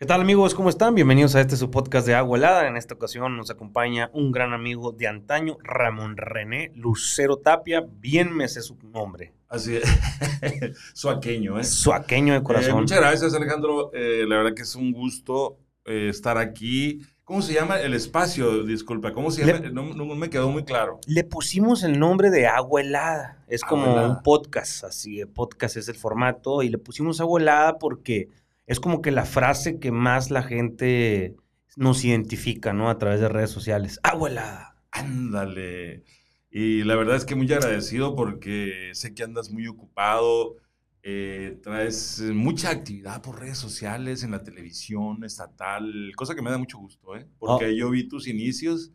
¿Qué 0.00 0.06
tal 0.06 0.22
amigos? 0.22 0.54
¿Cómo 0.54 0.70
están? 0.70 0.94
Bienvenidos 0.94 1.34
a 1.34 1.42
este 1.42 1.56
su 1.58 1.70
podcast 1.70 2.06
de 2.06 2.14
Agua 2.14 2.38
Helada. 2.38 2.66
En 2.66 2.78
esta 2.78 2.94
ocasión 2.94 3.36
nos 3.36 3.50
acompaña 3.50 4.08
un 4.14 4.32
gran 4.32 4.54
amigo 4.54 4.92
de 4.92 5.06
antaño, 5.06 5.58
Ramón 5.62 6.16
René 6.16 6.72
Lucero 6.74 7.36
Tapia. 7.36 7.84
Bien 7.98 8.34
me 8.34 8.48
sé 8.48 8.62
su 8.62 8.78
nombre. 8.94 9.34
Así 9.46 9.76
es. 9.76 9.84
Suaqueño, 10.94 11.60
¿eh? 11.60 11.64
Suaqueño 11.64 12.32
de 12.32 12.42
corazón. 12.42 12.70
Eh, 12.70 12.80
muchas 12.80 12.98
gracias, 12.98 13.34
Alejandro. 13.34 13.90
Eh, 13.92 14.24
la 14.26 14.38
verdad 14.38 14.54
que 14.54 14.62
es 14.62 14.74
un 14.74 14.90
gusto 14.92 15.58
eh, 15.84 16.08
estar 16.08 16.38
aquí. 16.38 17.02
¿Cómo 17.24 17.42
se 17.42 17.52
llama 17.52 17.78
el 17.78 17.92
espacio? 17.92 18.64
Disculpa, 18.64 19.12
¿cómo 19.12 19.30
se 19.30 19.44
llama? 19.44 19.58
Le- 19.60 19.70
No, 19.70 19.82
no 19.94 20.06
me 20.14 20.30
quedó 20.30 20.48
muy 20.50 20.64
claro. 20.64 20.98
Le 21.06 21.24
pusimos 21.24 21.82
el 21.84 21.98
nombre 21.98 22.30
de 22.30 22.46
Agua 22.46 22.80
Helada. 22.80 23.44
Es 23.48 23.60
como 23.62 23.82
Agua 23.82 23.92
Helada. 23.98 24.08
un 24.16 24.22
podcast, 24.22 24.82
así, 24.82 25.20
el 25.20 25.28
podcast 25.28 25.76
es 25.76 25.88
el 25.90 25.94
formato. 25.96 26.62
Y 26.62 26.70
le 26.70 26.78
pusimos 26.78 27.20
Agua 27.20 27.38
Helada 27.38 27.78
porque 27.78 28.30
es 28.70 28.78
como 28.80 29.02
que 29.02 29.10
la 29.10 29.24
frase 29.24 29.78
que 29.78 29.90
más 29.92 30.30
la 30.30 30.42
gente 30.42 31.34
nos 31.76 32.04
identifica, 32.04 32.72
¿no? 32.72 32.88
A 32.88 32.98
través 32.98 33.20
de 33.20 33.28
redes 33.28 33.50
sociales. 33.50 33.98
Agua 34.02 34.30
Helada. 34.30 34.76
Ándale. 34.92 36.04
Y 36.50 36.82
la 36.84 36.96
verdad 36.96 37.16
es 37.16 37.24
que 37.24 37.34
muy 37.34 37.52
agradecido 37.52 38.14
porque 38.16 38.90
sé 38.92 39.14
que 39.14 39.22
andas 39.22 39.50
muy 39.50 39.66
ocupado. 39.66 40.56
eh, 41.02 41.58
traes 41.62 42.20
mucha 42.34 42.68
actividad 42.70 43.22
por 43.22 43.40
redes 43.40 43.56
sociales, 43.56 44.22
en 44.22 44.32
la 44.32 44.42
televisión 44.42 45.24
estatal, 45.24 46.12
cosa 46.14 46.34
que 46.34 46.42
me 46.42 46.50
da 46.50 46.58
mucho 46.58 46.76
gusto, 46.76 47.16
¿eh? 47.16 47.26
Porque 47.38 47.66
Oh. 47.68 47.70
yo 47.70 47.88
vi 47.88 48.06
tus 48.06 48.28
inicios 48.28 48.92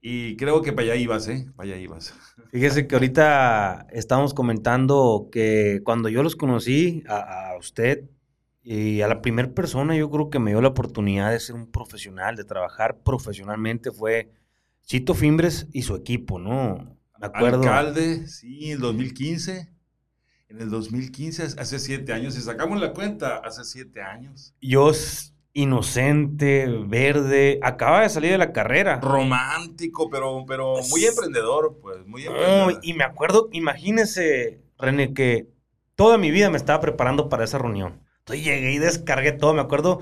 y 0.00 0.34
creo 0.36 0.60
que 0.62 0.72
para 0.72 0.86
allá 0.86 0.96
ibas, 0.96 1.28
¿eh? 1.28 1.46
Para 1.54 1.68
allá 1.70 1.80
ibas. 1.80 2.12
Fíjese 2.50 2.88
que 2.88 2.96
ahorita 2.96 3.86
estamos 3.92 4.34
comentando 4.34 5.28
que 5.30 5.82
cuando 5.84 6.08
yo 6.08 6.24
los 6.24 6.34
conocí 6.34 7.04
a, 7.08 7.50
a 7.52 7.56
usted 7.58 8.10
y 8.68 9.00
a 9.00 9.06
la 9.06 9.22
primera 9.22 9.48
persona 9.54 9.94
yo 9.94 10.10
creo 10.10 10.28
que 10.28 10.40
me 10.40 10.50
dio 10.50 10.60
la 10.60 10.66
oportunidad 10.68 11.30
de 11.30 11.38
ser 11.38 11.54
un 11.54 11.70
profesional, 11.70 12.34
de 12.34 12.42
trabajar 12.42 12.98
profesionalmente 12.98 13.92
fue 13.92 14.32
Chito 14.82 15.14
Fimbres 15.14 15.68
y 15.72 15.82
su 15.82 15.94
equipo, 15.94 16.40
¿no? 16.40 16.98
Me 17.20 17.28
acuerdo. 17.28 17.58
Alcalde, 17.58 18.26
sí, 18.26 18.72
el 18.72 18.80
2015. 18.80 19.68
En 20.48 20.60
el 20.60 20.68
2015, 20.68 21.60
hace 21.60 21.78
siete 21.78 22.12
años, 22.12 22.34
si 22.34 22.40
sacamos 22.40 22.80
la 22.80 22.92
cuenta, 22.92 23.36
hace 23.36 23.62
siete 23.64 24.02
años. 24.02 24.52
Yo 24.60 24.90
inocente, 25.52 26.66
verde, 26.86 27.60
acaba 27.62 28.02
de 28.02 28.08
salir 28.08 28.32
de 28.32 28.38
la 28.38 28.52
carrera. 28.52 29.00
Romántico, 29.00 30.10
pero, 30.10 30.44
pero 30.44 30.74
muy 30.90 31.04
emprendedor, 31.04 31.78
pues, 31.80 32.04
muy 32.04 32.24
No, 32.24 32.32
emprendedor. 32.32 32.80
y 32.82 32.94
me 32.94 33.04
acuerdo, 33.04 33.48
imagínese, 33.52 34.60
René, 34.76 35.14
que 35.14 35.48
toda 35.94 36.18
mi 36.18 36.32
vida 36.32 36.50
me 36.50 36.56
estaba 36.56 36.80
preparando 36.80 37.28
para 37.28 37.44
esa 37.44 37.58
reunión. 37.58 38.05
Entonces 38.26 38.44
llegué 38.44 38.72
y 38.72 38.78
descargué 38.78 39.30
todo. 39.30 39.54
Me 39.54 39.60
acuerdo, 39.60 40.00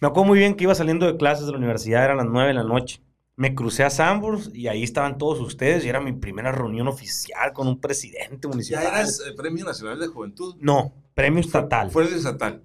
me 0.00 0.06
acuerdo 0.06 0.26
muy 0.28 0.38
bien 0.38 0.54
que 0.54 0.62
iba 0.62 0.76
saliendo 0.76 1.06
de 1.06 1.16
clases 1.16 1.46
de 1.46 1.52
la 1.52 1.58
universidad, 1.58 2.04
eran 2.04 2.18
las 2.18 2.26
9 2.26 2.48
de 2.48 2.54
la 2.54 2.62
noche. 2.62 3.02
Me 3.34 3.56
crucé 3.56 3.82
a 3.82 3.90
Sambors 3.90 4.48
y 4.54 4.68
ahí 4.68 4.84
estaban 4.84 5.18
todos 5.18 5.40
ustedes 5.40 5.84
y 5.84 5.88
era 5.88 6.00
mi 6.00 6.12
primera 6.12 6.52
reunión 6.52 6.86
oficial 6.86 7.52
con 7.52 7.66
un 7.66 7.80
presidente 7.80 8.38
Ya 8.42 8.48
municipal. 8.48 8.84
eras 8.86 9.20
eh, 9.26 9.32
Premio 9.36 9.64
Nacional 9.64 9.98
de 9.98 10.06
Juventud. 10.06 10.54
No, 10.60 10.94
premio 11.14 11.40
estatal. 11.40 11.90
Fue 11.90 12.06
el 12.06 12.14
estatal. 12.14 12.62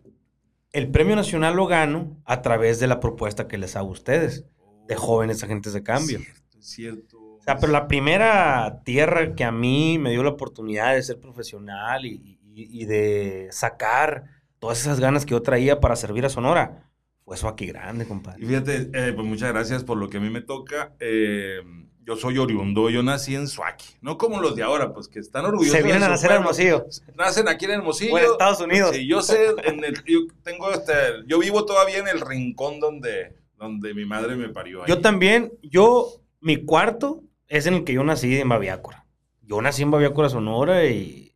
El 0.71 0.91
premio 0.91 1.15
nacional 1.15 1.55
lo 1.55 1.65
gano 1.65 2.21
a 2.25 2.43
través 2.43 2.79
de 2.79 2.85
la 2.85 2.99
propuesta 2.99 3.47
que 3.47 3.57
les 3.57 3.75
hago 3.75 3.87
a 3.89 3.93
ustedes, 3.93 4.45
de 4.87 4.95
jóvenes 4.95 5.43
agentes 5.43 5.73
de 5.73 5.81
cambio. 5.81 6.19
Cierto, 6.19 6.57
cierto. 6.59 7.17
O 7.17 7.41
sea, 7.41 7.57
pero 7.57 7.71
la 7.71 7.87
primera 7.87 8.83
tierra 8.85 9.33
que 9.33 9.43
a 9.43 9.51
mí 9.51 9.97
me 9.97 10.11
dio 10.11 10.21
la 10.21 10.29
oportunidad 10.29 10.93
de 10.93 11.01
ser 11.01 11.19
profesional 11.19 12.05
y, 12.05 12.37
y- 12.53 12.83
y 12.83 12.85
de 12.85 13.47
sacar 13.51 14.25
todas 14.59 14.79
esas 14.81 14.99
ganas 14.99 15.25
que 15.25 15.31
yo 15.31 15.41
traía 15.41 15.79
para 15.79 15.95
servir 15.95 16.25
a 16.25 16.29
Sonora 16.29 16.89
fue 17.25 17.35
eso 17.35 17.47
aquí 17.47 17.65
grande, 17.67 18.05
Y 18.05 18.07
compadre. 18.07 18.45
fíjate, 18.45 18.89
eh, 18.93 19.13
pues 19.13 19.27
muchas 19.27 19.49
gracias 19.51 19.83
por 19.83 19.97
lo 19.97 20.09
que 20.09 20.17
a 20.17 20.19
mí 20.19 20.29
me 20.29 20.41
toca. 20.41 20.93
Eh, 20.99 21.59
yo 22.03 22.15
soy 22.15 22.39
oriundo, 22.39 22.89
yo 22.89 23.03
nací 23.03 23.35
en 23.35 23.47
Suaki. 23.47 23.85
No 24.01 24.17
como 24.17 24.41
los 24.41 24.55
de 24.55 24.63
ahora, 24.63 24.93
pues 24.93 25.07
que 25.07 25.19
están 25.19 25.45
orgullosos. 25.45 25.77
Se 25.77 25.83
vienen 25.83 25.99
de 26.01 26.07
a 26.07 26.09
nacer 26.09 26.31
a. 26.31 26.35
Hermosillo 26.35 26.87
Nacen 27.15 27.47
aquí 27.47 27.65
en 27.65 27.71
Hermosillo. 27.71 28.15
o 28.15 28.17
en 28.17 28.25
Estados 28.25 28.59
Unidos. 28.61 28.95
Sí, 28.95 29.07
yo 29.07 29.21
sé, 29.21 29.37
en 29.63 29.83
el- 29.83 30.03
yo 30.05 30.21
tengo 30.43 30.71
este, 30.71 30.91
yo 31.27 31.37
vivo 31.37 31.65
todavía 31.65 31.99
en 31.99 32.07
el 32.07 32.19
rincón 32.21 32.79
donde, 32.79 33.35
donde 33.57 33.93
mi 33.93 34.05
madre 34.05 34.35
me 34.35 34.49
parió. 34.49 34.81
ahí. 34.81 34.89
Yo 34.89 34.99
también, 35.01 35.53
yo, 35.61 36.07
mi 36.41 36.57
cuarto 36.65 37.21
es 37.47 37.67
en 37.67 37.75
el 37.75 37.83
que 37.83 37.93
yo 37.93 38.03
nací 38.03 38.39
en 38.39 38.49
Baviácora. 38.49 39.05
Yo 39.43 39.61
nací 39.61 39.83
en 39.83 39.91
Baviácora, 39.91 40.29
Sonora 40.29 40.85
y 40.87 41.35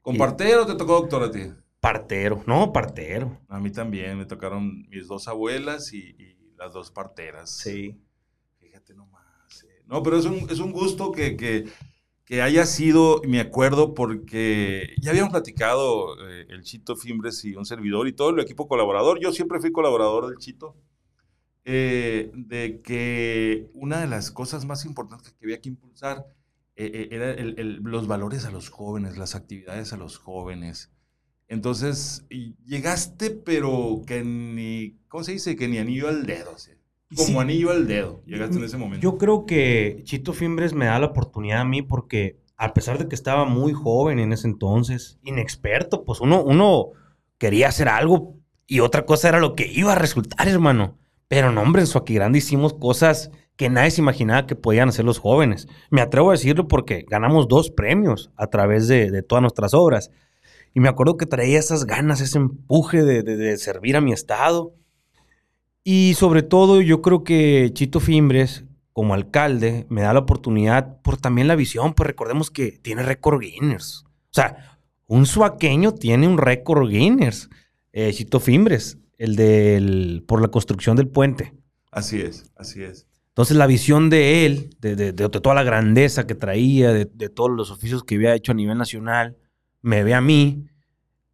¿Con 0.00 0.14
y- 0.14 0.18
partero 0.18 0.64
te 0.64 0.74
tocó 0.74 0.94
doctor 0.94 1.22
a 1.24 1.30
ti? 1.30 1.50
Partero. 1.84 2.42
No, 2.46 2.72
partero. 2.72 3.38
A 3.48 3.60
mí 3.60 3.70
también, 3.70 4.18
me 4.18 4.26
tocaron 4.26 4.86
mis 4.88 5.06
dos 5.06 5.28
abuelas 5.28 5.92
y, 5.92 5.98
y 6.18 6.36
las 6.56 6.72
dos 6.72 6.90
parteras. 6.90 7.50
Sí. 7.50 8.00
Fíjate 8.58 8.94
nomás. 8.94 9.64
eh. 9.64 9.82
No, 9.86 10.02
pero 10.02 10.16
es 10.18 10.24
un, 10.24 10.48
es 10.50 10.58
un 10.60 10.72
gusto 10.72 11.12
que, 11.12 11.36
que, 11.36 11.66
que 12.24 12.40
haya 12.42 12.64
sido, 12.66 13.20
me 13.26 13.40
acuerdo, 13.40 13.94
porque 13.94 14.94
ya 15.00 15.10
habíamos 15.10 15.32
platicado 15.32 16.16
eh, 16.28 16.46
el 16.48 16.62
Chito 16.62 16.96
Fimbres 16.96 17.44
y 17.44 17.54
un 17.54 17.66
servidor 17.66 18.08
y 18.08 18.12
todo 18.14 18.30
el 18.30 18.40
equipo 18.40 18.66
colaborador. 18.66 19.20
Yo 19.20 19.32
siempre 19.32 19.60
fui 19.60 19.70
colaborador 19.72 20.28
del 20.28 20.38
Chito. 20.38 20.76
eh, 21.66 22.30
de 22.34 22.80
que 22.82 23.68
una 23.74 24.00
de 24.00 24.06
las 24.06 24.30
cosas 24.30 24.64
más 24.66 24.84
importantes 24.84 25.32
que 25.32 25.46
había 25.46 25.60
que 25.60 25.68
impulsar 25.70 26.26
era 26.76 27.30
el- 27.32 27.58
el- 27.58 27.76
los 27.84 28.06
valores 28.06 28.44
a 28.44 28.50
los 28.50 28.68
jóvenes, 28.68 29.16
las 29.16 29.34
actividades 29.34 29.92
a 29.92 29.96
los 29.96 30.18
jóvenes. 30.18 30.90
Entonces, 31.48 32.24
llegaste, 32.66 33.30
pero 33.30 34.02
que 34.06 34.24
ni, 34.24 34.96
¿cómo 35.08 35.24
se 35.24 35.32
dice? 35.32 35.56
Que 35.56 35.68
ni 35.68 35.78
anillo 35.78 36.08
al 36.08 36.26
dedo. 36.26 36.52
o 36.54 36.58
sea, 36.58 36.74
como 37.14 37.26
Sí. 37.28 37.36
anillo 37.38 37.70
al 37.70 37.86
dedo. 37.86 38.22
Llegaste 38.26 38.56
en 38.56 38.64
ese 38.64 38.76
momento. 38.76 39.02
Yo 39.02 39.18
creo 39.18 39.46
que 39.46 40.00
Chito 40.04 40.32
Fimbres 40.32 40.72
me 40.72 40.86
da 40.86 40.98
la 40.98 41.06
oportunidad 41.06 41.60
a 41.60 41.64
mí 41.64 41.82
porque 41.82 42.38
a 42.56 42.72
pesar 42.72 42.98
de 42.98 43.08
que 43.08 43.14
estaba 43.14 43.44
muy 43.44 43.72
joven 43.72 44.18
en 44.18 44.32
ese 44.32 44.46
entonces, 44.48 45.18
inexperto, 45.22 46.04
pues 46.04 46.20
uno, 46.20 46.42
uno 46.42 46.88
quería 47.38 47.68
hacer 47.68 47.88
algo 47.88 48.34
y 48.66 48.80
otra 48.80 49.04
cosa 49.04 49.28
era 49.28 49.38
lo 49.40 49.54
que 49.54 49.70
iba 49.70 49.92
a 49.92 49.96
resultar, 49.96 50.48
hermano. 50.48 50.96
Pero 51.28 51.52
no, 51.52 51.62
hombre, 51.62 51.82
en 51.82 51.86
Suaquiranda 51.86 52.38
hicimos 52.38 52.74
cosas 52.74 53.30
que 53.56 53.68
nadie 53.70 53.90
se 53.90 54.00
imaginaba 54.00 54.46
que 54.46 54.56
podían 54.56 54.88
hacer 54.88 55.04
los 55.04 55.18
jóvenes. 55.18 55.68
Me 55.90 56.00
atrevo 56.00 56.30
a 56.30 56.34
decirlo 56.34 56.66
porque 56.68 57.04
ganamos 57.08 57.46
dos 57.48 57.70
premios 57.70 58.30
a 58.36 58.48
través 58.48 58.88
de, 58.88 59.10
de 59.10 59.22
todas 59.22 59.42
nuestras 59.42 59.74
obras. 59.74 60.10
Y 60.74 60.80
me 60.80 60.88
acuerdo 60.88 61.16
que 61.16 61.26
traía 61.26 61.58
esas 61.58 61.86
ganas, 61.86 62.20
ese 62.20 62.38
empuje 62.38 63.02
de, 63.04 63.22
de- 63.22 63.36
de 63.36 63.56
servir 63.58 63.96
a 63.96 64.00
mi 64.00 64.12
estado. 64.12 64.74
Y 65.82 66.14
sobre 66.14 66.42
todo, 66.42 66.80
yo 66.80 67.00
creo 67.02 67.24
que 67.24 67.70
Chito 67.72 68.00
Fimbres, 68.00 68.64
como 68.92 69.14
alcalde, 69.14 69.86
me 69.88 70.02
da 70.02 70.12
la 70.12 70.20
oportunidad 70.20 71.00
por 71.02 71.16
también 71.16 71.46
la 71.48 71.56
visión, 71.56 71.94
pues 71.94 72.06
recordemos 72.06 72.50
que 72.50 72.72
tiene 72.72 73.02
récord 73.02 73.40
Guinness. 73.40 74.04
O 74.06 74.32
sea, 74.32 74.78
un 75.06 75.26
suaqueño 75.26 75.92
tiene 75.92 76.26
un 76.26 76.38
récord 76.38 76.88
Guinness. 76.88 77.50
Eh, 77.92 78.12
Chito 78.12 78.40
Fimbres, 78.40 78.98
el 79.18 79.36
del 79.36 80.24
por 80.26 80.40
la 80.42 80.48
construcción 80.48 80.96
del 80.96 81.08
puente. 81.08 81.54
Así 81.92 82.20
es, 82.20 82.50
así 82.56 82.82
es. 82.82 83.06
Entonces 83.28 83.56
la 83.56 83.66
visión 83.66 84.10
de 84.10 84.46
él, 84.46 84.70
de, 84.80 84.96
de- 84.96 85.12
de 85.12 85.28
toda 85.28 85.54
la 85.54 85.62
grandeza 85.62 86.26
que 86.26 86.34
traía, 86.34 86.92
de 86.92 87.06
todos 87.28 87.50
los 87.50 87.70
oficios 87.70 88.02
que 88.04 88.14
había 88.16 88.34
hecho 88.34 88.52
a 88.52 88.54
nivel 88.56 88.78
nacional, 88.78 89.36
me 89.84 90.02
ve 90.02 90.14
a 90.14 90.20
mí 90.20 90.66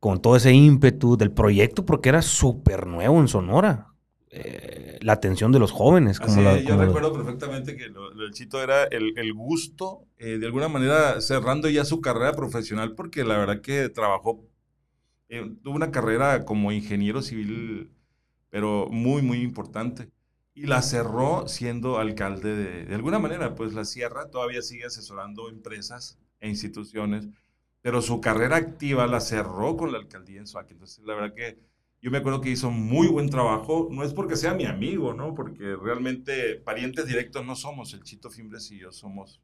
con 0.01 0.21
todo 0.21 0.37
ese 0.37 0.53
ímpetu 0.53 1.17
del 1.17 1.31
proyecto 1.31 1.85
porque 1.87 2.09
era 2.09 2.21
súper 2.23 2.87
nuevo 2.87 3.21
en 3.21 3.29
Sonora. 3.29 3.87
Eh, 4.33 4.99
la 5.03 5.13
atención 5.15 5.51
de 5.53 5.59
los 5.59 5.73
jóvenes. 5.73 6.21
Como 6.21 6.33
Así 6.33 6.43
la- 6.43 6.57
es, 6.57 6.63
yo 6.65 6.71
como- 6.71 6.85
recuerdo 6.85 7.13
perfectamente 7.13 7.77
que 7.77 7.89
lo, 7.89 8.13
lo 8.15 8.23
del 8.23 8.33
Chito 8.33 8.63
era 8.63 8.85
el, 8.85 9.17
el 9.19 9.33
gusto, 9.35 10.05
eh, 10.19 10.39
de 10.39 10.47
alguna 10.47 10.69
manera 10.69 11.21
cerrando 11.21 11.69
ya 11.69 11.85
su 11.85 12.01
carrera 12.01 12.33
profesional, 12.35 12.95
porque 12.95 13.25
la 13.25 13.39
verdad 13.39 13.61
que 13.61 13.89
trabajó, 13.89 14.45
eh, 15.29 15.51
tuvo 15.63 15.75
una 15.75 15.91
carrera 15.91 16.45
como 16.45 16.71
ingeniero 16.73 17.23
civil, 17.23 17.91
pero 18.51 18.89
muy, 18.91 19.23
muy 19.23 19.39
importante. 19.43 20.09
Y 20.55 20.67
la 20.67 20.83
cerró 20.83 21.47
siendo 21.49 21.99
alcalde 21.99 22.55
de, 22.55 22.85
de 22.85 22.95
alguna 22.95 23.19
manera, 23.19 23.55
pues 23.55 23.75
la 23.75 23.85
Sierra 23.85 24.29
todavía 24.31 24.63
sigue 24.63 24.85
asesorando 24.87 25.49
empresas 25.49 26.19
e 26.41 26.49
instituciones, 26.49 27.29
pero 27.83 28.03
su 28.03 28.21
carrera 28.21 28.57
activa 28.57 29.07
la 29.07 29.21
cerró 29.21 29.77
con 29.77 29.93
la 29.93 29.99
alcaldía 29.99 30.41
en 30.41 30.47
Suárez. 30.47 30.73
Entonces, 30.73 31.05
la 31.05 31.15
verdad 31.15 31.35
que 31.35 31.59
yo 32.03 32.11
me 32.11 32.19
acuerdo 32.19 32.41
que 32.41 32.51
hizo 32.51 32.71
muy 32.71 33.09
buen 33.09 33.31
trabajo. 33.31 33.89
No 33.91 34.03
es 34.05 34.15
porque 34.15 34.37
sea 34.37 34.55
mi 34.55 34.65
amigo, 34.67 35.15
¿no? 35.15 35.35
Porque 35.35 35.77
realmente 35.77 36.57
parientes 36.57 37.07
directos 37.07 37.45
no 37.47 37.57
somos. 37.57 37.93
El 37.95 38.03
Chito 38.03 38.31
Fimbres 38.31 38.71
y 38.71 38.79
yo 38.79 38.93
somos. 38.93 39.41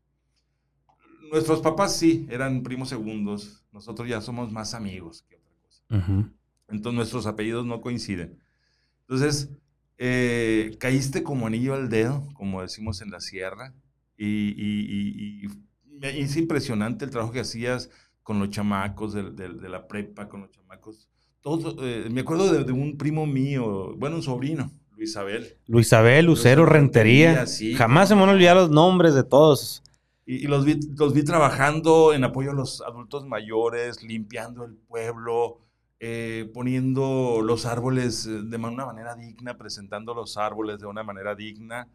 Nuestros 1.31 1.61
papás 1.61 1.97
sí, 1.97 2.27
eran 2.31 2.63
primos 2.63 2.89
segundos. 2.89 3.65
Nosotros 3.73 4.09
ya 4.09 4.21
somos 4.21 4.53
más 4.53 4.75
amigos 4.75 5.25
que 5.29 5.37
otra 5.37 5.53
cosa. 5.63 5.83
Ujú. 5.91 6.31
Entonces 6.69 6.97
nuestros 6.97 7.27
apellidos 7.27 7.67
no 7.67 7.81
coinciden. 7.81 8.39
Entonces, 9.03 9.51
eh, 9.99 10.77
caíste 10.81 11.23
como 11.23 11.47
anillo 11.47 11.75
al 11.75 11.89
dedo, 11.91 12.27
como 12.35 12.63
decimos 12.63 13.03
en 13.03 13.11
la 13.11 13.21
sierra. 13.21 13.75
Y, 14.17 14.27
y- 14.57 15.47
y- 15.47 15.47
y 15.47 16.07
es 16.07 16.37
impresionante 16.37 17.05
el 17.05 17.11
trabajo 17.11 17.33
que 17.33 17.41
hacías 17.41 17.91
con 18.27 18.41
los 18.41 18.51
chamacos 18.51 19.13
del- 19.13 19.37
del- 19.37 19.61
de, 19.61 19.69
la 19.69 19.87
prepa, 19.87 20.29
con 20.29 20.41
los 20.41 20.51
chamacos. 20.51 21.09
todo, 21.41 21.77
eh, 21.87 22.09
me 22.11 22.23
acuerdo 22.23 22.53
de, 22.53 22.65
de 22.65 22.73
un 22.73 22.97
primo 22.99 23.25
mío, 23.25 23.95
bueno, 23.97 24.17
un 24.17 24.23
sobrino, 24.25 24.73
Luis 24.97 25.17
Abel. 25.17 25.57
Luis 25.69 25.93
Abel, 25.93 26.27
Lucero, 26.27 26.63
Lucero 26.63 26.67
Rentería. 26.67 27.27
Rentería, 27.29 27.47
sí. 27.47 27.75
Jamás 27.75 28.09
se 28.09 28.17
me 28.17 28.23
van 28.23 28.31
a 28.31 28.33
olvidar 28.33 28.57
los 28.57 28.69
nombres 28.69 29.15
de 29.15 29.23
todos. 29.23 29.81
Y, 30.27 30.39
y 30.45 30.47
los, 30.49 30.65
vi, 30.65 30.81
los 30.99 31.15
vi 31.15 31.23
trabajando 31.23 32.13
en 32.15 32.25
apoyo 32.25 32.51
a 32.51 32.55
los 32.55 32.83
adultos 32.83 33.25
mayores, 33.27 34.03
limpiando 34.03 34.65
el 34.65 34.75
pueblo, 34.75 35.61
eh, 36.01 36.51
poniendo 36.53 37.43
los 37.45 37.65
árboles 37.65 38.27
eh, 38.27 38.43
de 38.43 38.57
una 38.57 38.87
manera 38.87 39.15
digna, 39.15 39.57
presentando 39.57 40.15
los 40.15 40.37
árboles 40.37 40.81
de 40.81 40.87
una 40.87 41.05
manera 41.05 41.37
digna. 41.37 41.87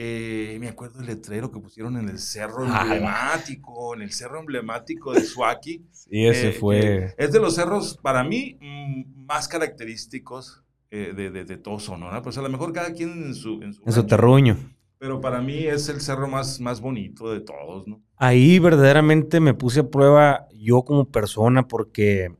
Eh, 0.00 0.56
me 0.60 0.68
acuerdo 0.68 0.98
del 0.98 1.08
letrero 1.08 1.50
que 1.50 1.58
pusieron 1.58 1.96
en 1.96 2.08
el 2.08 2.20
cerro 2.20 2.64
emblemático, 2.64 3.96
en 3.96 4.02
el 4.02 4.12
cerro 4.12 4.38
emblemático 4.38 5.12
de 5.12 5.24
Suaki. 5.24 5.82
Y 6.08 6.26
ese 6.28 6.50
Eh, 6.50 6.52
fue. 6.52 7.14
Es 7.18 7.32
de 7.32 7.40
los 7.40 7.56
cerros, 7.56 7.98
para 8.00 8.22
mí, 8.22 8.56
mm, 8.60 9.24
más 9.26 9.48
característicos 9.48 10.62
eh, 10.92 11.12
de, 11.16 11.30
de, 11.32 11.44
de 11.44 11.56
todo 11.56 11.80
Sonora. 11.80 12.22
Pues 12.22 12.38
a 12.38 12.42
lo 12.42 12.48
mejor 12.48 12.72
cada 12.72 12.92
quien 12.92 13.10
en 13.24 13.34
su, 13.34 13.60
en 13.60 13.74
su 13.74 13.82
En 13.84 13.92
su 13.92 14.06
terruño. 14.06 14.56
Pero 14.98 15.20
para 15.20 15.40
mí 15.42 15.66
es 15.66 15.88
el 15.88 16.00
cerro 16.00 16.28
más, 16.28 16.60
más 16.60 16.80
bonito 16.80 17.32
de 17.32 17.40
todos, 17.40 17.88
¿no? 17.88 18.00
Ahí 18.16 18.60
verdaderamente 18.60 19.40
me 19.40 19.52
puse 19.52 19.80
a 19.80 19.88
prueba 19.90 20.46
yo 20.54 20.82
como 20.82 21.06
persona 21.06 21.66
porque 21.66 22.32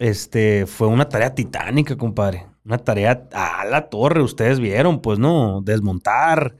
este 0.00 0.66
fue 0.66 0.88
una 0.88 1.08
tarea 1.08 1.36
titánica, 1.36 1.96
compadre. 1.96 2.46
Una 2.64 2.78
tarea 2.78 3.28
a 3.32 3.64
la 3.64 3.88
torre, 3.88 4.22
ustedes 4.22 4.58
vieron, 4.58 5.00
pues 5.00 5.20
no, 5.20 5.60
desmontar, 5.62 6.56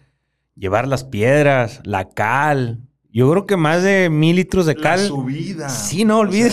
llevar 0.61 0.87
las 0.87 1.03
piedras, 1.03 1.81
la 1.85 2.09
cal. 2.11 2.79
Yo 3.13 3.29
creo 3.33 3.45
que 3.47 3.57
más 3.57 3.83
de 3.83 4.09
mil 4.09 4.37
litros 4.37 4.67
de 4.67 4.75
La 4.77 4.81
cal. 4.81 5.01
subida. 5.01 5.69
Sí, 5.69 6.05
no, 6.05 6.21
O 6.21 6.31
sea, 6.31 6.49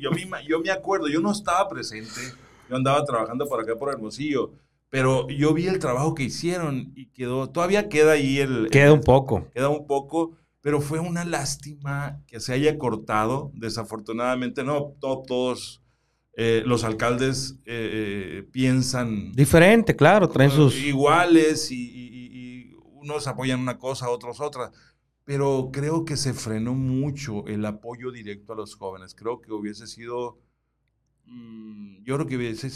yo, 0.00 0.10
me, 0.12 0.26
yo 0.48 0.60
me 0.60 0.70
acuerdo, 0.70 1.08
yo 1.08 1.20
no 1.20 1.30
estaba 1.32 1.68
presente, 1.68 2.20
yo 2.70 2.76
andaba 2.76 3.04
trabajando 3.04 3.46
por 3.46 3.60
acá 3.60 3.74
por 3.76 3.92
Hermosillo, 3.92 4.52
pero 4.88 5.28
yo 5.28 5.52
vi 5.52 5.66
el 5.66 5.78
trabajo 5.78 6.14
que 6.14 6.22
hicieron 6.22 6.92
y 6.96 7.06
quedó, 7.06 7.50
todavía 7.50 7.88
queda 7.90 8.12
ahí 8.12 8.38
el... 8.38 8.68
Queda 8.70 8.92
un 8.94 9.02
poco. 9.02 9.46
Queda 9.52 9.68
un 9.68 9.86
poco, 9.86 10.32
pero 10.62 10.80
fue 10.80 11.00
una 11.00 11.24
lástima 11.24 12.20
que 12.26 12.40
se 12.40 12.52
haya 12.54 12.78
cortado, 12.78 13.50
desafortunadamente, 13.54 14.64
no, 14.64 14.94
to- 15.00 15.22
todos 15.26 15.82
eh, 16.36 16.62
los 16.64 16.84
alcaldes 16.84 17.56
eh, 17.66 18.38
eh, 18.38 18.42
piensan 18.50 19.32
Diferente, 19.32 19.94
claro, 19.94 20.28
traen 20.28 20.50
sus. 20.50 20.74
iguales 20.76 21.70
y- 21.70 21.76
y 21.76 22.39
unos 23.00 23.26
apoyan 23.26 23.60
una 23.60 23.78
cosa, 23.78 24.10
otros 24.10 24.40
otra. 24.40 24.70
Pero 25.24 25.70
creo 25.72 26.04
que 26.04 26.16
se 26.16 26.34
frenó 26.34 26.74
mucho 26.74 27.46
el 27.46 27.64
apoyo 27.64 28.10
directo 28.10 28.52
a 28.52 28.56
los 28.56 28.74
jóvenes. 28.74 29.14
Creo 29.14 29.40
que 29.40 29.52
hubiese 29.52 29.86
sido, 29.86 30.38
mm, 31.26 32.02
yo 32.02 32.16
creo 32.16 32.26
que 32.26 32.36
hubiese, 32.36 32.70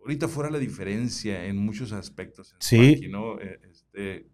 ahorita 0.00 0.28
fuera 0.28 0.50
la 0.50 0.58
diferencia 0.58 1.44
en 1.44 1.56
muchos 1.56 1.92
aspectos. 1.92 2.52
en 2.52 2.60
Sí. 2.60 3.08
¿no? 3.08 3.40
Eh, 3.40 3.60
este, 3.70 4.26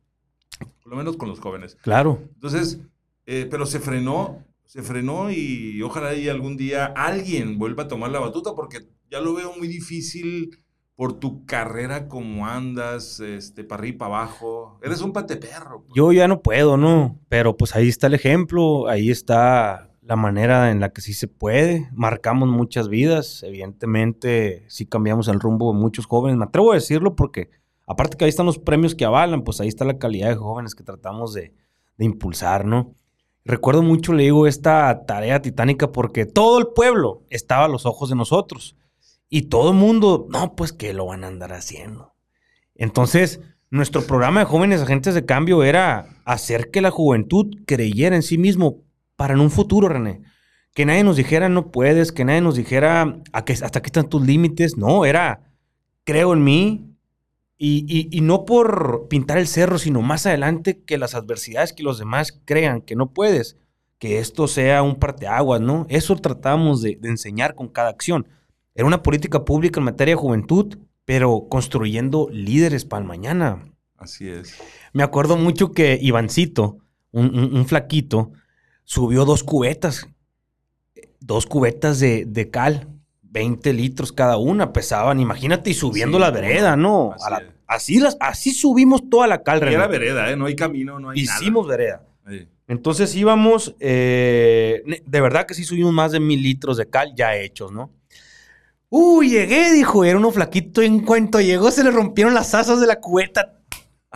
por 0.83 0.93
lo 0.93 0.97
menos 0.97 1.17
con 1.17 1.29
los 1.29 1.41
jóvenes. 1.41 1.77
Claro. 1.83 2.23
Entonces, 2.35 2.81
eh, 3.27 3.47
pero 3.51 3.67
se 3.67 3.81
frenó, 3.81 4.45
se 4.65 4.83
frenó 4.83 5.31
y 5.31 5.83
ojalá 5.83 6.15
y 6.15 6.29
algún 6.29 6.57
día 6.57 6.87
alguien 6.87 7.59
vuelva 7.59 7.85
a 7.85 7.89
tomar 7.89 8.11
la 8.11 8.21
batuta 8.21 8.55
porque 8.55 8.89
ya 9.11 9.21
lo 9.21 9.35
veo 9.35 9.55
muy 9.57 9.69
difícil 9.69 10.59
por 10.97 11.13
tu 11.21 11.45
carrera 11.45 12.09
como 12.09 12.47
andas, 12.47 13.21
este, 13.21 13.65
para 13.65 13.81
arriba 13.81 13.95
y 13.95 13.99
para 13.99 14.17
abajo. 14.17 14.79
Eres 14.83 15.03
un 15.03 15.13
pateperro. 15.13 15.83
pues. 15.83 15.93
Yo 15.95 16.11
ya 16.13 16.27
no 16.27 16.41
puedo, 16.41 16.79
¿no? 16.79 17.19
Pero 17.29 17.57
pues 17.57 17.77
ahí 17.77 17.89
está 17.89 18.07
el 18.07 18.15
ejemplo, 18.15 18.89
ahí 18.89 19.11
está 19.11 19.91
la 20.01 20.17
manera 20.17 20.71
en 20.71 20.81
la 20.81 20.91
que 20.91 21.03
sí 21.03 21.13
se 21.13 21.29
puede. 21.29 21.89
Marcamos 21.93 22.49
muchas 22.49 22.89
vidas, 22.89 23.43
evidentemente 23.43 24.65
sí 24.69 24.87
cambiamos 24.87 25.29
el 25.29 25.39
rumbo 25.39 25.73
de 25.73 25.79
muchos 25.79 26.07
jóvenes. 26.07 26.39
Me 26.39 26.45
atrevo 26.45 26.73
a 26.73 26.77
decirlo 26.77 27.15
porque 27.15 27.51
aparte 27.87 28.17
que 28.17 28.25
ahí 28.25 28.31
están 28.31 28.47
los 28.47 28.59
premios 28.59 28.95
que 28.95 29.05
avalan, 29.05 29.43
pues 29.43 29.61
ahí 29.61 29.69
está 29.69 29.85
la 29.85 29.99
calidad 29.99 30.31
de 30.31 30.37
jóvenes 30.37 30.75
que 30.75 30.83
tratamos 30.83 31.35
de, 31.35 31.53
de 31.99 32.05
impulsar, 32.07 32.65
¿no? 32.65 32.95
Recuerdo 33.45 33.83
mucho, 33.83 34.13
le 34.13 34.25
digo, 34.25 34.47
esta 34.47 35.05
tarea 35.07 35.43
titánica 35.43 35.93
porque 35.93 36.25
todo 36.25 36.59
el 36.59 36.69
pueblo 36.69 37.23
estaba 37.29 37.67
a 37.67 37.69
los 37.69 37.85
ojos 37.85 38.09
de 38.09 38.17
nosotros. 38.17 38.77
Y 39.29 39.43
todo 39.43 39.71
el 39.71 39.77
mundo, 39.77 40.27
no, 40.31 40.55
pues 40.55 40.73
que 40.73 40.93
lo 40.93 41.07
van 41.07 41.25
a 41.25 41.29
andar 41.29 41.53
haciendo. 41.53 42.15
Entonces, 42.75 43.41
nuestro 43.71 44.03
programa 44.07 44.41
de 44.41 44.47
jóvenes 44.47 44.83
agentes 44.83 45.15
de 45.15 45.25
cambio 45.27 45.65
era 45.65 46.21
hacer 46.25 46.71
que 46.71 46.81
la 46.81 46.91
juventud 46.91 47.47
creyera 47.67 48.15
en 48.17 48.23
sí 48.23 48.39
mismo 48.39 48.83
para 49.17 49.35
en 49.35 49.41
un 49.41 49.51
futuro, 49.51 49.89
René. 49.89 50.23
Que 50.75 50.85
nadie 50.87 51.05
nos 51.05 51.17
dijera 51.17 51.49
no 51.49 51.71
puedes, 51.71 52.13
que 52.13 52.25
nadie 52.25 52.43
nos 52.43 52.55
dijera 52.57 53.23
"¿A 53.33 53.45
qué- 53.45 53.55
hasta 53.55 53.79
aquí 53.79 53.87
están 53.89 54.09
tus 54.09 54.25
límites. 54.25 54.77
No, 54.77 55.05
era 55.05 55.41
creo 56.05 56.33
en 56.35 56.45
mí. 56.45 56.83
Y, 57.59 57.87
y- 58.15 58.21
no 58.21 58.45
por 58.45 59.09
pintar 59.09 59.39
el 59.39 59.47
cerro, 59.47 59.79
sino 59.79 60.03
más 60.03 60.27
adelante 60.27 60.83
que 60.85 60.99
las 60.99 61.15
adversidades 61.15 61.73
que 61.73 61.83
los 61.83 61.99
demás 61.99 62.39
crean 62.45 62.83
que 62.83 62.95
no 62.97 63.13
puedes, 63.15 63.57
que 63.99 64.19
esto 64.19 64.47
sea 64.47 64.83
un 64.83 64.97
parteaguas, 64.97 65.63
¿no? 65.63 65.87
Eso 65.89 66.17
tratamos 66.17 66.83
de 66.83 66.99
enseñar 67.05 67.55
con 67.55 67.69
cada 67.69 67.89
acción. 67.89 68.29
Era 68.77 68.87
una 68.87 69.03
política 69.03 69.45
pública 69.45 69.81
en 69.81 69.85
materia 69.85 70.13
de 70.15 70.21
juventud, 70.21 70.79
pero 71.05 71.47
construyendo 71.49 72.29
líderes 72.31 72.85
para 72.85 73.01
el 73.03 73.09
mañana. 73.09 73.63
Así 73.97 74.29
es. 74.29 74.55
Me 74.93 75.03
acuerdo 75.03 75.37
mucho 75.37 75.73
que 75.73 75.99
Ivancito, 76.01 76.79
un, 77.11 77.37
un- 77.39 77.57
un 77.57 77.67
flaquito, 77.67 78.33
subió 78.85 79.25
dos 79.25 79.43
cubetas. 79.43 80.07
Dos 81.21 81.47
cubetas 81.47 81.99
de, 82.01 82.25
de 82.27 82.51
cal. 82.51 82.89
20 83.23 83.73
litros 83.75 84.13
cada 84.13 84.39
una 84.39 84.73
pesaban, 84.73 85.21
imagínate, 85.21 85.69
y 85.71 85.75
subiendo 85.75 86.17
Sí, 86.17 86.23
la 86.23 86.31
vereda, 86.31 86.75
¿no? 86.77 87.13
Así 87.67 87.97
la- 87.99 88.05
las, 88.05 88.17
así 88.21 88.53
subimos 88.53 89.11
toda 89.11 89.27
la 89.27 89.43
cal, 89.43 89.63
era 89.63 89.87
vereda, 89.89 90.31
¿eh? 90.31 90.37
No 90.37 90.47
hay 90.47 90.57
camino, 90.57 90.99
no 90.99 91.11
hay 91.11 91.21
Hicimos 91.21 91.67
vereda. 91.67 92.03
Sí. 92.29 92.49
Entonces 92.69 93.15
íbamos, 93.15 93.75
eh, 93.79 94.83
de 95.05 95.21
verdad 95.21 95.47
que 95.47 95.53
sí 95.55 95.65
subimos 95.65 95.93
más 95.93 96.13
de 96.13 96.21
mil 96.21 96.43
litros 96.43 96.77
de 96.79 96.89
cal 96.89 97.13
ya 97.15 97.37
hechos, 97.37 97.73
¿no? 97.73 97.91
Uy, 98.89 99.31
llegué, 99.31 99.73
dijo, 99.73 100.05
era 100.05 100.19
uno 100.19 100.31
flaquito. 100.31 100.83
y 100.83 100.87
En 100.87 101.01
cuanto 101.05 101.41
llegó, 101.41 101.71
se 101.71 101.85
le 101.85 101.91
rompieron 101.91 102.35
las 102.35 102.55
asas 102.55 102.81
de 102.81 102.87
la 102.87 103.01
cubeta. 103.01 103.61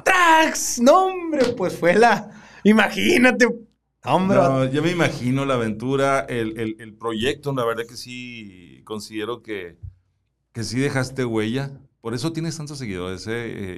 ¡Trax! 0.04 0.80
No, 0.80 1.06
hombre, 1.06 1.44
pues 1.56 1.76
fue 1.76 1.94
la. 1.94 2.30
Imagínate. 2.64 3.46
Hombre, 4.04 4.38
No, 4.38 4.64
yo 4.64 4.82
me 4.82 4.90
imagino 4.92 5.44
la 5.44 5.54
aventura, 5.54 6.20
el, 6.20 6.58
el- 6.58 6.76
el 6.80 6.94
proyecto, 6.94 7.52
la 7.52 7.64
verdad 7.66 7.84
que 7.86 7.96
sí 7.96 8.80
considero 8.84 9.42
que, 9.42 9.76
que 10.52 10.64
sí 10.64 10.78
dejaste 10.80 11.24
huella. 11.24 11.70
Por 12.00 12.14
eso 12.14 12.32
tienes 12.32 12.56
tantos 12.56 12.78
seguidores. 12.78 13.26
¿eh? 13.26 13.32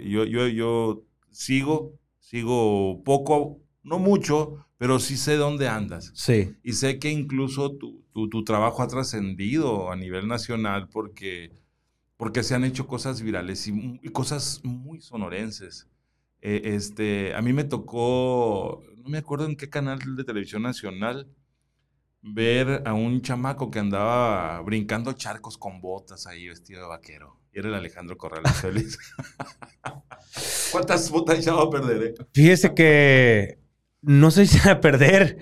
Eh, 0.05 0.09
yo, 0.09 0.25
yo, 0.25 0.47
yo 0.47 1.03
sigo, 1.31 1.99
sigo 2.21 3.03
poco, 3.03 3.59
no 3.83 3.99
mucho, 3.99 4.65
pero 4.79 5.01
sí 5.01 5.17
sé 5.17 5.37
dónde 5.37 5.67
andas. 5.69 6.13
Sí, 6.15 6.55
Y 6.63 6.75
sé 6.75 7.01
que 7.01 7.11
incluso 7.11 7.73
tu, 7.73 8.02
tu- 8.13 8.29
tu 8.29 8.45
trabajo 8.45 8.83
ha 8.83 8.89
trascendido 8.89 9.91
a 9.91 9.97
nivel 9.97 10.29
nacional 10.29 10.89
porque, 10.89 11.53
porque 12.17 12.43
se 12.43 12.55
han 12.55 12.65
hecho 12.65 12.87
cosas 12.87 13.23
virales 13.23 13.67
y, 13.69 13.99
cosas 14.11 14.61
muy 14.65 15.01
sonorenses. 15.01 15.89
Eh, 16.41 16.63
este, 16.75 17.35
a 17.35 17.43
mí 17.43 17.53
me 17.53 17.65
tocó, 17.65 18.83
no 18.97 19.09
me 19.09 19.19
acuerdo 19.19 19.47
en 19.47 19.57
qué 19.57 19.69
canal 19.71 19.99
de 20.17 20.25
televisión 20.25 20.63
nacional, 20.63 21.29
ver 22.23 22.83
a 22.87 22.93
un 22.95 23.21
chamaco 23.23 23.71
que 23.71 23.81
andaba 23.81 24.61
brincando 24.63 25.13
charcos 25.13 25.59
con 25.59 25.81
botas 25.81 26.27
ahí 26.27 26.49
vestido 26.49 26.83
de 26.83 26.89
vaquero. 26.89 27.41
Y 27.53 27.59
era 27.59 27.69
el 27.69 27.75
Alejandro 27.75 28.17
Corrales 28.17 28.53
Feliz. 28.61 28.99
¿Cuántas 30.73 31.11
botas 31.11 31.39
echaba 31.39 31.65
a 31.65 31.71
perder, 31.71 32.03
eh? 32.03 32.15
Fíjese 32.33 32.75
que 32.75 33.59
no 34.01 34.31
sé 34.31 34.47
si 34.47 34.69
a 34.69 34.81
perder. 34.81 35.39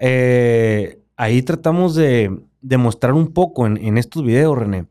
eh, 0.00 0.99
ahí 1.20 1.42
tratamos 1.42 1.94
de 1.94 2.34
demostrar 2.62 3.12
un 3.12 3.34
poco 3.34 3.66
en, 3.66 3.76
en 3.76 3.98
estos 3.98 4.24
videos, 4.24 4.56
René, 4.56 4.86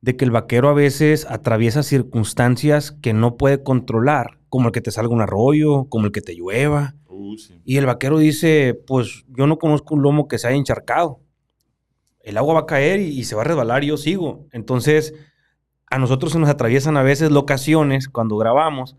de 0.00 0.16
que 0.16 0.24
el 0.24 0.30
vaquero 0.30 0.70
a 0.70 0.74
veces 0.74 1.26
atraviesa 1.28 1.82
circunstancias 1.82 2.90
que 2.90 3.12
no 3.12 3.36
puede 3.36 3.62
controlar, 3.62 4.38
como 4.48 4.68
el 4.68 4.72
que 4.72 4.80
te 4.80 4.90
salga 4.90 5.12
un 5.12 5.20
arroyo, 5.20 5.84
como 5.90 6.06
el 6.06 6.12
que 6.12 6.22
te 6.22 6.34
llueva. 6.34 6.94
Uh, 7.06 7.36
sí. 7.36 7.60
Y 7.66 7.76
el 7.76 7.84
vaquero 7.84 8.18
dice, 8.18 8.80
pues 8.86 9.26
yo 9.28 9.46
no 9.46 9.58
conozco 9.58 9.94
un 9.94 10.02
lomo 10.02 10.26
que 10.26 10.38
se 10.38 10.48
haya 10.48 10.56
encharcado. 10.56 11.20
El 12.20 12.38
agua 12.38 12.54
va 12.54 12.60
a 12.60 12.66
caer 12.66 13.00
y, 13.00 13.08
y 13.08 13.24
se 13.24 13.34
va 13.34 13.42
a 13.42 13.44
resbalar 13.44 13.84
y 13.84 13.88
yo 13.88 13.98
sigo. 13.98 14.46
Entonces, 14.52 15.12
a 15.90 15.98
nosotros 15.98 16.32
se 16.32 16.38
nos 16.38 16.48
atraviesan 16.48 16.96
a 16.96 17.02
veces 17.02 17.30
locaciones 17.30 18.08
cuando 18.08 18.38
grabamos. 18.38 18.96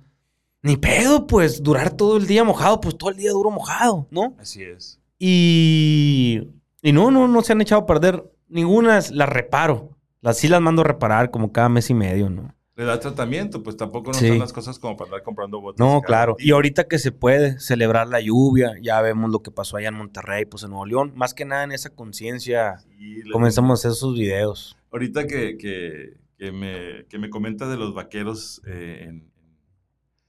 Ni 0.62 0.78
pedo, 0.78 1.26
pues 1.26 1.64
durar 1.64 1.98
todo 1.98 2.18
el 2.18 2.28
día 2.28 2.44
mojado, 2.44 2.80
pues 2.80 2.96
todo 2.96 3.10
el 3.10 3.18
día 3.18 3.32
duro 3.32 3.50
mojado, 3.50 4.08
¿no? 4.12 4.36
Así 4.38 4.62
es. 4.62 5.00
Y, 5.18 6.42
y 6.88 6.94
no, 6.94 7.12
no, 7.12 7.28
no 7.28 7.42
se 7.42 7.54
han 7.54 7.62
echado 7.62 7.82
a 7.82 7.86
perder. 7.86 8.24
Ninguna 8.48 9.00
las 9.12 9.30
reparo. 9.30 9.92
Las 10.22 10.38
sí 10.38 10.48
las 10.48 10.62
mando 10.62 10.82
a 10.82 10.86
reparar 10.86 11.32
como 11.32 11.52
cada 11.52 11.70
mes 11.70 11.90
y 11.90 11.94
medio, 11.94 12.30
¿no? 12.30 12.54
Le 12.78 12.84
da 12.84 13.00
tratamiento, 13.00 13.64
pues 13.64 13.78
tampoco 13.78 14.12
no 14.12 14.18
Sí. 14.18 14.26
están 14.26 14.40
las 14.40 14.52
cosas 14.52 14.80
como 14.80 14.98
para 14.98 15.08
andar 15.10 15.24
comprando 15.24 15.62
botas. 15.62 15.80
No, 15.80 16.02
claro. 16.02 16.36
día. 16.38 16.48
Y 16.48 16.52
ahorita 16.52 16.88
que 16.90 17.00
se 17.00 17.12
puede 17.14 17.58
celebrar 17.60 18.08
la 18.10 18.20
lluvia, 18.20 18.74
ya 18.82 19.00
vemos 19.02 19.30
lo 19.32 19.40
que 19.42 19.50
pasó 19.52 19.78
allá 19.78 19.88
en 19.90 19.94
Monterrey, 19.96 20.46
pues 20.46 20.64
en 20.64 20.72
Nuevo 20.72 20.86
León. 20.86 21.14
Más 21.16 21.34
que 21.34 21.46
nada 21.46 21.64
en 21.64 21.72
esa 21.72 21.90
conciencia 21.92 22.78
Sí, 22.98 23.22
comenzamos 23.32 23.72
a 23.72 23.74
hacer 23.80 23.92
esos 23.92 24.14
videos. 24.16 24.78
Ahorita 24.92 25.26
que, 25.26 25.58
que, 25.58 26.18
que 26.38 26.52
me, 26.52 27.06
que 27.08 27.18
me 27.18 27.30
comenta 27.30 27.68
de 27.70 27.78
los 27.78 27.94
vaqueros. 27.94 28.62
eh, 28.68 29.06
en- 29.08 29.32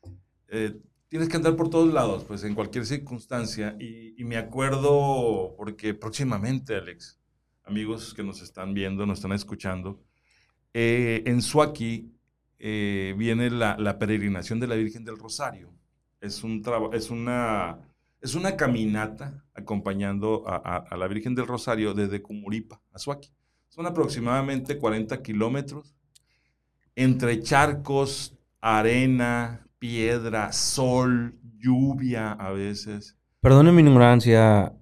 en- 0.05 0.19
eh, 0.49 0.77
tienes 1.09 1.29
que 1.29 1.37
andar 1.37 1.57
por 1.57 1.71
todos 1.71 1.93
lados, 1.93 2.25
pues 2.25 2.45
en 2.45 2.55
cualquier 2.55 2.87
circunstancia. 2.87 3.77
Y, 3.81 4.21
y 4.21 4.25
me 4.25 4.37
acuerdo, 4.37 5.55
porque 5.57 5.95
próximamente, 5.95 6.77
Alex, 6.77 7.19
amigos 7.65 8.15
que 8.15 8.23
nos 8.23 8.43
están 8.43 8.75
viendo, 8.75 9.07
nos 9.07 9.19
están 9.19 9.33
escuchando, 9.33 10.01
eh, 10.75 11.23
en 11.27 11.43
Suaki 11.43 12.13
eh, 12.59 13.15
viene 13.19 13.51
la, 13.51 13.77
la 13.79 13.99
peregrinación 13.99 14.61
de 14.61 14.67
la 14.67 14.75
Virgen 14.77 15.05
del 15.05 15.19
Rosario. 15.19 15.73
Es, 16.21 16.43
un 16.45 16.63
es, 16.93 17.11
una, 17.11 17.79
es 18.21 18.35
una 18.35 18.57
caminata 18.57 19.45
acompañando 19.55 20.45
a, 20.49 20.57
a- 20.57 20.77
a 20.91 20.97
la 20.97 21.07
Virgen 21.09 21.35
del 21.35 21.47
Rosario 21.47 21.95
desde 21.95 22.23
Cumuripa 22.23 22.81
a 22.93 22.99
Suaki. 22.99 23.31
Son 23.69 23.87
aproximadamente 23.87 24.79
40 24.79 25.23
kilómetros 25.23 25.95
entre 26.95 27.43
charcos, 27.43 28.35
arena, 28.61 29.66
piedra, 29.79 30.53
sol, 30.53 31.35
lluvia 31.59 32.33
a 32.33 32.51
veces. 32.53 33.17
Perdone 33.41 33.73
mi 33.73 33.83
ignorancia, 33.83 34.73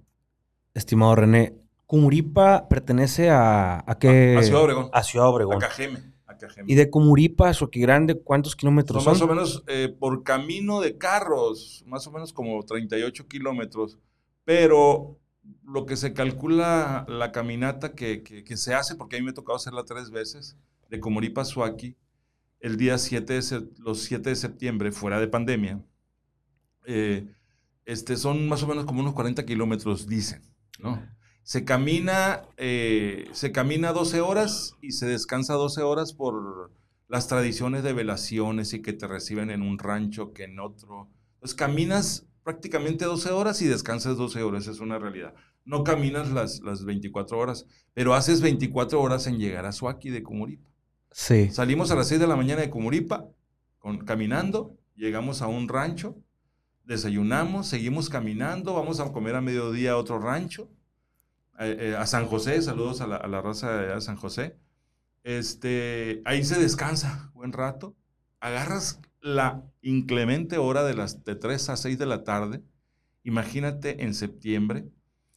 estimado 0.73 1.15
René. 1.15 1.53
Cumuripa 1.85 2.67
pertenece 2.67 3.29
a, 3.29 3.83
a 3.85 3.97
qué? 3.99 4.35
A- 4.35 4.39
a 4.39 4.43
Ciudad 4.43 4.61
Obregón. 4.63 4.89
A 4.91 5.03
Ciudad 5.03 5.27
Obregón. 5.29 5.55
A 5.57 5.59
Cajeme. 5.59 5.99
a 6.25 6.37
Cajeme. 6.37 6.71
Y 6.71 6.75
de 6.75 6.89
Cumuripa 6.89 7.49
a 7.49 7.53
Grande, 7.73 8.19
¿cuántos 8.19 8.55
kilómetros 8.55 9.03
Son 9.03 9.15
son? 9.15 9.27
más 9.29 9.31
o 9.31 9.35
menos 9.35 9.63
eh, 9.67 9.95
por 9.99 10.23
camino 10.23 10.81
de 10.81 10.97
carros, 10.97 11.83
más 11.85 12.07
o 12.07 12.11
menos 12.11 12.33
como 12.33 12.63
38 12.63 13.27
kilómetros, 13.27 13.99
pero 14.43 15.19
lo 15.63 15.85
que 15.85 15.95
se 15.95 16.13
calcula 16.13 17.05
la 17.07 17.31
caminata 17.31 17.93
que, 17.93 18.23
que- 18.23 18.43
que 18.43 18.57
se 18.57 18.73
hace, 18.73 18.95
porque 18.95 19.17
a 19.17 19.19
mí 19.19 19.25
me 19.25 19.31
ha 19.31 19.35
tocado 19.35 19.57
hacerla 19.57 19.83
tres 19.85 20.09
veces, 20.09 20.57
de 20.89 20.99
Comoripa 20.99 21.41
a 21.41 21.45
Suaki, 21.45 21.95
el 22.59 22.77
día 22.77 22.97
7 22.97 23.33
de, 23.33 23.67
los 23.77 24.01
7 24.01 24.29
de 24.29 24.35
septiembre, 24.35 24.91
fuera 24.91 25.19
de 25.19 25.27
pandemia, 25.27 25.83
eh, 26.85 27.27
este, 27.85 28.17
son 28.17 28.47
más 28.47 28.63
o 28.63 28.67
menos 28.67 28.85
como 28.85 29.01
unos 29.01 29.13
40 29.13 29.45
kilómetros, 29.45 30.07
dicen, 30.07 30.41
¿no? 30.79 31.01
Se 31.43 31.63
camina, 31.63 32.41
eh, 32.57 33.29
se 33.31 33.51
camina 33.51 33.93
12 33.93 34.21
horas 34.21 34.75
y 34.81 34.93
se 34.93 35.05
descansa 35.05 35.53
12 35.53 35.83
horas 35.83 36.13
por 36.13 36.71
las 37.07 37.27
tradiciones 37.27 37.83
de 37.83 37.93
velaciones 37.93 38.73
y 38.73 38.81
que 38.81 38.93
te 38.93 39.05
reciben 39.05 39.51
en 39.51 39.61
un 39.61 39.77
rancho 39.77 40.33
que 40.33 40.45
en 40.45 40.59
otro. 40.59 41.09
Entonces 41.35 41.55
caminas 41.55 42.25
prácticamente 42.43 43.05
12 43.05 43.31
horas 43.31 43.61
y 43.61 43.67
descansas 43.67 44.17
12 44.17 44.41
horas, 44.43 44.67
es 44.67 44.79
una 44.79 44.97
realidad. 44.97 45.33
No 45.65 45.83
caminas 45.83 46.31
las, 46.31 46.61
las 46.61 46.85
24 46.85 47.37
horas, 47.37 47.67
pero 47.93 48.13
haces 48.13 48.41
24 48.41 49.01
horas 49.01 49.27
en 49.27 49.37
llegar 49.37 49.65
a 49.65 49.71
Suaki 49.71 50.09
de 50.09 50.23
Cumuripa. 50.23 50.69
Sí. 51.17 51.49
Salimos 51.49 51.91
a 51.91 51.95
las 51.95 52.09
6 52.09 52.19
de 52.19 52.27
la 52.27 52.35
mañana 52.35 52.59
de 52.59 52.69
Cumuripa, 52.69 53.29
con, 53.79 53.99
caminando, 53.99 54.75
llegamos 54.97 55.41
a 55.41 55.47
un 55.47 55.69
rancho, 55.69 56.17
desayunamos, 56.83 57.67
seguimos 57.67 58.09
caminando, 58.09 58.73
vamos 58.73 58.99
a 58.99 59.09
comer 59.13 59.35
a 59.35 59.41
mediodía 59.41 59.93
a 59.93 59.97
otro 59.97 60.19
rancho, 60.19 60.69
eh, 61.57 61.77
eh, 61.79 61.95
a 61.97 62.05
San 62.05 62.25
José, 62.25 62.61
saludos 62.61 62.99
a 62.99 63.07
la, 63.07 63.15
a 63.15 63.27
la 63.27 63.41
raza 63.41 63.77
de 63.77 64.01
San 64.01 64.17
José. 64.17 64.57
Este, 65.23 66.21
ahí 66.25 66.43
se 66.43 66.59
descansa 66.59 67.31
buen 67.33 67.53
rato, 67.53 67.95
agarras 68.41 68.99
la 69.21 69.63
inclemente 69.81 70.57
hora 70.57 70.83
de 70.83 70.95
las 70.95 71.23
de 71.23 71.35
3 71.35 71.69
a 71.69 71.77
6 71.77 71.97
de 71.97 72.05
la 72.07 72.25
tarde, 72.25 72.61
imagínate 73.23 74.03
en 74.03 74.13
septiembre. 74.15 74.89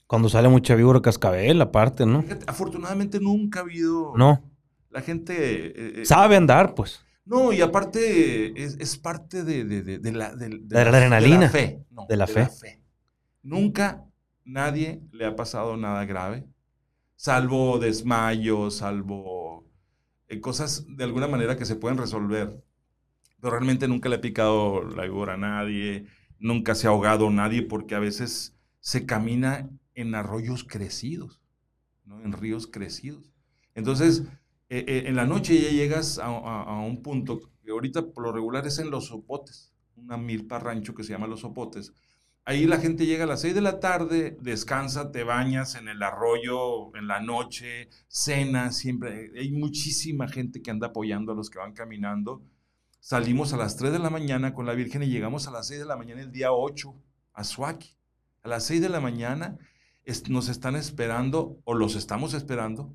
Cuando 0.09 0.29
sale 0.29 0.49
mucha 0.49 0.75
víbora 0.75 1.01
cascabel, 1.01 1.63
aparte, 1.63 2.05
¿no? 2.05 2.23
Fíjate, 2.23 2.47
afortunadamente 2.49 3.21
nunca 3.21 3.61
ha 3.61 3.63
habido... 3.63 4.15
No. 4.17 4.43
La 4.91 5.03
gente... 5.03 5.35
eh, 5.67 6.01
eh, 6.03 6.05
Sabe 6.07 6.37
andar, 6.37 6.75
pues. 6.75 7.01
No, 7.25 7.53
y 7.53 7.61
aparte 7.61 8.63
es, 8.63 8.77
es 8.81 8.97
parte 8.97 9.45
de, 9.45 9.65
de- 9.65 9.83
de- 9.83 9.99
de 9.99 10.13
la, 10.13 10.35
la 10.35 10.81
adrenalina. 10.83 11.37
De 11.39 11.45
la 11.47 11.51
fe. 11.51 11.85
no, 11.91 12.07
De 12.09 12.17
la 12.17 12.27
fe. 12.27 12.83
Nunca 13.43 14.05
nadie 14.45 15.03
le 15.13 15.27
ha 15.27 15.37
pasado 15.37 15.77
nada 15.77 16.05
grave, 16.07 16.47
salvo 17.17 17.79
desmayos, 17.79 18.77
salvo 18.79 19.67
eh, 20.29 20.41
cosas 20.41 20.87
de 20.89 21.05
alguna 21.05 21.29
manera 21.29 21.57
que 21.57 21.65
se 21.67 21.77
pueden 21.77 21.99
resolver. 21.99 22.63
Pero 23.41 23.53
realmente 23.53 23.89
nunca 23.89 24.09
le 24.09 24.17
ha 24.17 24.21
picado 24.21 24.83
la 24.85 25.05
víbora 25.05 25.35
a 25.35 25.39
nadie, 25.39 26.07
nunca 26.39 26.75
se 26.75 26.87
ha 26.87 26.91
ahogado 26.91 27.31
nadie, 27.31 27.63
porque 27.63 27.95
a 27.95 28.01
veces 28.01 28.57
se 28.81 29.07
camina 29.07 29.69
en 29.95 30.15
arroyos 30.15 30.65
crecidos, 30.65 31.41
¿no? 32.05 32.21
en 32.23 32.33
ríos 32.33 32.67
crecidos. 32.67 33.33
Entonces, 33.75 34.25
eh, 34.71 34.85
eh, 34.87 35.03
en 35.07 35.17
la 35.17 35.27
noche 35.27 35.61
ya 35.61 35.71
llegas 35.71 36.19
a, 36.19 36.27
a- 36.27 36.81
un 36.81 37.03
punto 37.03 37.41
que 37.65 37.71
ahorita 37.71 38.03
por 38.13 38.25
lo 38.25 38.33
regular 38.33 38.67
es 38.67 38.79
en 38.79 38.91
Los 38.91 39.07
Sopotes, 39.09 39.73
una 39.97 40.17
milpa 40.17 40.59
rancho 40.59 40.95
que 40.95 41.05
se 41.05 41.13
llama 41.13 41.27
Los 41.27 41.41
Sopotes. 41.41 41.93
Ahí 42.45 42.67
la 42.67 42.79
gente 42.79 43.05
llega 43.05 43.25
a 43.25 43.27
las 43.27 43.43
6 43.43 43.55
de 43.55 43.61
la 43.61 43.79
tarde, 43.79 44.39
descansa, 44.41 45.13
te 45.13 45.23
bañas 45.23 45.75
en 45.75 45.89
el 45.89 46.03
arroyo 46.03 46.95
en 46.97 47.07
la 47.07 47.21
noche, 47.21 47.91
cena, 48.09 48.73
siempre. 48.73 49.31
Hay 49.39 49.51
muchísima 49.53 50.29
gente 50.29 50.63
que 50.63 50.71
anda 50.71 50.87
apoyando 50.89 51.33
a 51.33 51.35
los 51.35 51.51
que 51.51 51.59
van 51.59 51.75
caminando. 51.75 52.43
Salimos 53.01 53.53
a 53.53 53.59
las 53.59 53.77
3 53.77 53.93
de 53.93 53.99
la 53.99 54.09
mañana 54.11 54.55
con 54.55 54.65
la 54.67 54.73
Virgen 54.75 55.03
y 55.03 55.09
llegamos 55.09 55.47
a 55.47 55.51
las 55.51 55.69
6 55.69 55.81
de 55.81 55.87
la 55.87 55.97
mañana 55.97 56.23
el 56.23 56.33
día 56.33 56.53
8 56.53 56.95
a 57.35 57.45
Suaki. 57.45 57.97
A 58.43 58.49
las 58.49 58.65
6 58.65 58.81
de 58.81 58.89
la 58.89 59.01
mañana 59.01 59.59
nos 60.29 60.49
están 60.49 60.75
esperando, 60.75 61.61
o 61.65 61.75
los 61.75 61.97
estamos 61.97 62.33
esperando, 62.33 62.95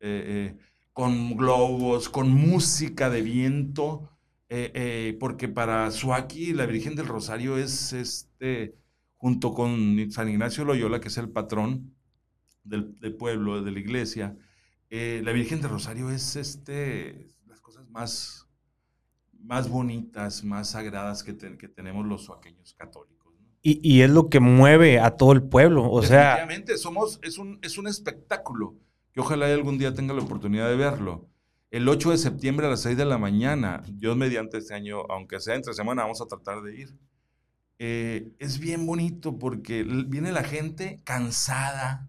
eh, 0.00 0.54
eh, 0.56 0.58
con 0.94 1.36
globos, 1.36 2.08
con 2.08 2.30
música 2.30 3.10
de 3.10 3.20
viento, 3.20 4.08
eh, 4.48 4.72
eh, 4.74 5.16
porque 5.20 5.48
para 5.48 5.90
Suaki 5.90 6.54
la 6.54 6.66
Virgen 6.66 6.94
del 6.96 7.06
Rosario 7.08 7.58
es, 7.58 7.92
este, 7.92 8.76
junto 9.16 9.52
con 9.52 10.10
San 10.10 10.28
Ignacio 10.30 10.64
Loyola, 10.64 11.00
que 11.00 11.08
es 11.08 11.18
el 11.18 11.28
patrón 11.30 11.94
del, 12.62 12.98
del 13.00 13.14
pueblo, 13.16 13.62
de 13.62 13.72
la 13.72 13.80
iglesia, 13.80 14.36
eh, 14.88 15.20
la 15.24 15.32
Virgen 15.32 15.60
del 15.60 15.70
Rosario 15.70 16.10
es 16.10 16.36
este, 16.36 17.26
las 17.48 17.60
cosas 17.60 17.88
más, 17.90 18.48
más 19.40 19.68
bonitas, 19.68 20.44
más 20.44 20.70
sagradas 20.70 21.24
que, 21.24 21.32
te- 21.32 21.58
que 21.58 21.68
tenemos 21.68 22.06
los 22.06 22.24
suaqueños 22.24 22.72
católicos. 22.74 23.34
Y, 23.62 23.80
y 23.82 24.02
es 24.02 24.10
lo 24.10 24.28
que 24.28 24.40
mueve 24.40 25.00
a 25.00 25.16
todo 25.16 25.32
el 25.32 25.42
pueblo. 25.42 25.90
O 25.90 26.02
sea, 26.02 26.46
somos, 26.76 27.18
es, 27.22 27.38
un, 27.38 27.58
es 27.62 27.78
un 27.78 27.88
espectáculo 27.88 28.76
que 29.14 29.20
ojalá 29.20 29.46
algún 29.46 29.78
día 29.78 29.94
tenga 29.94 30.12
la 30.12 30.22
oportunidad 30.22 30.68
de 30.68 30.76
verlo. 30.76 31.28
El 31.70 31.88
8 31.88 32.10
de 32.10 32.18
septiembre 32.18 32.66
a 32.66 32.70
las 32.70 32.82
6 32.82 32.96
de 32.96 33.04
la 33.04 33.16
mañana, 33.18 33.82
yo 33.98 34.14
mediante 34.16 34.58
este 34.58 34.74
año, 34.74 35.02
aunque 35.08 35.40
sea 35.40 35.54
entre 35.54 35.72
semana, 35.72 36.02
vamos 36.02 36.20
a 36.20 36.26
tratar 36.26 36.62
de 36.62 36.76
ir. 36.76 36.98
Eh, 37.78 38.28
es 38.38 38.58
bien 38.58 38.86
bonito 38.86 39.38
porque 39.38 39.82
viene 39.84 40.30
la 40.32 40.44
gente 40.44 41.00
cansada, 41.04 42.08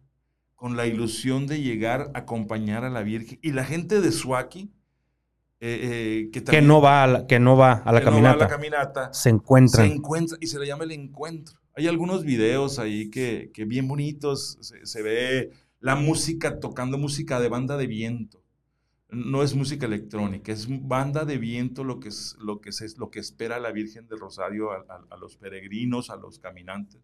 con 0.55 0.77
la 0.77 0.87
ilusión 0.87 1.47
de 1.47 1.61
llegar 1.61 2.11
a 2.13 2.19
acompañar 2.19 2.85
a 2.85 2.89
la 2.89 3.01
Virgen. 3.03 3.39
Y 3.41 3.51
la 3.51 3.65
gente 3.65 4.01
de 4.01 4.11
Suaki, 4.11 4.71
eh, 5.59 5.79
eh, 5.81 6.29
que, 6.31 6.39
que 6.39 6.41
también- 6.41 6.67
no 6.67 6.81
va 6.81 7.03
a 7.03 7.07
la, 7.07 7.27
que 7.27 7.39
no 7.39 7.57
va 7.57 7.73
a 7.73 7.91
la 7.91 7.99
que 7.99 8.05
no 8.05 8.11
va 8.11 8.17
caminata. 8.17 8.35
a 8.45 8.47
la 8.47 8.47
caminata, 8.55 9.13
se 9.13 9.29
encuentran. 9.29 9.87
se 9.87 9.93
encuentra 9.93 10.37
y 10.39 10.47
se 10.47 10.59
le 10.59 10.65
llama 10.67 10.83
el 10.85 10.91
encuentro. 10.91 11.59
Hay 11.75 11.87
algunos 11.87 12.23
videos 12.23 12.79
ahí 12.79 13.09
que, 13.09 13.51
que 13.53 13.65
bien 13.65 13.87
bonitos, 13.87 14.57
se, 14.61 14.85
se 14.85 15.01
ve 15.01 15.51
la 15.85 15.95
música 15.95 16.59
tocando 16.59 16.97
música 16.97 17.39
de 17.39 17.47
banda 17.49 17.77
de 17.77 17.87
viento. 17.87 18.41
No 19.11 19.43
es 19.43 19.53
música 19.53 19.85
electrónica, 19.85 20.51
es 20.51 20.65
banda 20.67 21.25
de 21.25 21.37
viento 21.37 21.83
lo 21.83 21.99
que, 21.99 22.09
es, 22.09 22.35
lo 22.39 22.59
que, 22.59 22.69
es, 22.69 22.97
lo 22.97 23.11
que 23.11 23.19
espera 23.19 23.59
la 23.59 23.71
Virgen 23.71 24.07
del 24.07 24.19
Rosario 24.19 24.71
a, 24.71 24.77
a- 24.89 25.05
a 25.13 25.17
los 25.17 25.37
peregrinos, 25.37 26.09
a 26.09 26.15
los 26.15 26.39
caminantes. 26.39 27.01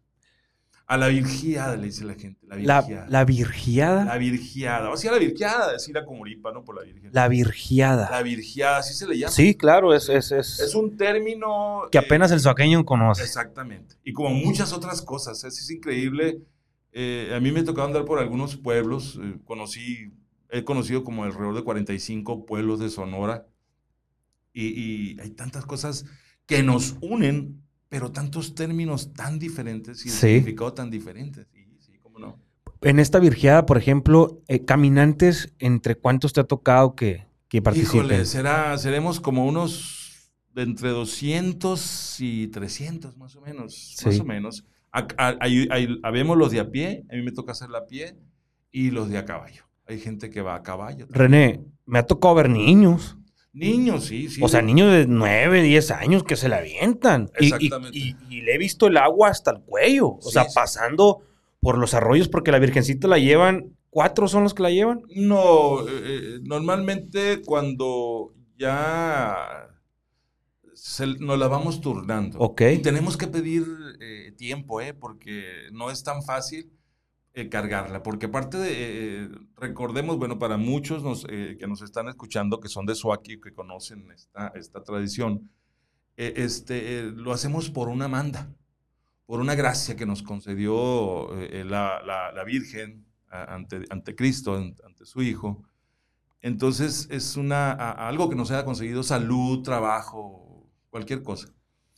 A 0.86 0.96
la 0.98 1.06
virgiada, 1.06 1.76
le 1.76 1.86
dice 1.86 2.04
la 2.04 2.14
gente. 2.14 2.40
La 2.44 2.56
La, 2.56 2.80
virgiada. 2.80 3.06
la 3.08 3.24
virgiada. 3.24 4.04
La 4.04 4.18
virgiada. 4.18 4.90
O 4.90 4.96
sea, 4.96 5.12
la 5.12 5.18
virgiada, 5.18 5.72
decir 5.72 5.96
a 5.96 6.04
Comuripa, 6.04 6.52
¿no? 6.52 6.64
Por 6.64 6.74
la 6.76 6.82
Virgen. 6.82 7.10
La 7.14 7.28
virgiada. 7.28 8.10
La 8.10 8.22
virgiada, 8.22 8.78
así 8.78 8.92
se 8.94 9.06
le 9.06 9.16
llama. 9.16 9.30
Sí, 9.32 9.54
claro, 9.54 9.94
es, 9.94 10.08
es, 10.08 10.32
es, 10.32 10.58
Es 10.58 10.74
un 10.74 10.96
término... 10.96 11.82
que 11.92 11.98
eh, 11.98 12.02
apenas 12.04 12.32
el 12.32 12.40
suaqueño 12.40 12.84
conoce. 12.84 13.22
Exactamente. 13.22 13.94
Y 14.02 14.12
como 14.12 14.30
muchas 14.30 14.72
otras 14.72 15.00
cosas, 15.02 15.44
es, 15.44 15.56
es 15.60 15.70
increíble. 15.70 16.42
Eh, 16.92 17.32
a 17.34 17.40
mí 17.40 17.52
me 17.52 17.62
tocó 17.62 17.82
andar 17.82 18.04
por 18.04 18.18
algunos 18.18 18.56
pueblos. 18.56 19.18
eh, 19.22 19.38
conocí, 19.44 20.12
he 20.50 20.64
conocido 20.64 21.04
como 21.04 21.24
alrededor 21.24 21.54
de 21.54 21.62
45 21.62 22.44
pueblos 22.46 22.80
de 22.80 22.90
Sonora. 22.90 23.46
Y, 24.52 24.66
y 24.66 25.20
hay 25.20 25.30
tantas 25.30 25.64
cosas 25.64 26.04
que 26.46 26.62
nos 26.62 26.96
unen, 27.00 27.62
pero 27.88 28.12
tantos 28.12 28.54
términos 28.54 29.12
tan 29.14 29.38
diferentes 29.38 30.04
y 30.04 30.10
Sí. 30.10 30.16
significado 30.18 30.74
tan 30.74 30.90
diferentes. 30.90 31.46
Sí, 31.52 31.66
sí, 31.78 31.98
cómo 32.02 32.18
no. 32.18 32.38
En 32.82 32.98
esta 32.98 33.18
virgiada, 33.20 33.64
por 33.64 33.78
ejemplo, 33.78 34.42
eh, 34.48 34.64
caminantes, 34.64 35.54
¿entre 35.58 35.94
cuántos 35.94 36.32
te 36.32 36.40
ha 36.40 36.44
tocado 36.44 36.94
que, 36.96 37.26
que 37.48 37.62
participen? 37.62 37.98
Híjole, 38.00 38.24
será, 38.26 38.76
seremos 38.76 39.20
como 39.20 39.46
unos 39.46 40.30
entre 40.54 40.90
200 40.90 42.16
y 42.20 42.48
300 42.48 43.16
más 43.16 43.36
o 43.36 43.40
menos, 43.40 43.96
más 44.04 44.14
Sí. 44.14 44.20
o 44.20 44.24
menos. 44.24 44.66
A- 44.92 45.38
habemos 46.02 46.36
los 46.36 46.50
de 46.50 46.60
a 46.60 46.70
pie, 46.70 47.04
a 47.10 47.14
mí 47.16 47.22
me 47.22 47.32
toca 47.32 47.52
hacerla 47.52 47.78
a 47.78 47.86
pie, 47.86 48.16
y 48.70 48.90
los 48.90 49.08
de 49.08 49.18
a 49.18 49.24
caballo. 49.24 49.64
Hay 49.86 49.98
gente 49.98 50.30
que 50.30 50.42
va 50.42 50.54
a 50.54 50.62
caballo. 50.62 51.06
también. 51.06 51.14
René, 51.32 51.60
me 51.86 51.98
ha 51.98 52.06
tocado 52.06 52.34
ver 52.34 52.48
niños. 52.50 53.16
Niños, 53.54 54.04
sí, 54.06 54.28
sí. 54.30 54.40
O 54.42 54.48
sea, 54.48 54.62
niños 54.62 54.90
de 54.92 55.06
9, 55.06 55.62
10 55.62 55.90
años 55.90 56.24
que 56.24 56.36
se 56.36 56.48
la 56.48 56.58
avientan. 56.58 57.30
Y- 57.38 57.44
y- 57.44 57.46
Exactamente. 57.48 57.98
Y, 57.98 58.16
y 58.30 58.40
le 58.42 58.54
he 58.54 58.58
visto 58.58 58.86
el 58.86 58.96
agua 58.96 59.28
hasta 59.28 59.50
el 59.50 59.60
cuello. 59.60 60.08
O 60.12 60.22
Sí, 60.22 60.30
sea, 60.32 60.44
sí. 60.44 60.52
pasando 60.54 61.20
por 61.60 61.76
los 61.78 61.92
arroyos 61.94 62.28
porque 62.28 62.50
la 62.50 62.58
Virgencita 62.58 63.08
la 63.08 63.18
llevan. 63.18 63.76
¿Cuatro 63.90 64.26
son 64.26 64.42
los 64.44 64.54
que 64.54 64.62
la 64.62 64.70
llevan? 64.70 65.02
No, 65.16 65.86
eh, 65.86 65.90
eh, 66.04 66.38
normalmente 66.44 67.42
cuando 67.44 68.32
ya 68.58 69.68
se- 70.84 71.06
nos 71.20 71.38
la 71.38 71.46
vamos 71.48 71.80
turnando. 71.80 72.38
Ok. 72.40 72.62
Y 72.74 72.78
tenemos 72.78 73.16
que 73.16 73.28
pedir 73.28 73.64
eh, 74.00 74.32
tiempo, 74.36 74.80
¿eh? 74.80 74.94
Porque 74.94 75.68
no 75.72 75.90
es 75.90 76.02
tan 76.02 76.22
fácil 76.24 76.72
eh, 77.34 77.48
cargarla. 77.48 78.02
Porque 78.02 78.26
aparte 78.26 78.58
de, 78.58 78.70
eh, 79.24 79.28
recordemos, 79.56 80.18
bueno, 80.18 80.38
para 80.38 80.56
muchos 80.56 81.02
nos, 81.04 81.24
eh, 81.30 81.56
que 81.58 81.66
nos 81.68 81.82
están 81.82 82.08
escuchando, 82.08 82.58
que 82.58 82.68
son 82.68 82.84
de 82.84 82.94
Suaki, 82.96 83.40
que 83.40 83.54
conocen 83.54 84.10
esta, 84.10 84.48
esta 84.56 84.82
tradición, 84.82 85.48
eh, 86.16 86.34
este, 86.36 86.98
eh, 86.98 87.02
lo 87.14 87.32
hacemos 87.32 87.70
por 87.70 87.88
una 87.88 88.08
manda, 88.08 88.52
por 89.24 89.38
una 89.40 89.54
gracia 89.54 89.94
que 89.96 90.04
nos 90.04 90.22
concedió 90.22 91.30
la, 91.64 92.02
la- 92.04 92.32
la 92.32 92.44
Virgen 92.44 93.06
a- 93.30 93.54
ante, 93.54 93.84
ante 93.88 94.14
Cristo, 94.16 94.56
an- 94.56 94.74
ante 94.84 95.06
su 95.06 95.22
Hijo. 95.22 95.62
Entonces 96.42 97.06
es 97.10 97.36
una, 97.36 97.70
a- 97.72 98.08
algo 98.08 98.28
que 98.28 98.34
nos 98.36 98.50
haya 98.50 98.64
conseguido 98.64 99.02
salud, 99.04 99.62
trabajo, 99.62 100.51
cualquier 100.92 101.22
cosa. 101.22 101.48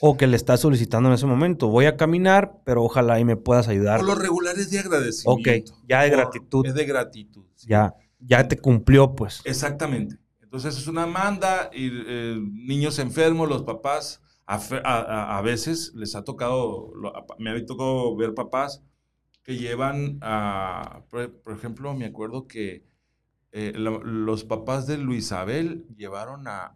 O 0.01 0.17
que 0.17 0.27
le 0.27 0.37
estás 0.37 0.61
solicitando 0.61 1.09
en 1.09 1.15
ese 1.17 1.27
momento. 1.27 1.69
Voy 1.69 1.87
a 1.87 1.97
caminar, 1.97 2.61
pero 2.65 2.83
ojalá 2.85 3.19
y 3.21 3.25
me 3.25 3.37
puedas 3.37 3.69
ayudar. 3.69 3.99
Por 3.99 4.07
lo 4.09 4.15
regular 4.15 4.57
es 4.59 4.71
de 4.71 4.79
agradecimiento. 4.79 5.51
Ok, 5.51 5.79
ya 5.89 6.03
de 6.03 6.09
Por- 6.11 6.19
gratitud. 6.19 6.67
Es 6.67 6.75
de 6.75 6.85
gratitud. 6.85 7.45
sí. 7.55 7.67
Ya, 7.69 7.95
ya 8.21 8.47
te 8.49 8.57
cumplió, 8.59 9.15
pues. 9.15 9.43
Exactamente. 9.45 10.17
Entonces 10.43 10.77
es 10.79 10.87
una 10.87 11.07
manda 11.07 11.71
y 11.73 11.91
eh, 12.07 12.37
niños 12.41 12.99
enfermos, 13.01 13.49
los 13.49 13.63
papás, 13.65 14.21
a, 14.47 14.57
a- 14.85 15.39
a- 15.39 15.43
veces 15.43 15.93
les 15.95 16.15
ha 16.15 16.23
tocado, 16.23 16.93
me 17.39 17.51
ha 17.51 17.67
tocado 17.67 18.15
ver 18.17 18.35
papás 18.35 18.83
que 19.43 19.57
llevan 19.57 20.19
a, 20.23 21.03
por, 21.11 21.41
por 21.43 21.55
ejemplo, 21.57 21.95
me 21.95 22.05
acuerdo 22.07 22.47
que 22.47 22.85
eh, 23.53 23.73
lo- 23.75 24.03
los 24.05 24.45
papás 24.45 24.87
de 24.87 24.99
Luisabel 24.99 25.87
llevaron 25.97 26.47
a 26.47 26.73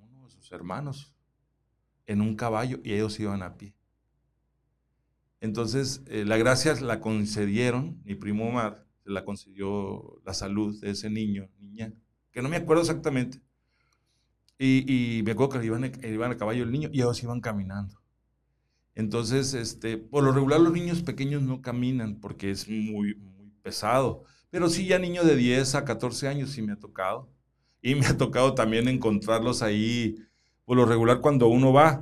uno 0.00 0.24
de 0.24 0.30
sus 0.30 0.52
hermanos 0.52 1.11
en 2.06 2.20
un 2.20 2.36
caballo 2.36 2.80
y 2.84 2.92
ellos 2.94 3.18
iban 3.20 3.42
a 3.42 3.56
pie. 3.56 3.74
Entonces, 5.40 6.02
eh, 6.06 6.24
la 6.24 6.36
gracia 6.36 6.74
la 6.80 7.00
concedieron, 7.00 8.00
mi 8.04 8.14
primo 8.14 8.48
Omar, 8.48 8.86
se 9.04 9.10
la 9.10 9.24
concedió 9.24 10.20
la 10.24 10.34
salud 10.34 10.80
de 10.80 10.90
ese 10.90 11.10
niño, 11.10 11.48
niña, 11.58 11.92
que 12.30 12.42
no 12.42 12.48
me 12.48 12.56
acuerdo 12.56 12.82
exactamente. 12.82 13.40
Y, 14.58 15.22
me 15.24 15.32
acuerdo 15.32 15.58
que 15.60 15.66
iban, 15.66 15.84
a- 15.84 16.06
iban 16.06 16.30
a 16.30 16.36
caballo 16.36 16.62
el 16.62 16.70
niño 16.70 16.88
y 16.92 17.00
ellos 17.00 17.22
iban 17.22 17.40
caminando. 17.40 17.96
Entonces, 18.94 19.54
este, 19.54 19.98
por 19.98 20.24
lo 20.24 20.32
regular 20.32 20.60
los 20.60 20.72
niños 20.72 21.02
pequeños 21.02 21.42
no 21.42 21.62
caminan 21.62 22.20
porque 22.20 22.50
es 22.50 22.68
muy, 22.68 23.14
muy 23.16 23.50
pesado. 23.62 24.24
Pero 24.50 24.68
sí, 24.68 24.86
ya 24.86 24.98
niños 24.98 25.26
de 25.26 25.36
10 25.36 25.74
a 25.74 25.84
14 25.84 26.28
años 26.28 26.50
sí 26.50 26.62
me 26.62 26.72
ha 26.72 26.76
tocado. 26.78 27.30
Y 27.82 27.94
me 27.96 28.06
ha 28.06 28.16
tocado 28.16 28.54
también 28.54 28.88
encontrarlos 28.88 29.62
ahí. 29.62 30.16
Por 30.72 30.78
lo 30.78 30.86
regular, 30.86 31.20
cuando 31.20 31.48
uno 31.48 31.70
va, 31.70 32.00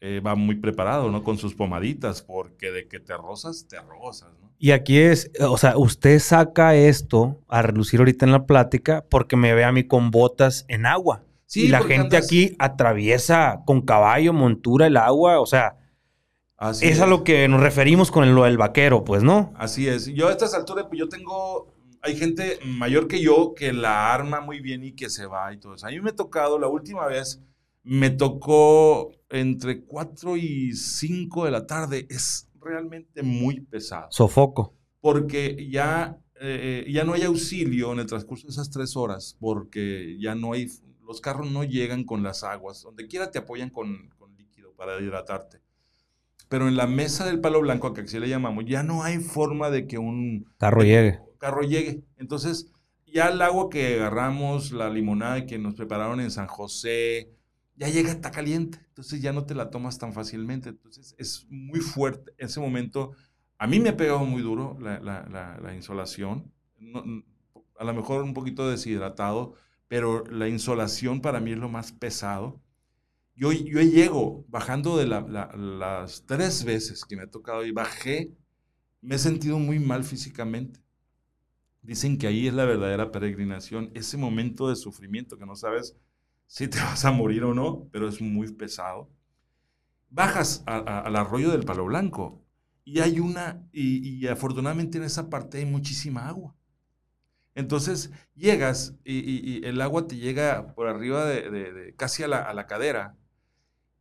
eh, 0.00 0.20
va 0.24 0.36
muy 0.36 0.54
preparado, 0.54 1.10
¿no? 1.10 1.24
Con 1.24 1.38
sus 1.38 1.56
pomaditas, 1.56 2.22
porque 2.22 2.70
de 2.70 2.86
que 2.86 3.00
te 3.00 3.16
rozas, 3.16 3.66
te 3.68 3.80
rozas, 3.80 4.30
¿no? 4.40 4.48
Y 4.60 4.70
aquí 4.70 4.98
es, 5.00 5.32
o 5.40 5.56
sea, 5.58 5.76
usted 5.76 6.20
saca 6.20 6.76
esto 6.76 7.40
a 7.48 7.62
relucir 7.62 7.98
ahorita 7.98 8.24
en 8.24 8.30
la 8.30 8.46
plática 8.46 9.04
porque 9.10 9.34
me 9.34 9.54
ve 9.54 9.64
a 9.64 9.72
mí 9.72 9.82
con 9.88 10.12
botas 10.12 10.64
en 10.68 10.86
agua. 10.86 11.24
Sí, 11.46 11.64
y 11.64 11.68
la 11.68 11.80
gente 11.80 12.16
andas- 12.18 12.26
aquí 12.26 12.54
atraviesa 12.60 13.62
con 13.66 13.80
caballo, 13.80 14.32
montura, 14.32 14.86
el 14.86 14.98
agua. 14.98 15.40
O 15.40 15.46
sea, 15.46 15.78
Así 16.56 16.86
es 16.86 17.00
a 17.00 17.08
lo 17.08 17.24
que 17.24 17.48
nos 17.48 17.60
referimos 17.60 18.12
con 18.12 18.32
lo 18.36 18.44
del 18.44 18.56
vaquero, 18.56 19.02
pues, 19.02 19.24
¿no? 19.24 19.52
Así 19.56 19.88
es. 19.88 20.06
Yo 20.06 20.28
a 20.28 20.30
estas 20.30 20.54
alturas, 20.54 20.84
pues 20.88 21.00
yo 21.00 21.08
tengo, 21.08 21.74
hay 22.02 22.16
gente 22.16 22.60
mayor 22.64 23.08
que 23.08 23.20
yo 23.20 23.52
que 23.56 23.72
la 23.72 24.14
arma 24.14 24.40
muy 24.40 24.60
bien 24.60 24.84
y 24.84 24.92
que 24.92 25.10
se 25.10 25.26
va 25.26 25.52
y 25.52 25.56
todo 25.58 25.74
eso. 25.74 25.88
A 25.88 25.90
mí 25.90 26.00
me 26.00 26.10
ha 26.10 26.14
tocado, 26.14 26.56
la 26.60 26.68
última 26.68 27.04
vez, 27.08 27.42
me 27.84 28.10
tocó 28.10 29.12
entre 29.28 29.84
4 29.84 30.36
y 30.36 30.72
5 30.74 31.44
de 31.44 31.50
la 31.50 31.66
tarde. 31.66 32.06
Es 32.08 32.48
realmente 32.60 33.22
muy 33.22 33.60
pesado. 33.60 34.08
Sofoco. 34.10 34.74
Porque 35.00 35.68
ya, 35.70 36.18
eh, 36.40 36.86
ya 36.88 37.04
no 37.04 37.14
hay 37.14 37.22
auxilio 37.22 37.92
en 37.92 38.00
el 38.00 38.06
transcurso 38.06 38.46
de 38.46 38.52
esas 38.52 38.70
tres 38.70 38.96
horas, 38.96 39.36
porque 39.40 40.16
ya 40.20 40.34
no 40.34 40.52
hay, 40.52 40.68
los 41.04 41.20
carros 41.20 41.50
no 41.50 41.64
llegan 41.64 42.04
con 42.04 42.22
las 42.22 42.44
aguas. 42.44 42.82
Donde 42.82 43.08
quiera 43.08 43.30
te 43.30 43.38
apoyan 43.38 43.70
con, 43.70 44.10
con 44.18 44.36
líquido 44.36 44.72
para 44.74 45.00
hidratarte. 45.00 45.60
Pero 46.48 46.68
en 46.68 46.76
la 46.76 46.86
mesa 46.86 47.24
del 47.24 47.40
palo 47.40 47.62
blanco, 47.62 47.94
que 47.94 48.02
así 48.02 48.18
le 48.20 48.28
llamamos, 48.28 48.64
ya 48.66 48.82
no 48.82 49.02
hay 49.02 49.18
forma 49.18 49.70
de 49.70 49.86
que 49.86 49.96
un 49.96 50.44
Carro 50.58 50.82
llegue. 50.82 51.18
carro 51.38 51.62
llegue. 51.62 52.02
Entonces, 52.18 52.70
ya 53.06 53.28
el 53.28 53.40
agua 53.40 53.70
que 53.70 53.94
agarramos, 53.94 54.70
la 54.70 54.90
limonada 54.90 55.46
que 55.46 55.58
nos 55.58 55.74
prepararon 55.74 56.20
en 56.20 56.30
San 56.30 56.46
José, 56.46 57.30
ya 57.76 57.88
llega, 57.88 58.10
está 58.10 58.30
caliente. 58.30 58.78
Entonces 58.88 59.20
ya 59.22 59.32
no 59.32 59.44
te 59.46 59.54
la 59.54 59.70
tomas 59.70 59.98
tan 59.98 60.12
fácilmente. 60.12 60.70
Entonces 60.70 61.14
es 61.18 61.46
muy 61.50 61.80
fuerte. 61.80 62.32
En 62.38 62.46
ese 62.46 62.60
momento, 62.60 63.12
a 63.58 63.66
mí 63.66 63.80
me 63.80 63.90
ha 63.90 63.96
pegado 63.96 64.24
muy 64.24 64.42
duro 64.42 64.76
la, 64.80 65.00
la- 65.00 65.26
la- 65.30 65.58
la 65.60 65.74
insolación. 65.74 66.52
A 67.78 67.84
lo 67.84 67.94
mejor 67.94 68.22
un 68.22 68.34
poquito 68.34 68.68
deshidratado, 68.70 69.54
pero 69.88 70.24
la 70.26 70.48
insolación 70.48 71.20
para 71.20 71.40
mí 71.40 71.52
es 71.52 71.58
lo 71.58 71.68
más 71.68 71.92
pesado. 71.92 72.60
Yo, 73.36 73.52
yo 73.52 73.80
llego 73.82 74.44
bajando 74.48 74.96
de 74.98 75.06
la- 75.06 75.22
la- 75.22 75.52
las 75.56 76.24
tres 76.26 76.64
veces 76.64 77.04
que 77.04 77.16
me 77.16 77.24
ha 77.24 77.30
tocado 77.30 77.64
y 77.66 77.72
bajé, 77.72 78.32
me 79.02 79.16
he 79.16 79.18
sentido 79.18 79.58
muy 79.58 79.78
mal 79.80 80.04
físicamente. 80.04 80.80
Dicen 81.82 82.16
que 82.18 82.26
ahí 82.28 82.46
es 82.48 82.54
la 82.54 82.64
verdadera 82.64 83.10
peregrinación, 83.12 83.90
ese 83.94 84.16
momento 84.16 84.68
de 84.68 84.76
sufrimiento 84.76 85.36
que 85.36 85.46
no 85.46 85.56
sabes 85.56 85.96
si 86.52 86.68
te 86.68 86.78
vas 86.80 87.06
a 87.06 87.12
morir 87.12 87.44
o 87.44 87.54
no, 87.54 87.88
pero 87.90 88.08
es 88.08 88.20
muy 88.20 88.52
pesado. 88.52 89.08
Bajas 90.10 90.62
al 90.66 91.16
arroyo 91.16 91.50
del 91.50 91.64
Palo 91.64 91.86
Blanco 91.86 92.44
y 92.84 93.00
hay 93.00 93.20
una, 93.20 93.66
y, 93.72 94.26
afortunadamente 94.26 94.98
en 94.98 95.04
esa 95.04 95.30
parte 95.30 95.58
hay 95.58 95.64
muchísima 95.64 96.28
agua. 96.28 96.54
Entonces 97.54 98.10
llegas 98.34 98.94
y, 99.02 99.64
el 99.64 99.80
agua 99.80 100.06
te 100.06 100.16
llega 100.16 100.74
por 100.74 100.88
arriba 100.88 101.24
de, 101.24 101.94
casi 101.96 102.22
a 102.22 102.28
la, 102.28 102.42
a 102.42 102.52
la 102.52 102.66
cadera 102.66 103.16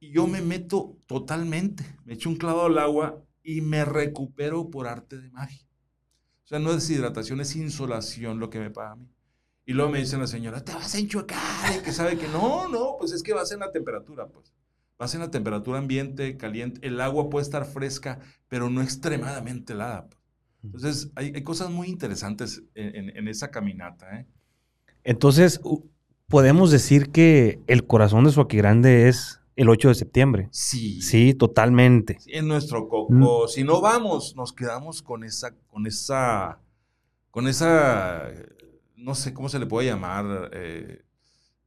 y 0.01 0.11
yo 0.11 0.27
me 0.27 0.41
meto 0.41 0.97
totalmente, 1.05 1.85
me 2.03 2.15
echo 2.15 2.27
un 2.27 2.35
clavo 2.35 2.63
al 2.63 2.77
agua 2.79 3.23
y 3.43 3.61
me 3.61 3.85
recupero 3.85 4.69
por 4.69 4.87
arte 4.87 5.17
de 5.19 5.29
magia. 5.29 5.65
O 6.43 6.47
sea, 6.47 6.59
no 6.59 6.71
es 6.71 6.87
deshidratación, 6.87 7.39
es 7.39 7.55
insolación 7.55 8.39
lo 8.41 8.49
que 8.49 8.59
me 8.59 8.71
pasa 8.71 8.91
a 8.91 8.95
mí. 8.97 9.07
Y 9.65 9.73
luego 9.73 9.91
me 9.91 9.99
dice 9.99 10.17
la 10.17 10.27
señora, 10.27 10.63
te 10.63 10.73
vas 10.73 10.93
a 10.95 10.99
enchuecar, 10.99 11.39
y 11.79 11.83
que 11.83 11.91
sabe 11.91 12.17
que 12.17 12.27
no, 12.27 12.67
no, 12.67 12.95
pues 12.99 13.11
es 13.11 13.23
que 13.23 13.33
vas 13.33 13.51
en 13.51 13.59
la 13.59 13.71
temperatura, 13.71 14.27
pues. 14.27 14.51
Vas 14.97 15.13
en 15.15 15.21
la 15.21 15.31
temperatura 15.31 15.79
ambiente, 15.79 16.37
caliente, 16.37 16.85
el 16.87 16.99
agua 17.01 17.29
puede 17.29 17.43
estar 17.43 17.65
fresca, 17.65 18.19
pero 18.47 18.69
no 18.69 18.81
extremadamente 18.81 19.73
helada. 19.73 20.07
pues. 20.07 20.21
Entonces, 20.63 21.11
hay, 21.15 21.31
hay 21.35 21.43
cosas 21.43 21.69
muy 21.71 21.87
interesantes 21.87 22.61
en, 22.75 22.95
en- 22.95 23.17
en 23.17 23.27
esa 23.27 23.49
caminata, 23.49 24.19
¿eh? 24.19 24.27
Entonces, 25.03 25.59
podemos 26.27 26.69
decir 26.71 27.09
que 27.09 27.59
el 27.67 27.85
corazón 27.87 28.23
de 28.25 28.31
Suaki 28.31 28.57
Grande 28.57 29.07
es 29.09 29.41
el 29.55 29.69
8 29.69 29.89
de 29.89 29.95
septiembre. 29.95 30.47
Sí. 30.51 31.01
Sí, 31.01 31.33
totalmente. 31.33 32.17
Sí, 32.19 32.31
en 32.33 32.47
nuestro 32.47 32.87
coco. 32.87 33.11
Mm. 33.13 33.47
Si 33.49 33.63
no 33.63 33.81
vamos, 33.81 34.35
nos 34.35 34.53
quedamos 34.53 35.01
con 35.01 35.23
esa, 35.23 35.55
con 35.67 35.87
esa, 35.87 36.59
con 37.31 37.47
esa, 37.47 38.27
no 39.01 39.15
sé 39.15 39.33
cómo 39.33 39.49
se 39.49 39.59
le 39.59 39.65
puede 39.65 39.87
llamar, 39.87 40.49
eh, 40.53 41.01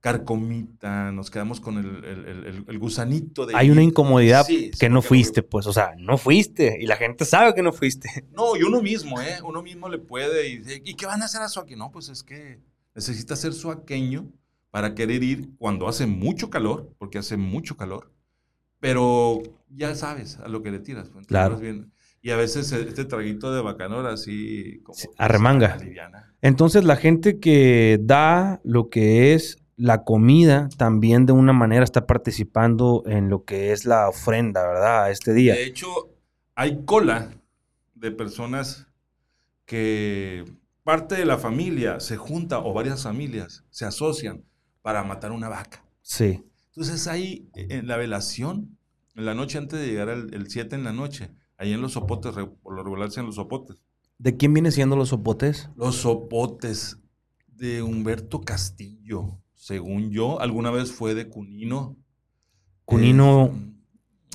carcomita, 0.00 1.10
nos 1.12 1.30
quedamos 1.30 1.60
con 1.60 1.78
el, 1.78 2.04
el- 2.04 2.26
el- 2.46 2.64
el- 2.68 2.78
gusanito 2.78 3.46
de 3.46 3.56
Hay 3.56 3.70
una 3.70 3.82
incomodidad 3.82 4.44
Sí, 4.44 4.70
que 4.78 4.90
no 4.90 5.00
fuiste, 5.00 5.42
pues, 5.42 5.66
o 5.66 5.72
sea, 5.72 5.94
no 5.96 6.18
fuiste 6.18 6.76
y 6.78 6.84
la 6.86 6.96
gente 6.96 7.24
sabe 7.24 7.54
que 7.54 7.62
no 7.62 7.72
fuiste. 7.72 8.08
No, 8.32 8.54
y 8.54 8.62
uno 8.62 8.82
mismo, 8.82 9.20
¿eh? 9.22 9.38
Uno 9.42 9.62
mismo 9.62 9.88
le 9.88 9.98
puede 9.98 10.48
y 10.48 10.58
dice, 10.58 10.82
¿y 10.84 10.94
qué 10.94 11.06
van 11.06 11.22
a 11.22 11.24
hacer 11.24 11.40
a 11.40 11.48
Suaki? 11.48 11.74
No, 11.74 11.90
pues 11.90 12.10
es 12.10 12.22
que 12.22 12.60
necesita 12.94 13.34
ser 13.34 13.54
suaqueño 13.54 14.30
para 14.70 14.94
querer 14.94 15.22
ir 15.22 15.48
cuando 15.56 15.88
hace 15.88 16.06
mucho 16.06 16.50
calor, 16.50 16.92
porque 16.98 17.16
hace 17.18 17.36
mucho 17.38 17.76
calor, 17.78 18.12
pero 18.80 19.40
ya 19.70 19.94
sabes 19.94 20.36
a 20.38 20.48
lo 20.48 20.62
que 20.62 20.70
le 20.70 20.80
tiras. 20.80 21.08
pues, 21.08 21.26
Claro. 21.26 21.56
bien. 21.58 21.90
Y 22.24 22.30
a 22.30 22.36
veces 22.36 22.72
este 22.72 23.04
traguito 23.04 23.52
de 23.52 23.60
bacanora 23.60 24.14
así 24.14 24.80
como... 24.82 24.98
Arremanga. 25.18 25.76
Entonces, 26.40 26.82
la 26.82 26.96
gente 26.96 27.38
que 27.38 27.98
da 28.00 28.62
lo 28.64 28.88
que 28.88 29.34
es 29.34 29.58
la 29.76 30.04
comida 30.04 30.70
también 30.78 31.26
de 31.26 31.34
una 31.34 31.52
manera 31.52 31.84
está 31.84 32.06
participando 32.06 33.02
en 33.04 33.28
lo 33.28 33.44
que 33.44 33.72
es 33.72 33.84
la 33.84 34.08
ofrenda, 34.08 34.66
¿verdad? 34.66 35.10
Este 35.10 35.34
día. 35.34 35.52
De 35.52 35.66
hecho, 35.66 35.86
hay 36.54 36.86
cola 36.86 37.28
de 37.94 38.10
personas 38.10 38.86
que 39.66 40.46
parte 40.82 41.16
de 41.16 41.26
la 41.26 41.36
familia 41.36 42.00
se 42.00 42.16
junta 42.16 42.60
o 42.60 42.72
varias 42.72 43.02
familias 43.02 43.64
se 43.68 43.84
asocian 43.84 44.46
para 44.80 45.04
matar 45.04 45.30
una 45.30 45.50
vaca. 45.50 45.84
Sí. 46.00 46.42
Entonces 46.68 47.06
ahí, 47.06 47.50
e, 47.54 47.66
en 47.68 47.86
la 47.86 47.98
velación, 47.98 48.78
en 49.14 49.26
la 49.26 49.34
noche 49.34 49.58
antes 49.58 49.78
de 49.78 49.88
llegar 49.88 50.08
el 50.08 50.48
7 50.48 50.74
en 50.74 50.84
la 50.84 50.94
noche, 50.94 51.30
ahí 51.64 51.72
en 51.72 51.80
los 51.80 51.92
sopotes, 51.92 52.32
por 52.62 52.74
lo 52.74 52.82
regular 52.82 53.10
en 53.16 53.26
los 53.26 53.34
sopotes. 53.34 53.82
¿De 54.18 54.36
quién 54.36 54.54
vienen 54.54 54.72
siendo 54.72 54.96
los 54.96 55.08
sopotes? 55.08 55.70
Los 55.76 55.96
sopotes 55.96 56.98
de 57.48 57.82
Humberto 57.82 58.40
Castillo, 58.40 59.38
según 59.54 60.10
yo, 60.10 60.40
alguna 60.40 60.70
vez 60.70 60.92
fue 60.92 61.14
de 61.14 61.28
Cunino. 61.28 61.96
Cunino. 62.84 63.52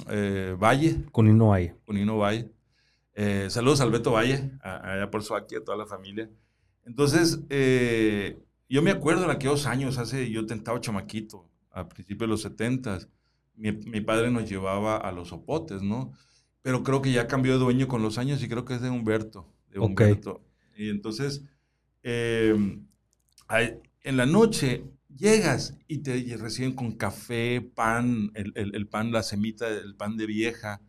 Eh, 0.09 0.55
Valle. 0.59 1.05
Cunino 1.11 1.49
Valle. 1.49 1.75
Cunino 1.85 2.17
Valle. 2.17 2.51
Eh, 3.13 3.47
saludos 3.49 3.81
al 3.81 3.91
Beto 3.91 4.11
Valle, 4.11 4.51
allá 4.61 5.11
por 5.11 5.23
su 5.23 5.35
aquí, 5.35 5.55
a 5.55 5.63
toda 5.63 5.77
la 5.77 5.85
familia. 5.85 6.29
Entonces, 6.85 7.41
eh, 7.49 8.39
yo 8.69 8.81
me 8.81 8.91
acuerdo 8.91 9.25
en 9.25 9.31
aquellos 9.31 9.65
años, 9.65 9.97
hace, 9.97 10.29
yo 10.31 10.45
tentaba 10.45 10.79
chamaquito, 10.79 11.49
a 11.71 11.87
principios 11.87 12.21
de 12.21 12.27
los 12.27 12.41
70, 12.41 12.99
mi, 13.55 13.73
mi, 13.73 14.01
padre 14.01 14.31
nos 14.31 14.49
llevaba 14.49 14.97
a 14.97 15.11
los 15.11 15.27
sopotes, 15.29 15.81
¿no? 15.81 16.13
Pero 16.61 16.83
creo 16.83 17.01
que 17.01 17.11
ya 17.11 17.27
cambió 17.27 17.53
de 17.53 17.59
dueño 17.59 17.87
con 17.87 18.01
los 18.01 18.17
años 18.17 18.43
y 18.43 18.49
creo 18.49 18.65
que 18.65 18.75
es 18.75 18.81
de 18.81 18.89
Humberto. 18.89 19.47
De 19.71 19.79
Humberto. 19.79 20.41
Y 20.75 20.89
entonces, 20.89 21.43
en 22.03 22.87
la 24.03 24.25
noche 24.25 24.83
llegas 25.15 25.77
y 25.87 25.99
te 25.99 26.37
reciben 26.37 26.73
con 26.73 26.93
café, 26.93 27.61
pan, 27.61 28.31
el, 28.33 28.53
el, 28.55 28.87
pan, 28.87 29.11
la 29.11 29.23
semita, 29.23 29.67
el 29.67 29.95
pan 29.95 30.17
de 30.17 30.25
vieja, 30.25 30.81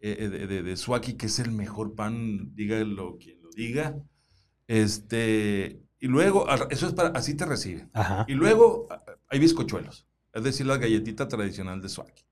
eh, 0.00 0.28
de, 0.28 0.46
de, 0.46 0.62
de, 0.62 0.76
Suaki, 0.76 1.14
que 1.14 1.26
es 1.26 1.38
el 1.38 1.52
mejor 1.52 1.94
pan, 1.94 2.54
dígalo 2.54 3.18
quien 3.18 3.40
lo 3.42 3.50
diga. 3.50 3.96
Este, 4.66 5.80
y 6.00 6.06
luego, 6.08 6.46
eso 6.70 6.86
es 6.86 6.92
para, 6.92 7.10
así 7.10 7.34
te 7.34 7.46
reciben. 7.46 7.90
Y 8.26 8.34
luego 8.34 8.88
hay 9.28 9.38
bizcochuelos, 9.38 10.06
es 10.32 10.42
decir, 10.42 10.66
la 10.66 10.76
galletita 10.76 11.28
tradicional 11.28 11.80
de 11.80 11.88
Suaki, 11.88 12.24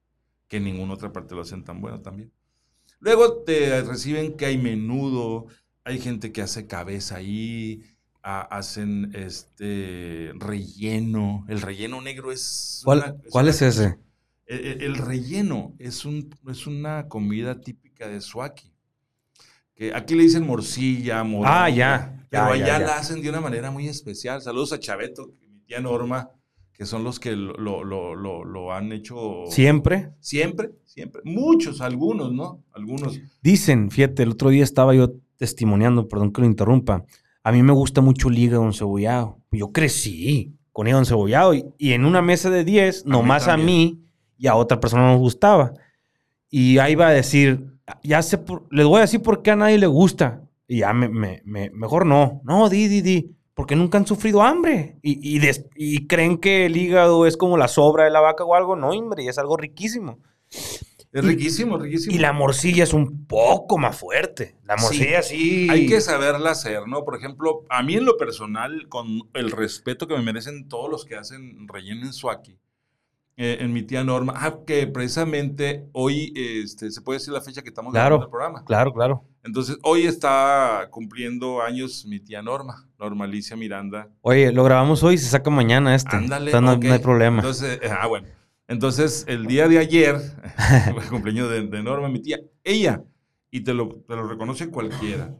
que 0.49 0.59
en 0.59 0.64
ninguna 0.64 0.95
otra 0.95 1.12
parte 1.12 1.35
lo 1.35 1.43
hacen 1.43 1.64
tan 1.64 1.81
bueno 1.81 2.01
también. 2.01 2.33
Luego 3.01 3.43
te 3.43 3.83
reciben 3.83 4.37
que 4.37 4.47
hay 4.47 4.59
menudo, 4.59 5.47
hay 5.85 5.99
gente 5.99 6.33
que 6.33 6.43
hace 6.43 6.67
cabeza 6.67 7.17
ahí, 7.17 7.83
hacen 8.23 9.13
este 9.15 10.33
relleno. 10.35 11.45
El 11.49 11.61
relleno 11.61 12.01
negro 12.01 12.31
es. 12.31 12.83
¿Cuál, 12.85 13.21
¿cuál 13.31 13.49
es 13.49 13.63
ese? 13.63 13.99
El, 14.47 14.97
relleno 14.97 15.75
es, 15.79 16.05
un, 16.05 16.35
es 16.51 16.67
una 16.67 17.07
comida 17.07 17.61
típica 17.61 18.09
de 18.09 18.21
Suaki. 18.21 18.73
Que 19.77 19.95
aquí 19.95 20.17
le 20.17 20.25
dicen 20.25 20.45
morcilla, 20.45 21.23
morilla. 21.23 21.65
Ah, 21.65 21.71
ya. 21.71 22.27
Pero 22.29 22.45
allá 22.45 22.79
la 22.81 22.97
hacen 22.99 23.23
de 23.23 23.29
una 23.29 23.41
manera 23.41 23.71
muy 23.71 23.89
especial. 23.89 24.43
Saludos 24.43 24.73
a 24.73 24.81
Chaveto, 24.81 25.35
mi 25.41 25.61
tía 25.61 25.81
Norma, 25.81 26.31
que 26.81 26.87
son 26.87 27.05
los 27.05 27.21
que 27.21 27.37
lo, 27.37 27.85
lo, 27.85 28.16
lo, 28.16 28.45
lo 28.45 28.73
han 28.73 28.90
hecho. 28.90 29.45
¿Siempre? 29.51 30.12
Siempre, 30.19 30.71
siempre. 30.87 31.21
Muchos, 31.25 31.83
algunos, 31.83 32.33
¿no? 32.33 32.64
Algunos. 32.73 33.21
Dicen, 33.43 33.90
fíjate, 33.90 34.23
el 34.23 34.31
otro 34.31 34.49
día 34.49 34.64
estaba 34.64 34.95
yo 34.95 35.12
testimoniando, 35.37 36.09
perdón 36.09 36.33
que 36.33 36.40
lo 36.40 36.47
interrumpa 36.47 37.05
a 37.43 37.53
mí 37.53 37.62
me 37.62 37.73
gusta 37.73 38.01
mucho 38.01 38.29
el 38.29 38.38
hígado 38.38 38.64
encebollado. 38.64 39.38
Yo 39.51 39.73
crecí 39.73 40.55
con 40.73 40.87
hígado 40.87 41.03
encebollado 41.03 41.55
y, 41.55 41.64
y 41.79 41.93
en 41.93 42.05
una 42.05 42.23
mesa 42.23 42.51
de 42.51 42.64
10, 42.64 43.07
nomás 43.07 43.49
a 43.49 43.57
mí 43.57 44.01
y 44.38 44.47
a 44.47 44.55
otra 44.55 44.81
persona 44.81 45.03
no 45.05 45.12
nos 45.12 45.21
gustaba. 45.21 45.73
Y 46.51 46.79
ahí 46.79 46.95
va 46.95 47.09
a 47.09 47.12
decir, 47.12 47.66
ya 48.03 48.23
sé, 48.23 48.40
les 48.71 48.87
voy 48.87 48.99
a 48.99 49.03
decir 49.03 49.23
por 49.23 49.43
qué 49.43 49.53
a 49.53 49.57
nadie 49.57 49.79
le 49.79 49.87
gusta. 49.87 50.43
Y 50.66 50.79
ya 50.79 50.93
me, 50.93 51.09
me, 51.09 51.43
mejor 51.71 52.07
no. 52.07 52.40
No, 52.45 52.69
di, 52.69 52.88
di, 52.88 53.01
di. 53.01 53.37
Porque 53.61 53.77
nunca 53.77 53.99
han 53.99 54.07
sufrido 54.07 54.40
hambre. 54.40 54.96
Y, 55.03 55.37
y, 55.37 55.51
y, 55.77 56.07
creen 56.07 56.38
que 56.38 56.64
el 56.64 56.79
hígado 56.79 57.27
es 57.27 57.37
como 57.37 57.59
la 57.59 57.68
sobra 57.68 58.05
de 58.05 58.11
la 58.11 58.20
vaca 58.20 58.42
o 58.42 58.55
algo. 58.55 58.75
No, 58.75 58.88
hombre, 58.88 59.27
es 59.27 59.37
algo 59.37 59.59
riquísimo. 59.59 60.18
Es 60.49 61.23
riquísimo, 61.23 61.77
riquísimo. 61.77 62.16
Y 62.16 62.18
la 62.20 62.33
morcilla 62.33 62.85
es 62.85 62.94
un 62.94 63.27
poco 63.27 63.77
más 63.77 63.99
fuerte. 63.99 64.57
La 64.64 64.79
morcilla 64.79 65.23
sí, 65.23 65.68
Hay 65.68 65.87
que 65.87 66.01
saberla 66.01 66.53
hacer, 66.53 66.88
¿no? 66.88 67.05
Por 67.05 67.18
ejemplo, 67.18 67.66
a 67.68 67.83
mí 67.83 67.96
en 67.96 68.07
lo 68.07 68.16
personal, 68.16 68.88
con 68.88 69.29
el 69.35 69.51
respeto 69.51 70.07
que 70.07 70.14
me 70.14 70.23
merecen 70.23 70.66
todos 70.66 70.90
los 70.90 71.05
que 71.05 71.16
hacen 71.16 71.68
relleno 71.68 72.07
en 72.07 72.14
suaki, 72.14 72.57
eh, 73.37 73.59
en 73.61 73.73
mi 73.73 73.83
tía 73.83 74.05
Norma, 74.05 74.35
ah, 74.37 74.59
que 74.66 74.87
precisamente 74.87 75.88
hoy, 75.93 76.33
este, 76.37 76.90
se 76.90 77.01
puede 77.01 77.19
decir 77.19 77.33
la 77.33 77.40
fecha 77.40 77.62
que 77.62 77.69
estamos 77.69 77.93
grabando 77.93 78.25
el 78.25 78.31
programa. 78.31 78.64
Claro, 78.64 78.93
claro. 78.93 79.25
Entonces, 79.43 79.79
hoy 79.83 80.03
está 80.03 80.88
cumpliendo 80.90 81.62
años 81.62 82.05
mi 82.07 82.21
tía 82.21 82.43
Norma, 82.43 82.87
Normalicia 82.99 83.57
Miranda. 83.57 84.09
Oye, 84.21 84.53
lo 84.53 84.64
grabamos 84.64 85.03
hoy 85.03 85.14
y 85.14 85.19
se 85.19 85.31
saca 85.31 85.49
mañana 85.49 85.95
este. 85.95 86.14
Ándale. 86.14 86.53
no, 86.53 86.77
no 86.77 86.93
hay 86.93 86.99
problema. 86.99 87.38
Entonces, 87.38 87.81
ah, 87.90 88.07
bueno. 88.07 88.29
Entonces, 88.71 89.25
el 89.27 89.47
día 89.47 89.66
de 89.66 89.79
ayer, 89.79 90.16
el 90.97 91.09
cumpleaños 91.09 91.51
de, 91.51 91.83
Norma, 91.83 92.09
mi 92.09 92.21
tía, 92.21 92.38
ella, 92.62 93.03
y 93.51 93.62
te 93.62 93.75
lo, 93.75 93.88
te 94.07 94.14
lo 94.14 94.29
reconoce 94.29 94.71
cualquiera, 94.71 95.35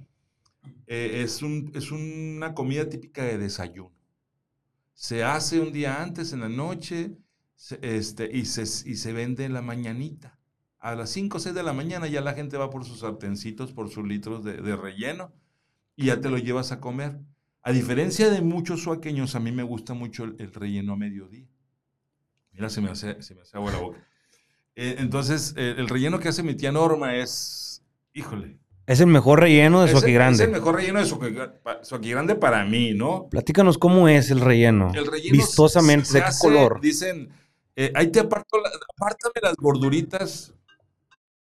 eh, 0.87 1.23
es, 1.23 1.41
un, 1.41 1.71
es 1.75 1.93
una 1.93 2.55
comida 2.55 2.89
típica 2.89 3.23
de 3.23 3.39
desayuno. 3.39 3.93
Se 4.95 5.23
hace 5.23 5.61
un 5.61 5.73
día 5.73 6.03
antes, 6.03 6.33
en 6.33 6.41
la 6.41 6.49
noche, 6.49 7.13
este, 7.83 8.31
y, 8.33 8.45
se, 8.45 8.63
y 8.63 8.97
se 8.97 9.13
vende 9.13 9.45
en 9.45 9.53
la 9.53 9.63
mañanita. 9.63 10.39
A 10.79 10.95
las 10.95 11.11
5 11.11 11.37
o 11.37 11.41
6 11.41 11.55
de 11.55 11.63
la 11.63 11.73
mañana 11.73 12.07
ya 12.07 12.21
la 12.23 12.33
gente 12.33 12.57
va 12.57 12.71
por 12.71 12.85
sus 12.85 13.01
sartencitos, 13.01 13.73
por 13.73 13.91
sus 13.91 14.07
litros 14.07 14.43
de, 14.45 14.77
relleno, 14.77 15.33
y 15.95 16.07
ya 16.07 16.21
te 16.21 16.31
lo 16.31 16.39
llevas 16.39 16.73
a 16.73 16.81
comer. 16.81 17.21
A 17.63 17.73
diferencia 17.73 18.31
de 18.31 18.41
muchos 18.41 18.83
suaqueños, 18.83 19.35
a 19.35 19.41
mí 19.41 19.53
me 19.53 19.63
gusta 19.63 19.93
mucho 19.93 20.25
el 20.25 20.53
relleno 20.55 20.95
a 20.95 20.97
mediodía. 20.97 21.47
Mira, 22.53 22.71
se 22.71 22.81
me 22.81 22.91
hace, 22.91 23.23
se 23.23 23.35
me 23.35 23.43
hace 23.43 23.57
agua 23.57 23.73
la 23.73 23.79
boca. 23.79 23.99
Eh, 24.77 24.97
entonces, 24.99 25.55
eh, 25.57 25.75
el 25.77 25.89
relleno 25.89 26.19
que 26.19 26.29
hace 26.29 26.43
mi 26.43 26.55
tía 26.55 26.73
Norma 26.73 27.17
es, 27.17 27.83
híjole. 28.15 28.59
Es 28.87 29.01
el 29.01 29.07
mejor 29.07 29.41
relleno 29.41 29.83
de 29.83 29.89
Soqui 29.89 30.13
Grande. 30.13 30.43
Es 30.43 30.49
el 30.49 30.53
mejor 30.53 30.77
relleno 30.77 30.99
de 30.99 31.07
Soqui 31.07 32.11
Grande 32.11 32.35
para 32.35 32.65
mí, 32.65 32.95
¿no? 32.95 33.29
Platícanos 33.31 33.79
cómo 33.79 34.09
es 34.09 34.31
el 34.31 34.41
relleno. 34.41 34.91
El 34.95 35.07
relleno 35.07 35.33
Vistosamente, 35.33 36.13
¿de 36.13 36.21
qué 36.21 36.31
color? 36.41 36.81
Dicen, 36.81 37.31
eh, 37.85 37.93
ahí 37.95 38.11
te 38.11 38.21
aparto, 38.21 38.59
apártame 38.97 39.35
las 39.43 39.57
gorduritas. 39.57 40.55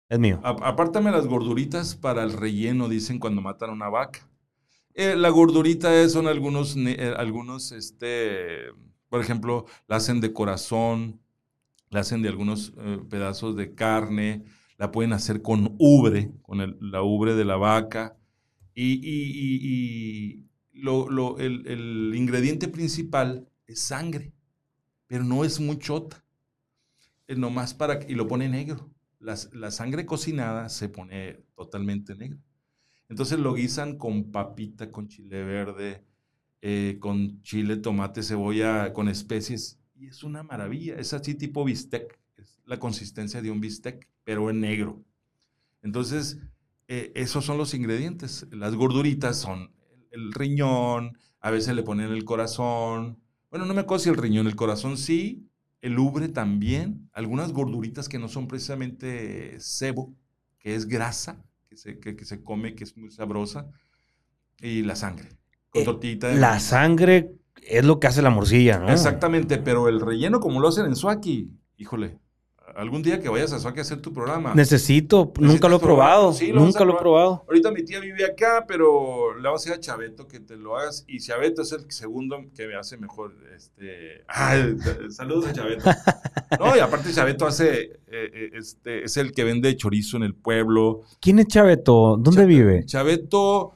Es 0.09 0.19
mío. 0.19 0.41
apártame 0.43 1.11
las 1.11 1.27
gorduritas 1.27 1.95
para 1.95 2.23
el 2.23 2.33
relleno, 2.33 2.89
dicen 2.89 3.19
cuando 3.19 3.41
matan 3.41 3.71
a 3.71 3.73
una 3.73 3.89
vaca. 3.89 4.29
la 4.95 5.29
gordurita 5.31 5.95
es, 5.95 6.13
son 6.13 6.27
algunos, 6.27 6.77
algunos, 7.17 7.73
este 7.73 8.69
por 9.13 9.21
ejemplo, 9.21 9.67
la 9.89 9.97
hacen 9.97 10.23
de 10.23 10.33
corazón, 10.33 11.21
la 11.91 12.01
hacen 12.01 12.23
de 12.23 12.31
algunos 12.31 12.73
eh, 12.79 12.99
pedazos 13.11 13.57
de 13.57 13.75
carne, 13.75 14.47
la 14.79 14.91
pueden 14.91 15.13
hacer 15.13 15.43
con 15.43 15.77
ubre, 15.79 16.33
con 16.41 16.79
la 16.81 17.03
ubre 17.03 17.35
de 17.35 17.45
la 17.45 17.57
vaca. 17.57 18.17
Y, 18.75 20.47
el, 20.73 22.13
ingrediente 22.15 22.69
principal 22.69 23.47
es 23.67 23.83
sangre, 23.83 24.33
pero 25.13 25.25
no 25.25 25.45
es 25.45 25.61
muchota. 25.61 26.25
Es 27.27 27.37
nomás 27.37 27.75
para, 27.75 28.01
y 28.09 28.15
lo 28.15 28.27
pone 28.27 28.49
negro. 28.49 28.91
La, 29.19 29.37
la 29.53 29.71
sangre 29.71 30.07
cocinada 30.07 30.71
se 30.71 30.89
pone 30.89 31.45
totalmente 31.55 32.15
negra. 32.15 32.39
Entonces 33.11 33.39
lo 33.39 33.53
guisan 33.53 33.99
con 33.99 34.33
papita, 34.33 34.91
con 34.91 35.09
chile 35.09 35.45
verde, 35.45 36.03
eh, 36.63 36.97
con 36.99 37.43
chile, 37.43 37.77
tomate, 37.77 38.23
cebolla, 38.23 38.95
con 38.95 39.11
especies. 39.11 39.79
Y 39.95 40.07
es 40.07 40.23
una 40.23 40.45
maravilla. 40.45 40.95
Es 40.95 41.13
así 41.13 41.35
tipo 41.35 41.63
bistec. 41.63 42.19
Es 42.39 42.63
la 42.65 42.79
consistencia 42.79 43.43
de 43.43 43.51
un 43.51 43.61
bistec, 43.61 44.09
pero 44.25 44.49
en 44.49 44.61
negro. 44.61 45.05
Entonces, 45.83 46.39
eh, 46.89 47.13
esos 47.15 47.45
son 47.45 47.59
los 47.59 47.75
ingredientes. 47.75 48.47
Las 48.51 48.75
gorduritas 48.77 49.39
son 49.39 49.75
el, 50.11 50.33
riñón, 50.33 51.19
a 51.39 51.51
veces 51.51 51.77
le 51.77 51.83
ponen 51.83 52.13
el 52.13 52.25
corazón. 52.25 53.22
Bueno, 53.53 53.67
no 53.67 53.75
me 53.75 53.83
acuerdo 53.83 54.05
si 54.05 54.09
el 54.09 54.17
riñón, 54.17 54.47
el 54.47 54.57
corazón 54.57 54.97
sí, 54.97 55.47
el 55.83 55.99
ubre 55.99 56.31
también, 56.31 57.11
algunas 57.13 57.53
gorduritas 57.53 58.09
que 58.09 58.19
no 58.19 58.27
son 58.27 58.49
precisamente 58.49 59.61
sebo, 59.61 60.15
que 60.59 60.75
es 60.75 60.87
grasa, 60.87 61.45
que 61.69 61.77
se, 61.77 62.01
que 62.01 62.25
se 62.25 62.43
come, 62.43 62.75
que 62.75 62.85
es 62.85 62.97
muy 62.97 63.11
sabrosa, 63.11 63.71
y 64.59 64.81
la 64.85 64.97
sangre. 64.97 65.29
Eh, 65.75 65.85
la 66.35 66.61
sangre 66.61 67.35
es 67.61 67.85
lo 67.85 68.01
que 68.01 68.07
hace 68.07 68.23
la 68.23 68.31
morcilla, 68.31 68.79
¿no? 68.79 68.89
Exactamente, 68.89 69.59
pero 69.59 69.87
el 69.89 70.01
relleno 70.01 70.41
como 70.41 70.59
lo 70.59 70.69
hacen 70.69 70.87
en 70.87 70.97
Suaki, 70.97 71.51
híjole, 71.77 72.19
algún 72.77 73.03
día 73.03 73.21
que 73.21 73.29
vayas 73.29 73.53
a 73.53 73.59
Suaki 73.59 73.79
a 73.79 73.83
hacer 73.83 74.01
tu 74.01 74.13
programa. 74.13 74.55
Necesito, 74.55 75.33
nunca 75.39 75.69
lo 75.69 75.77
he 75.77 75.81
probado, 75.81 76.35
nunca 76.53 76.85
lo 76.85 76.95
he 76.95 76.99
probado. 76.99 77.45
Ahorita 77.49 77.71
mi 77.71 77.85
tía 77.85 78.01
vive 78.01 78.25
acá, 78.25 78.65
pero 78.67 79.37
le 79.37 79.43
vamos 79.43 79.63
a 79.63 79.71
decir 79.71 79.73
a 79.73 79.81
Chaveto 79.81 80.27
que 80.27 80.41
te 80.41 80.57
lo 80.57 80.77
hagas 80.77 81.05
y 81.07 81.21
Chaveto 81.21 81.63
es 81.63 81.73
el 81.73 81.91
segundo 81.91 82.39
que 82.55 82.67
me 82.67 82.75
hace 82.75 82.97
mejor, 82.97 83.35
este, 83.55 84.25
saludos 85.11 85.47
a 85.47 85.53
Chaveto. 85.53 85.91
no, 86.59 86.77
y 86.77 86.81
aparte 86.81 87.13
Chaveto 87.13 87.47
hace, 87.47 87.83
eh, 87.83 87.99
eh, 88.09 88.51
este, 88.55 89.05
es 89.05 89.17
el 89.17 89.33
que 89.33 89.45
vende 89.45 89.77
chorizo 89.77 90.17
en 90.17 90.23
el 90.23 90.35
pueblo. 90.35 91.03
¿Quién 91.21 91.39
es 91.39 91.49
Chaveto? 91.49 92.17
¿Dónde 92.19 92.47
vive? 92.47 92.85
Chaveto, 92.87 93.75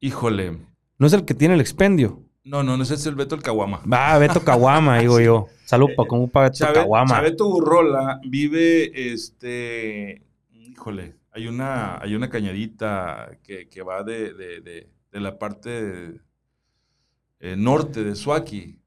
híjole, 0.00 0.66
¿No 0.98 1.06
es 1.06 1.12
el 1.12 1.24
que 1.24 1.34
tiene 1.34 1.54
el 1.54 1.60
expendio? 1.60 2.22
No, 2.44 2.62
no, 2.62 2.76
no 2.76 2.82
es 2.82 3.06
el 3.06 3.14
Beto 3.14 3.34
el 3.34 3.42
Caguama. 3.42 3.82
Ah, 3.90 4.16
Beto 4.18 4.42
Caguama, 4.42 4.98
digo 5.00 5.20
yo. 5.20 5.46
Salud 5.66 5.88
para 5.96 6.08
como 6.08 6.28
para 6.28 6.50
Chave- 6.50 6.74
Caguama. 6.74 7.10
Chaveto 7.10 7.48
Burrola 7.48 8.20
vive, 8.26 9.12
este, 9.12 10.22
híjole, 10.52 11.16
hay 11.32 11.48
una, 11.48 11.98
hay 12.00 12.14
una 12.14 12.30
cañadita 12.30 13.36
que, 13.42 13.68
que 13.68 13.82
va 13.82 14.02
de, 14.02 14.32
de- 14.32 14.60
de- 14.60 14.88
de 15.12 15.20
la 15.20 15.38
parte 15.38 16.20
eh, 17.40 17.54
norte 17.56 18.02
de 18.04 18.14
Suaki 18.14 18.78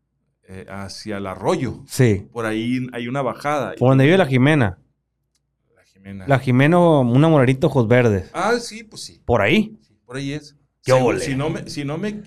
eh, 0.48 0.66
hacia 0.70 1.18
el 1.18 1.28
arroyo. 1.28 1.84
Sí. 1.88 2.28
Por 2.32 2.46
ahí 2.46 2.88
hay 2.94 3.08
una 3.08 3.22
bajada. 3.22 3.76
Por 3.78 3.90
donde 3.90 4.06
vive 4.06 4.18
la 4.18 4.26
Jimena. 4.26 4.80
La 5.76 5.84
Jimena. 5.84 6.28
La 6.28 6.40
Jimena, 6.40 6.80
una 6.80 7.28
morarita 7.28 7.68
ojos 7.68 7.88
verdes. 7.88 8.32
Ah, 8.34 8.54
sí, 8.60 8.84
pues 8.84 9.04
sí. 9.04 9.22
Por 9.26 9.42
ahí. 9.42 9.78
sí, 9.82 9.96
por 10.06 10.16
ahí 10.16 10.34
es. 10.34 10.56
¿Qué 10.84 10.94
Si- 11.20 11.26
si 11.32 11.36
no 11.36 11.50
me, 11.50 11.70
si 11.70 11.84
no 11.86 11.98
me, 11.98 12.24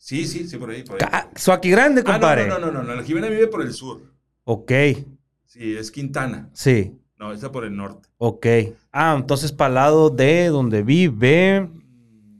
sí, 0.00 0.26
sí, 0.26 0.48
sí, 0.48 0.56
por 0.56 0.70
ahí, 0.70 0.82
por 0.82 1.02
ahí. 1.02 1.20
Suaki 1.36 1.70
grande, 1.70 2.00
Ah, 2.06 2.12
compadre. 2.12 2.46
no, 2.46 2.58
no, 2.58 2.66
no, 2.66 2.72
no, 2.72 2.82
no, 2.82 2.94
la 2.96 3.02
Jimena 3.04 3.28
vive 3.28 3.46
por 3.46 3.60
el 3.62 3.72
sur. 3.72 4.00
Ok. 4.44 4.72
Sí, 5.44 5.76
es 5.76 5.90
Quintana. 5.90 6.48
Sí. 6.54 6.96
No, 7.18 7.32
está 7.32 7.52
por 7.52 7.64
el 7.64 7.76
norte. 7.76 8.08
Ok. 8.18 8.46
Ah, 8.92 9.14
entonces 9.18 9.52
para 9.52 9.68
el 9.68 9.74
lado 9.74 10.08
de 10.10 10.46
donde 10.48 10.82
vive. 10.82 11.68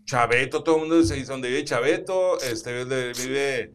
Chaveto, 0.07 0.63
todo 0.65 0.77
el 0.77 0.81
mundo 0.83 0.99
dice 1.01 1.23
donde 1.25 1.49
vive 1.49 1.65
Chaveto, 1.65 2.41
este, 2.41 2.79
donde 2.81 3.13
vive 3.13 3.75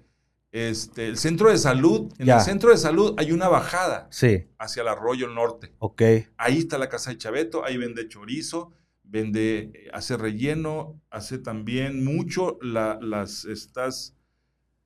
este, 0.52 1.08
el 1.08 1.18
centro 1.18 1.50
de 1.50 1.58
salud. 1.58 2.12
En 2.18 2.26
Ya. 2.26 2.38
el 2.38 2.42
centro 2.42 2.72
de 2.72 2.78
salud 2.78 3.14
hay 3.18 3.32
una 3.32 3.48
bajada 3.50 4.08
Sí. 4.10 4.46
hacia 4.58 4.82
el 4.82 4.88
arroyo 4.88 5.28
norte. 5.30 5.74
Ok. 5.80 6.02
Ahí 6.38 6.58
está 6.60 6.78
la 6.78 6.90
casa 6.90 7.12
de 7.12 7.18
Chaveto, 7.18 7.64
ahí 7.66 7.78
vende 7.78 8.08
chorizo, 8.08 8.72
vende, 9.08 9.72
eh, 9.74 9.90
hace 9.94 10.18
relleno, 10.18 11.02
hace 11.10 11.38
también 11.40 12.04
mucho 12.06 12.58
la- 12.62 13.00
las, 13.02 13.46
estas, 13.46 14.16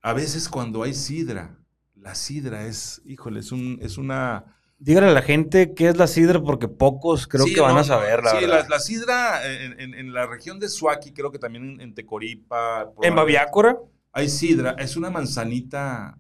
a 0.02 0.14
veces 0.14 0.50
cuando 0.50 0.84
hay 0.84 0.94
sidra, 0.94 1.60
la 1.96 2.16
sidra 2.16 2.66
es, 2.68 3.02
híjole, 3.06 3.42
es, 3.42 3.52
un, 3.52 3.80
es 3.82 3.98
una... 3.98 4.56
Dígale 4.80 5.08
a 5.08 5.12
la 5.12 5.22
gente 5.22 5.74
qué 5.74 5.90
es 5.90 5.98
la 5.98 6.08
sidra 6.08 6.42
porque 6.42 6.68
pocos 6.70 7.28
creo 7.28 7.46
Sí, 7.46 7.54
que 7.54 7.62
van 7.62 7.76
no, 7.76 7.80
a 7.80 7.84
saber, 7.84 8.24
la 8.24 8.32
sí, 8.32 8.36
verdad. 8.36 8.66
la, 8.66 8.68
la 8.70 8.80
sidra 8.80 9.46
en, 9.52 9.80
en- 9.80 9.94
en 9.94 10.14
la 10.14 10.26
región 10.28 10.60
de 10.60 10.70
Suaki, 10.70 11.14
creo 11.14 11.32
que 11.32 11.40
también 11.40 11.64
en, 11.72 11.82
en 11.82 11.94
Tecoripa. 11.96 12.92
En 13.02 13.16
Babiácora. 13.16 13.78
Hay 14.12 14.30
sidra, 14.30 14.76
es 14.78 14.98
una 14.98 15.10
manzanita, 15.10 16.20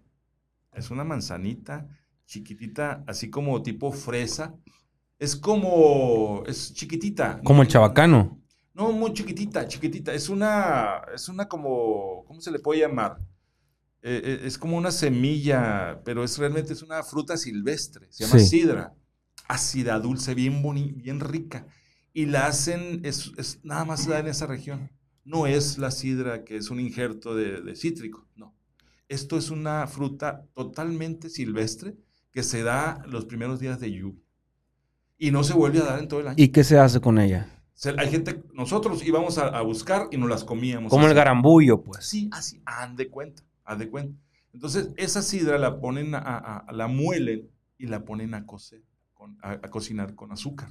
es 0.73 0.91
una 0.91 1.03
manzanita 1.03 1.87
chiquitita, 2.25 3.03
así 3.07 3.29
como 3.29 3.61
tipo 3.63 3.91
fresa. 3.91 4.55
Es 5.19 5.35
como, 5.35 6.43
es 6.47 6.73
chiquitita. 6.73 7.41
Como 7.43 7.61
el 7.61 7.67
chabacano. 7.67 8.41
No, 8.73 8.91
muy 8.93 9.11
chiquitita, 9.13 9.67
chiquitita. 9.67 10.13
Es 10.13 10.29
una, 10.29 11.01
es 11.13 11.27
una 11.27 11.47
como, 11.47 12.23
¿cómo 12.25 12.39
se 12.39 12.51
le 12.51 12.59
puede 12.59 12.79
llamar? 12.81 13.19
Eh, 14.01 14.21
eh, 14.23 14.39
es 14.45 14.57
como 14.57 14.77
una 14.77 14.91
semilla, 14.91 16.01
pero 16.05 16.23
es 16.23 16.37
realmente 16.37 16.71
es 16.71 16.81
una 16.81 17.03
fruta 17.03 17.35
silvestre. 17.35 18.07
Se 18.09 18.23
llama 18.25 18.39
Sí. 18.39 18.45
sidra. 18.45 18.93
Ácida, 19.49 19.99
dulce, 19.99 20.33
bien 20.35 20.63
boni- 20.63 20.93
bien 20.95 21.19
rica. 21.19 21.67
Y 22.13 22.25
la 22.27 22.47
hacen, 22.47 23.01
es, 23.03 23.31
es- 23.37 23.59
nada 23.63 23.83
más 23.83 24.03
se 24.03 24.11
da 24.11 24.19
en 24.19 24.27
esa 24.27 24.47
región. 24.47 24.89
No 25.25 25.45
es 25.47 25.77
la 25.77 25.91
sidra 25.91 26.45
que 26.45 26.55
es 26.55 26.69
un 26.69 26.79
injerto 26.79 27.35
de, 27.35 27.61
de 27.61 27.75
cítrico, 27.75 28.25
no. 28.35 28.55
Esto 29.09 29.37
es 29.37 29.49
una 29.49 29.85
fruta 29.87 30.45
totalmente 30.53 31.29
silvestre 31.29 31.97
que 32.31 32.43
se 32.43 32.63
da 32.63 33.03
los 33.07 33.25
primeros 33.25 33.59
días 33.59 33.79
de 33.81 33.91
lluvia. 33.91 34.23
Y 35.19 35.29
no 35.31 35.43
se 35.43 35.53
vuelve 35.53 35.79
a 35.79 35.83
dar 35.83 35.99
en 35.99 36.07
todo 36.07 36.21
el 36.21 36.27
año. 36.29 36.35
¿Y 36.37 36.47
qué 36.47 36.63
se 36.63 36.79
hace 36.79 36.99
con 36.99 37.19
ella? 37.19 37.47
Hay 37.97 38.09
gente, 38.09 38.41
nosotros 38.53 39.05
íbamos 39.05 39.37
a, 39.37 39.47
a 39.49 39.61
buscar 39.61 40.07
y 40.11 40.17
nos 40.17 40.29
las 40.29 40.43
comíamos. 40.43 40.89
Como 40.89 41.03
el 41.05 41.11
así. 41.11 41.15
garambullo, 41.17 41.81
pues. 41.81 42.05
Sí, 42.05 42.29
así, 42.33 42.61
haz 42.65 42.95
de 42.95 43.07
cuenta, 43.09 43.43
haz 43.63 43.79
de 43.79 43.89
cuenta. 43.89 44.17
Entonces, 44.53 44.89
esa 44.97 45.21
sidra 45.21 45.57
la 45.57 45.79
ponen, 45.79 46.15
a, 46.15 46.19
a- 46.19 46.71
la 46.73 46.87
muelen 46.87 47.47
y 47.77 47.85
la 47.85 48.03
ponen 48.03 48.33
a 48.33 48.45
cocer, 48.45 48.81
con- 49.13 49.37
a, 49.41 49.51
a 49.51 49.69
cocinar 49.69 50.15
con 50.15 50.31
azúcar. 50.31 50.69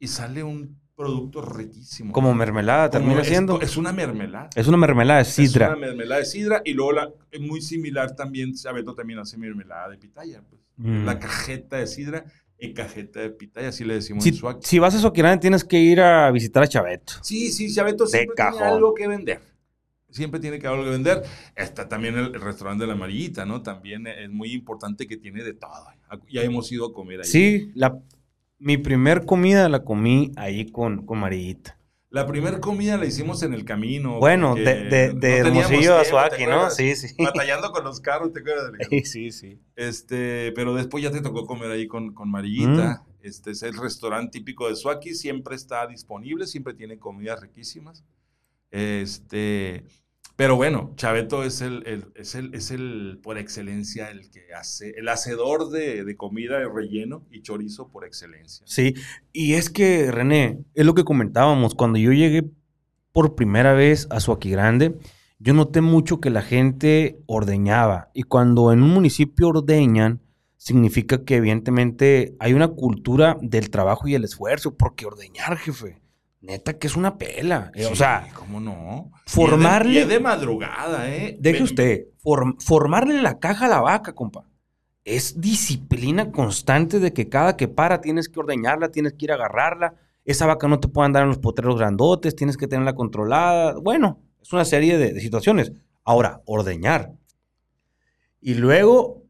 Y 0.00 0.08
sale 0.08 0.42
un 0.42 0.76
producto 0.96 1.42
riquísimo. 1.42 2.12
Como 2.12 2.32
mermelada 2.34 2.90
termina 2.90 3.20
es, 3.22 3.28
siendo. 3.28 3.60
Es 3.60 3.76
una 3.76 3.92
mermelada. 3.92 4.48
Es 4.54 4.66
una 4.68 4.76
mermelada 4.76 5.18
de 5.18 5.22
Es 5.28 5.34
sidra. 5.34 5.68
una 5.68 5.76
mermelada 5.76 6.20
de 6.20 6.26
sidra 6.26 6.62
y 6.64 6.72
luego 6.72 6.92
la, 6.92 7.10
es 7.30 7.40
muy 7.40 7.60
similar 7.60 8.14
también, 8.16 8.56
Sabeto 8.56 8.94
también 8.94 9.18
hace 9.18 9.36
mermelada 9.36 9.88
de 9.90 9.98
pitaya. 9.98 10.42
Pues. 10.48 10.60
Mm. 10.76 11.04
La 11.04 11.18
cajeta 11.18 11.76
de 11.76 11.86
sidra 11.86 12.24
y 12.58 12.72
cajeta 12.72 13.20
de 13.20 13.30
pitaya, 13.30 13.68
así 13.68 13.84
le 13.84 13.94
decimos 13.94 14.24
en 14.26 14.32
Si, 14.32 14.38
Suac. 14.38 14.62
si 14.62 14.78
vas 14.78 14.94
a 14.94 14.98
Soquirán, 14.98 15.40
tienes 15.40 15.64
que 15.64 15.78
ir 15.78 16.00
a 16.00 16.30
visitar 16.30 16.62
a 16.62 16.66
Chaveto. 16.68 17.14
Sí, 17.22 17.50
sí, 17.52 17.72
Chaveto 17.72 18.06
siempre 18.06 18.34
tiene 18.36 18.64
algo 18.64 18.94
que 18.94 19.06
vender. 19.08 19.40
Siempre 20.10 20.38
tiene 20.38 20.60
que 20.60 20.66
haber 20.68 20.78
algo 20.80 20.90
que 20.90 20.96
vender. 20.96 21.22
Está 21.56 21.88
también 21.88 22.16
el, 22.16 22.26
el 22.34 22.40
restaurante 22.40 22.84
de 22.84 22.88
la 22.88 22.92
Amarillita, 22.94 23.44
¿no? 23.44 23.62
También 23.62 24.06
es 24.06 24.30
muy 24.30 24.52
importante 24.52 25.08
que 25.08 25.16
tiene 25.16 25.42
de 25.42 25.54
todo. 25.54 25.86
Ya 26.30 26.42
hemos 26.42 26.70
ido 26.70 26.86
a 26.86 26.92
comer 26.92 27.20
ahí. 27.20 27.26
Sí, 27.26 27.72
la, 27.74 27.98
mi 28.58 28.78
primer 28.78 29.24
comida 29.24 29.68
la 29.68 29.82
comí 29.82 30.30
ahí 30.36 30.70
con, 30.70 31.04
con 31.04 31.18
Marillita. 31.18 31.76
La 32.14 32.28
primera 32.28 32.60
comida 32.60 32.96
la 32.96 33.06
hicimos 33.06 33.42
en 33.42 33.54
el 33.54 33.64
camino. 33.64 34.20
Bueno, 34.20 34.54
de, 34.54 34.62
de, 34.62 35.12
no 35.12 35.18
de 35.18 35.42
teníamos 35.42 35.64
Hermosillo 35.64 35.98
a 35.98 36.02
tiempo, 36.02 36.20
¿te 36.28 36.36
Suaki, 36.36 36.46
¿no? 36.46 36.70
Sí, 36.70 36.94
sí. 36.94 37.12
Batallando 37.18 37.72
con 37.72 37.82
los 37.82 37.98
carros, 37.98 38.32
¿te 38.32 38.38
acuerdas? 38.38 38.70
Sí, 38.88 39.04
sí, 39.04 39.32
sí. 39.32 39.58
Este, 39.74 40.52
pero 40.52 40.76
después 40.76 41.02
ya 41.02 41.10
te 41.10 41.20
tocó 41.20 41.44
comer 41.44 41.72
ahí 41.72 41.88
con, 41.88 42.14
con 42.14 42.30
Marillita. 42.30 43.02
Mm. 43.04 43.26
Este 43.26 43.50
es 43.50 43.64
el 43.64 43.76
restaurante 43.76 44.38
típico 44.38 44.68
de 44.68 44.76
Suaki, 44.76 45.12
siempre 45.12 45.56
está 45.56 45.88
disponible, 45.88 46.46
siempre 46.46 46.72
tiene 46.74 47.00
comidas 47.00 47.40
riquísimas. 47.40 48.04
Este, 48.70 49.84
pero 50.36 50.56
bueno, 50.56 50.92
Chaveto 50.96 51.44
es 51.44 51.60
el, 51.60 51.86
el- 51.86 52.06
es 52.16 52.34
el, 52.34 52.54
es 52.54 52.70
el, 52.70 53.20
por 53.22 53.38
excelencia, 53.38 54.10
el 54.10 54.30
que 54.30 54.52
hace, 54.52 54.90
el 54.96 55.08
hacedor 55.08 55.70
de, 55.70 56.04
de 56.04 56.16
comida 56.16 56.58
de 56.58 56.68
relleno 56.68 57.24
y 57.30 57.42
chorizo 57.42 57.88
por 57.90 58.04
excelencia. 58.04 58.64
Sí, 58.68 58.94
y 59.32 59.54
es 59.54 59.70
que, 59.70 60.10
René, 60.10 60.58
es 60.74 60.84
lo 60.86 60.94
que 60.94 61.04
comentábamos, 61.04 61.74
cuando 61.74 61.98
yo 61.98 62.12
llegué 62.12 62.44
por 63.12 63.36
primera 63.36 63.74
vez 63.74 64.08
a 64.10 64.18
Suaki 64.20 64.50
Grande, 64.50 64.98
yo 65.38 65.54
noté 65.54 65.80
mucho 65.80 66.20
que 66.20 66.30
la 66.30 66.42
gente 66.42 67.18
ordeñaba. 67.26 68.10
Y 68.14 68.22
cuando 68.24 68.72
en 68.72 68.82
un 68.82 68.90
municipio 68.90 69.48
ordeñan, 69.48 70.20
significa 70.56 71.24
que 71.24 71.36
evidentemente 71.36 72.34
hay 72.40 72.54
una 72.54 72.68
cultura 72.68 73.36
del 73.42 73.70
trabajo 73.70 74.08
y 74.08 74.14
el 74.14 74.24
esfuerzo, 74.24 74.76
porque 74.76 75.06
ordeñar, 75.06 75.58
jefe, 75.58 76.00
neta 76.44 76.78
que 76.78 76.86
es 76.86 76.96
una 76.96 77.16
pela. 77.18 77.72
O 77.90 77.96
sea, 77.96 78.28
¿cómo 78.34 78.60
no? 78.60 79.10
formarle- 79.26 79.92
Y 79.94 79.98
es 79.98 80.08
de, 80.08 80.14
y 80.14 80.14
es 80.14 80.18
de 80.18 80.20
madrugada, 80.20 81.10
¿eh? 81.14 81.36
deje 81.40 81.62
usted, 81.62 82.06
form- 82.22 82.56
formarle 82.60 83.20
la 83.22 83.38
caja 83.38 83.66
a 83.66 83.68
la 83.68 83.80
vaca, 83.80 84.14
compa. 84.14 84.44
Es 85.04 85.40
disciplina 85.40 86.30
constante 86.30 86.98
de 87.00 87.12
que 87.12 87.28
cada 87.28 87.56
que 87.56 87.68
para 87.68 88.00
tienes 88.00 88.28
que 88.28 88.40
ordeñarla, 88.40 88.90
tienes 88.90 89.12
que 89.14 89.26
ir 89.26 89.32
a 89.32 89.34
agarrarla. 89.34 89.94
Esa 90.24 90.46
vaca 90.46 90.66
no 90.68 90.80
te 90.80 90.88
puede 90.88 91.06
andar 91.06 91.22
en 91.24 91.28
los 91.28 91.38
potreros 91.38 91.76
grandotes, 91.78 92.34
tienes 92.34 92.56
que 92.56 92.66
tenerla 92.66 92.94
controlada. 92.94 93.74
Bueno, 93.78 94.20
es 94.40 94.50
una 94.52 94.64
serie 94.64 94.96
de, 94.96 95.12
de 95.12 95.20
situaciones. 95.20 95.72
Ahora, 96.04 96.40
ordeñar. 96.46 97.12
Y 98.40 98.54
luego, 98.54 99.22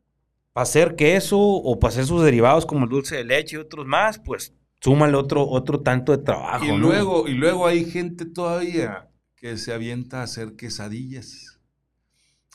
para 0.53 0.63
hacer 0.63 0.95
queso 0.97 1.39
o 1.41 1.79
para 1.81 1.91
hacer 1.93 2.07
sus 2.07 2.23
derivados 2.25 2.67
como 2.67 2.85
el 2.85 2.91
dulce 2.91 3.17
de 3.17 3.25
leche 3.25 3.57
y 3.57 3.61
otros 3.61 3.87
más, 3.87 4.19
pues 4.21 4.53
súmale 4.85 5.17
otro, 5.17 5.49
otro 5.49 5.81
tanto 5.81 6.13
de 6.15 6.23
trabajo. 6.23 6.63
Y 6.67 6.69
¿no? 6.69 6.77
luego, 6.77 7.27
y 7.27 7.33
luego 7.33 7.67
hay 7.67 7.87
gente 7.87 8.27
todavía 8.27 9.09
que 9.35 9.57
se 9.57 9.73
avienta 9.73 10.21
a 10.21 10.25
hacer 10.25 10.57
quesadillas. 10.57 11.59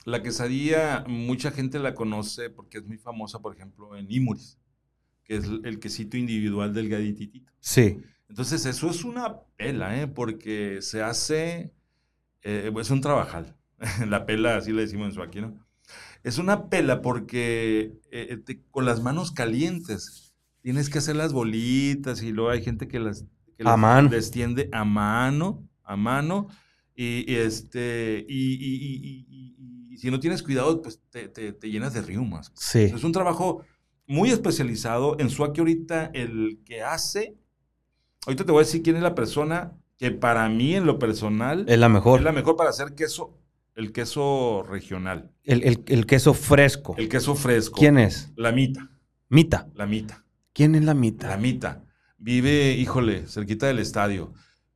La 0.06 0.22
quesadilla, 0.22 1.04
mucha 1.08 1.50
gente 1.50 1.80
la 1.80 1.96
conoce 1.96 2.52
porque 2.52 2.78
es 2.78 2.86
muy 2.86 3.00
famosa, 3.00 3.40
por 3.40 3.56
ejemplo, 3.56 3.98
en 3.98 4.12
Imuris, 4.12 4.60
que 5.24 5.38
es 5.38 5.46
el 5.64 5.80
quesito 5.80 6.18
individual 6.18 6.72
del 6.72 6.88
gadititito. 6.90 7.52
Sí. 7.60 7.98
Entonces, 8.30 8.64
eso 8.68 8.92
es 8.92 9.04
una 9.04 9.40
pela, 9.58 10.00
¿eh? 10.00 10.06
Porque 10.08 10.84
se 10.84 11.02
hace, 11.02 11.74
eh, 12.44 12.72
es 12.80 12.92
un 12.92 13.02
trabajal. 13.02 13.58
la 14.08 14.28
pela, 14.28 14.56
así 14.56 14.72
le 14.72 14.84
decimos 14.84 15.08
en 15.08 15.14
su 15.16 15.24
aquí, 15.24 15.42
¿no? 15.42 15.66
Es 16.24 16.38
una 16.38 16.70
pela 16.70 17.02
porque 17.02 17.98
eh, 18.12 18.38
te- 18.46 18.62
con 18.70 18.86
las 18.86 19.02
manos 19.02 19.32
calientes 19.32 20.29
tienes 20.62 20.90
que 20.90 20.98
hacer 21.00 21.16
las 21.16 21.34
bolitas 21.34 22.22
y 22.24 22.32
luego 22.32 22.50
hay 22.52 22.62
gente 22.64 22.88
que 22.88 23.00
las, 23.00 23.24
que 23.58 23.64
A 23.64 23.72
las 23.72 23.78
mano. 23.78 24.10
a 24.72 24.84
mano, 24.86 25.68
a 25.84 25.96
mano. 25.96 26.48
Y, 26.96 27.32
y 27.32 27.36
este, 27.36 28.26
y, 28.28 28.54
y- 28.54 28.76
y- 28.76 29.26
y- 29.30 29.56
y- 29.58 29.94
y 29.94 29.98
si 29.98 30.12
no 30.12 30.20
tienes 30.20 30.44
cuidado, 30.44 30.82
pues 30.82 31.02
te, 31.10 31.28
te- 31.30 31.54
te 31.54 31.70
llenas 31.70 31.94
de 31.94 32.02
riumas. 32.02 32.52
Sí. 32.56 32.80
Es 32.80 33.04
un 33.04 33.12
trabajo 33.14 33.64
muy 34.06 34.30
especializado. 34.32 35.16
En 35.20 35.30
Suaki 35.30 35.62
ahorita 35.62 36.12
el 36.14 36.60
que 36.66 36.82
hace, 36.82 37.38
ahorita 38.26 38.46
te 38.46 38.52
voy 38.52 38.62
a 38.64 38.66
decir 38.66 38.82
quién 38.84 38.98
es 38.98 39.02
la 39.04 39.16
persona 39.16 39.74
que 39.98 40.12
para 40.12 40.48
mí 40.50 40.76
en 40.76 40.86
lo 40.86 41.00
personal 41.00 41.66
Es 41.70 41.78
la 41.80 41.90
mejor. 41.90 42.20
es 42.20 42.26
la 42.26 42.32
mejor 42.32 42.56
para 42.58 42.70
hacer 42.70 42.96
queso, 42.96 43.38
el 43.76 43.92
queso 43.94 44.64
regional, 44.68 45.32
El, 45.44 45.64
el- 45.64 45.84
el 45.88 46.06
queso 46.06 46.34
fresco. 46.34 46.96
el 46.98 47.08
queso 47.08 47.36
fresco. 47.36 47.78
¿Quién 47.80 47.98
es? 47.98 48.32
La 48.36 48.52
mita, 48.52 48.90
Mita. 49.30 49.70
la 49.76 49.86
mita, 49.86 50.26
¿Quién 50.60 50.76
es 50.76 50.82
la 50.84 50.94
la 50.94 51.00
Mita? 51.00 51.38
mita. 51.38 51.86
Vive, 52.18 52.74
híjole, 52.74 53.26
cerquita 53.28 53.68
del 53.68 53.80
estadio. 53.80 54.34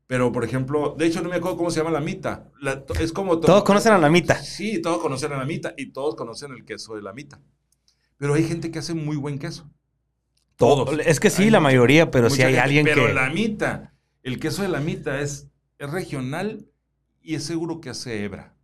Pero, 0.07 0.31
por 0.31 0.45
ejemplo, 0.45 0.95
de 0.97 1.07
hecho 1.07 1.21
no 1.21 1.27
me 1.27 1.35
acuerdo 1.35 1.57
cómo 1.57 1.71
se 1.71 1.79
llama 1.79 1.91
la 1.91 1.99
mita. 1.99 2.49
La- 2.61 2.85
es 3.01 3.11
como... 3.11 3.37
Todos 3.41 3.65
conocen 3.65 3.91
a 3.91 3.97
la 3.97 4.09
mita. 4.09 4.35
Sí, 4.41 4.81
todos 4.81 4.99
conocen 5.01 5.33
a 5.33 5.37
la 5.37 5.43
mita 5.43 5.73
y 5.75 5.87
todos 5.91 6.15
conocen 6.15 6.53
el 6.53 6.63
queso 6.63 6.95
de 6.95 7.01
la 7.01 7.11
mita. 7.11 7.41
Pero 8.15 8.33
hay 8.35 8.45
gente 8.45 8.71
que 8.71 8.79
hace 8.79 8.93
muy 8.93 9.17
buen 9.17 9.37
queso. 9.39 9.69
Todos. 10.55 10.97
Es 11.05 11.19
que 11.19 11.29
sí, 11.29 11.43
Hay 11.43 11.49
la 11.49 11.59
mucha- 11.59 11.63
mayoría, 11.69 12.11
pero 12.11 12.29
sí 12.29 12.41
hay 12.43 12.53
gente, 12.53 12.61
alguien 12.61 12.85
pero 12.85 13.07
que... 13.07 13.13
la 13.13 13.29
mita, 13.29 13.93
el 14.21 14.39
queso 14.39 14.61
de 14.61 14.69
la 14.69 14.79
mita 14.79 15.19
es, 15.19 15.49
es 15.79 15.91
regional 15.91 16.65
y 17.21 17.35
es 17.35 17.43
seguro 17.43 17.81
que 17.81 17.89
hace 17.89 18.23
hebra. 18.23 18.55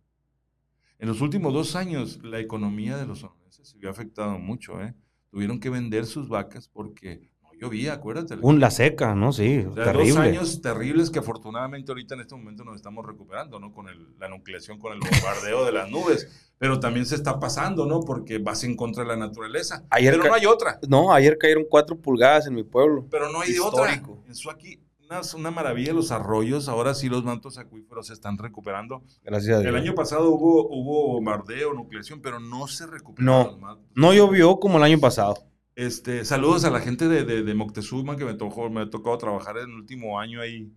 En 0.98 1.08
los 1.08 1.20
últimos 1.20 1.52
dos 1.52 1.76
años, 1.76 2.20
la 2.22 2.38
economía 2.38 2.96
de 2.96 3.04
los 3.06 3.18
sonorenses 3.18 3.68
se 3.68 3.76
vio 3.76 3.90
afectado 3.90 4.38
mucho. 4.38 4.80
¿eh? 4.80 4.94
Tuvieron 5.30 5.60
que 5.60 5.70
vender 5.70 6.06
sus 6.06 6.28
vacas 6.28 6.68
porque 6.68 7.30
no 7.42 7.50
llovía, 7.54 7.92
acuérdate. 7.94 8.36
Un 8.42 8.58
la 8.58 8.70
seca, 8.70 9.14
¿no? 9.14 9.32
Sí, 9.32 9.64
O 9.68 9.74
sea, 9.74 9.84
terrible. 9.84 10.08
dos 10.10 10.18
años 10.18 10.60
terribles 10.62 11.10
que 11.10 11.20
afortunadamente 11.20 11.92
ahorita 11.92 12.14
en 12.14 12.22
este 12.22 12.34
momento 12.34 12.64
nos 12.64 12.76
estamos 12.76 13.06
recuperando, 13.06 13.60
¿no? 13.60 13.72
Con 13.72 13.88
el- 13.88 14.08
la 14.18 14.28
nucleación, 14.28 14.78
con 14.78 14.92
el 14.92 14.98
bombardeo 15.00 15.64
de 15.64 15.72
las 15.72 15.88
nubes. 15.90 16.28
Pero 16.58 16.78
también 16.80 17.06
se 17.06 17.14
está 17.14 17.38
pasando, 17.40 17.86
¿no? 17.86 18.00
Porque 18.00 18.38
vas 18.38 18.64
en 18.64 18.76
contra 18.76 19.02
de 19.04 19.08
la 19.08 19.16
naturaleza. 19.16 19.84
Ayer 19.88 20.14
pero 20.16 20.28
no 20.28 20.34
hay 20.34 20.46
otra. 20.46 20.78
No, 20.88 21.12
ayer 21.12 21.38
cayeron 21.38 21.64
cuatro 21.70 21.96
pulgadas 21.96 22.46
en 22.48 22.54
mi 22.54 22.64
pueblo. 22.64 23.06
Pero 23.10 23.30
no 23.32 23.40
hay 23.40 23.48
de 23.52 23.54
Histórico. 23.58 24.12
otra. 24.12 24.26
En 24.28 24.34
Suaki, 24.34 24.78
una, 25.10 25.20
una 25.36 25.50
maravilla 25.50 25.92
los 25.92 26.10
arroyos. 26.12 26.68
Ahora 26.68 26.94
sí 26.94 27.08
los 27.08 27.24
mantos 27.24 27.58
acuíferos 27.58 28.06
se 28.06 28.12
están 28.12 28.38
recuperando. 28.38 29.02
Gracias 29.24 29.56
a 29.56 29.60
Dios. 29.60 29.68
El 29.74 29.76
año 29.80 29.94
pasado 29.94 30.30
hubo, 30.30 30.68
hubo 30.68 31.14
bombardeo, 31.14 31.74
nucleación, 31.74 32.20
pero 32.22 32.38
no 32.40 32.66
se 32.68 32.86
recuperaron 32.86 33.60
No. 33.60 33.68
los. 33.68 33.78
No 33.94 34.14
llovió 34.14 34.58
como 34.60 34.78
el 34.78 34.84
año 34.84 34.98
pasado. 35.00 35.38
Este, 35.74 36.24
saludos 36.24 36.64
a 36.64 36.70
la 36.70 36.80
gente 36.80 37.08
de, 37.08 37.24
de, 37.24 37.42
de 37.42 37.54
Moctezuma 37.54 38.16
que 38.16 38.24
me 38.24 38.34
tocó, 38.34 38.68
me 38.70 38.82
ha 38.82 38.90
tocado 38.90 39.16
trabajar 39.18 39.56
en 39.58 39.70
el 39.70 39.76
último 39.76 40.18
año 40.20 40.40
ahí. 40.40 40.72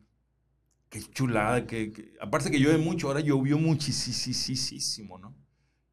Qué 0.90 1.02
chulada, 1.02 1.66
que, 1.66 1.92
que- 1.92 2.14
aparte 2.22 2.52
que 2.52 2.60
llueve 2.60 2.78
mucho, 2.78 3.08
ahora 3.08 3.20
llovió 3.20 3.58
muchísimo, 3.58 5.18
¿no? 5.18 5.36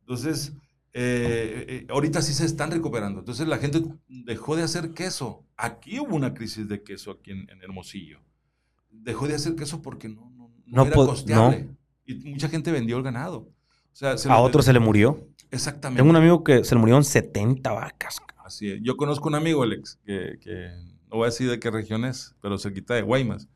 Entonces, 0.00 0.52
eh, 0.92 1.64
eh, 1.68 1.86
ahorita 1.88 2.20
sí 2.20 2.34
se 2.34 2.44
están 2.44 2.70
recuperando. 2.70 3.20
Entonces 3.20 3.48
la 3.48 3.58
gente 3.58 3.82
dejó 4.08 4.56
de 4.56 4.62
hacer 4.62 4.92
queso. 4.92 5.44
Aquí 5.56 5.98
hubo 5.98 6.14
una 6.16 6.34
crisis 6.34 6.68
de 6.68 6.82
queso 6.82 7.12
aquí 7.12 7.30
en, 7.30 7.48
en 7.50 7.62
Hermosillo. 7.62 8.20
Dejó 9.02 9.26
de 9.28 9.34
hacer 9.34 9.54
queso 9.56 9.82
porque 9.82 10.08
no, 10.08 10.30
no, 10.36 10.48
no 10.48 10.62
No 10.66 10.82
era 10.86 10.94
costeable. 10.94 11.68
Y 12.06 12.14
mucha 12.30 12.48
gente 12.48 12.70
vendió 12.72 12.96
el 12.96 13.02
ganado. 13.02 13.38
O 13.92 13.96
sea, 13.96 14.16
se 14.18 14.28
A 14.28 14.32
lo- 14.36 14.42
otro 14.42 14.62
se 14.62 14.72
le 14.72 14.80
murió. 14.80 15.26
Exactamente. 15.50 16.00
Tengo 16.00 16.10
un 16.10 16.16
amigo 16.16 16.44
que 16.44 16.64
se 16.64 16.74
le 16.74 16.80
murieron 16.80 17.02
70 17.04 17.72
vacas. 17.72 18.18
Así 18.44 18.70
es. 18.70 18.80
Yo 18.82 18.96
conozco 18.96 19.28
un 19.28 19.34
amigo, 19.34 19.62
Alex, 19.62 19.98
que, 20.04 20.38
que 20.40 20.68
no 21.08 21.16
voy 21.16 21.24
a 21.24 21.26
decir 21.30 21.48
de 21.50 21.58
qué 21.60 21.70
región 21.70 22.04
es, 22.04 22.34
pero 22.40 22.56
cerquita 22.58 22.94
de 22.94 23.02
Guaymas, 23.02 23.48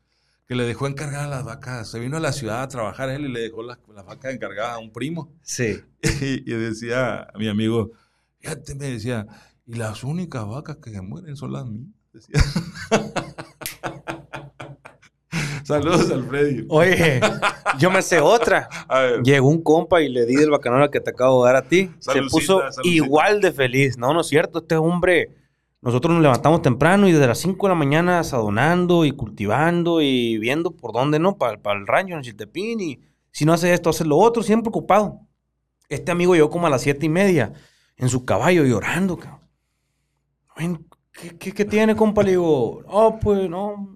que 0.47 0.55
le 0.55 0.63
dejó 0.63 0.87
encargadas 0.87 1.29
las 1.29 1.43
vacas. 1.45 1.89
Se 1.89 1.99
vino 1.99 2.17
a 2.17 2.19
la 2.19 2.31
ciudad 2.33 2.61
a 2.63 2.67
trabajar 2.67 3.09
él 3.09 3.25
y 3.25 3.31
le 3.31 3.39
dejó 3.41 3.63
las 3.63 3.79
las 3.93 4.05
vacas 4.05 4.33
encargadas 4.33 4.75
a 4.75 4.79
un 4.79 4.91
primo. 4.91 5.33
Sí. 5.41 5.79
Y, 6.21 6.49
y 6.49 6.55
decía 6.55 7.23
a 7.33 7.37
mi 7.37 7.47
amigo, 7.47 7.91
fíjate, 8.39 8.75
me 8.75 8.85
decía, 8.91 9.25
y 9.65 9.75
las 9.75 10.03
únicas 10.03 10.45
vacas 10.47 10.77
que 10.77 10.91
se 10.91 11.01
mueren 11.01 11.35
son 11.35 11.53
las 11.53 11.65
mías. 11.65 11.87
Decía. 12.13 12.35
Saludos 15.65 16.11
al 16.11 16.23
Freddy. 16.25 16.63
Oye, 16.69 17.19
yo 17.79 17.89
me 17.89 18.03
sé 18.03 18.19
otra. 18.19 18.69
A 18.87 18.99
ver, 18.99 19.23
Llegó 19.23 19.49
un 19.49 19.63
compa 19.63 19.99
y 19.99 20.09
le 20.09 20.27
di 20.27 20.35
del 20.35 20.51
bacanora 20.51 20.91
que 20.91 20.99
te 20.99 21.09
acabo 21.09 21.43
de 21.43 21.51
dar 21.51 21.63
a 21.63 21.67
ti. 21.67 21.89
Salucita, 21.97 22.13
se 22.13 22.21
puso 22.29 22.59
salucita. 22.59 22.87
igual 22.87 23.41
de 23.41 23.51
feliz. 23.51 23.97
No, 23.97 24.13
no 24.13 24.21
es 24.21 24.27
cierto. 24.27 24.59
Este 24.59 24.75
hombre, 24.75 25.31
nosotros 25.81 26.13
nos 26.13 26.21
levantamos 26.21 26.61
temprano 26.61 27.07
y 27.07 27.13
desde 27.13 27.25
las 27.25 27.39
5 27.39 27.65
de 27.65 27.69
la 27.69 27.75
mañana 27.75 28.23
sadonando 28.23 29.05
y 29.05 29.11
cultivando 29.11 30.01
y 30.01 30.37
viendo 30.37 30.69
por 30.69 30.93
dónde, 30.93 31.17
¿no? 31.17 31.35
Para 31.39 31.57
el 31.73 31.87
rancho 31.87 32.13
en 32.13 32.21
Chiltepín. 32.21 32.79
Y 32.79 32.99
si 33.31 33.43
no 33.43 33.53
hace 33.53 33.73
esto, 33.73 33.89
hace 33.89 34.05
lo 34.05 34.17
otro, 34.17 34.43
siempre 34.43 34.69
ocupado. 34.69 35.19
Este 35.89 36.11
amigo 36.11 36.35
llegó 36.35 36.51
como 36.51 36.67
a 36.67 36.69
las 36.69 36.83
siete 36.83 37.07
y 37.07 37.09
media 37.09 37.53
en 37.97 38.09
su 38.09 38.23
caballo 38.23 38.63
llorando, 38.65 39.17
cabrón. 39.17 40.85
¿Qué, 41.11 41.37
qué, 41.37 41.51
qué 41.53 41.65
tiene, 41.65 41.95
compa? 41.95 42.21
Le 42.21 42.31
digo, 42.31 42.83
no, 42.87 43.19
pues 43.19 43.49
no, 43.49 43.94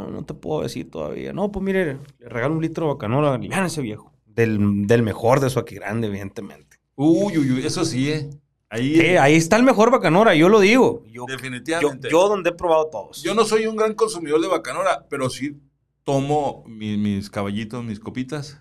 no, 0.00 0.10
no 0.10 0.24
te 0.24 0.34
puedo 0.34 0.62
decir 0.62 0.90
todavía. 0.90 1.32
No, 1.32 1.50
pues 1.52 1.62
mire, 1.64 1.98
le 2.18 2.28
regalo 2.28 2.54
un 2.54 2.62
litro 2.62 2.86
de 2.86 2.92
bacanora, 2.94 3.38
ese 3.66 3.80
viejo. 3.82 4.12
Del, 4.26 4.86
del 4.86 5.02
mejor 5.02 5.40
de 5.40 5.50
su 5.50 5.58
aquí 5.58 5.74
grande, 5.74 6.06
evidentemente. 6.06 6.78
uy, 6.94 7.36
uy, 7.38 7.50
uy, 7.52 7.66
eso 7.66 7.84
sí, 7.84 8.10
¿eh? 8.10 8.30
Ahí, 8.68 8.94
Sí, 8.94 9.06
ahí 9.16 9.34
está 9.34 9.56
el 9.56 9.64
mejor 9.64 9.90
bacanora, 9.90 10.34
yo 10.36 10.48
lo 10.48 10.60
digo. 10.60 11.02
Yo, 11.06 11.26
yo, 11.26 11.26
definitivamente. 11.26 12.08
yo 12.10 12.28
donde 12.28 12.50
he 12.50 12.52
probado 12.52 12.86
todos. 12.86 13.22
Yo 13.22 13.34
no 13.34 13.44
soy 13.44 13.66
un 13.66 13.74
gran 13.76 13.94
consumidor 13.94 14.40
de 14.40 14.46
bacanora, 14.46 15.06
pero 15.10 15.28
sí 15.28 15.56
tomo 16.04 16.62
mi- 16.66 16.96
mis 16.96 17.28
caballitos, 17.30 17.82
mis 17.84 17.98
copitas. 17.98 18.60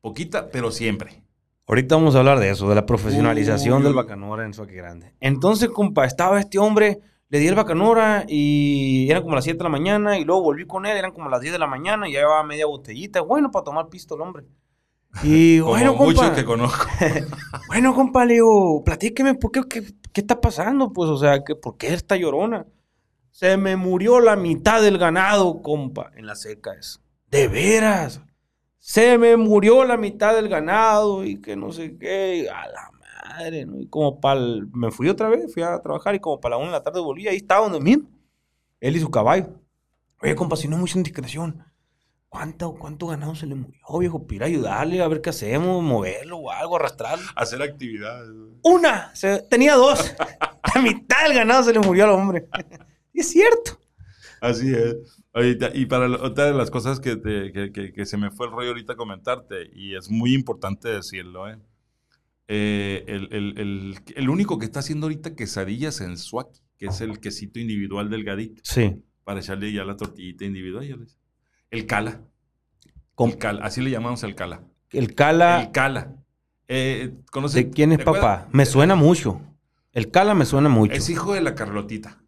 Poquita, 0.00 0.48
pero 0.50 0.70
siempre. 0.70 1.22
Ahorita 1.66 1.96
vamos 1.96 2.14
a 2.14 2.20
hablar 2.20 2.38
de 2.38 2.50
eso, 2.50 2.68
de 2.68 2.74
la 2.76 2.86
profesionalización 2.86 3.78
Uy, 3.78 3.82
del 3.84 3.94
bacanora 3.94 4.46
en 4.46 4.54
su 4.54 4.62
aquí 4.62 4.74
grande. 4.74 5.12
Entonces, 5.20 5.68
compa, 5.68 6.06
estaba 6.06 6.38
este 6.40 6.58
hombre, 6.58 7.00
le 7.30 7.38
di 7.38 7.46
el 7.46 7.54
bacanora 7.54 8.24
y 8.26 9.10
eran 9.10 9.22
como 9.22 9.34
las 9.34 9.44
7 9.44 9.58
de 9.58 9.64
la 9.64 9.70
mañana 9.70 10.18
y 10.18 10.24
luego 10.24 10.42
volví 10.42 10.66
con 10.66 10.86
él, 10.86 10.96
eran 10.96 11.12
como 11.12 11.28
las 11.28 11.40
10 11.40 11.52
de 11.52 11.58
la 11.58 11.66
mañana 11.66 12.08
y 12.08 12.12
ya 12.12 12.20
llevaba 12.20 12.42
media 12.42 12.66
botellita. 12.66 13.20
Bueno, 13.20 13.50
para 13.50 13.64
tomar 13.64 13.88
pisto 13.88 14.14
el 14.14 14.22
hombre. 14.22 14.44
Y 15.22 15.58
Como 15.60 15.72
bueno, 15.72 15.94
muchos 15.94 16.20
compa. 16.20 16.34
que 16.34 16.44
conozco. 16.44 16.86
Bueno, 17.68 17.94
compa, 17.94 18.24
le 18.24 18.34
digo, 18.34 18.82
platíqueme, 18.82 19.34
¿por 19.34 19.52
qué, 19.52 19.62
qué, 19.68 19.82
qué 20.12 20.20
está 20.22 20.40
pasando? 20.40 20.92
Pues, 20.92 21.10
o 21.10 21.18
sea, 21.18 21.44
¿qué, 21.44 21.54
¿por 21.54 21.76
qué 21.76 21.92
esta 21.92 22.16
llorona? 22.16 22.66
Se 23.30 23.56
me 23.56 23.76
murió 23.76 24.20
la 24.20 24.36
mitad 24.36 24.82
del 24.82 24.98
ganado, 24.98 25.62
compa, 25.62 26.10
en 26.16 26.26
la 26.26 26.34
seca 26.34 26.72
es. 26.72 27.00
¿De 27.30 27.46
veras? 27.46 28.22
Se 28.78 29.18
me 29.18 29.36
murió 29.36 29.84
la 29.84 29.98
mitad 29.98 30.34
del 30.34 30.48
ganado 30.48 31.24
y 31.24 31.40
que 31.40 31.56
no 31.56 31.72
sé 31.72 31.98
qué, 31.98 32.48
a 32.50 32.66
la 32.68 32.90
madre, 33.26 33.66
¿no? 33.66 33.78
Y 33.80 33.86
como 33.88 34.20
para 34.20 34.40
me 34.72 34.90
fui 34.90 35.08
otra 35.08 35.28
vez, 35.28 35.52
fui 35.52 35.62
a 35.62 35.78
trabajar 35.80 36.14
y 36.14 36.20
como 36.20 36.40
para 36.40 36.56
la 36.56 36.58
una 36.58 36.66
de 36.68 36.72
la 36.72 36.82
tarde 36.82 37.00
volví, 37.00 37.28
ahí 37.28 37.36
estaba 37.36 37.62
donde 37.68 37.80
mismo, 37.80 38.08
él 38.80 38.96
y 38.96 39.00
su 39.00 39.10
caballo. 39.10 39.60
Oye, 40.22 40.34
compa, 40.34 40.56
si 40.56 40.66
no 40.68 40.76
es 40.76 40.80
mucha 40.80 40.98
indiscreción, 40.98 41.64
¿cuánto, 42.28 42.74
¿cuánto 42.74 43.06
ganado 43.06 43.34
se 43.34 43.46
le 43.46 43.54
murió, 43.54 43.80
viejo? 43.98 44.26
Pira 44.26 44.46
ayudarle, 44.46 45.00
a 45.02 45.08
ver 45.08 45.20
qué 45.20 45.30
hacemos, 45.30 45.82
moverlo 45.82 46.38
o 46.38 46.50
algo, 46.50 46.76
arrastrarlo. 46.76 47.24
Hacer 47.36 47.62
actividades. 47.62 48.30
Una, 48.62 49.14
se- 49.14 49.42
tenía 49.42 49.74
dos. 49.76 50.14
La 50.74 50.82
mitad 50.82 51.22
del 51.24 51.34
ganado 51.34 51.62
se 51.62 51.72
le 51.72 51.80
murió 51.80 52.04
al 52.04 52.10
hombre. 52.10 52.48
Y 53.12 53.20
es 53.20 53.30
cierto. 53.30 53.78
Así 54.40 54.72
es. 54.72 54.96
Ahorita, 55.32 55.70
y 55.74 55.86
para 55.86 56.06
otra 56.08 56.44
de 56.44 56.52
las 56.54 56.70
cosas 56.70 57.00
que, 57.00 57.16
te- 57.16 57.52
que, 57.52 57.72
que- 57.72 57.92
que 57.92 58.06
se 58.06 58.16
me 58.16 58.30
fue 58.30 58.46
el 58.46 58.52
rollo 58.52 58.68
ahorita 58.68 58.94
comentarte, 58.96 59.70
y 59.74 59.96
es 59.96 60.08
muy 60.10 60.34
importante 60.34 60.88
decirlo, 60.88 61.48
¿eh? 61.48 61.58
Eh, 62.48 63.04
el, 63.06 63.28
el- 63.32 63.58
el- 63.58 63.98
el 64.16 64.28
único 64.30 64.58
que 64.58 64.64
está 64.64 64.80
haciendo 64.80 65.06
ahorita 65.06 65.36
quesadillas 65.36 66.00
en 66.00 66.16
Suaki, 66.16 66.60
que 66.78 66.86
es 66.86 67.00
el 67.02 67.20
quesito 67.20 67.60
individual 67.60 68.08
delgadito, 68.08 68.62
Sí. 68.64 69.02
para 69.24 69.40
echarle 69.40 69.70
ya 69.72 69.84
la 69.84 69.96
tortillita 69.96 70.44
individual. 70.46 71.06
El 71.70 71.86
cala. 71.86 72.22
Con- 73.14 73.30
El 73.30 73.38
cala. 73.38 73.64
Así 73.64 73.82
le 73.82 73.90
llamamos 73.90 74.22
el 74.22 74.34
cala. 74.34 74.62
El 74.90 75.14
cala, 75.14 75.62
El 75.64 75.72
cala. 75.72 76.14
Eh, 76.68 77.14
¿conoces- 77.30 77.54
¿de 77.66 77.70
quién 77.70 77.92
es 77.92 78.00
acuerdas? 78.00 78.22
papá? 78.44 78.48
Me 78.52 78.64
suena 78.64 78.94
mucho. 78.94 79.40
El 79.92 80.10
cala 80.10 80.34
me 80.34 80.44
suena 80.46 80.68
mucho. 80.70 80.92
Es 80.94 81.10
hijo 81.10 81.34
de 81.34 81.40
la 81.42 81.54
Carlotita. 81.54 82.22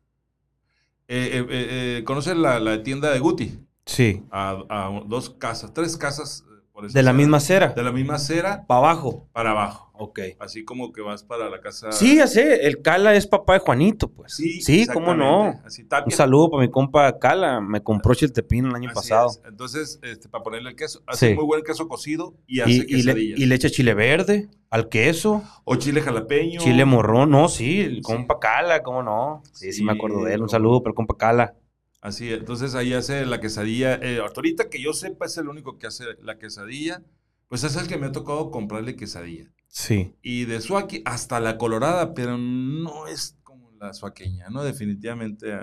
Eh, 1.09 1.31
eh, 1.33 1.47
eh, 1.49 1.99
eh, 1.99 2.05
¿Conoces 2.05 2.37
la, 2.37 2.61
la 2.61 2.83
tienda 2.83 3.11
de 3.11 3.19
Guti? 3.19 3.59
Sí. 3.87 4.23
A, 4.31 4.65
a 4.69 5.03
dos 5.07 5.31
casas, 5.31 5.73
tres 5.73 5.97
casas. 5.97 6.45
por 6.73 6.87
esa 6.87 6.99
De 6.99 7.03
la 7.03 7.11
acera. 7.11 7.19
misma 7.19 7.41
cera. 7.41 7.69
De 7.71 7.83
la 7.83 7.93
misma 7.93 8.15
acera 8.15 8.65
Para 8.67 8.79
abajo. 8.79 9.29
para 9.33 9.51
abajo. 9.51 9.90
Ok. 10.03 10.19
Así 10.39 10.65
como 10.65 10.93
que 10.93 11.03
vas 11.03 11.23
para 11.25 11.51
la 11.51 11.61
casa. 11.61 11.93
Sí, 11.93 12.17
ya 12.17 12.27
sé. 12.27 12.67
El 12.67 12.81
cala 12.81 13.15
es 13.15 13.27
papá 13.27 13.53
de 13.53 13.59
Juanito, 13.59 14.11
pues. 14.11 14.33
Sí, 14.35 14.63
Sí, 14.63 14.87
cómo 14.87 15.15
no. 15.15 15.61
Así. 15.65 15.87
Un 16.07 16.11
saludo 16.11 16.51
para 16.51 16.63
mi 16.63 16.71
compa 16.71 17.19
Cala. 17.19 17.61
Me 17.61 17.83
compró 17.83 18.15
chiltepín 18.15 18.65
el 18.65 18.75
año 18.75 18.89
Así 18.89 18.95
pasado. 18.95 19.29
es. 19.29 19.43
Entonces, 19.47 20.01
este, 20.03 20.31
para 20.31 20.43
ponerle 20.43 20.71
el 20.71 20.77
queso, 20.77 21.03
hace 21.07 21.29
Sí. 21.29 21.35
muy 21.35 21.45
buen 21.45 21.63
queso 21.63 21.87
cocido 21.87 22.35
y 22.47 22.61
hace 22.61 22.71
Y, 22.73 22.75
y 22.77 22.79
le, 22.81 22.87
quesadillas. 23.13 23.39
y 23.41 23.47
le 23.47 23.55
echa 23.55 23.69
chile 23.69 23.93
verde 23.95 24.49
al 24.71 24.89
queso, 24.89 25.43
O 25.65 25.77
chile 25.77 26.01
jalapeño. 26.01 26.61
chile 26.61 26.85
morrón. 26.87 27.31
No, 27.31 27.49
sí, 27.49 27.81
el 27.83 27.97
Sí. 27.97 28.01
compa 28.03 28.39
Cala, 28.41 28.83
¿cómo 28.83 29.03
no? 29.03 29.43
Sí, 29.53 29.71
sí, 29.73 29.85
me 29.85 29.93
acuerdo 29.93 30.25
de 30.25 30.33
él. 30.33 30.41
Un 30.43 30.49
saludo 30.49 30.83
para 30.83 30.93
el 30.93 30.95
compa 30.97 31.17
Cala. 31.19 31.57
Así, 32.01 32.33
es. 32.33 32.39
entonces 32.39 32.75
ahí 32.75 32.95
hace 32.95 33.27
la 33.27 33.39
quesadilla. 33.41 33.97
Eh, 33.97 34.21
hasta 34.25 34.41
ahorita 34.41 34.71
que 34.71 34.81
yo 34.81 34.95
sepa 34.95 35.27
es 35.27 35.37
el 35.37 35.49
único 35.49 35.77
que 35.77 35.87
hace 35.87 36.05
la 36.23 36.39
quesadilla. 36.39 37.03
Pues 37.51 37.65
es 37.65 37.77
el 37.77 37.87
que 37.89 37.99
me 37.99 38.07
ha 38.07 38.13
tocado 38.13 38.51
comprarle 38.51 38.97
quesadilla. 38.97 39.53
Sí. 39.69 40.15
Y 40.23 40.45
de 40.47 40.61
suaki 40.63 41.03
hasta 41.05 41.39
la 41.41 41.59
colorada, 41.59 42.15
pero 42.15 42.39
no 42.39 43.07
es 43.09 43.37
como 43.43 43.71
la 43.73 43.93
suaqueña, 43.93 44.49
¿no? 44.51 44.63
Definitivamente. 44.65 45.53
eh, 45.53 45.59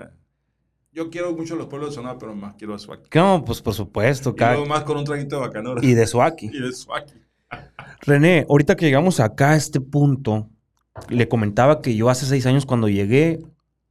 Yo 0.92 1.08
quiero 1.10 1.34
mucho 1.34 1.56
los 1.56 1.66
pueblos 1.68 1.90
de 1.90 1.94
Sonora, 1.96 2.18
pero 2.18 2.34
más 2.34 2.54
quiero 2.58 2.74
a 2.74 2.78
suaki. 2.78 3.08
No, 3.14 3.42
pues 3.44 3.60
por 3.62 3.72
supuesto. 3.74 4.30
Y 4.30 4.34
cada- 4.36 4.52
luego 4.52 4.66
más 4.68 4.84
con 4.84 4.98
un 4.98 5.04
traguito 5.04 5.36
de 5.36 5.42
bacanora. 5.42 5.84
Y 5.84 5.94
de 5.94 6.06
Suaki. 6.06 6.46
Y 6.52 6.60
de 6.60 6.72
suaki. 6.72 7.14
René, 8.02 8.44
ahorita 8.48 8.76
que 8.76 8.84
llegamos 8.84 9.18
acá 9.20 9.52
a 9.52 9.56
este 9.56 9.80
punto, 9.80 10.50
le 11.08 11.26
comentaba 11.28 11.80
que 11.80 11.96
yo 11.96 12.10
hace 12.10 12.26
seis 12.26 12.44
años 12.46 12.66
cuando 12.66 12.88
llegué, 12.90 13.40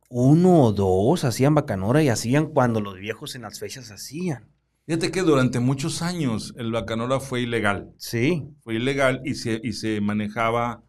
uno 0.10 0.62
o 0.64 0.72
dos 0.72 1.24
hacían 1.24 1.56
bacanora 1.56 2.04
y 2.04 2.10
hacían 2.10 2.46
cuando 2.48 2.80
los 2.80 2.96
viejos 2.98 3.34
en 3.36 3.42
las 3.42 3.60
fechas 3.60 3.90
hacían. 3.92 4.48
Fíjate 4.88 5.12
que 5.12 5.22
durante 5.22 5.60
muchos 5.60 6.02
años 6.02 6.54
el 6.58 6.72
bacanora 6.72 7.20
fue 7.20 7.42
ilegal. 7.42 7.94
Sí. 7.98 8.44
Fue 8.62 8.76
ilegal 8.76 9.22
y 9.26 9.36
se, 9.36 9.60
y 9.64 9.74
se 9.74 10.02
manejaba. 10.02 10.84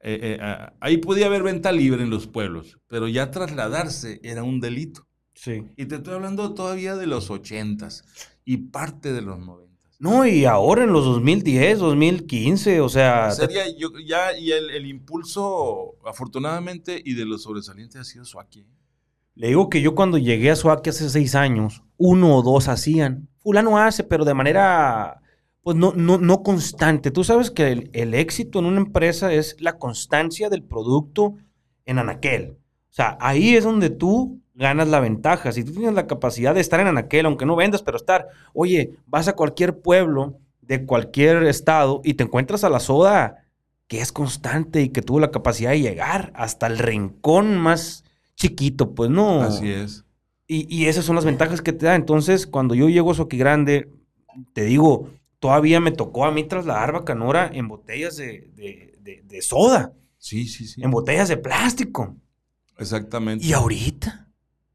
eh, 0.00 0.18
eh, 0.22 0.38
ah, 0.42 0.74
ahí 0.80 0.98
podía 0.98 1.26
haber 1.26 1.42
venta 1.42 1.72
libre 1.72 2.02
en 2.04 2.10
los 2.10 2.26
pueblos, 2.28 2.78
pero 2.88 3.08
ya 3.08 3.30
trasladarse 3.30 4.20
era 4.22 4.44
un 4.44 4.60
delito. 4.60 5.06
Sí. 5.34 5.64
Y 5.76 5.86
te 5.86 5.96
estoy 5.96 6.14
hablando 6.14 6.54
todavía 6.54 6.96
de 6.96 7.06
los 7.08 7.30
ochentas 7.30 8.04
y 8.44 8.58
parte 8.58 9.12
de 9.12 9.22
los 9.22 9.38
noventas. 9.40 9.96
No, 9.98 10.26
y 10.26 10.44
ahora 10.44 10.84
en 10.84 10.92
los 10.92 11.04
2010, 11.04 11.78
2015, 11.78 12.80
o 12.80 12.88
sea, 12.88 13.30
Sería 13.30 13.64
yo, 13.76 13.90
ya, 14.06 14.36
y 14.36 14.52
el, 14.52 14.70
el 14.70 14.86
impulso, 14.86 15.96
afortunadamente, 16.06 17.00
y 17.04 17.14
de 17.14 17.24
los 17.24 17.42
sobresalientes 17.44 18.00
ha 18.00 18.04
sido 18.04 18.24
Suaki. 18.24 18.66
le 19.36 19.48
digo 19.48 19.68
que 19.68 19.80
yo 19.82 19.94
cuando 19.94 20.18
llegué 20.18 20.50
a 20.50 20.56
Suaki 20.56 20.90
hace 20.90 21.08
seis 21.10 21.34
años, 21.34 21.82
uno 22.04 22.36
o 22.36 22.42
dos 22.42 22.68
hacían. 22.68 23.28
Fulano 23.38 23.78
hace, 23.78 24.04
pero 24.04 24.26
de 24.26 24.34
manera, 24.34 25.22
pues 25.62 25.74
no, 25.74 25.94
no, 25.96 26.18
no 26.18 26.42
constante. 26.42 27.10
Tú 27.10 27.24
sabes 27.24 27.50
que 27.50 27.88
el, 27.90 28.14
éxito 28.14 28.58
en 28.58 28.66
una 28.66 28.80
empresa 28.80 29.32
es 29.32 29.56
la 29.58 29.78
constancia 29.78 30.50
del 30.50 30.62
producto 30.62 31.34
en 31.86 31.98
Anaquel. 31.98 32.58
O 32.90 32.92
sea, 32.94 33.16
ahí 33.20 33.56
es 33.56 33.64
donde 33.64 33.88
tú 33.88 34.38
ganas 34.52 34.88
la 34.88 35.00
ventaja. 35.00 35.50
Si 35.50 35.64
tú 35.64 35.72
tienes 35.72 35.94
la 35.94 36.06
capacidad 36.06 36.54
de 36.54 36.60
estar 36.60 36.78
en 36.78 36.88
Anaquel, 36.88 37.24
aunque 37.24 37.46
no 37.46 37.56
vendas, 37.56 37.82
pero 37.82 37.96
estar, 37.96 38.28
oye, 38.52 38.98
vas 39.06 39.26
a 39.26 39.34
cualquier 39.34 39.80
pueblo 39.80 40.38
de 40.60 40.84
cualquier 40.84 41.44
estado 41.44 42.02
y 42.04 42.14
te 42.14 42.24
encuentras 42.24 42.64
a 42.64 42.70
la 42.70 42.80
soda 42.80 43.46
que 43.88 44.00
es 44.00 44.12
constante 44.12 44.82
y 44.82 44.90
que 44.90 45.02
tuvo 45.02 45.20
la 45.20 45.30
capacidad 45.30 45.70
de 45.70 45.80
llegar 45.80 46.32
hasta 46.34 46.66
el 46.66 46.78
rincón 46.78 47.56
más 47.56 48.04
chiquito, 48.36 48.94
pues 48.94 49.08
no. 49.08 49.40
Así 49.40 49.70
es. 49.70 50.03
Y, 50.46 50.66
y 50.74 50.86
esas 50.86 51.04
son 51.04 51.16
las 51.16 51.24
ventajas 51.24 51.62
que 51.62 51.72
te 51.72 51.86
da. 51.86 51.94
Entonces, 51.94 52.46
cuando 52.46 52.74
yo 52.74 52.88
llego 52.88 53.10
a 53.12 53.14
Soqui 53.14 53.38
Grande, 53.38 53.88
te 54.52 54.64
digo, 54.64 55.10
todavía 55.38 55.80
me 55.80 55.90
tocó 55.92 56.24
a 56.26 56.30
mí 56.32 56.44
trasladar 56.44 56.92
bacanora 56.92 57.50
en 57.52 57.68
botellas 57.68 58.16
de, 58.16 58.50
de- 58.54 58.94
de- 59.00 59.22
de 59.24 59.42
soda, 59.42 59.92
Sí, 60.18 60.46
sí, 60.46 60.66
sí. 60.66 60.82
en 60.82 60.90
botellas 60.90 61.28
de 61.28 61.36
plástico. 61.36 62.16
Exactamente. 62.78 63.44
Y 63.46 63.52
ahorita, 63.52 64.28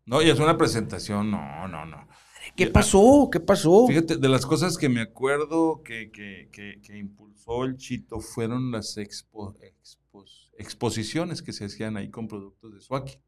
No, 0.05 0.21
y 0.23 0.29
es 0.29 0.39
una 0.39 0.57
presentación, 0.57 1.29
no, 1.29 1.67
no, 1.67 1.85
no. 1.85 2.07
¿qué 2.55 2.65
pasó? 2.67 3.29
¿Qué 3.31 3.39
pasó? 3.39 3.85
Fíjate, 3.87 4.17
de 4.17 4.29
las 4.29 4.43
cosas 4.45 4.75
que 4.77 4.89
me 4.89 5.01
acuerdo 5.01 5.83
que, 5.83 6.09
que- 6.09 6.49
que- 6.51 6.79
que 6.81 6.97
impulsó 6.97 7.63
el 7.65 7.77
Chito 7.77 8.19
fueron 8.19 8.71
las 8.71 8.97
expo- 8.97 9.55
expos- 9.59 10.49
exposiciones 10.57 11.43
que 11.43 11.53
se 11.53 11.65
hacían 11.65 11.95
ahí 11.97 12.09
con 12.09 12.27
productos 12.27 12.73
de 12.73 12.81
Suaki. 12.81 13.19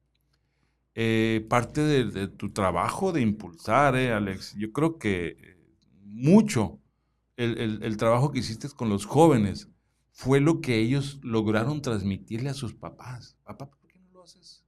Eh, 0.93 1.45
parte 1.49 1.81
de, 1.81 2.27
tu 2.27 2.51
trabajo 2.51 3.11
de 3.13 3.21
impulsar, 3.21 3.95
eh, 3.95 4.11
Alex, 4.11 4.55
yo 4.57 4.73
creo 4.73 4.97
que 4.97 5.27
eh, 5.39 5.57
mucho 6.03 6.79
el, 7.37 7.81
el- 7.83 7.97
trabajo 7.97 8.31
que 8.31 8.39
hiciste 8.39 8.67
con 8.69 8.89
los 8.89 9.05
jóvenes 9.05 9.69
fue 10.11 10.41
lo 10.41 10.59
que 10.61 10.79
ellos 10.79 11.19
lograron 11.23 11.81
transmitirle 11.81 12.49
a 12.49 12.53
sus 12.53 12.73
papás. 12.73 13.37
Papá, 13.43 13.69
¿por 13.69 13.87
qué 13.87 13.99
no 13.99 14.11
lo 14.11 14.23
haces 14.23 14.65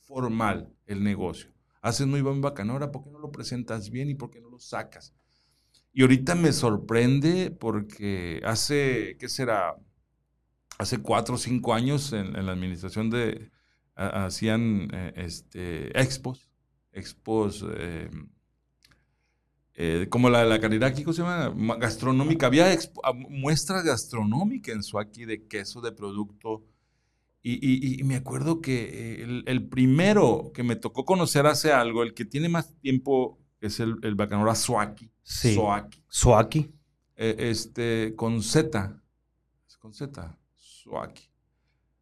formal 0.00 0.72
el 0.86 1.04
negocio? 1.04 1.52
Haces 1.82 2.06
muy 2.08 2.20
buen 2.20 2.40
bacanora, 2.40 2.90
¿por 2.92 3.04
qué 3.04 3.10
no 3.10 3.20
lo 3.20 3.30
presentas 3.32 3.90
bien 3.90 4.10
y 4.10 4.14
por 4.16 4.30
qué 4.30 4.40
no 4.40 4.50
lo 4.50 4.58
sacas? 4.58 5.14
Y 5.92 6.02
ahorita 6.02 6.34
me 6.36 6.52
sorprende 6.52 7.50
porque 7.52 8.40
hace, 8.44 9.16
¿qué 9.20 9.28
será? 9.28 9.76
Hace 10.78 10.98
cuatro 11.02 11.34
o 11.34 11.38
cinco 11.38 11.74
años 11.74 12.12
en, 12.12 12.32
la 12.46 12.52
administración 12.52 13.10
de, 13.10 13.50
hacían 14.08 14.88
eh, 14.92 15.12
este, 15.16 16.00
expos, 16.00 16.48
expos 16.92 17.64
eh, 17.76 18.10
eh, 19.74 20.06
como 20.10 20.28
la 20.28 20.40
de 20.42 20.48
la 20.48 20.60
Cariraki, 20.60 21.04
¿cómo 21.04 21.14
se 21.14 21.22
llama? 21.22 21.50
Ma- 21.54 21.76
Gastronómica. 21.76 22.46
Había 22.46 22.72
expo- 22.74 23.00
ah, 23.04 23.12
muestra 23.14 23.82
gastronómica 23.82 24.72
en 24.72 24.82
Suaki 24.82 25.24
de 25.24 25.46
queso, 25.46 25.80
de 25.80 25.92
producto. 25.92 26.64
Y, 27.42 27.52
y- 27.54 27.98
y 27.98 28.02
me 28.04 28.16
acuerdo 28.16 28.60
que 28.60 28.82
eh, 28.82 29.22
el, 29.22 29.44
el 29.46 29.66
primero 29.68 30.50
que 30.52 30.62
me 30.62 30.76
tocó 30.76 31.06
conocer 31.06 31.46
hace 31.46 31.72
algo, 31.72 32.02
el 32.02 32.12
que 32.12 32.26
tiene 32.26 32.50
más 32.50 32.74
tiempo, 32.80 33.38
es 33.62 33.80
el, 33.80 33.96
el 34.02 34.14
bacanora 34.14 34.54
Suaki. 34.54 35.10
Sí. 35.22 35.54
Soaki. 36.08 36.70
Eh, 37.16 37.36
este, 37.38 38.14
con 38.16 38.42
Z. 38.42 39.00
Es 39.66 39.76
con 39.78 39.94
Z. 39.94 40.36
Suaki. 40.54 41.29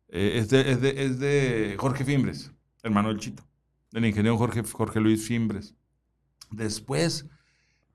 Eh, 0.08 0.38
es, 0.38 0.48
de, 0.48 0.70
es, 0.70 0.80
de, 0.80 1.04
es 1.04 1.18
de 1.18 1.74
Jorge 1.78 2.04
Fimbres, 2.04 2.52
hermano 2.82 3.08
del 3.08 3.18
Chito. 3.18 3.44
Del 3.92 4.04
ingeniero 4.06 4.36
Jorge, 4.38 4.62
Jorge 4.62 5.00
Luis 5.00 5.26
Fimbres. 5.26 5.74
Después, 6.50 7.26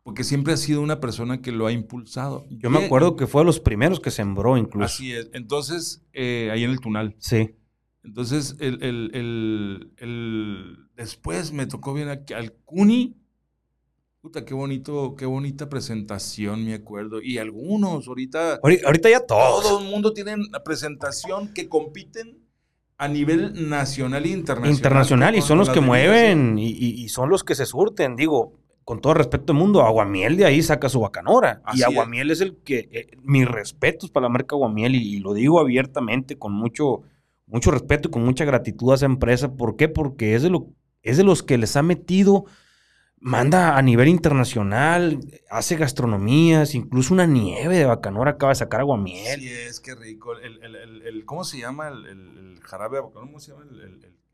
porque 0.03 0.23
siempre 0.23 0.53
ha 0.53 0.57
sido 0.57 0.81
una 0.81 0.99
persona 0.99 1.41
que 1.41 1.51
lo 1.51 1.65
ha 1.67 1.71
impulsado. 1.71 2.45
Yo 2.49 2.69
me 2.69 2.85
acuerdo 2.85 3.15
que 3.15 3.27
fue 3.27 3.41
de 3.41 3.45
los 3.45 3.59
primeros 3.59 3.99
que 3.99 4.11
sembró 4.11 4.57
incluso. 4.57 4.85
Así 4.85 5.11
es. 5.11 5.29
Entonces, 5.33 6.03
eh, 6.13 6.49
ahí 6.51 6.63
en 6.63 6.71
el 6.71 6.79
Tunal. 6.79 7.15
Sí. 7.19 7.55
Entonces, 8.03 8.57
el, 8.59 8.83
el- 8.83 9.91
el- 9.97 10.77
después 10.95 11.51
me 11.53 11.65
tocó 11.65 11.95
aquí 12.09 12.33
al 12.33 12.53
Cuni. 12.65 13.15
Puta, 14.23 14.45
qué 14.45 14.53
bonito, 14.53 15.15
qué 15.17 15.25
bonita 15.25 15.67
presentación, 15.67 16.63
me 16.63 16.75
acuerdo. 16.75 17.21
Y 17.21 17.39
algunos, 17.39 18.07
ahorita, 18.07 18.61
Ahori- 18.61 18.79
Ahorita 18.85 19.09
ya 19.09 19.19
todos. 19.19 19.63
todo 19.63 19.79
el 19.81 19.85
mundo 19.91 20.13
tiene 20.13 20.37
la 20.49 20.63
presentación 20.63 21.49
que 21.53 21.67
compiten 21.67 22.37
a 22.97 23.09
nivel 23.09 23.67
nacional 23.67 24.23
e 24.23 24.29
internacional. 24.29 24.73
internacional 24.77 25.35
y 25.35 25.41
son 25.41 25.57
los 25.57 25.69
que 25.69 25.81
mueven 25.81 26.57
y, 26.57 27.09
son 27.09 27.29
los 27.29 27.43
que 27.43 27.53
se 27.53 27.65
surten. 27.65 28.15
Digo, 28.15 28.53
con 28.85 29.01
todo 29.01 29.13
respeto 29.13 29.47
del 29.51 29.57
mundo, 29.57 29.81
Aguamiel 29.81 30.37
de 30.37 30.45
ahí 30.45 30.63
saca 30.63 30.87
su 30.87 31.01
bacanora. 31.01 31.61
Así 31.65 31.79
y 31.79 31.81
es. 31.81 31.87
Aguamiel 31.89 32.31
es. 32.31 32.39
el 32.39 32.55
que, 32.63 32.87
eh, 32.93 33.07
mis 33.23 33.45
respetos 33.45 34.09
para 34.09 34.27
la 34.27 34.29
marca 34.29 34.55
Aguamiel 34.55 34.95
y, 34.95 35.15
y 35.15 35.19
lo 35.19 35.33
digo 35.33 35.59
abiertamente 35.59 36.37
con 36.37 36.53
mucho, 36.53 37.01
mucho 37.45 37.71
respeto 37.71 38.07
y 38.07 38.11
con 38.11 38.23
mucha 38.23 38.45
gratitud 38.45 38.89
a 38.93 38.95
esa 38.95 39.05
empresa. 39.05 39.51
¿Por 39.53 39.75
qué? 39.75 39.89
Porque 39.89 40.33
es 40.33 40.43
de, 40.43 40.49
lo, 40.49 40.67
es 41.01 41.17
de 41.17 41.25
los 41.25 41.43
que 41.43 41.57
les 41.57 41.75
ha 41.75 41.83
metido, 41.83 42.45
manda 43.23 43.77
a 43.77 43.81
nivel 43.81 44.07
internacional, 44.09 45.19
hace 45.49 45.75
gastronomías, 45.77 46.75
incluso 46.75 47.13
una 47.13 47.25
nieve 47.25 47.77
de 47.77 47.85
bacanora 47.85 48.31
acaba 48.31 48.51
de 48.51 48.55
sacar 48.55 48.81
Aguamiel. 48.81 49.39
Sí, 49.39 49.49
es 49.49 49.79
que 49.79 49.95
rico. 49.95 50.33
El, 50.37 50.61
el- 50.63 50.75
el- 50.75 51.01
el- 51.07 51.25
¿Cómo 51.25 51.43
se 51.43 51.57
llama 51.57 51.87
el, 51.87 52.59
jarabe 52.61 52.97
de 52.97 53.01
bacanora? 53.03 53.27
¿Cómo 53.27 53.39
se 53.39 53.51
llama? 53.51 53.65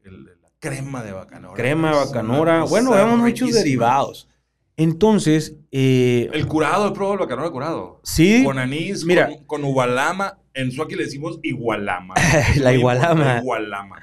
La 0.04 0.50
crema 0.60 1.04
de 1.04 1.12
bacanora. 1.14 1.54
Crema 1.56 1.92
de 1.92 1.96
bacanora. 1.98 2.64
Bueno, 2.64 2.92
vemos 2.92 3.20
muchos 3.20 3.54
derivados. 3.54 4.28
Entonces, 4.76 5.56
eh, 5.72 6.30
El 6.34 6.48
curado, 6.48 6.88
he 6.88 6.92
probado 6.92 7.14
el 7.16 7.20
bacanora 7.20 7.50
curado. 7.52 8.00
sí, 8.04 8.44
Con 8.46 8.58
anís, 8.60 9.04
Mira. 9.06 9.28
con, 9.28 9.46
con 9.46 9.64
ugualama. 9.66 10.40
En 10.54 10.72
Suaki 10.72 10.96
le 10.96 11.04
decimos 11.04 11.40
igualama. 11.44 12.16
La 12.58 12.74
igualama. 12.74 13.10
importante, 13.12 13.42
Igualama. 13.44 14.02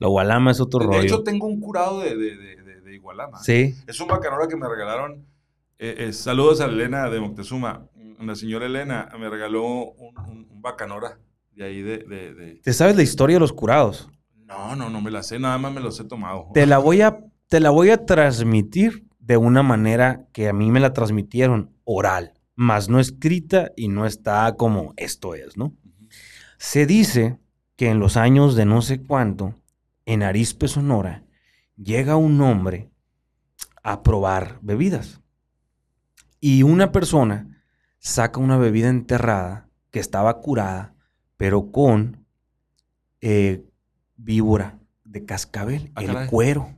la 0.00 0.06
gualama 0.08 0.50
es 0.50 0.60
otro 0.60 0.80
De 0.80 0.86
rollo. 0.86 1.00
hecho, 1.02 1.22
tengo 1.22 1.46
un 1.46 1.60
curado 1.60 2.00
de, 2.00 2.16
de, 2.16 2.36
de, 2.36 2.36
de- 2.36 2.56
de 2.56 2.57
igualama. 3.12 3.38
sí. 3.42 3.74
Es 3.86 4.00
un 4.00 4.08
bacanora 4.08 4.46
que 4.48 4.56
me 4.56 4.68
regalaron. 4.68 5.26
eh, 5.78 5.94
eh, 6.08 6.12
saludos 6.12 6.60
a 6.60 6.64
Elena 6.66 7.08
de 7.08 7.20
Moctezuma. 7.20 7.86
La 8.20 8.34
señora 8.34 8.66
Elena 8.66 9.08
me 9.18 9.30
regaló 9.30 9.64
un, 9.92 10.18
un- 10.18 10.46
un 10.50 10.60
bacanora 10.62 11.18
de 11.52 11.64
ahí 11.64 11.82
de, 11.82 11.98
de- 11.98 12.34
de- 12.34 12.54
¿Te 12.56 12.72
sabes 12.72 12.96
la 12.96 13.02
historia 13.04 13.36
de 13.36 13.40
los 13.40 13.52
curados? 13.52 14.08
No, 14.44 14.74
no, 14.74 14.90
no 14.90 15.00
me 15.00 15.10
la 15.12 15.22
sé. 15.22 15.38
Nada 15.38 15.56
más 15.58 15.72
me 15.72 15.80
los 15.80 15.98
he 16.00 16.04
tomado. 16.04 16.48
Te 16.52 16.66
la 16.66 16.78
voy 16.88 17.00
a, 17.02 17.18
te 17.48 17.60
la 17.60 17.70
voy 17.70 17.90
a 17.90 18.04
transmitir 18.04 19.06
de 19.20 19.36
una 19.36 19.62
manera 19.62 20.26
que 20.32 20.48
a 20.48 20.52
mí 20.52 20.70
me 20.72 20.80
la 20.80 20.92
transmitieron 20.92 21.70
oral, 21.84 22.32
más 22.56 22.88
no 22.88 22.98
escrita 22.98 23.70
y 23.76 23.86
no 23.88 24.04
está 24.04 24.52
como 24.56 24.94
esto 24.96 25.34
es, 25.36 25.56
¿no? 25.56 25.74
Se 26.58 26.86
dice 26.86 27.38
que 27.76 27.88
en 27.90 28.00
los 28.00 28.16
años 28.16 28.56
de 28.56 28.64
no 28.64 28.82
sé 28.82 29.00
cuánto, 29.00 29.54
en 30.06 30.24
Arizpe, 30.24 30.66
Sonora, 30.66 31.22
llega 31.76 32.16
un 32.16 32.40
hombre 32.40 32.90
a 33.92 34.02
probar 34.02 34.58
bebidas. 34.62 35.20
Y 36.40 36.62
una 36.62 36.92
persona 36.92 37.62
saca 37.98 38.38
una 38.40 38.56
bebida 38.58 38.88
enterrada 38.88 39.68
que 39.90 39.98
estaba 40.00 40.40
curada, 40.40 40.94
pero 41.36 41.72
con 41.72 42.24
eh, 43.20 43.64
víbora 44.16 44.78
de 45.04 45.24
cascabel, 45.24 45.90
Ah, 45.94 46.02
el 46.02 46.06
caray. 46.08 46.28
cuero. 46.28 46.74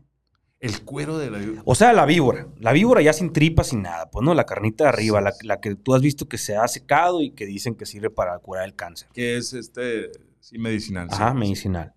El 0.60 0.82
cuero 0.84 1.16
de 1.18 1.30
la. 1.30 1.62
O 1.64 1.74
sea, 1.74 1.92
la 1.94 2.04
víbora. 2.04 2.46
La 2.58 2.72
víbora 2.72 3.00
ya 3.00 3.14
sin 3.14 3.32
tripa, 3.32 3.64
sin 3.64 3.80
nada. 3.82 4.10
Pues 4.10 4.22
no, 4.24 4.34
la 4.34 4.44
carnita 4.44 4.84
de 4.84 4.90
arriba, 4.90 5.20
la, 5.22 5.32
la 5.42 5.58
que 5.58 5.74
tú 5.74 5.94
has 5.94 6.02
visto 6.02 6.28
que 6.28 6.36
se 6.36 6.54
ha 6.56 6.68
secado 6.68 7.22
y 7.22 7.30
que 7.30 7.46
dicen 7.46 7.74
que 7.74 7.86
sirve 7.86 8.10
para 8.10 8.38
curar 8.40 8.64
el 8.66 8.74
cáncer. 8.74 9.08
Que 9.14 9.38
es 9.38 9.54
este. 9.54 10.10
Sí, 10.40 10.58
medicinal. 10.58 11.08
sí. 11.08 11.14
Ajá, 11.16 11.32
medicinal. 11.34 11.94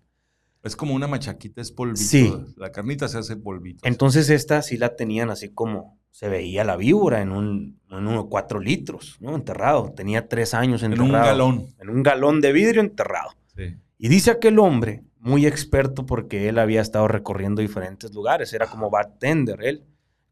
Es 0.64 0.76
como 0.76 0.94
una 0.94 1.06
machaquita, 1.06 1.60
es 1.60 1.70
polvito. 1.70 2.00
Sí. 2.00 2.34
La 2.56 2.72
carnita 2.72 3.06
se 3.06 3.18
hace 3.18 3.36
polvito. 3.36 3.86
Entonces 3.86 4.30
esta 4.30 4.62
sí 4.62 4.76
la 4.76 4.96
tenían 4.96 5.30
así 5.30 5.50
como 5.50 5.98
se 6.10 6.28
veía 6.28 6.64
la 6.64 6.76
víbora 6.76 7.20
en 7.20 7.32
un, 7.32 7.80
en 7.90 8.06
unos 8.06 8.26
cuatro 8.28 8.60
litros, 8.60 9.16
¿no? 9.20 9.34
Enterrado. 9.34 9.92
Tenía 9.94 10.28
tres 10.28 10.54
años 10.54 10.82
en 10.82 10.92
enterrado. 10.92 11.18
un 11.18 11.26
galón. 11.26 11.66
En 11.78 11.90
un 11.90 12.02
galón 12.02 12.40
de 12.40 12.52
vidrio 12.52 12.80
enterrado. 12.80 13.30
Sí. 13.56 13.76
Y 13.98 14.08
dice 14.08 14.30
aquel 14.30 14.58
hombre, 14.58 15.02
muy 15.18 15.46
experto 15.46 16.06
porque 16.06 16.48
él 16.48 16.58
había 16.58 16.80
estado 16.80 17.08
recorriendo 17.08 17.62
diferentes 17.62 18.12
lugares, 18.12 18.52
era 18.52 18.66
como 18.66 18.90
bartender 18.90 19.62
él, 19.62 19.84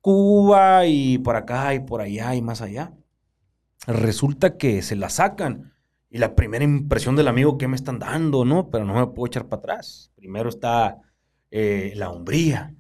Cuba 0.03 0.85
y 0.87 1.19
por 1.19 1.37
acá 1.37 1.75
y 1.75 1.81
por 1.81 2.01
allá 2.01 2.35
y 2.35 2.43
más 2.43 2.61
allá. 2.61 2.93
Resulta 3.87 4.57
que 4.57 4.83
se 4.83 4.97
la 4.97 5.09
sacan. 5.09 5.72
Y 6.15 6.19
la 6.19 6.35
primera 6.35 6.63
impresión 6.63 7.17
del 7.17 7.27
amigo, 7.27 7.57
¿qué 7.57 7.69
me 7.69 7.77
están 7.77 7.99
dando? 7.99 8.45
No, 8.45 8.69
pero 8.69 8.85
no 8.85 8.93
me 8.95 9.07
puedo 9.07 9.29
echar 9.29 9.47
para 9.47 9.61
atrás. 9.61 10.13
Primero 10.15 10.51
está 10.51 10.99
eh, 11.51 11.95
la 11.97 12.11
hombría. 12.11 12.75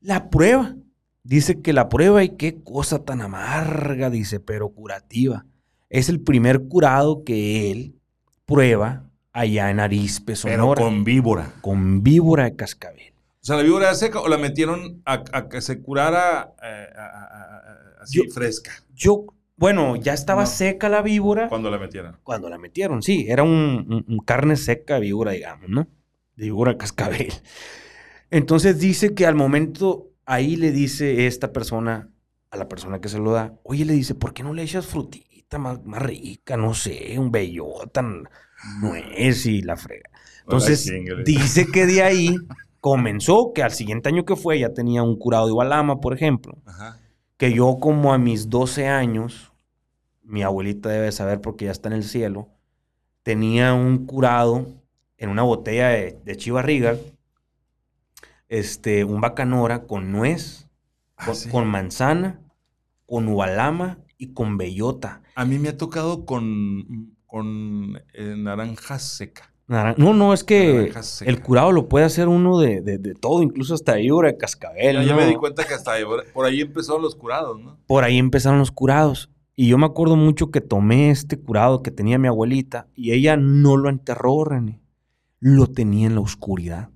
La 0.00 0.30
prueba. 0.30 0.74
Dice 1.22 1.60
que 1.60 1.74
la 1.74 1.90
prueba 1.90 2.24
y 2.24 2.30
qué 2.30 2.62
cosa 2.62 3.04
tan 3.04 3.20
amarga, 3.20 4.08
dice, 4.08 4.40
pero 4.40 4.70
curativa. 4.70 5.44
Es 5.90 6.08
el 6.08 6.22
primer 6.22 6.66
curado 6.66 7.24
que 7.24 7.70
él 7.70 7.96
prueba 8.46 9.10
allá 9.34 9.70
en 9.70 9.78
Arispe, 9.78 10.34
Sonora. 10.34 10.76
Pero 10.76 10.88
con 10.88 11.04
víbora. 11.04 11.52
Con 11.60 12.02
víbora 12.02 12.44
de 12.44 12.56
cascabel. 12.56 13.12
O 13.42 13.44
sea, 13.44 13.56
¿la 13.56 13.64
víbora 13.64 13.94
seca 13.94 14.20
o 14.20 14.28
la 14.28 14.38
metieron 14.38 15.02
a, 15.04 15.48
que 15.50 15.60
se 15.60 15.82
curara 15.82 16.54
eh, 16.62 16.86
así 18.00 18.26
fresca? 18.30 18.72
Yo, 18.94 19.26
bueno, 19.56 19.96
ya 19.96 20.12
estaba 20.12 20.44
seca 20.44 20.88
la 20.88 21.00
víbora. 21.00 21.48
Cuando 21.48 21.70
la 21.70 21.78
metieron. 21.78 22.18
Cuando 22.22 22.48
la 22.50 22.58
metieron, 22.58 23.02
sí. 23.02 23.26
Era 23.28 23.42
un, 23.42 24.04
carne 24.24 24.56
seca 24.56 24.94
de 24.94 25.00
víbora, 25.00 25.32
digamos, 25.32 25.68
¿no? 25.70 25.88
De 26.36 26.44
víbora 26.44 26.76
cascabel. 26.76 27.32
Entonces 28.30 28.78
dice 28.78 29.14
que 29.14 29.26
al 29.26 29.34
momento 29.34 30.10
ahí 30.26 30.56
le 30.56 30.72
dice 30.72 31.26
esta 31.26 31.52
persona 31.52 32.10
a 32.50 32.56
la 32.56 32.68
persona 32.68 33.00
que 33.00 33.08
se 33.08 33.18
lo 33.18 33.32
da, 33.32 33.54
oye, 33.62 33.84
le 33.84 33.94
dice, 33.94 34.14
¿por 34.14 34.34
qué 34.34 34.42
no 34.42 34.52
le 34.52 34.62
echas 34.62 34.86
frutita 34.86 35.58
más, 35.58 35.84
más 35.84 36.02
rica? 36.02 36.56
No 36.56 36.74
sé, 36.74 37.18
un 37.18 37.30
bellota, 37.30 38.04
nuez 38.80 39.46
y 39.46 39.62
la 39.62 39.76
frega. 39.76 40.10
Entonces, 40.42 40.92
dice 41.24 41.66
que 41.72 41.86
de 41.86 42.02
ahí 42.02 42.36
comenzó, 42.80 43.52
que 43.54 43.62
al 43.62 43.72
siguiente 43.72 44.08
año 44.08 44.24
que 44.24 44.36
fue 44.36 44.58
ya 44.58 44.72
tenía 44.74 45.02
un 45.02 45.18
curado 45.18 45.46
de 45.46 45.52
Igualama, 45.52 46.00
por 46.00 46.14
ejemplo. 46.14 46.58
Que 47.36 47.52
yo 47.52 47.78
como 47.80 48.12
a 48.12 48.18
mis 48.18 48.48
12 48.48 48.88
años, 48.88 49.52
mi 50.22 50.42
abuelita 50.42 50.88
debe 50.88 51.12
saber 51.12 51.40
porque 51.40 51.66
ya 51.66 51.70
está 51.70 51.88
en 51.88 51.94
el 51.94 52.04
cielo, 52.04 52.48
tenía 53.22 53.74
un 53.74 54.06
curado 54.06 54.66
en 55.18 55.30
una 55.30 55.42
botella 55.42 55.88
de, 55.88 56.18
de 56.24 56.36
Chivarriga, 56.36 56.96
este, 58.48 59.04
un 59.04 59.20
bacanora 59.20 59.86
con 59.86 60.12
nuez, 60.12 60.68
ah, 61.16 61.32
con, 61.50 61.66
manzana, 61.66 62.40
con 63.06 63.28
ubalama 63.28 63.98
y 64.18 64.32
con 64.32 64.56
bellota. 64.56 65.22
A 65.34 65.44
mí 65.44 65.58
me 65.58 65.68
ha 65.68 65.76
tocado 65.76 66.24
con 66.24 67.16
con 67.26 68.02
eh, 68.14 68.34
naranja 68.36 68.98
seca. 68.98 69.52
No, 69.68 70.14
no, 70.14 70.32
es 70.32 70.44
que 70.44 70.92
el 71.24 71.42
curado 71.42 71.72
lo 71.72 71.88
puede 71.88 72.04
hacer 72.04 72.28
uno 72.28 72.58
de, 72.58 73.14
todo, 73.20 73.42
incluso 73.42 73.74
hasta 73.74 73.94
víbora 73.96 74.30
de 74.30 74.36
cascabel. 74.36 75.04
Ya, 75.04 75.16
me 75.16 75.26
di 75.26 75.34
cuenta 75.34 75.64
que 75.64 75.74
hasta 75.74 75.92
por 76.32 76.46
ahí 76.46 76.60
empezaron 76.60 77.02
los 77.02 77.16
curados, 77.16 77.60
¿no? 77.60 77.78
Por 77.86 78.04
ahí 78.04 78.18
empezaron 78.18 78.58
los 78.58 78.70
curados. 78.70 79.30
Y 79.58 79.68
yo 79.68 79.78
me 79.78 79.86
acuerdo 79.86 80.16
mucho 80.16 80.50
que 80.50 80.60
tomé 80.60 81.10
este 81.10 81.38
curado 81.38 81.82
que 81.82 81.90
tenía 81.90 82.18
mi 82.18 82.28
abuelita 82.28 82.88
y 82.94 83.12
ella 83.12 83.38
no 83.38 83.78
lo 83.78 83.88
enterró, 83.88 84.44
René. 84.44 84.82
Lo 85.40 85.66
tenía 85.66 86.06
en 86.06 86.14
la 86.14 86.20
oscuridad. 86.20 86.90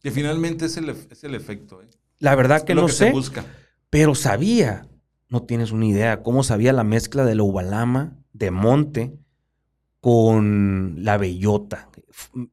Que 0.00 0.10
finalmente 0.10 0.64
es 0.64 0.76
el, 0.78 0.88
es 0.88 1.22
el 1.22 1.34
efecto. 1.34 1.82
¿eh? 1.82 1.88
La 2.18 2.34
verdad 2.34 2.64
que 2.64 2.74
no 2.74 2.88
sé. 2.88 3.12
Pero 3.90 4.14
sabía, 4.14 4.88
no 5.28 5.42
tienes 5.42 5.70
una 5.70 5.84
idea, 5.84 6.22
cómo 6.22 6.42
sabía 6.42 6.72
la 6.72 6.82
mezcla 6.82 7.26
de 7.26 7.34
la 7.34 7.42
ubalama, 7.42 8.16
de 8.32 8.50
monte, 8.50 9.14
con 10.00 10.96
la 11.04 11.18
bellota. 11.18 11.90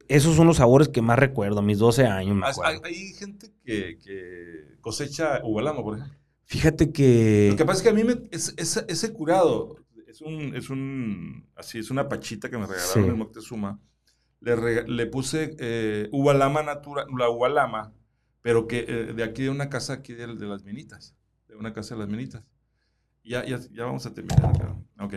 Esos 0.08 0.36
son 0.36 0.46
los 0.46 0.58
sabores 0.58 0.88
que 0.88 1.02
más 1.02 1.18
recuerdo, 1.18 1.60
a 1.60 1.62
mis 1.62 1.78
12 1.78 2.06
años. 2.06 2.58
Hay, 2.62 3.12
gente 3.14 3.52
que, 3.64 4.76
cosecha 4.80 5.40
ubalama, 5.44 5.82
por 5.82 5.98
ejemplo. 5.98 6.18
Fíjate 6.44 6.92
que. 6.92 7.48
Lo 7.50 7.56
que 7.56 7.64
pasa 7.64 7.78
es 7.78 7.82
que 7.82 7.88
a 7.90 7.92
mí 7.92 8.04
me, 8.04 8.20
ese 8.30 9.12
curado 9.12 9.76
es 10.10 10.20
un, 10.20 10.56
es 10.56 10.70
un. 10.70 11.46
Así, 11.54 11.78
es 11.78 11.90
una 11.90 12.08
pachita 12.08 12.50
que 12.50 12.58
me 12.58 12.66
regalaron 12.66 13.10
en 13.10 13.18
Moctezuma. 13.18 13.80
Le, 14.40 14.82
le 14.84 15.06
puse 15.06 15.54
eh, 15.58 16.08
ubalama 16.12 16.62
natural, 16.62 17.06
la 17.16 17.28
ubalama, 17.28 17.92
pero 18.42 18.66
que 18.66 18.86
eh, 18.88 19.12
de 19.12 19.22
aquí 19.22 19.42
de 19.42 19.50
una 19.50 19.68
casa 19.68 19.92
aquí 19.92 20.14
de, 20.14 20.26
de, 20.26 20.46
las 20.46 20.64
minitas. 20.64 21.14
De 21.46 21.56
una 21.56 21.72
casa 21.72 21.94
de 21.94 22.00
las 22.00 22.08
minitas. 22.08 22.42
Ya, 23.22 23.44
ya, 23.44 23.60
ya 23.70 23.84
vamos 23.84 24.06
a 24.06 24.14
terminar. 24.14 24.76
Ok. 24.98 25.14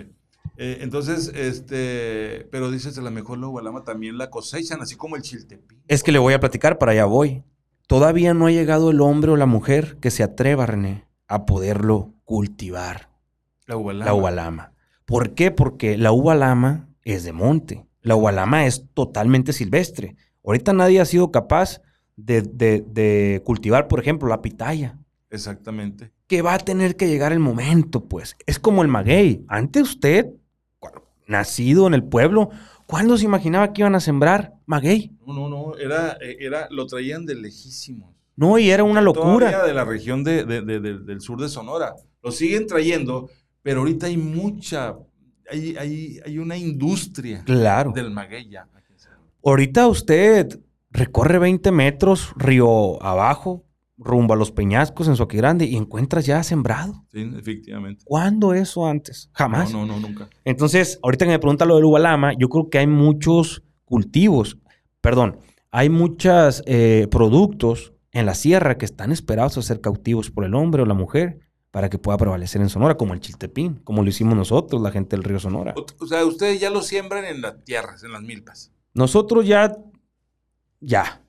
Eh, 0.58 0.80
entonces, 0.82 1.32
este, 1.36 2.48
pero 2.52 2.70
dices, 2.70 2.98
a 2.98 3.02
lo 3.02 3.12
mejor 3.12 3.40
la 3.40 3.48
Ubalama 3.48 3.84
también 3.84 4.18
la 4.18 4.30
cosechan, 4.30 4.82
así 4.82 4.96
como 4.96 5.16
el 5.16 5.24
chiltepín. 5.24 5.82
Es 5.88 6.04
que 6.04 6.12
le 6.12 6.20
voy 6.20 6.34
a 6.34 6.40
platicar, 6.40 6.78
para 6.78 6.92
allá 6.92 7.06
voy. 7.06 7.44
Todavía 7.88 8.34
no 8.34 8.48
ha 8.48 8.52
llegado 8.52 8.92
el 8.92 9.02
hombre 9.02 9.32
o 9.32 9.38
la 9.38 9.46
mujer 9.46 9.98
que 10.00 10.12
se 10.12 10.24
atreva, 10.24 10.66
René, 10.66 11.06
a 11.28 11.46
poderlo 11.46 12.14
cultivar. 12.24 13.10
La 13.66 13.78
Ubalama. 13.78 14.06
La 14.06 14.14
Ubalama. 14.14 14.74
¿Por 15.06 15.34
qué? 15.34 15.52
Porque 15.52 15.98
la 15.98 16.12
Ubalama 16.12 16.88
es 17.04 17.24
de 17.24 17.34
monte. 17.34 17.86
La 18.02 18.16
Ubalama 18.16 18.66
es 18.66 18.86
totalmente 18.94 19.54
silvestre. 19.54 20.16
Ahorita 20.46 20.74
nadie 20.74 21.02
ha 21.02 21.06
sido 21.06 21.32
capaz 21.32 21.82
de, 22.16 22.42
de 22.42 23.42
cultivar, 23.44 23.88
por 23.88 24.00
ejemplo, 24.00 24.30
la 24.30 24.42
pitaya. 24.42 25.00
Exactamente. 25.30 26.12
Que 26.28 26.42
va 26.42 26.54
a 26.54 26.60
tener 26.60 26.96
que 26.96 27.08
llegar 27.08 27.32
el 27.32 27.40
momento, 27.40 28.06
pues. 28.06 28.36
Es 28.46 28.60
como 28.60 28.82
el 28.82 28.88
maguey. 28.88 29.44
Antes 29.48 29.84
usted 29.84 30.28
nacido 31.28 31.88
en 31.88 31.94
el 31.94 32.04
pueblo, 32.04 32.50
¿cuándo 32.86 33.18
se 33.18 33.26
imaginaba 33.26 33.74
que 33.74 33.82
iban 33.82 33.96
a 33.96 34.00
sembrar 34.00 34.54
maguey? 34.66 35.12
No, 35.26 35.34
no, 35.34 35.50
no, 35.50 35.78
era, 35.78 36.18
eh, 36.22 36.38
era, 36.40 36.68
lo 36.72 36.86
traían 36.88 37.26
de 37.26 37.36
lejísimos. 37.36 38.14
No, 38.36 38.58
y 38.58 38.70
era 38.70 38.84
una 38.84 39.02
locura. 39.02 39.52
Todavía 39.52 39.68
de 39.68 39.74
la 39.74 39.86
región 39.86 40.24
de, 40.24 40.44
del 40.44 41.22
sur 41.22 41.40
de 41.40 41.50
Sonora. 41.50 41.94
Lo 42.22 42.32
siguen 42.32 42.66
trayendo, 42.66 43.30
pero 43.62 43.82
ahorita 43.82 44.08
hay 44.08 44.18
mucha, 44.18 44.96
hay, 45.50 45.76
hay, 45.78 46.20
hay 46.26 46.38
una 46.40 46.58
industria 46.58 47.44
claro. 47.46 47.92
del 47.92 48.10
maguey 48.10 48.50
ya. 48.50 48.68
Ahorita 49.46 49.88
usted 49.88 50.60
recorre 50.90 51.38
20 51.38 51.72
metros 51.72 52.34
río 52.38 53.04
abajo, 53.04 53.66
rumbo 54.04 54.34
a 54.34 54.38
los 54.38 54.52
peñascos 54.52 55.08
en 55.08 55.16
Grande 55.28 55.66
y 55.66 55.76
encuentras 55.76 56.26
ya 56.26 56.44
sembrado. 56.44 57.06
Sí, 57.12 57.32
efectivamente. 57.38 58.04
¿Cuándo 58.06 58.54
eso 58.54 58.86
antes? 58.86 59.30
Jamás. 59.34 59.72
No, 59.72 59.86
no, 59.86 60.00
no, 60.00 60.08
nunca. 60.08 60.30
Entonces, 60.44 61.00
ahorita 61.02 61.26
que 61.26 61.32
me 61.32 61.40
pregunta 61.40 61.66
lo 61.66 61.76
del 61.76 61.86
Ubalama, 61.86 62.34
yo 62.38 62.50
creo 62.50 62.70
que 62.70 62.80
hay 62.80 62.88
muchos 62.88 63.64
cultivos, 63.86 64.58
perdón, 65.02 65.40
hay 65.72 65.90
muchos 65.90 66.62
eh, 66.66 67.08
productos 67.10 67.94
en 68.12 68.26
la 68.26 68.36
sierra 68.36 68.78
que 68.78 68.86
están 68.86 69.12
esperados 69.12 69.58
a 69.58 69.62
ser 69.62 69.82
cautivos 69.82 70.30
por 70.30 70.46
el 70.46 70.54
hombre 70.54 70.84
o 70.84 70.86
la 70.86 70.94
mujer 70.94 71.40
para 71.72 71.90
que 71.90 71.98
pueda 71.98 72.20
prevalecer 72.20 72.62
en 72.62 72.70
Sonora, 72.70 72.96
como 72.96 73.16
el 73.16 73.20
chiltepín, 73.20 73.78
como 73.84 74.04
lo 74.04 74.10
hicimos 74.10 74.36
nosotros, 74.36 74.80
la 74.80 74.92
gente 74.92 75.16
del 75.16 75.24
río 75.24 75.40
Sonora. 75.40 75.74
O, 76.00 76.06
sea, 76.06 76.24
ustedes 76.24 76.62
ya 76.62 76.70
lo 76.70 76.84
siembran 76.84 77.26
en 77.26 77.42
las 77.42 77.64
tierras, 77.64 78.04
en 78.04 78.12
las 78.12 78.22
milpas. 78.22 78.72
Nosotros 78.94 79.48
ya, 79.48 79.76
ya, 80.80 81.23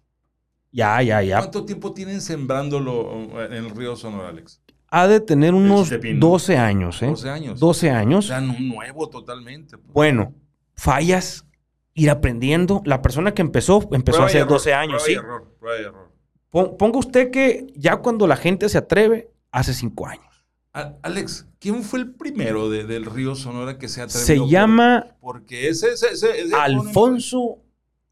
ya, 0.75 1.01
ya, 1.03 1.23
ya. 1.23 1.39
¿Cuánto 1.39 1.65
tiempo 1.65 1.95
tienen 1.95 2.21
sembrándolo 2.21 3.31
en 3.45 3.53
el 3.53 3.71
río 3.71 3.95
Sonora, 3.95 4.31
Alex? 4.31 4.61
Ha 4.89 5.07
de 5.07 5.21
tener 5.21 5.55
unos 5.55 5.89
12 5.91 6.57
años, 6.57 7.01
¿eh? 7.01 7.07
12 7.07 7.31
años. 7.31 7.61
12 7.61 7.91
años. 7.91 8.25
O 8.25 8.29
sea, 8.29 8.41
nuevo 8.41 9.09
totalmente. 9.09 9.79
Pues. 9.79 9.93
Bueno, 9.93 10.35
fallas, 10.75 11.47
ir 11.95 12.11
aprendiendo. 12.11 12.83
La 12.85 13.03
persona 13.03 13.33
que 13.35 13.43
empezó, 13.43 13.89
empezó 13.93 14.25
hace 14.25 14.45
12 14.45 14.75
años, 14.75 15.05
prueba 15.05 15.07
¿sí? 15.07 15.13
Y 15.13 15.15
error, 15.15 15.57
prueba 15.61 15.81
y 15.81 15.85
error. 15.85 16.77
Ponga 16.77 16.99
usted 16.99 17.31
que 17.31 17.73
ya 17.77 17.99
cuando 17.99 18.27
la 18.27 18.37
gente 18.37 18.69
se 18.69 18.79
atreve, 18.79 19.31
hace 19.53 19.75
5 19.75 20.07
años. 20.09 20.47
Alex, 21.03 21.47
¿quién 21.61 21.85
fue 21.85 22.01
el 22.01 22.15
primero 22.15 22.69
del 22.69 23.05
río 23.05 23.37
Sonora 23.37 23.79
que 23.79 23.87
se 23.87 24.03
atrevió? 24.03 24.27
Se 24.27 24.51
llama... 24.51 25.17
Porque 25.21 25.69
ese... 25.69 25.93
ese, 25.93 26.53
Alfonso 26.53 27.64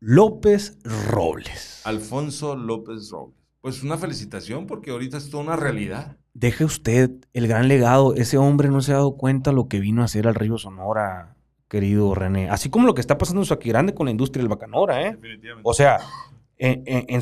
López 0.05 0.79
Robles. 0.83 1.81
Alfonso 1.85 2.57
López 2.57 3.09
Robles. 3.11 3.39
Pues 3.61 3.85
una 3.85 3.97
felicitación 3.97 4.67
porque 4.67 4.91
ahorita 4.91 5.17
es 5.17 5.31
toda 5.31 5.45
una 5.45 5.55
realidad. 5.55 6.17
Deje 6.35 6.65
usted 6.65 7.13
el 7.33 7.47
gran 7.47 7.69
legado. 7.69 8.17
Ese 8.17 8.37
hombre 8.37 8.69
no 8.69 8.81
se 8.81 8.91
ha 8.91 8.97
dado 8.97 9.17
cuenta 9.17 9.53
lo 9.53 9.69
que 9.69 9.79
vino 9.79 10.03
a 10.03 10.07
hacer 10.07 10.27
al 10.27 10.35
río 10.35 10.59
Sonora, 10.59 11.37
querido 11.69 12.17
René. 12.17 12.51
Así 12.51 12.69
como 12.69 12.85
lo 12.85 12.95
que 12.95 13.01
está 13.01 13.17
pasando 13.17 13.43
en 13.43 13.47
Suaquirande 13.47 13.95
con 13.95 14.07
la 14.07 14.11
industria 14.11 14.43
del 14.43 14.49
bacanora, 14.49 15.07
¿eh? 15.07 15.13
Definitivamente. 15.13 15.71
O 15.71 15.73
sea, 15.73 16.01
en, 16.57 16.83
en, 16.85 17.21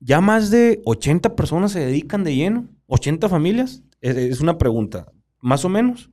ya 0.00 0.20
más 0.20 0.50
de 0.50 0.82
80 0.84 1.34
personas 1.34 1.72
se 1.72 1.80
dedican 1.80 2.24
de 2.24 2.36
lleno. 2.36 2.68
¿80 2.88 3.30
familias? 3.30 3.82
es 4.02 4.42
una 4.42 4.58
pregunta. 4.58 5.10
¿Más 5.40 5.64
o 5.64 5.70
menos? 5.70 6.10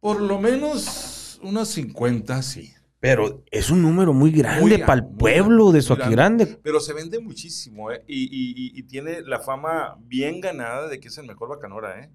Por 0.00 0.20
lo 0.20 0.38
menos 0.38 1.40
unas 1.42 1.68
50, 1.68 2.42
sí. 2.42 2.75
Pero 3.00 3.44
es 3.50 3.70
un 3.70 3.82
número 3.82 4.12
muy 4.12 4.30
grande 4.32 4.78
para 4.78 4.94
el 4.94 5.06
pueblo 5.06 5.70
de 5.70 5.82
Grande. 6.10 6.58
Pero 6.62 6.80
se 6.80 6.92
vende 6.92 7.20
muchísimo, 7.20 7.90
¿eh? 7.90 8.02
Y, 8.06 8.82
tiene 8.84 9.20
la 9.22 9.40
fama 9.40 9.96
bien 10.00 10.40
ganada 10.40 10.88
de 10.88 10.98
que 10.98 11.08
es 11.08 11.18
el 11.18 11.26
mejor 11.26 11.48
bacanora, 11.48 12.00
¿eh? 12.00 12.10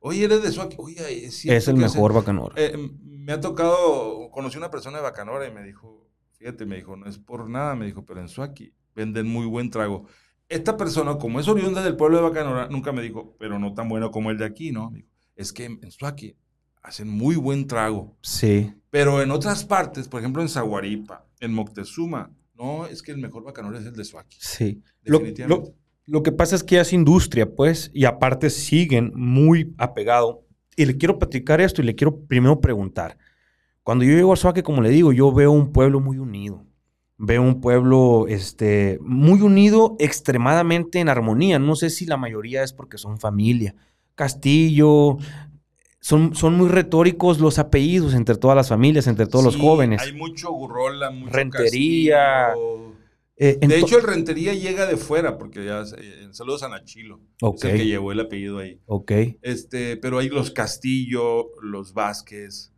Oye, 0.00 0.24
eres 0.24 0.42
de 0.42 0.52
Suaki. 0.52 0.76
Oye, 0.78 1.26
es, 1.26 1.44
es 1.44 1.68
el 1.68 1.76
mejor 1.76 2.12
bacanora. 2.12 2.54
Eh, 2.56 2.76
me 3.02 3.32
ha 3.32 3.40
tocado, 3.40 4.30
conocí 4.30 4.56
una 4.56 4.70
persona 4.70 4.98
de 4.98 5.02
bacanora 5.02 5.46
y 5.46 5.52
me 5.52 5.62
dijo, 5.62 6.08
fíjate, 6.38 6.64
me 6.66 6.76
dijo, 6.76 6.96
no 6.96 7.06
es 7.06 7.18
por 7.18 7.48
nada, 7.50 7.74
me 7.74 7.86
dijo, 7.86 8.06
pero 8.06 8.20
en 8.20 8.28
Suaki 8.28 8.72
venden 8.94 9.28
muy 9.28 9.46
buen 9.46 9.70
trago. 9.70 10.06
esta 10.48 10.76
persona, 10.76 11.18
como 11.18 11.40
es 11.40 11.48
oriunda 11.48 11.82
del 11.82 11.96
pueblo 11.96 12.16
de 12.16 12.22
Bacanora, 12.22 12.68
nunca 12.68 12.90
me 12.90 13.02
dijo, 13.02 13.36
pero 13.38 13.58
no 13.58 13.74
tan 13.74 13.88
bueno 13.88 14.10
como 14.10 14.30
el 14.30 14.38
de 14.38 14.46
aquí, 14.46 14.72
¿no? 14.72 14.90
Dijo, 14.92 15.08
es 15.36 15.52
que 15.52 15.66
en 15.66 15.90
Suaki 15.90 16.36
hacen 16.82 17.08
muy 17.08 17.36
buen 17.36 17.66
trago. 17.66 18.16
Sí. 18.22 18.72
Pero 18.90 19.22
en 19.22 19.30
otras 19.30 19.64
partes, 19.64 20.08
por 20.08 20.20
ejemplo 20.20 20.42
en 20.42 20.48
Zaguaripa, 20.48 21.26
en 21.40 21.52
Moctezuma, 21.52 22.30
no, 22.58 22.86
es 22.86 23.02
que 23.02 23.12
el 23.12 23.18
mejor 23.18 23.44
bacanora 23.44 23.78
es 23.78 23.86
el 23.86 23.94
de 23.94 24.04
Suaki. 24.04 24.36
Sí. 24.40 24.82
Lo, 25.04 25.20
lo, 25.46 25.74
lo, 26.06 26.22
que 26.22 26.32
pasa 26.32 26.56
es 26.56 26.64
que 26.64 26.80
es 26.80 26.92
industria, 26.92 27.54
pues, 27.54 27.90
y 27.94 28.04
aparte 28.04 28.50
siguen 28.50 29.12
muy 29.14 29.74
apegado. 29.78 30.44
Y 30.74 30.86
le 30.86 30.96
quiero 30.96 31.18
platicar 31.18 31.60
esto 31.60 31.82
y 31.82 31.84
le 31.84 31.94
quiero 31.94 32.20
primero 32.26 32.60
preguntar. 32.60 33.18
Cuando 33.82 34.04
yo 34.04 34.12
llego 34.12 34.32
a 34.32 34.36
Suaki, 34.36 34.62
como 34.62 34.82
le 34.82 34.90
digo, 34.90 35.12
yo 35.12 35.32
veo 35.32 35.52
un 35.52 35.72
pueblo 35.72 36.00
muy 36.00 36.18
unido. 36.18 36.64
Veo 37.16 37.42
un 37.42 37.60
pueblo 37.60 38.26
este, 38.28 38.98
muy 39.00 39.40
unido, 39.40 39.96
extremadamente 39.98 41.00
en 41.00 41.08
armonía. 41.08 41.58
No 41.58 41.74
sé 41.74 41.90
si 41.90 42.06
la 42.06 42.16
mayoría 42.16 42.62
es 42.62 42.72
porque 42.72 42.98
son 42.98 43.18
familia. 43.18 43.74
Castillo, 44.14 45.16
son, 46.00 46.34
son 46.34 46.54
muy 46.54 46.68
retóricos 46.68 47.40
los 47.40 47.58
apellidos 47.58 48.14
entre 48.14 48.36
todas 48.36 48.56
las 48.56 48.68
familias, 48.68 49.06
entre 49.06 49.26
todos 49.26 49.44
los 49.44 49.56
jóvenes. 49.56 50.00
Hay 50.00 50.12
mucho 50.12 50.50
gurrola, 50.52 51.10
mucho 51.10 51.32
rentería. 51.32 52.54
Eh, 53.40 53.58
de 53.60 53.78
hecho, 53.78 53.98
el 53.98 54.04
rentería 54.04 54.52
llega 54.52 54.86
de 54.86 54.96
fuera, 54.96 55.38
porque 55.38 55.64
ya 55.64 55.84
en 55.96 56.34
saludos 56.34 56.64
a 56.64 56.68
Nachilo, 56.68 57.20
es 57.40 57.64
el 57.64 57.76
que 57.76 57.86
llevó 57.86 58.10
el 58.10 58.20
apellido 58.20 58.58
ahí. 58.58 58.80
Ok. 58.86 59.12
Este, 59.42 59.96
pero 59.96 60.18
hay 60.18 60.28
los 60.28 60.50
Castillo, 60.50 61.50
los 61.62 61.94
Vázquez, 61.94 62.72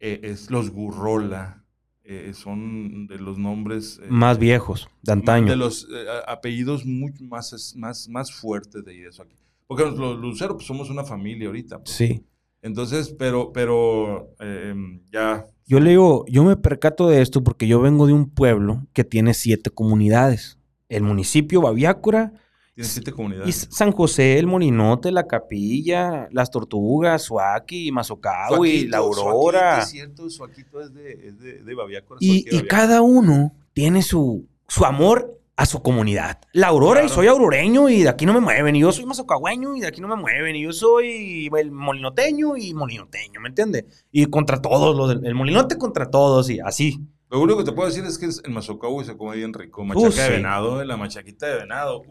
eh, 0.00 0.20
es 0.22 0.50
los 0.50 0.70
Gurrola, 0.70 1.64
eh, 2.04 2.32
son 2.34 3.06
de 3.06 3.18
los 3.18 3.38
nombres 3.38 4.00
más 4.08 4.38
viejos, 4.38 4.88
de 5.02 5.12
antaño. 5.12 5.48
De 5.48 5.56
los 5.56 5.88
apellidos 6.26 6.84
mucho 6.84 7.24
más, 7.24 7.74
más, 7.76 8.08
más 8.08 8.32
fuertes 8.32 8.84
de 8.84 9.06
eso 9.06 9.22
aquí. 9.22 9.36
Porque 9.66 9.84
los 9.84 10.18
Luceros 10.18 10.56
pues, 10.56 10.66
somos 10.66 10.90
una 10.90 11.04
familia 11.04 11.46
ahorita. 11.46 11.78
Pues. 11.78 11.90
Sí. 11.90 12.26
Entonces, 12.62 13.14
pero, 13.18 13.52
pero 13.52 14.34
em, 14.38 15.02
ya. 15.12 15.46
Yo 15.66 15.80
le 15.80 15.90
digo, 15.90 16.24
yo 16.28 16.44
me 16.44 16.56
percato 16.56 17.08
de 17.08 17.20
esto 17.20 17.42
porque 17.42 17.66
yo 17.66 17.80
vengo 17.80 18.06
de 18.06 18.12
un 18.12 18.30
pueblo 18.30 18.86
que 18.92 19.04
tiene 19.04 19.34
siete 19.34 19.70
comunidades. 19.70 20.58
El 20.88 21.02
municipio 21.02 21.60
Baviácora. 21.60 22.32
Tiene 22.74 22.88
siete 22.88 23.12
comunidades. 23.12 23.48
Y 23.48 23.52
San 23.74 23.92
José, 23.92 24.38
el 24.38 24.46
Molinote, 24.46 25.10
la 25.10 25.26
Capilla, 25.26 26.28
las 26.30 26.50
Tortugas, 26.50 27.22
Suaki, 27.22 27.90
Mazocahui, 27.90 28.86
La 28.86 28.98
Aurora. 28.98 29.80
es 29.80 29.90
cierto, 29.90 30.30
Suaquito 30.30 30.80
es 30.80 30.94
de, 30.94 31.12
es 31.12 31.64
de, 31.64 31.74
Baviácora. 31.74 32.18
Y, 32.20 32.46
y 32.54 32.62
cada 32.62 33.02
uno 33.02 33.52
tiene 33.72 34.02
su, 34.02 34.46
su 34.68 34.84
amor 34.84 35.41
a 35.56 35.66
su 35.66 35.82
comunidad. 35.82 36.40
La 36.52 36.68
Aurora, 36.68 37.04
y 37.04 37.08
soy 37.08 37.26
auroreño 37.26 37.88
y 37.88 38.02
de 38.02 38.08
aquí 38.08 38.26
no 38.26 38.32
me 38.32 38.40
mueven. 38.40 38.74
Y 38.76 38.80
yo 38.80 38.92
soy 38.92 39.04
mazocagüeño 39.06 39.76
y 39.76 39.80
de 39.80 39.86
aquí 39.86 40.00
no 40.00 40.08
me 40.08 40.16
mueven. 40.16 40.56
Y 40.56 40.62
yo 40.62 40.72
soy 40.72 41.50
el 41.56 41.70
molinoteño 41.70 42.56
y 42.56 42.72
molinoteño, 42.74 43.40
¿me 43.40 43.48
entiendes? 43.48 44.06
Y 44.10 44.26
contra 44.26 44.62
todos, 44.62 44.96
los 44.96 45.08
del, 45.08 45.26
el 45.26 45.34
molinote 45.34 45.76
contra 45.76 46.10
todos 46.10 46.48
y 46.50 46.60
así. 46.60 47.00
Lo 47.30 47.40
único 47.40 47.58
que 47.58 47.64
te 47.64 47.72
puedo 47.72 47.88
decir 47.88 48.04
es 48.04 48.18
que 48.18 48.26
el 48.26 48.52
mazocagüey 48.52 49.06
se 49.06 49.16
come 49.16 49.36
bien 49.36 49.52
rico. 49.52 49.84
Machaca 49.84 50.24
de 50.24 50.30
venado, 50.30 50.84
la 50.84 50.96
machaquita 50.96 51.46
de 51.46 51.56
venado. 51.58 52.02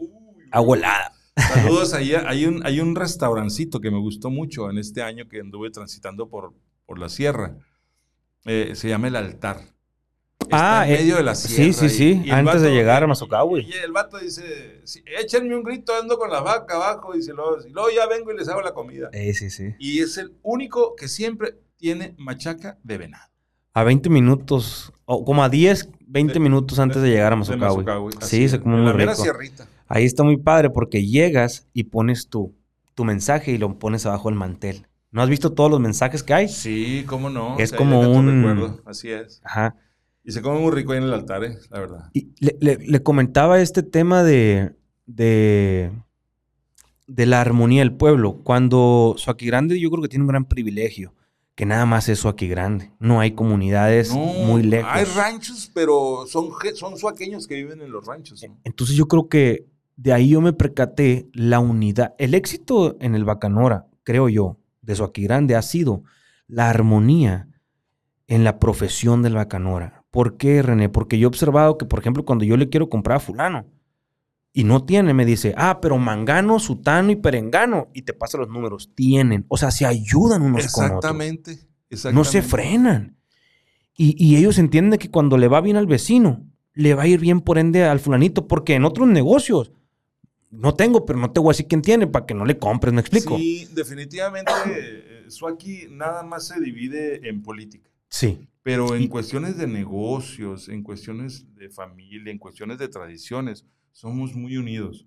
Abuelada. 0.50 1.12
Saludos, 1.36 1.94
ahí 1.94 2.14
hay 2.14 2.44
un, 2.44 2.64
hay 2.66 2.80
un 2.80 2.94
restaurancito 2.94 3.80
que 3.80 3.90
me 3.90 3.98
gustó 3.98 4.30
mucho 4.30 4.68
en 4.68 4.78
este 4.78 5.02
año 5.02 5.28
que 5.28 5.40
anduve 5.40 5.70
transitando 5.70 6.28
por, 6.28 6.52
por 6.84 6.98
la 6.98 7.08
sierra. 7.08 7.56
Eh, 8.44 8.72
se 8.74 8.88
llama 8.88 9.08
El 9.08 9.16
Altar 9.16 9.71
ah, 10.50 10.84
en 10.86 10.92
medio 10.94 11.16
de 11.16 11.22
la 11.22 11.34
sierra. 11.34 11.72
Sí, 11.72 11.88
sí, 11.88 11.88
sí, 11.88 12.30
antes 12.30 12.62
de 12.62 12.70
llegar 12.70 13.02
a 13.02 13.06
Mazocahui. 13.06 13.66
Y 13.66 13.72
el 13.72 13.92
vato 13.92 14.18
dice, 14.18 14.82
échenme 15.18 15.56
un 15.56 15.62
grito, 15.62 15.92
ando 15.94 16.18
con 16.18 16.30
la 16.30 16.40
vaca 16.40 16.74
abajo, 16.74 17.12
dice, 17.14 17.32
luego, 17.32 17.58
y 17.66 17.70
luego 17.70 17.90
ya 17.90 18.06
vengo 18.06 18.32
y 18.32 18.36
les 18.36 18.48
hago 18.48 18.62
la 18.62 18.72
comida. 18.72 19.10
Sí, 19.12 19.34
sí, 19.34 19.50
sí. 19.50 19.74
Y 19.78 20.00
es 20.00 20.18
el 20.18 20.34
único 20.42 20.94
que 20.96 21.08
siempre 21.08 21.58
tiene 21.76 22.14
machaca 22.18 22.78
de 22.82 22.98
venado. 22.98 23.30
A 23.74 23.84
20 23.84 24.10
minutos, 24.10 24.92
o 25.04 25.24
como 25.24 25.42
a 25.42 25.48
10, 25.48 25.88
20 26.06 26.40
minutos 26.40 26.78
antes 26.78 27.00
de, 27.02 27.10
llegar 27.10 27.32
a 27.32 27.36
Mazocahui. 27.36 28.12
Sí, 28.20 28.48
se 28.48 28.60
come 28.60 28.76
muy 28.76 28.92
rico. 28.92 29.12
Ahí 29.88 30.04
está 30.04 30.22
muy 30.22 30.36
padre 30.36 30.70
porque 30.70 31.06
llegas 31.06 31.66
y 31.72 31.84
pones 31.84 32.28
tu, 32.28 32.54
tu 32.94 33.04
mensaje 33.04 33.52
y 33.52 33.58
lo 33.58 33.78
pones 33.78 34.06
abajo 34.06 34.28
del 34.28 34.38
mantel. 34.38 34.86
¿No 35.12 35.20
has 35.20 35.28
visto 35.28 35.52
todos 35.52 35.70
los 35.70 35.78
mensajes 35.78 36.22
que 36.22 36.32
hay? 36.32 36.48
Sí, 36.48 37.04
cómo 37.06 37.28
no. 37.28 37.58
Es 37.58 37.70
como 37.70 38.00
un... 38.00 38.80
Así 38.86 39.10
es. 39.10 39.42
Ajá. 39.44 39.76
Y 40.24 40.32
se 40.32 40.42
come 40.42 40.60
muy 40.60 40.70
rico 40.70 40.92
ahí 40.92 40.98
en 40.98 41.04
el 41.04 41.14
altar, 41.14 41.44
eh, 41.44 41.58
la 41.70 41.80
verdad. 41.80 42.10
Y 42.12 42.32
le, 42.38 43.02
comentaba 43.02 43.60
este 43.60 43.82
tema 43.82 44.22
de, 44.22 44.74
de, 45.06 45.90
de, 47.08 47.26
la 47.26 47.40
armonía 47.40 47.80
del 47.80 47.92
pueblo. 47.92 48.40
Cuando 48.44 49.16
Grande 49.40 49.80
yo 49.80 49.90
creo 49.90 50.02
que 50.02 50.08
tiene 50.08 50.22
un 50.22 50.28
gran 50.28 50.44
privilegio, 50.44 51.12
que 51.56 51.66
nada 51.66 51.86
más 51.86 52.08
es 52.08 52.22
Grande. 52.22 52.92
No 53.00 53.18
hay 53.18 53.32
comunidades 53.32 54.12
muy 54.12 54.62
lejos. 54.62 54.90
Hay 54.92 55.04
ranchos, 55.06 55.70
pero 55.74 56.24
son, 56.28 56.50
son 56.74 56.96
suaqueños 56.96 57.48
que 57.48 57.56
viven 57.56 57.80
en 57.80 57.90
los 57.90 58.06
ranchos. 58.06 58.44
Entonces 58.62 58.94
yo 58.94 59.08
creo 59.08 59.28
que 59.28 59.66
de 59.96 60.12
ahí 60.12 60.30
yo 60.30 60.40
me 60.40 60.52
percaté 60.52 61.28
la 61.32 61.58
unidad. 61.58 62.14
El 62.18 62.34
éxito 62.34 62.96
en 63.00 63.16
el 63.16 63.24
Bacanora, 63.24 63.86
creo 64.04 64.28
yo, 64.28 64.58
de 64.82 64.94
Grande 65.16 65.56
ha 65.56 65.62
sido 65.62 66.04
la 66.46 66.70
armonía 66.70 67.48
en 68.28 68.44
la 68.44 68.60
profesión 68.60 69.22
del 69.22 69.34
Bacanora 69.34 70.01
¿Por 70.12 70.36
qué, 70.36 70.60
René? 70.60 70.90
Porque 70.90 71.18
yo 71.18 71.24
he 71.24 71.26
observado 71.26 71.78
que, 71.78 71.86
por 71.86 71.98
ejemplo, 71.98 72.22
cuando 72.26 72.44
yo 72.44 72.58
le 72.58 72.68
quiero 72.68 72.90
comprar 72.90 73.16
a 73.16 73.20
fulano 73.20 73.64
y 74.52 74.64
no 74.64 74.84
tiene, 74.84 75.14
me 75.14 75.24
dice, 75.24 75.54
ah, 75.56 75.80
pero 75.80 75.96
mangano, 75.96 76.58
sutano 76.58 77.10
y 77.10 77.16
perengano, 77.16 77.88
y 77.94 78.02
te 78.02 78.12
pasa 78.12 78.36
los 78.36 78.50
números, 78.50 78.90
tienen. 78.94 79.46
O 79.48 79.56
sea, 79.56 79.70
se 79.70 79.86
ayudan 79.86 80.42
unos 80.42 80.70
con 80.70 80.84
otros. 80.84 80.98
Exactamente. 80.98 81.58
No 82.12 82.24
se 82.24 82.42
frenan. 82.42 83.16
Y, 83.96 84.36
ellos 84.36 84.58
entienden 84.58 84.98
que 84.98 85.10
cuando 85.10 85.38
le 85.38 85.48
va 85.48 85.62
bien 85.62 85.78
al 85.78 85.86
vecino, 85.86 86.46
le 86.74 86.92
va 86.92 87.04
a 87.04 87.06
ir 87.06 87.18
bien 87.18 87.40
por 87.40 87.56
ende 87.56 87.84
al 87.84 87.98
fulanito, 87.98 88.46
porque 88.46 88.74
en 88.74 88.84
otros 88.84 89.08
negocios, 89.08 89.72
no 90.50 90.74
tengo, 90.74 91.06
pero 91.06 91.18
no 91.18 91.30
te 91.30 91.40
voy 91.40 91.50
a 91.50 91.52
decir 91.52 91.68
quién 91.68 91.80
tiene 91.80 92.06
para 92.06 92.26
que 92.26 92.34
no 92.34 92.44
le 92.44 92.58
compres, 92.58 92.92
¿me 92.92 93.00
explico? 93.00 93.38
Sí, 93.38 93.66
definitivamente, 93.72 94.52
eso 95.26 95.48
aquí 95.48 95.86
nada 95.90 96.22
más 96.22 96.48
se 96.48 96.60
divide 96.60 97.26
en 97.26 97.42
política. 97.42 97.88
Sí. 98.10 98.46
Pero 98.62 98.94
en 98.94 99.08
cuestiones 99.08 99.58
de 99.58 99.66
negocios, 99.66 100.68
en 100.68 100.82
cuestiones 100.82 101.52
de 101.56 101.68
familia, 101.68 102.30
en 102.30 102.38
cuestiones 102.38 102.78
de 102.78 102.88
tradiciones, 102.88 103.66
somos 103.90 104.34
muy 104.34 104.56
unidos. 104.56 105.06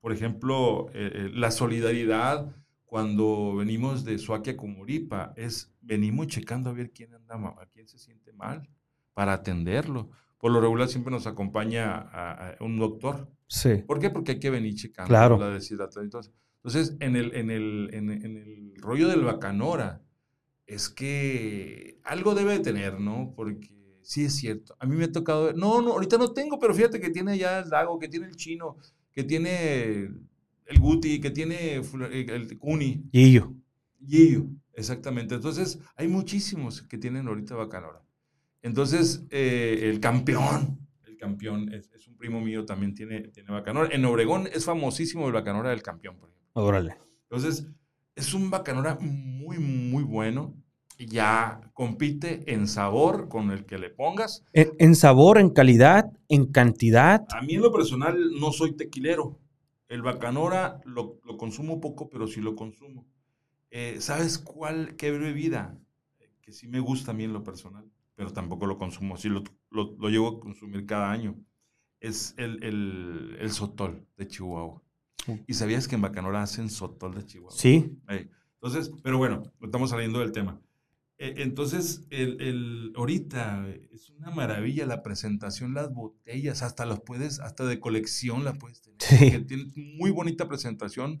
Por 0.00 0.12
ejemplo, 0.12 0.88
eh, 0.94 1.10
eh, 1.14 1.30
la 1.34 1.50
solidaridad 1.50 2.54
cuando 2.86 3.54
venimos 3.56 4.04
de 4.04 4.18
Suaquia 4.18 4.56
con 4.56 4.76
Moripa 4.76 5.32
es 5.36 5.72
venimos 5.80 6.26
checando 6.28 6.70
a 6.70 6.72
ver 6.72 6.90
quién 6.90 7.14
anda 7.14 7.34
a 7.34 7.66
quién 7.66 7.86
se 7.86 7.98
siente 7.98 8.32
mal 8.32 8.68
para 9.14 9.34
atenderlo. 9.34 10.10
Por 10.38 10.52
lo 10.52 10.60
regular 10.60 10.88
siempre 10.88 11.12
nos 11.12 11.26
acompaña 11.26 11.94
a, 11.98 12.56
un 12.60 12.78
doctor. 12.78 13.30
Sí. 13.46 13.76
¿Por 13.86 14.00
qué? 14.00 14.10
Porque 14.10 14.32
hay 14.32 14.40
que 14.40 14.50
venir 14.50 14.74
checando 14.74 15.08
claro. 15.08 15.38
la 15.38 15.50
deshidratación. 15.50 16.04
Entonces, 16.04 16.32
entonces 16.56 16.96
en, 17.00 17.16
el, 17.16 17.34
en, 17.34 17.50
el, 17.50 17.90
en, 17.92 18.10
en 18.10 18.36
el 18.36 18.74
rollo 18.76 19.08
del 19.08 19.22
bacanora, 19.22 20.02
es 20.70 20.88
que 20.88 21.98
algo 22.04 22.36
debe 22.36 22.52
de 22.52 22.60
tener, 22.60 23.00
¿no? 23.00 23.32
Porque 23.34 23.98
sí 24.02 24.24
es 24.24 24.36
cierto. 24.36 24.76
A 24.78 24.86
mí 24.86 24.94
me 24.94 25.04
ha 25.04 25.12
tocado 25.12 25.52
no, 25.52 25.82
no, 25.82 25.92
ahorita 25.92 26.16
no 26.16 26.32
tengo, 26.32 26.60
pero 26.60 26.72
fíjate 26.72 27.00
que 27.00 27.10
tiene 27.10 27.36
ya 27.36 27.58
el 27.58 27.70
Dago, 27.70 27.98
que 27.98 28.06
tiene 28.06 28.26
el 28.26 28.36
Chino, 28.36 28.76
que 29.12 29.24
tiene 29.24 30.02
el 30.66 30.78
Guti, 30.78 31.20
que 31.20 31.32
tiene 31.32 31.74
el 31.74 32.58
Cuni. 32.58 33.04
Gillo. 33.10 33.52
Gillo, 34.06 34.46
exactamente. 34.72 35.34
Entonces, 35.34 35.80
hay 35.96 36.06
muchísimos 36.06 36.82
que 36.82 36.98
tienen 36.98 37.26
ahorita 37.26 37.56
Bacanora. 37.56 38.04
Entonces, 38.62 39.26
eh, 39.30 39.90
el 39.90 39.98
campeón, 39.98 40.86
el 41.04 41.16
campeón, 41.16 41.74
es, 41.74 41.90
un 42.06 42.16
primo 42.16 42.40
mío, 42.40 42.64
también 42.64 42.94
tiene, 42.94 43.22
tiene 43.22 43.50
Bacanora. 43.50 43.92
En 43.92 44.04
Obregón 44.04 44.48
es 44.52 44.64
famosísimo 44.64 45.26
el 45.26 45.32
Bacanora 45.32 45.70
del 45.70 45.82
campeón, 45.82 46.16
por 46.16 46.28
ejemplo. 46.28 46.62
Órale. 46.62 46.96
Entonces, 47.28 47.66
es 48.14 48.34
un 48.34 48.50
Bacanora 48.50 48.98
muy, 49.00 49.58
muy 49.58 50.02
bueno. 50.02 50.54
Ya 50.98 51.62
compite 51.72 52.52
en 52.52 52.68
sabor 52.68 53.28
con 53.28 53.50
el 53.50 53.64
que 53.64 53.78
le 53.78 53.88
pongas. 53.88 54.44
En, 54.52 54.94
sabor, 54.94 55.38
en 55.38 55.48
calidad, 55.48 56.12
en 56.28 56.44
cantidad. 56.52 57.26
A 57.30 57.40
mí 57.40 57.54
en 57.54 57.62
lo 57.62 57.72
personal 57.72 58.18
no 58.38 58.52
soy 58.52 58.72
tequilero. 58.72 59.38
El 59.88 60.02
Bacanora 60.02 60.82
lo, 60.84 61.18
consumo 61.38 61.80
poco, 61.80 62.10
pero 62.10 62.26
sí 62.26 62.42
lo 62.42 62.54
consumo. 62.54 63.06
Eh, 63.70 63.96
¿Sabes 64.00 64.38
cuál, 64.38 64.94
qué 64.96 65.10
bebida? 65.10 65.78
Que 66.42 66.52
sí 66.52 66.68
me 66.68 66.80
gusta 66.80 67.12
a 67.12 67.14
mí 67.14 67.24
en 67.24 67.32
lo 67.32 67.42
personal, 67.42 67.90
pero 68.14 68.30
tampoco 68.32 68.66
lo 68.66 68.76
consumo. 68.76 69.16
Sí 69.16 69.30
lo, 69.30 69.42
lo, 69.70 70.08
llevo 70.10 70.28
a 70.28 70.40
consumir 70.40 70.84
cada 70.84 71.10
año. 71.10 71.34
Es 71.98 72.34
el, 72.36 72.62
el, 72.62 73.38
el 73.40 73.50
sotol 73.50 74.06
de 74.18 74.28
Chihuahua. 74.28 74.82
¿Y 75.46 75.54
sabías 75.54 75.86
que 75.88 75.94
en 75.96 76.02
Bacanora 76.02 76.42
hacen 76.42 76.70
sotol 76.70 77.14
de 77.14 77.24
Chihuahua? 77.24 77.56
Sí. 77.56 77.98
Entonces, 78.54 78.90
pero 79.02 79.18
bueno, 79.18 79.42
estamos 79.62 79.90
saliendo 79.90 80.20
del 80.20 80.32
tema. 80.32 80.60
Eh, 81.18 81.34
entonces, 81.38 82.06
el, 82.10 82.40
el- 82.40 82.92
ahorita 82.96 83.68
es 83.92 84.10
una 84.10 84.30
maravilla 84.30 84.86
la 84.86 85.02
presentación, 85.02 85.74
las 85.74 85.92
botellas, 85.92 86.62
hasta 86.62 86.86
las 86.86 87.00
puedes, 87.00 87.40
hasta 87.40 87.66
de 87.66 87.78
colección 87.80 88.44
la 88.44 88.54
puedes 88.54 88.80
tener. 88.80 88.98
Sí. 89.00 89.44
tiene 89.46 89.64
muy 89.98 90.10
bonita 90.10 90.48
presentación, 90.48 91.20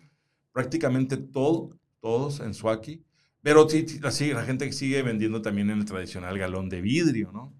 prácticamente 0.52 1.16
todo, 1.16 1.78
todos 2.00 2.40
en 2.40 2.54
Suaki. 2.54 3.04
Pero 3.42 3.68
sí, 3.68 3.86
la, 4.00 4.10
la 4.34 4.44
gente 4.44 4.70
sigue 4.72 5.02
vendiendo 5.02 5.40
también 5.42 5.70
en 5.70 5.78
el 5.78 5.84
tradicional 5.84 6.38
galón 6.38 6.68
de 6.68 6.80
vidrio, 6.82 7.32
¿no? 7.32 7.54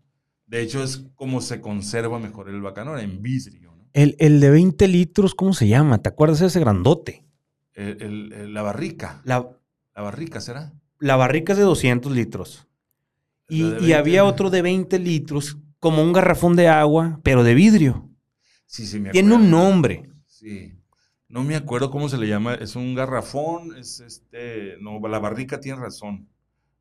De 0.46 0.60
hecho, 0.62 0.82
es 0.82 1.06
como 1.14 1.40
se 1.40 1.60
conserva 1.60 2.18
mejor 2.18 2.48
el 2.50 2.60
bacanora, 2.60 3.02
en 3.02 3.22
vidrio. 3.22 3.69
El, 3.92 4.16
el 4.18 4.40
de 4.40 4.50
20 4.50 4.86
litros, 4.88 5.34
¿cómo 5.34 5.52
se 5.52 5.68
llama? 5.68 5.98
¿Te 5.98 6.08
acuerdas 6.08 6.40
de 6.40 6.46
ese 6.46 6.60
grandote? 6.60 7.24
El- 7.74 8.02
el- 8.02 8.32
el- 8.32 8.54
la 8.54 8.62
barrica, 8.62 9.20
La, 9.24 9.48
la 9.94 10.02
barrica, 10.02 10.40
¿será? 10.40 10.72
la 10.98 11.16
barrica 11.16 11.52
es 11.52 11.58
de 11.58 11.64
200 11.64 12.12
litros. 12.12 12.66
Y, 13.48 13.62
y 13.62 13.70
20, 13.70 13.94
había 13.94 14.24
otro 14.24 14.50
de 14.50 14.62
20 14.62 14.98
litros, 14.98 15.58
como 15.80 16.02
un 16.02 16.12
garrafón 16.12 16.54
de 16.56 16.68
agua, 16.68 17.20
pero 17.24 17.42
de 17.42 17.54
vidrio. 17.54 18.08
Sí, 18.66 18.86
sí, 18.86 19.00
me 19.00 19.10
Tiene 19.10 19.28
acuerdo. 19.30 19.44
un 19.44 19.50
nombre. 19.50 20.10
Sí. 20.26 20.74
No 21.28 21.42
me 21.42 21.56
acuerdo 21.56 21.90
cómo 21.90 22.08
se 22.08 22.18
le 22.18 22.28
llama. 22.28 22.54
Es 22.54 22.76
un 22.76 22.94
garrafón. 22.94 23.76
Es 23.76 24.00
este. 24.00 24.76
No, 24.80 25.00
la 25.08 25.18
barrica 25.18 25.58
tiene 25.60 25.80
razón. 25.80 26.28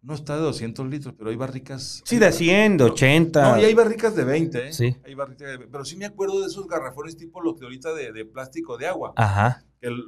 No 0.01 0.13
está 0.13 0.35
de 0.35 0.41
200 0.43 0.87
litros, 0.87 1.13
pero 1.17 1.29
hay 1.29 1.35
barricas. 1.35 2.01
Sí, 2.05 2.15
hay 2.15 2.19
de 2.19 2.25
bar- 2.27 2.33
100, 2.33 2.77
de 2.77 2.83
No, 2.85 2.91
80. 2.93 3.51
No, 3.55 3.61
y 3.61 3.65
hay 3.65 3.73
barricas 3.73 4.15
de 4.15 4.23
20, 4.23 4.67
¿eh? 4.69 4.73
Sí. 4.73 4.95
Hay 5.05 5.13
barricas 5.13 5.59
de- 5.59 5.67
pero 5.67 5.83
sí 5.83 5.97
me 5.97 6.05
acuerdo 6.05 6.39
de 6.39 6.47
esos 6.47 6.67
garrafones 6.67 7.17
tipo 7.17 7.41
los 7.41 7.59
de 7.59 7.65
ahorita 7.65 7.93
de, 7.93 8.13
de 8.13 8.25
plástico 8.25 8.77
de 8.77 8.87
agua. 8.87 9.13
Ajá. 9.17 9.65
Que 9.81 9.89
los, 9.89 10.05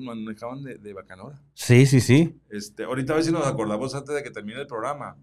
manejaban 0.00 0.62
de, 0.64 0.78
de 0.78 0.92
bacanora. 0.92 1.40
Sí, 1.54 1.86
sí, 1.86 2.00
sí. 2.00 2.40
Este, 2.50 2.84
ahorita 2.84 3.12
a 3.12 3.16
ver 3.16 3.24
si 3.24 3.32
nos 3.32 3.46
acordamos 3.46 3.94
antes 3.94 4.14
de 4.14 4.22
que 4.22 4.30
termine 4.30 4.60
el 4.60 4.66
programa. 4.66 5.16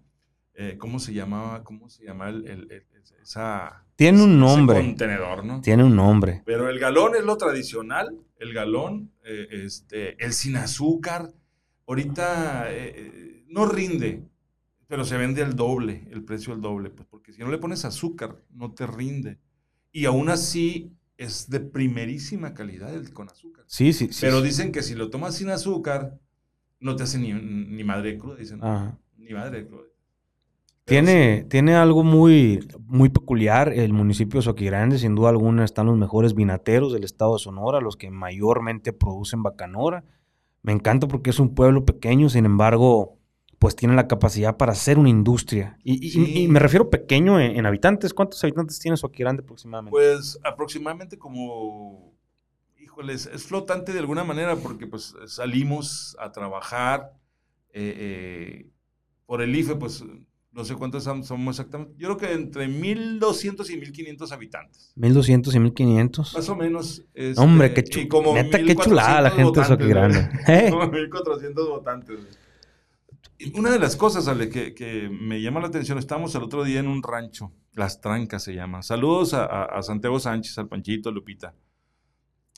eh, 0.54 0.76
¿Cómo 0.78 0.98
se 0.98 1.12
llamaba? 1.14 1.62
¿Cómo 1.64 1.88
se 1.88 2.04
llama 2.04 2.28
el, 2.28 2.46
el- 2.46 2.70
el- 2.70 2.86
esa, 3.22 3.84
Tiene 3.96 4.22
un 4.22 4.30
ese 4.30 4.38
nombre. 4.40 4.76
contenedor, 4.80 5.44
¿no? 5.44 5.60
Tiene 5.60 5.84
un 5.84 5.94
nombre. 5.96 6.42
Pero 6.44 6.68
el 6.68 6.78
galón 6.78 7.14
es 7.16 7.24
lo 7.24 7.36
tradicional, 7.36 8.16
el 8.38 8.52
galón, 8.52 9.12
eh, 9.24 9.46
este, 9.64 10.22
el 10.24 10.32
sin 10.32 10.56
azúcar, 10.56 11.30
ahorita 11.86 12.66
eh, 12.70 13.41
no 13.52 13.66
rinde, 13.66 14.24
pero 14.86 15.04
se 15.04 15.16
vende 15.16 15.42
al 15.42 15.54
doble, 15.54 16.08
el 16.10 16.24
precio 16.24 16.52
al 16.52 16.60
doble, 16.60 16.90
pues 16.90 17.06
porque 17.08 17.32
si 17.32 17.40
no 17.40 17.50
le 17.50 17.58
pones 17.58 17.84
azúcar, 17.84 18.42
no 18.50 18.72
te 18.72 18.86
rinde. 18.86 19.38
Y 19.92 20.06
aún 20.06 20.28
así 20.28 20.92
es 21.16 21.48
de 21.48 21.60
primerísima 21.60 22.54
calidad 22.54 22.94
el 22.94 23.12
con 23.12 23.28
azúcar. 23.28 23.64
Sí, 23.68 23.92
sí, 23.92 24.08
sí. 24.10 24.18
pero 24.20 24.40
sí. 24.40 24.46
dicen 24.46 24.72
que 24.72 24.82
si 24.82 24.94
lo 24.94 25.10
tomas 25.10 25.36
sin 25.36 25.50
azúcar, 25.50 26.18
no 26.80 26.96
te 26.96 27.04
hace 27.04 27.18
ni, 27.18 27.32
ni 27.32 27.84
madre 27.84 28.18
cruda, 28.18 28.36
dicen. 28.36 28.62
Ajá. 28.62 28.98
Ni 29.16 29.32
madre 29.32 29.66
cruda. 29.66 29.84
Tiene, 30.84 31.46
tiene 31.48 31.76
algo 31.76 32.02
muy, 32.02 32.66
muy 32.86 33.08
peculiar. 33.08 33.72
El 33.72 33.92
municipio 33.92 34.40
de 34.40 34.44
Soquigrande, 34.44 34.98
sin 34.98 35.14
duda 35.14 35.28
alguna, 35.28 35.64
están 35.64 35.86
los 35.86 35.96
mejores 35.96 36.34
vinateros 36.34 36.92
del 36.92 37.04
estado 37.04 37.34
de 37.34 37.38
Sonora, 37.38 37.80
los 37.80 37.96
que 37.96 38.10
mayormente 38.10 38.92
producen 38.92 39.44
bacanora. 39.44 40.04
Me 40.62 40.72
encanta 40.72 41.06
porque 41.06 41.30
es 41.30 41.38
un 41.38 41.54
pueblo 41.54 41.84
pequeño, 41.84 42.28
sin 42.28 42.46
embargo, 42.46 43.18
pues 43.62 43.76
tiene 43.76 43.94
la 43.94 44.08
capacidad 44.08 44.56
para 44.56 44.72
hacer 44.72 44.98
una 44.98 45.08
industria. 45.08 45.78
Y, 45.84 46.04
y- 46.04 46.10
Sí. 46.10 46.38
y 46.42 46.48
me 46.48 46.58
refiero 46.58 46.90
pequeño 46.90 47.38
en, 47.38 47.56
en 47.56 47.64
habitantes. 47.64 48.12
¿Cuántos 48.12 48.42
habitantes 48.42 48.76
tiene 48.80 48.96
Soquigrande 48.96 49.44
aproximadamente? 49.44 49.92
Pues 49.92 50.36
aproximadamente 50.42 51.16
como, 51.16 52.12
híjoles, 52.80 53.26
es 53.32 53.44
flotante 53.44 53.92
de 53.92 54.00
alguna 54.00 54.24
manera 54.24 54.56
porque 54.56 54.88
pues 54.88 55.14
salimos 55.28 56.16
a 56.18 56.32
trabajar 56.32 57.12
eh, 57.72 57.94
eh, 58.64 58.66
por 59.26 59.40
el 59.42 59.54
IFE, 59.54 59.76
pues 59.76 60.04
no 60.50 60.64
sé 60.64 60.74
cuántos 60.74 61.06
som- 61.06 61.22
somos 61.22 61.54
exactamente. 61.56 61.94
Yo 61.96 62.08
creo 62.08 62.16
que 62.30 62.34
entre 62.34 62.66
1.200 62.68 63.70
y 63.70 63.76
1.500 63.76 64.32
habitantes. 64.32 64.92
1200 64.96 65.54
y 65.54 65.60
1500. 65.60 66.34
Más 66.34 66.48
o 66.48 66.56
menos. 66.56 67.04
este, 67.14 67.40
Hombre, 67.40 67.72
qué, 67.72 67.82
y 67.82 67.84
chu- 67.84 68.08
como 68.08 68.34
neta, 68.34 68.58
qué 68.58 68.74
chulada 68.74 69.20
la 69.22 69.30
1,400 69.30 69.68
gente 69.68 69.84
de. 69.86 69.94
¿verdad? 69.94 70.30
¿Eh? 70.48 70.68
Como 70.70 70.82
1.400 70.90 71.68
votantes. 71.68 72.18
Una 73.54 73.70
de 73.72 73.78
las 73.78 73.96
cosas, 73.96 74.28
Ale, 74.28 74.48
que, 74.48 74.72
que 74.74 75.08
me 75.10 75.40
llama 75.42 75.60
la 75.60 75.66
atención, 75.66 75.98
estamos 75.98 76.34
el 76.34 76.42
otro 76.44 76.62
día 76.64 76.80
en 76.80 76.86
un 76.88 77.02
rancho, 77.02 77.52
Las 77.72 78.00
Trancas 78.00 78.44
se 78.44 78.54
llama. 78.54 78.82
Saludos 78.82 79.34
a, 79.34 79.44
a- 79.44 79.64
a 79.64 79.82
Santiago 79.82 80.18
Sánchez, 80.20 80.56
al 80.58 80.68
Panchito, 80.68 81.08
a 81.08 81.12
Lupita. 81.12 81.54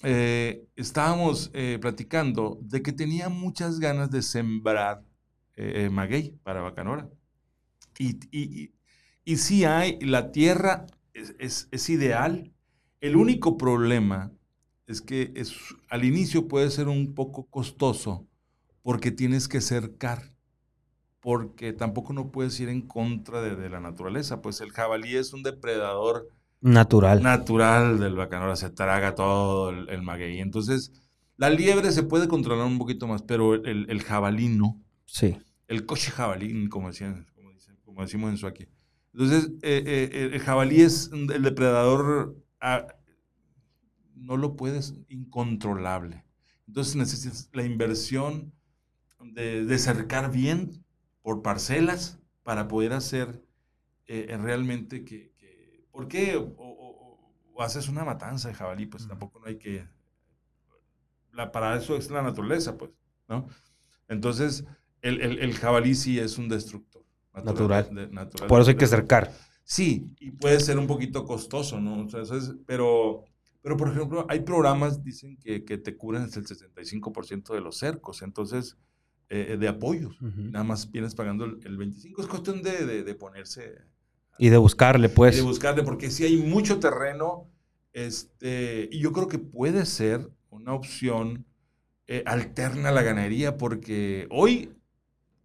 Eh, 0.03 0.67
estábamos 0.77 1.51
eh, 1.55 1.79
platicando 1.81 2.59
de 2.63 2.83
que 2.83 2.93
tenía 2.93 3.29
muchas 3.29 3.79
ganas 3.81 4.11
de 4.11 4.23
sembrar 4.23 5.03
eh, 5.57 5.85
eh, 5.87 5.91
maguey 5.91 6.33
para 6.43 6.61
Bacanora. 6.61 7.09
Y, 7.99 8.19
y, 8.31 8.65
y, 8.65 8.75
y 9.25 9.37
sí 9.39 9.65
hay, 9.65 9.99
la 10.01 10.33
tierra 10.33 10.87
es, 11.15 11.35
es- 11.39 11.69
es 11.73 11.91
ideal. 11.91 12.53
El 13.01 13.17
único 13.17 13.57
problema 13.59 14.33
es 14.87 15.03
que 15.03 15.33
es, 15.37 15.55
al 15.91 16.05
inicio 16.05 16.49
puede 16.49 16.71
ser 16.71 16.89
un 16.89 17.15
poco 17.15 17.47
costoso 17.47 18.27
porque 18.83 19.11
tienes 19.13 19.49
que 19.49 19.61
cercar, 19.63 20.34
porque 21.25 21.73
tampoco 21.73 22.15
no 22.15 22.31
puedes 22.33 22.61
ir 22.61 22.69
en 22.71 22.83
contra 22.83 23.43
de, 23.43 23.57
de 23.57 23.71
la 23.71 23.81
naturaleza, 23.81 24.43
pues 24.43 24.61
el 24.63 24.73
jabalí 24.73 25.17
es 25.17 25.35
un 25.35 25.43
depredador 25.43 26.29
Natural. 26.63 27.21
natural 27.23 27.99
del 28.01 28.17
bacanora, 28.17 28.57
se 28.57 28.71
traga 28.71 29.15
todo 29.15 29.71
el, 29.71 29.89
el 29.91 30.03
maguey. 30.03 30.41
Entonces, 30.41 30.93
la 31.37 31.51
liebre 31.51 31.93
se 31.93 32.03
puede 32.05 32.29
controlar 32.29 32.67
un 32.67 32.79
poquito 32.79 33.07
más, 33.09 33.23
pero 33.23 33.55
el, 33.55 33.91
el 33.91 34.03
jabalí 34.03 34.49
no. 34.49 34.83
Sí. 35.07 35.37
El 35.69 35.87
coche 35.87 36.11
jabalí, 36.11 36.69
como, 36.69 36.89
decían, 36.89 37.27
como, 37.35 37.51
dicen- 37.53 37.79
como 37.85 38.03
decimos 38.03 38.31
en 38.31 38.39
Suaki. 38.39 38.69
Entonces, 39.15 39.51
eh, 39.63 40.11
eh, 40.13 40.31
el 40.35 40.41
jabalí 40.41 40.83
es 40.83 41.11
el 41.13 41.43
depredador, 41.43 42.37
ah, 42.61 42.87
no 44.15 44.37
lo 44.37 44.57
puedes, 44.57 44.95
incontrolable. 45.09 46.25
Entonces 46.67 46.97
necesitas 46.97 47.51
la 47.53 47.65
inversión 47.65 48.53
de, 49.21 49.65
de 49.65 49.79
cercar 49.79 50.33
bien 50.33 50.84
por 51.25 51.43
parcelas 51.43 52.21
para 52.45 52.69
poder 52.69 52.93
hacer 52.93 53.43
eh, 54.07 54.37
realmente 54.39 55.05
que, 55.05 55.33
que- 55.39 55.87
¿Por 55.91 56.07
qué? 56.07 56.37
O, 56.37 56.45
o- 56.59 57.33
o 57.55 57.63
haces 57.63 57.89
una 57.89 58.05
matanza 58.05 58.49
de 58.49 58.55
jabalí, 58.55 58.85
pues 58.87 59.09
tampoco 59.09 59.41
no 59.41 59.47
hay 59.47 59.57
que... 59.59 59.89
La, 61.33 61.51
para 61.51 61.77
eso 61.77 61.97
es 61.97 62.11
la 62.11 62.23
naturaleza, 62.23 62.77
pues, 62.77 62.91
¿no? 63.29 63.49
Entonces, 64.09 64.65
el, 65.03 65.21
el- 65.23 65.39
el 65.39 65.55
jabalí 65.55 65.95
sí 65.95 66.19
es 66.19 66.37
un 66.39 66.49
destructor. 66.49 67.03
Natural. 67.33 67.93
de- 67.93 68.09
natural 68.09 68.49
Por 68.49 68.61
eso 68.61 68.71
hay 68.71 68.77
que 68.77 68.87
cercar. 68.87 69.33
Sí, 69.65 70.15
y 70.21 70.31
puede 70.33 70.61
ser 70.61 70.79
un 70.79 70.87
poquito 70.87 71.25
costoso, 71.25 71.81
¿no? 71.81 72.09
Sea, 72.09 72.23
eso 72.23 72.37
es- 72.37 72.55
pero, 72.67 73.25
pero, 73.63 73.77
por 73.79 73.89
ejemplo, 73.89 74.27
hay 74.29 74.41
programas, 74.41 75.03
dicen 75.03 75.39
que, 75.39 75.65
que 75.65 75.79
te 75.79 75.97
hasta 76.25 76.39
el 76.39 76.47
65% 76.47 77.55
de 77.55 77.61
los 77.63 77.79
cercos, 77.79 78.21
entonces, 78.23 78.77
eh, 79.29 79.57
de 79.59 79.69
apoyos. 79.69 80.15
Ujú. 80.21 80.43
Nada 80.51 80.65
más 80.65 80.91
vienes 80.91 81.15
pagando 81.15 81.45
el, 81.45 81.59
el 81.65 81.79
25%. 81.79 82.21
Es 82.21 82.27
cuestión 82.27 82.63
de, 82.63 82.85
de- 82.87 83.03
de 83.05 83.15
ponerse 83.15 83.77
Y 84.39 84.49
de 84.49 84.57
buscarle, 84.59 85.07
y 85.09 85.11
pues. 85.11 85.37
de 85.37 85.43
buscarle, 85.43 85.83
porque 85.83 86.11
sí 86.11 86.25
hay 86.25 86.37
mucho 86.37 86.79
terreno, 86.81 87.49
este, 87.93 88.89
y 88.93 88.99
yo 89.01 89.13
creo 89.13 89.29
que 89.29 89.39
puede 89.39 89.87
ser 89.87 90.29
una 90.51 90.73
opción 90.75 91.45
eh, 92.07 92.23
alterna 92.27 92.91
a 92.91 92.93
la 92.93 93.03
ganadería, 93.03 93.57
porque 93.57 94.27
hoy 94.31 94.71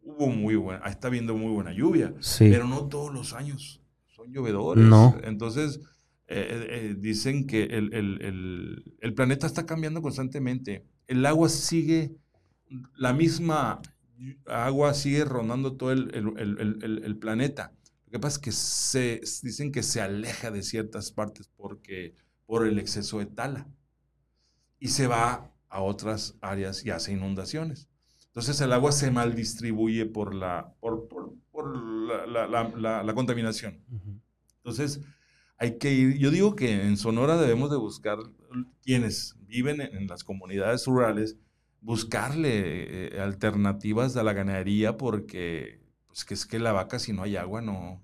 hubo 0.02 0.28
muy 0.28 0.56
buena, 0.56 0.86
está 0.88 1.08
habiendo 1.08 1.36
muy 1.36 1.52
buena 1.54 1.72
lluvia, 1.72 2.14
Sí. 2.20 2.50
pero 2.52 2.68
no 2.68 2.88
todos 2.90 3.14
los 3.14 3.34
años 3.34 3.82
son 4.08 4.34
llovedores. 4.34 4.84
No. 4.84 5.16
Entonces, 5.24 5.80
eh, 6.28 6.48
eh, 6.50 6.68
eh, 6.70 6.96
dicen 6.98 7.48
que 7.48 7.64
el, 7.64 7.94
el- 7.94 8.22
el- 8.22 8.96
el 9.00 9.14
planeta 9.14 9.48
está 9.48 9.66
cambiando 9.66 10.02
constantemente. 10.02 10.84
El 11.08 11.26
agua 11.26 11.48
sigue, 11.50 12.12
la 12.96 13.14
misma 13.14 13.82
agua 14.48 14.94
sigue 14.94 15.26
rondando 15.26 15.74
todo 15.78 15.92
el, 15.92 16.14
el- 16.14 16.38
el- 16.84 17.04
el- 17.04 17.18
planeta. 17.18 17.74
Lo 18.06 18.12
que 18.12 18.20
pasa 18.20 18.36
es 18.38 18.40
que 18.40 18.52
se, 18.52 19.22
dicen 19.44 19.72
que 19.72 19.84
se 19.84 20.02
aleja 20.02 20.52
de 20.52 20.64
ciertas 20.64 21.12
partes 21.12 21.50
porque, 21.56 22.16
por 22.46 22.68
el 22.68 22.80
exceso 22.80 23.20
de 23.20 23.28
tala. 23.28 23.68
Y 24.80 24.90
se 24.90 25.08
va 25.08 25.52
a 25.70 25.82
otras 25.82 26.36
áreas 26.42 26.86
y 26.86 26.90
hace 26.90 27.12
inundaciones. 27.14 27.88
Entonces 28.28 28.60
el 28.62 28.74
agua 28.74 28.92
se 28.92 29.12
mal 29.12 29.36
distribuye 29.36 30.06
por 30.06 30.34
la, 30.34 30.74
por, 30.80 31.08
por- 31.08 31.34
por 31.52 31.76
la, 31.76 32.48
la- 32.48 33.04
la- 33.04 33.14
contaminación. 33.14 33.84
Entonces 34.58 35.02
hay 35.58 35.78
que 35.78 35.92
ir, 35.94 36.18
yo 36.18 36.32
digo 36.32 36.56
que 36.56 36.84
en 36.88 36.96
Sonora 36.98 37.38
debemos 37.38 37.70
de 37.70 37.78
buscar 37.78 38.18
quienes 38.82 39.36
viven 39.42 39.82
en, 39.82 39.96
en 39.96 40.08
las 40.08 40.24
comunidades 40.24 40.86
rurales, 40.86 41.38
buscarle 41.82 43.16
eh, 43.16 43.22
alternativas 43.22 44.18
a 44.18 44.24
la 44.24 44.34
ganadería 44.34 44.98
porque 44.98 45.80
pues 46.08 46.26
que 46.26 46.34
es 46.34 46.46
que 46.46 46.60
la 46.60 46.72
vaca 46.72 47.00
si 47.00 47.14
no 47.14 47.24
hay 47.24 47.38
agua 47.38 47.62
no... 47.62 48.02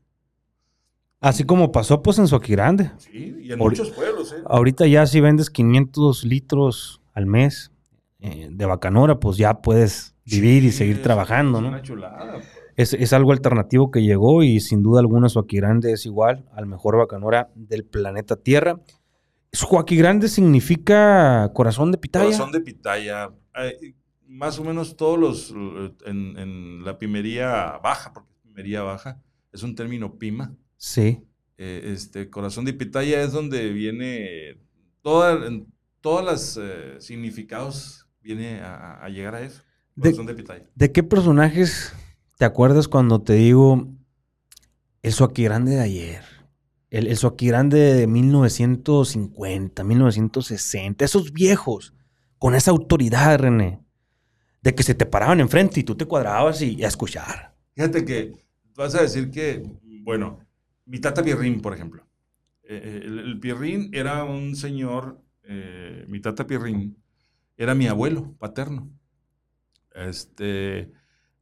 Así 1.19 1.43
como 1.43 1.71
pasó 1.71 2.03
pues 2.03 2.19
en 2.19 2.27
Soquirande. 2.27 2.91
Sí, 2.97 3.35
y 3.41 3.51
en 3.51 3.57
muchos 3.57 3.89
pueblos, 3.91 4.31
¿eh? 4.31 4.43
Ahorita 4.45 4.85
ya 4.85 5.07
si 5.07 5.21
vendes 5.21 5.49
500 5.49 6.23
litros 6.23 7.01
al 7.13 7.25
mes 7.25 7.71
eh, 8.19 8.49
de 8.51 8.65
bacanora, 8.65 9.19
pues 9.19 9.37
ya 9.37 9.61
puedes 9.61 10.13
vivir 10.25 10.63
y 10.63 10.71
seguir 10.71 11.01
trabajando, 11.01 11.57
es 11.57 11.61
¿no? 11.63 11.69
Una 11.69 11.81
chulada. 11.81 12.33
pues. 12.33 12.47
Es, 12.75 12.93
es 12.93 13.13
algo 13.13 13.31
alternativo 13.31 13.89
que 13.89 14.03
llegó 14.03 14.43
y 14.43 14.59
sin 14.59 14.83
duda 14.83 14.99
alguna 14.99 15.29
Suaki 15.29 15.57
Grande 15.57 15.93
es 15.93 16.05
igual 16.05 16.45
al 16.53 16.67
mejor 16.67 16.97
bacanora 16.97 17.49
del 17.55 17.85
planeta 17.85 18.35
Tierra. 18.35 18.81
Grande 19.89 20.27
significa 20.27 21.49
corazón 21.53 21.91
de 21.91 21.97
pitaya. 21.97 22.25
Corazón 22.25 22.51
de 22.51 22.59
pitaya. 22.59 23.31
Más 24.27 24.59
o 24.59 24.63
menos 24.63 24.97
todos 24.97 25.19
los, 25.19 25.51
eh, 25.51 25.93
en, 26.05 26.37
en 26.37 26.83
la 26.83 26.97
pimería 26.97 27.77
baja, 27.83 28.11
porque 28.13 28.31
es 28.31 28.39
pimería 28.39 28.81
baja, 28.81 29.21
es 29.51 29.63
un 29.63 29.75
término 29.75 30.17
pima. 30.17 30.55
Sí. 30.77 31.23
Eh, 31.57 31.93
este, 31.93 32.29
corazón 32.29 32.65
de 32.65 32.73
pitaya 32.73 33.21
es 33.21 33.31
donde 33.31 33.71
viene, 33.71 34.57
toda, 35.01 35.47
en 35.47 35.67
todos 36.01 36.25
los 36.25 36.59
eh, 36.61 36.95
significados 36.99 38.07
viene 38.21 38.59
a, 38.59 38.99
a 39.03 39.09
llegar 39.09 39.35
a 39.35 39.41
eso. 39.41 39.61
Corazón 39.97 40.25
de, 40.25 40.33
pitaya. 40.33 40.69
¿De 40.75 40.91
qué 40.91 41.03
personajes 41.03 41.93
te 42.37 42.43
acuerdas 42.43 42.89
cuando 42.89 43.21
te 43.21 43.33
digo 43.33 43.87
el 45.01 45.13
Suaki 45.13 45.43
Grande 45.43 45.71
de 45.71 45.81
ayer? 45.81 46.23
El, 46.89 47.07
el 47.07 47.15
Suaki 47.15 47.47
Grande 47.47 47.79
de 47.93 48.07
1950, 48.07 49.83
1960, 49.83 51.05
esos 51.05 51.31
viejos, 51.31 51.93
con 52.37 52.55
esa 52.55 52.71
autoridad, 52.71 53.39
René, 53.39 53.79
de 54.61 54.75
que 54.75 54.83
se 54.83 54.95
te 54.95 55.05
paraban 55.05 55.39
enfrente 55.39 55.79
y 55.79 55.83
tú 55.83 55.95
te 55.95 56.05
cuadrabas 56.05 56.61
y, 56.61 56.83
a 56.83 56.87
escuchar. 56.87 57.55
Fíjate 57.75 58.05
que 58.05 58.33
vas 58.75 58.95
a 58.95 59.01
decir 59.01 59.29
que, 59.29 59.63
bueno, 60.01 60.39
mi 60.85 60.99
tata 60.99 61.23
Pierrín, 61.23 61.61
por 61.61 61.73
ejemplo. 61.73 62.05
Eh, 62.63 62.81
eh, 62.83 63.01
el, 63.03 63.19
el 63.19 63.39
Pierrín 63.39 63.89
era 63.93 64.23
un 64.23 64.55
señor, 64.55 65.21
eh, 65.43 66.05
mi 66.07 66.19
tata 66.19 66.47
Pierrín 66.47 66.97
era 67.57 67.75
mi 67.75 67.87
abuelo 67.87 68.35
paterno. 68.39 68.89
Este, 69.93 70.91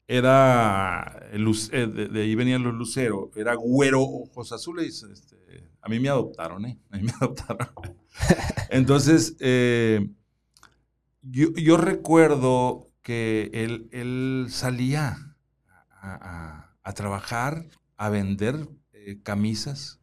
era, 0.07 1.29
el 1.31 1.45
de, 1.45 2.07
de 2.09 2.21
ahí 2.21 2.35
venían 2.35 2.63
los 2.63 2.73
luceros, 2.73 3.35
era 3.35 3.55
güero 3.55 4.01
ojos 4.01 4.51
azules. 4.51 5.03
Este, 5.03 5.37
a 5.81 5.89
mí 5.89 5.99
me 5.99 6.09
adoptaron, 6.09 6.65
¿eh? 6.65 6.77
A 6.91 6.97
mí 6.97 7.03
me 7.03 7.11
adoptaron. 7.19 7.69
Entonces, 8.69 9.35
yo, 11.23 11.51
yo 11.55 11.77
recuerdo 11.77 12.89
que 13.01 13.49
él, 13.53 13.89
él 13.91 14.47
salía 14.49 15.17
a, 16.01 16.69
a- 16.83 16.93
trabajar, 16.93 17.65
a 17.97 18.09
vender 18.09 18.67
eh, 18.93 19.19
camisas 19.23 19.99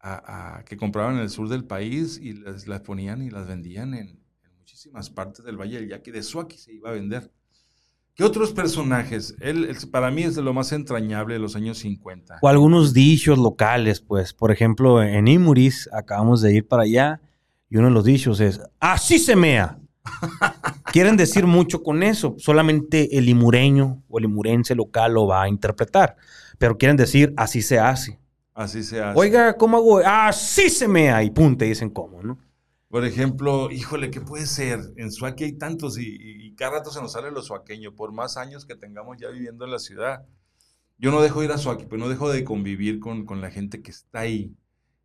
a- 0.00 0.62
que 0.64 0.76
compraban 0.76 1.16
en 1.16 1.22
el 1.22 1.30
sur 1.30 1.48
del 1.48 1.64
país 1.64 2.18
y 2.22 2.32
las, 2.34 2.66
las 2.66 2.80
ponían 2.80 3.22
y 3.22 3.30
las 3.30 3.46
vendían 3.46 3.94
en, 3.94 4.08
en 4.08 4.56
muchísimas 4.58 5.10
partes 5.10 5.44
del 5.44 5.56
Valle 5.56 5.80
del 5.80 5.88
Yaqui. 5.90 6.10
De 6.10 6.22
Suaki 6.22 6.56
se 6.56 6.72
iba 6.72 6.90
a 6.90 6.92
vender. 6.94 7.30
¿Qué 8.14 8.24
otros 8.24 8.52
personajes? 8.52 9.36
Él, 9.40 9.76
para 9.92 10.10
mí 10.10 10.22
es 10.24 10.34
de 10.34 10.42
lo 10.42 10.52
más 10.52 10.72
entrañable 10.72 11.34
de 11.34 11.40
los 11.40 11.54
años 11.54 11.78
50. 11.78 12.38
O 12.42 12.48
algunos 12.48 12.92
dichos 12.92 13.38
locales, 13.38 14.00
pues. 14.00 14.34
Por 14.34 14.50
ejemplo, 14.50 15.00
en 15.02 15.28
Imuris 15.28 15.88
acabamos 15.92 16.42
de 16.42 16.52
ir 16.54 16.66
para 16.66 16.82
allá 16.82 17.20
y 17.70 17.76
uno 17.76 17.88
de 17.88 17.94
los 17.94 18.04
dichos 18.04 18.40
es, 18.40 18.60
así 18.80 19.18
se 19.20 19.36
mea. 19.36 19.77
Quieren 20.92 21.16
decir 21.16 21.46
mucho 21.46 21.82
con 21.82 22.02
eso. 22.02 22.34
Solamente 22.38 23.18
el 23.18 23.28
imureño 23.28 24.02
o 24.08 24.18
el 24.18 24.24
imurense 24.24 24.74
local 24.74 25.14
lo 25.14 25.26
va 25.26 25.42
a 25.42 25.48
interpretar. 25.48 26.16
Pero 26.58 26.76
quieren 26.78 26.96
decir, 26.96 27.34
así 27.36 27.62
se 27.62 27.78
hace. 27.78 28.18
Así 28.54 28.82
se 28.82 29.00
hace. 29.00 29.18
Oiga, 29.18 29.56
¿cómo 29.56 29.76
hago? 29.76 29.98
Así 30.04 30.70
se 30.70 30.88
mea. 30.88 31.22
Y 31.22 31.30
punte, 31.30 31.66
dicen 31.66 31.90
cómo, 31.90 32.22
¿no? 32.22 32.38
Por 32.88 33.04
ejemplo, 33.04 33.70
híjole, 33.70 34.10
¿qué 34.10 34.20
puede 34.20 34.46
ser? 34.46 34.80
En 34.96 35.12
Suaki 35.12 35.44
hay 35.44 35.52
tantos 35.52 35.98
y, 35.98 36.06
y- 36.08 36.46
y 36.46 36.54
cada 36.54 36.78
rato 36.78 36.90
se 36.90 37.00
nos 37.02 37.12
sale 37.12 37.30
lo 37.30 37.42
suaqueño, 37.42 37.94
por 37.94 38.12
más 38.12 38.38
años 38.38 38.64
que 38.64 38.74
tengamos 38.76 39.18
ya 39.20 39.28
viviendo 39.28 39.66
en 39.66 39.70
la 39.72 39.78
ciudad. 39.78 40.22
Yo 40.96 41.10
no 41.10 41.20
dejo 41.20 41.42
ir 41.44 41.52
a 41.52 41.58
Suaki, 41.58 41.84
pero 41.84 41.98
no 41.98 42.08
dejo 42.08 42.30
de 42.30 42.44
convivir 42.44 42.98
con, 42.98 43.26
con 43.26 43.40
la 43.42 43.50
gente 43.50 43.82
que 43.82 43.90
está 43.90 44.20
ahí, 44.20 44.54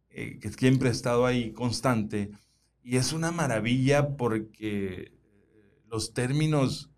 eh, 0.09 0.39
que 0.39 0.49
siempre 0.49 0.87
ha 0.89 0.91
estado 0.93 1.25
ahí 1.25 1.51
constante. 1.51 2.31
Y 2.83 2.97
es 2.97 3.13
una 3.13 3.31
maravilla 3.31 4.15
porque 4.17 5.11
eh, 5.11 5.11
los 5.89 6.13
términos, 6.13 6.91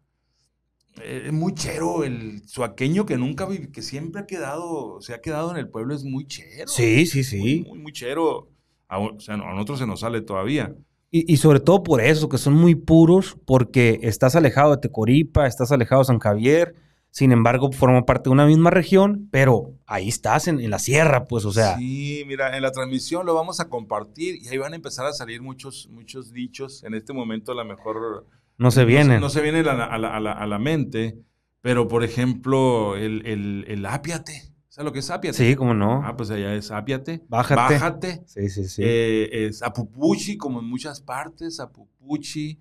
eh, 1.01 1.23
es 1.27 1.33
muy 1.33 1.53
chero, 1.53 2.03
el 2.03 2.41
suaqueño 2.47 3.05
que 3.05 3.17
nunca 3.17 3.45
vive, 3.45 3.71
que 3.71 3.81
siempre 3.81 4.21
ha 4.21 4.25
quedado, 4.25 4.99
se 5.01 5.13
ha 5.13 5.21
quedado 5.21 5.51
en 5.51 5.57
el 5.57 5.69
pueblo, 5.69 5.93
es 5.93 6.03
muy 6.03 6.25
chero. 6.25 6.67
Sí, 6.67 7.05
sí, 7.05 7.17
Muy, 7.19 7.23
sí. 7.23 7.65
muy, 7.67 7.79
muy 7.79 7.91
chero. 7.91 8.49
A, 8.87 8.99
o 8.99 9.19
sea, 9.19 9.35
a 9.35 9.37
nosotros 9.53 9.79
se 9.79 9.87
nos 9.87 9.99
sale 9.99 10.21
todavía. 10.21 10.75
Y, 11.11 11.31
y 11.31 11.37
sobre 11.37 11.59
todo 11.59 11.83
por 11.83 12.01
eso, 12.01 12.29
que 12.29 12.37
son 12.37 12.55
muy 12.55 12.75
puros, 12.75 13.37
porque 13.45 13.99
estás 14.01 14.35
alejado 14.35 14.71
de 14.71 14.77
Tecoripa, 14.77 15.47
estás 15.47 15.71
alejado 15.71 16.01
de 16.01 16.05
San 16.05 16.19
Javier, 16.19 16.75
sin 17.17 17.31
embargo, 17.31 17.71
forma 17.71 18.05
parte 18.05 18.29
de 18.29 18.33
una 18.33 18.45
misma 18.45 18.71
región, 18.71 19.29
pero 19.31 19.71
ahí 19.85 20.09
estás 20.09 20.49
en, 20.49 20.59
en 20.59 20.69
la 20.69 20.79
sierra, 20.79 21.27
pues, 21.27 21.45
o 21.45 21.53
sea, 21.53 21.77
Sí, 21.77 22.25
mira, 22.27 22.57
en 22.57 22.61
la 22.61 22.73
transmisión 22.73 23.25
lo 23.25 23.33
vamos 23.33 23.61
a 23.61 23.69
compartir 23.69 24.35
y 24.41 24.49
ahí 24.49 24.57
van 24.57 24.73
a 24.73 24.75
empezar 24.75 25.05
a 25.05 25.13
salir 25.13 25.41
muchos, 25.41 25.87
muchos 25.89 26.33
dichos. 26.33 26.83
En 26.83 26.93
este 26.93 27.13
momento 27.13 27.53
a 27.53 27.55
lo 27.55 27.63
mejor 27.63 28.27
no 28.57 28.69
se 28.69 28.83
vienen. 28.83 29.21
No, 29.21 29.29
se 29.29 29.41
viene 29.41 29.59
a 29.59 29.63
la, 29.63 29.85
a 29.85 29.97
la- 29.97 30.13
a 30.17 30.19
la- 30.19 30.33
a 30.33 30.45
la 30.45 30.59
mente, 30.59 31.17
pero 31.61 31.87
por 31.87 32.03
ejemplo, 32.03 32.97
el, 32.97 33.25
el, 33.25 33.63
el 33.69 33.85
ápiate. 33.85 34.51
¿Sabes 34.67 34.85
lo 34.87 34.91
que 34.91 34.99
es 34.99 35.09
ápiate? 35.09 35.37
Sí, 35.37 35.55
cómo 35.55 35.73
no. 35.73 36.01
Ah, 36.03 36.17
pues 36.17 36.29
allá 36.31 36.53
es 36.53 36.69
ápiate. 36.69 37.21
Bájate. 37.29 37.55
Bájate. 37.75 38.23
Sí, 38.25 38.49
sí, 38.49 38.65
sí. 38.67 38.81
Eh, 38.83 39.45
es 39.47 39.63
apupuchi, 39.63 40.35
como 40.35 40.59
en 40.59 40.65
muchas 40.65 40.99
partes, 40.99 41.61
apupuchi. 41.61 42.59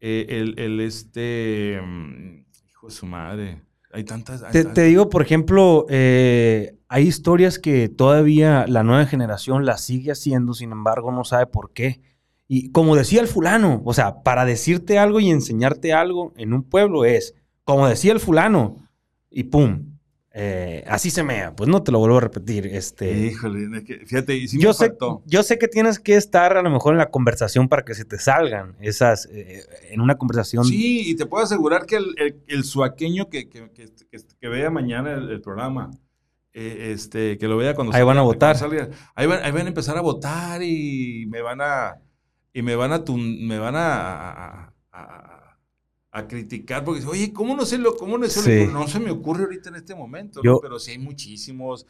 Eh, 0.00 0.24
el, 0.30 0.58
el 0.58 0.80
este. 0.80 1.78
mm, 1.84 2.46
hijo 2.66 2.86
de 2.86 2.92
su 2.94 3.04
madre. 3.04 3.60
Hay 3.92 4.04
tantas. 4.04 4.42
hay 4.42 4.52
te, 4.52 4.64
tan- 4.64 4.74
te 4.74 4.82
digo, 4.84 5.08
por 5.08 5.22
ejemplo, 5.22 5.86
eh, 5.88 6.76
hay 6.88 7.06
historias 7.06 7.58
que 7.58 7.88
todavía 7.88 8.66
la 8.68 8.82
nueva 8.84 9.06
generación 9.06 9.64
las 9.66 9.80
sigue 9.82 10.12
haciendo, 10.12 10.54
sin 10.54 10.72
embargo, 10.72 11.10
no 11.12 11.24
sabe 11.24 11.46
por 11.46 11.72
qué. 11.72 12.00
Y 12.46 12.70
como 12.70 12.96
decía 12.96 13.20
el 13.20 13.28
fulano, 13.28 13.80
o 13.84 13.94
sea, 13.94 14.22
para 14.22 14.44
decirte 14.44 14.98
algo 14.98 15.20
y 15.20 15.30
enseñarte 15.30 15.92
algo 15.92 16.32
en 16.36 16.52
un 16.52 16.62
pueblo 16.64 17.04
es, 17.04 17.34
como 17.64 17.86
decía 17.86 18.12
el 18.12 18.18
fulano, 18.20 18.76
y 19.30 19.44
pum, 19.44 19.89
eh, 20.32 20.84
así 20.86 21.10
se 21.10 21.22
mea. 21.24 21.54
Pues 21.56 21.68
no 21.68 21.82
te 21.82 21.90
lo 21.92 21.98
vuelvo 21.98 22.18
a 22.18 22.20
repetir. 22.20 22.66
Este, 22.66 23.10
Híjole, 23.26 23.78
es 23.78 23.84
que- 23.84 24.06
fíjate, 24.06 24.36
y 24.36 24.42
me 24.42 24.60
yo, 24.62 24.72
sé, 24.72 24.88
faltó. 24.88 25.22
yo 25.26 25.42
sé 25.42 25.58
que 25.58 25.66
tienes 25.68 25.98
que 25.98 26.14
estar 26.16 26.56
a 26.56 26.62
lo 26.62 26.70
mejor 26.70 26.94
en 26.94 26.98
la 26.98 27.10
conversación 27.10 27.68
para 27.68 27.84
que 27.84 27.94
se 27.94 28.04
te 28.04 28.18
salgan 28.18 28.76
esas, 28.80 29.26
eh, 29.32 29.62
en 29.90 30.00
una 30.00 30.16
conversación. 30.16 30.64
Sí, 30.64 31.10
y 31.10 31.16
te 31.16 31.26
puedo 31.26 31.42
asegurar 31.44 31.84
que 31.86 31.96
el, 31.96 32.14
el, 32.18 32.42
el 32.46 32.64
suaqueño 32.64 33.28
que, 33.28 33.48
que, 33.48 33.70
que, 33.72 34.48
vea 34.48 34.70
mañana 34.70 35.14
el, 35.14 35.30
el 35.30 35.40
programa, 35.40 35.90
eh, 36.52 36.90
este, 36.92 37.38
que 37.38 37.48
lo 37.48 37.56
vea 37.56 37.74
cuando 37.74 37.94
Ahí 37.94 38.02
van 38.02 38.18
a 38.18 38.22
votar. 38.22 38.56
salga, 38.56 38.88
ahí, 39.14 39.26
van, 39.26 39.42
ahí 39.42 39.52
van 39.52 39.66
a 39.66 39.68
empezar 39.68 39.96
a 39.96 40.00
votar 40.00 40.62
y 40.62 41.26
me 41.28 41.42
van 41.42 41.60
a 41.60 41.94
y 42.52 42.62
me 42.62 42.74
van 42.74 42.92
a 42.92 43.04
me 43.08 43.58
van 43.58 43.76
a, 43.76 44.30
a, 44.30 44.72
a- 44.92 45.29
a 46.12 46.26
criticar 46.26 46.84
porque 46.84 47.04
oye, 47.06 47.32
¿cómo 47.32 47.54
no 47.54 47.64
se 47.64 47.78
lo 47.78 47.96
cómo 47.96 48.18
no 48.18 48.26
se, 48.26 48.40
Sí. 48.40 48.62
ocurre? 48.62 48.72
no 48.72 48.88
se 48.88 48.98
me 49.00 49.10
ocurre 49.10 49.44
ahorita 49.44 49.68
en 49.68 49.76
este 49.76 49.94
momento, 49.94 50.40
Yo- 50.42 50.52
¿no? 50.52 50.58
pero 50.60 50.78
sí 50.78 50.92
hay 50.92 50.98
muchísimos 50.98 51.86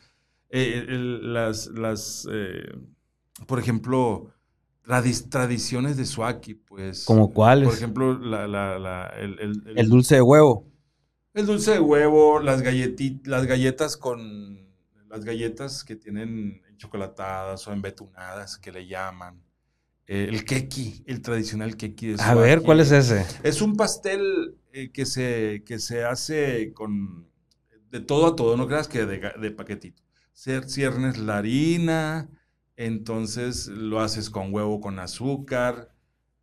eh, 0.51 0.85
el- 0.89 1.33
las 1.33 1.69
las 1.69 2.29
eh, 2.31 2.65
por 3.47 3.59
ejemplo 3.59 4.31
tradi- 4.85 5.29
tradiciones 5.31 5.97
de 5.97 6.05
Suaki, 6.05 6.55
pues 6.55 7.05
¿Como 7.05 7.33
cuáles? 7.33 7.69
por 7.69 7.77
ejemplo, 7.77 8.19
la, 8.19 8.47
la- 8.47 8.79
la- 8.79 9.07
el, 9.19 9.39
el- 9.39 9.63
el- 9.67 9.79
El 9.79 9.89
dulce 9.89 10.17
de 10.17 10.23
huevo. 10.23 10.67
el 11.35 11.47
dulce 11.47 11.71
de 11.73 11.81
huevo, 11.81 12.41
las, 12.41 12.63
galleti- 12.63 13.25
las 13.27 13.47
galletas 13.47 13.97
con 13.97 14.69
las 15.09 15.25
galletas 15.25 15.83
que 15.85 15.97
tienen 15.97 16.61
chocolatadas 16.77 17.67
o 17.69 17.73
embetunadas 17.73 18.59
que 18.59 18.73
le 18.73 18.87
llaman. 18.87 19.41
Eh, 20.07 20.27
el 20.29 20.45
keki, 20.45 21.05
el 21.07 21.23
tradicional 21.23 21.77
keki 21.77 22.09
de 22.09 22.19
A 22.19 22.35
ver, 22.35 22.59
Suaki. 22.59 22.65
¿cuál 22.65 22.81
es 22.81 22.91
ese? 22.93 23.25
Es 23.43 23.63
un 23.63 23.77
pastel 23.77 24.57
eh, 24.73 24.91
que, 24.93 25.07
se, 25.07 25.63
que 25.65 25.79
se 25.79 26.05
hace 26.05 26.73
con 26.73 27.29
de 27.91 28.01
todo 28.01 28.27
a 28.29 28.37
todo, 28.37 28.57
no 28.57 28.67
creas 28.69 28.89
que 28.89 29.05
de, 29.07 29.51
paquetito. 29.53 30.03
Cier- 30.35 30.69
Ciernes 30.69 31.19
la 31.19 31.39
harina, 31.39 32.29
entonces 32.77 33.67
lo 33.69 34.01
haces 34.01 34.31
con 34.31 34.53
huevo 34.55 34.81
con 34.81 34.99
azúcar, 35.01 35.93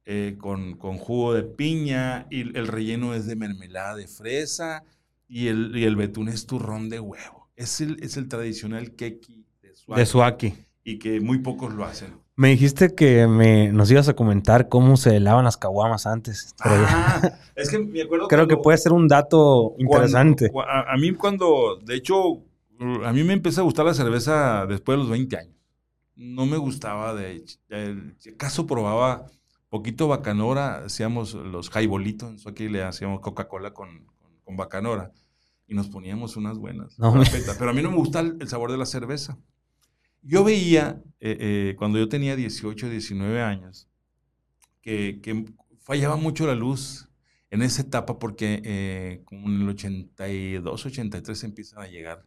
eh, 0.06 0.36
con, 0.40 0.78
con 0.78 0.98
jugo 0.98 1.34
de 1.34 1.44
piña, 1.44 2.28
y 2.30 2.42
el 2.58 2.68
relleno 2.68 3.14
es 3.14 3.26
de 3.28 3.36
mermelada 3.38 3.96
de 3.96 4.08
fresa, 4.08 4.84
y 5.28 5.48
el, 5.48 5.76
y 5.78 5.86
el 5.86 5.96
betún 5.96 6.30
es 6.30 6.46
turrón 6.46 6.90
de 6.90 7.00
huevo. 7.00 7.50
Es 7.56 7.82
el, 7.82 8.02
es 8.04 8.18
el 8.18 8.28
tradicional 8.28 8.96
keki 8.96 9.46
de 9.62 9.76
Suaki, 9.76 10.00
De 10.02 10.06
Suaki. 10.06 10.54
y 10.84 11.00
que 11.00 11.20
muy 11.22 11.40
pocos 11.40 11.74
lo 11.74 11.86
hacen. 11.86 12.14
Me 12.38 12.50
dijiste 12.50 12.94
que 12.94 13.26
me, 13.28 13.72
nos 13.72 13.90
ibas 13.90 14.08
a 14.10 14.14
comentar 14.16 14.70
cómo 14.70 14.96
se 14.96 15.16
helaban 15.16 15.44
las 15.46 15.58
caguamas 15.58 16.06
antes. 16.06 16.54
Ah, 16.62 17.32
es 17.56 17.70
que 17.70 17.80
me 17.80 18.04
acuerdo 18.04 18.28
creo 18.28 18.48
que 18.48 18.56
puede 18.58 18.78
ser 18.78 18.94
un 18.94 19.08
dato 19.08 19.74
interesante. 19.80 20.50
Cuando- 20.52 20.72
a, 20.72 20.94
a 20.94 20.98
mí 20.98 21.14
cuando, 21.14 21.80
de 21.84 21.96
hecho, 21.96 22.44
a 23.04 23.12
mí 23.12 23.24
me 23.24 23.34
empezó 23.34 23.62
a 23.62 23.64
gustar 23.64 23.88
la 23.88 23.96
cerveza 23.96 24.68
después 24.68 24.96
de 24.98 25.02
los 25.04 25.10
20 25.10 25.36
años. 25.36 25.56
No 26.16 26.46
me 26.46 26.58
gustaba, 26.58 27.16
de 27.16 27.44
si 28.18 28.30
acaso 28.30 28.68
probaba 28.68 29.26
poquito 29.70 30.08
bacanora, 30.08 30.86
hacíamos 30.86 31.34
los 31.34 31.70
highbolitos, 31.76 32.36
eso 32.36 32.50
aquí 32.50 32.70
le 32.70 32.84
hacíamos 32.84 33.20
Coca-Cola 33.20 33.72
con, 33.74 33.90
con, 34.20 34.30
con 34.44 34.56
bacanora. 34.58 35.12
y 35.68 35.74
nos 35.76 35.90
poníamos 35.90 36.38
unas 36.38 36.58
buenas. 36.60 36.98
No. 37.00 37.14
Pero 37.58 37.72
a 37.72 37.74
mí 37.74 37.82
no 37.82 37.90
me 37.92 37.98
gusta 37.98 38.20
el, 38.20 38.38
el 38.40 38.48
sabor 38.48 38.72
de 38.72 38.78
la 38.78 38.86
cerveza. 38.86 39.38
Yo 40.28 40.44
veía, 40.44 41.02
eh, 41.22 41.38
eh, 41.40 41.76
cuando 41.78 41.98
yo 42.00 42.10
tenía 42.10 42.36
18, 42.36 42.90
19 42.90 43.42
años, 43.42 43.88
que, 44.82 45.20
que 45.24 45.46
fallaba 45.80 46.18
mucho 46.18 46.46
la 46.46 46.54
luz 46.56 47.08
en 47.50 47.62
esa 47.62 47.82
etapa 47.84 48.20
porque 48.20 48.62
eh, 48.66 49.22
como 49.24 49.48
en 49.48 49.62
el 49.62 49.70
82, 49.70 50.86
83 50.86 51.40
se 51.40 51.46
empiezan 51.46 51.82
a 51.82 51.88
llegar, 51.88 52.26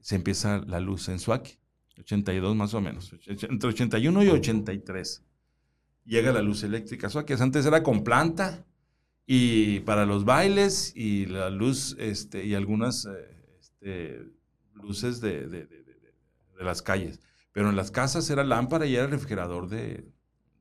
se 0.00 0.14
empieza 0.16 0.58
la 0.66 0.80
luz 0.80 1.10
en 1.10 1.18
Suaki, 1.18 1.58
82 1.98 2.56
más 2.56 2.72
o 2.72 2.80
menos, 2.80 3.12
entre 3.26 3.68
81 3.68 4.22
y 4.24 4.28
83 4.28 5.22
llega 6.06 6.32
la 6.32 6.40
luz 6.40 6.62
eléctrica. 6.62 7.10
Suaki 7.10 7.34
antes 7.34 7.66
era 7.66 7.82
con 7.82 8.02
planta 8.02 8.64
y 9.26 9.80
para 9.80 10.06
los 10.06 10.24
bailes 10.24 10.92
y 10.96 11.26
la 11.26 11.50
luz 11.50 11.96
este, 11.98 12.46
y 12.46 12.54
algunas 12.54 13.04
eh, 13.06 13.56
este, 13.60 14.20
luces 14.72 15.20
de, 15.20 15.48
de- 15.48 15.66
de- 15.66 15.85
de- 16.56 16.64
las 16.64 16.82
calles. 16.82 17.20
Pero 17.52 17.70
en 17.70 17.76
las 17.76 17.90
casas 17.90 18.28
era 18.30 18.44
lámpara 18.44 18.86
y 18.86 18.96
era 18.96 19.06
refrigerador 19.06 19.68
de, 19.68 20.10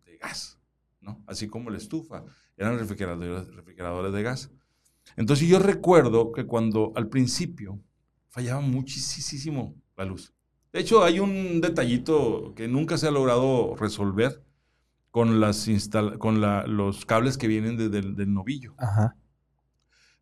de 0.06 0.18
gas, 0.18 0.58
¿no? 1.02 1.24
Así 1.28 1.48
como 1.48 1.70
la 1.70 1.78
estufa, 1.78 2.24
eran 2.58 2.78
refrigeradores, 2.80 3.54
refrigeradores 3.54 4.14
de 4.14 4.24
gas. 4.24 4.52
Entonces 5.18 5.48
yo 5.48 5.60
recuerdo 5.60 6.32
que 6.32 6.46
cuando 6.46 6.94
al 6.96 7.10
principio 7.10 7.80
fallaba 8.30 8.62
muchísimo 8.62 9.76
la 9.98 10.06
luz. 10.06 10.34
De 10.74 10.80
hecho, 10.82 11.04
hay 11.04 11.20
un 11.20 11.62
detallito 11.62 12.54
que 12.56 12.68
nunca 12.68 12.98
se 12.98 13.08
ha 13.08 13.12
logrado 13.12 13.76
resolver 13.78 14.44
con, 15.12 15.40
las 15.40 15.68
con 16.20 16.42
la- 16.42 16.66
los 16.68 17.06
cables 17.06 17.38
que 17.38 17.48
vienen 17.48 17.78
desde 17.78 18.00
el 18.00 18.16
del 18.16 18.34
novillo 18.34 18.74
Ajá. 18.78 19.16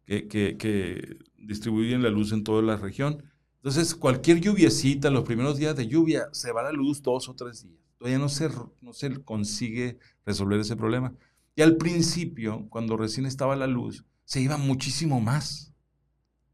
que, 0.05 0.28
que- 0.28 0.57
que 0.57 1.17
distribuyen 1.38 2.03
la 2.03 2.09
luz 2.09 2.32
en 2.32 2.43
toda 2.43 2.61
la 2.61 2.78
región. 2.78 3.24
Entonces, 3.64 3.95
cualquier 3.95 4.41
lluviecita, 4.41 5.09
los 5.09 5.24
primeros 5.24 5.57
días 5.57 5.76
de 5.76 5.88
lluvia, 5.88 6.28
se 6.34 6.51
va 6.51 6.64
la 6.64 6.74
luz 6.74 7.01
dos 7.01 7.30
o 7.30 7.34
tres 7.36 7.64
días. 7.64 7.80
Todavía 7.97 8.20
no 8.20 8.28
se, 8.28 8.49
no 8.82 8.91
se 8.91 9.24
consigue 9.24 9.99
resolver 10.26 10.59
ese 10.59 10.76
problema. 10.76 11.14
Y 11.55 11.61
al 11.61 11.78
principio, 11.78 12.68
cuando 12.70 12.97
recién 12.97 13.26
estaba 13.26 13.55
la 13.55 13.68
luz, 13.68 14.03
se 14.26 14.41
iba 14.41 14.57
muchísimo 14.57 15.22
más. 15.22 15.74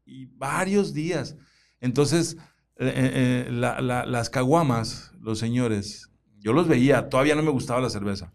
Y 0.04 0.26
varios 0.26 0.94
días. 0.94 1.36
Entonces, 1.80 2.36
eh, 2.76 2.86
eh, 2.94 3.44
eh, 3.48 3.52
la- 3.52 3.80
la- 3.80 4.06
las 4.06 4.30
caguamas, 4.30 5.12
los 5.20 5.38
señores, 5.40 6.10
yo 6.38 6.52
los 6.52 6.68
veía, 6.68 7.08
todavía 7.08 7.34
no 7.34 7.42
me 7.42 7.50
gustaba 7.50 7.80
la 7.80 7.90
cerveza. 7.90 8.32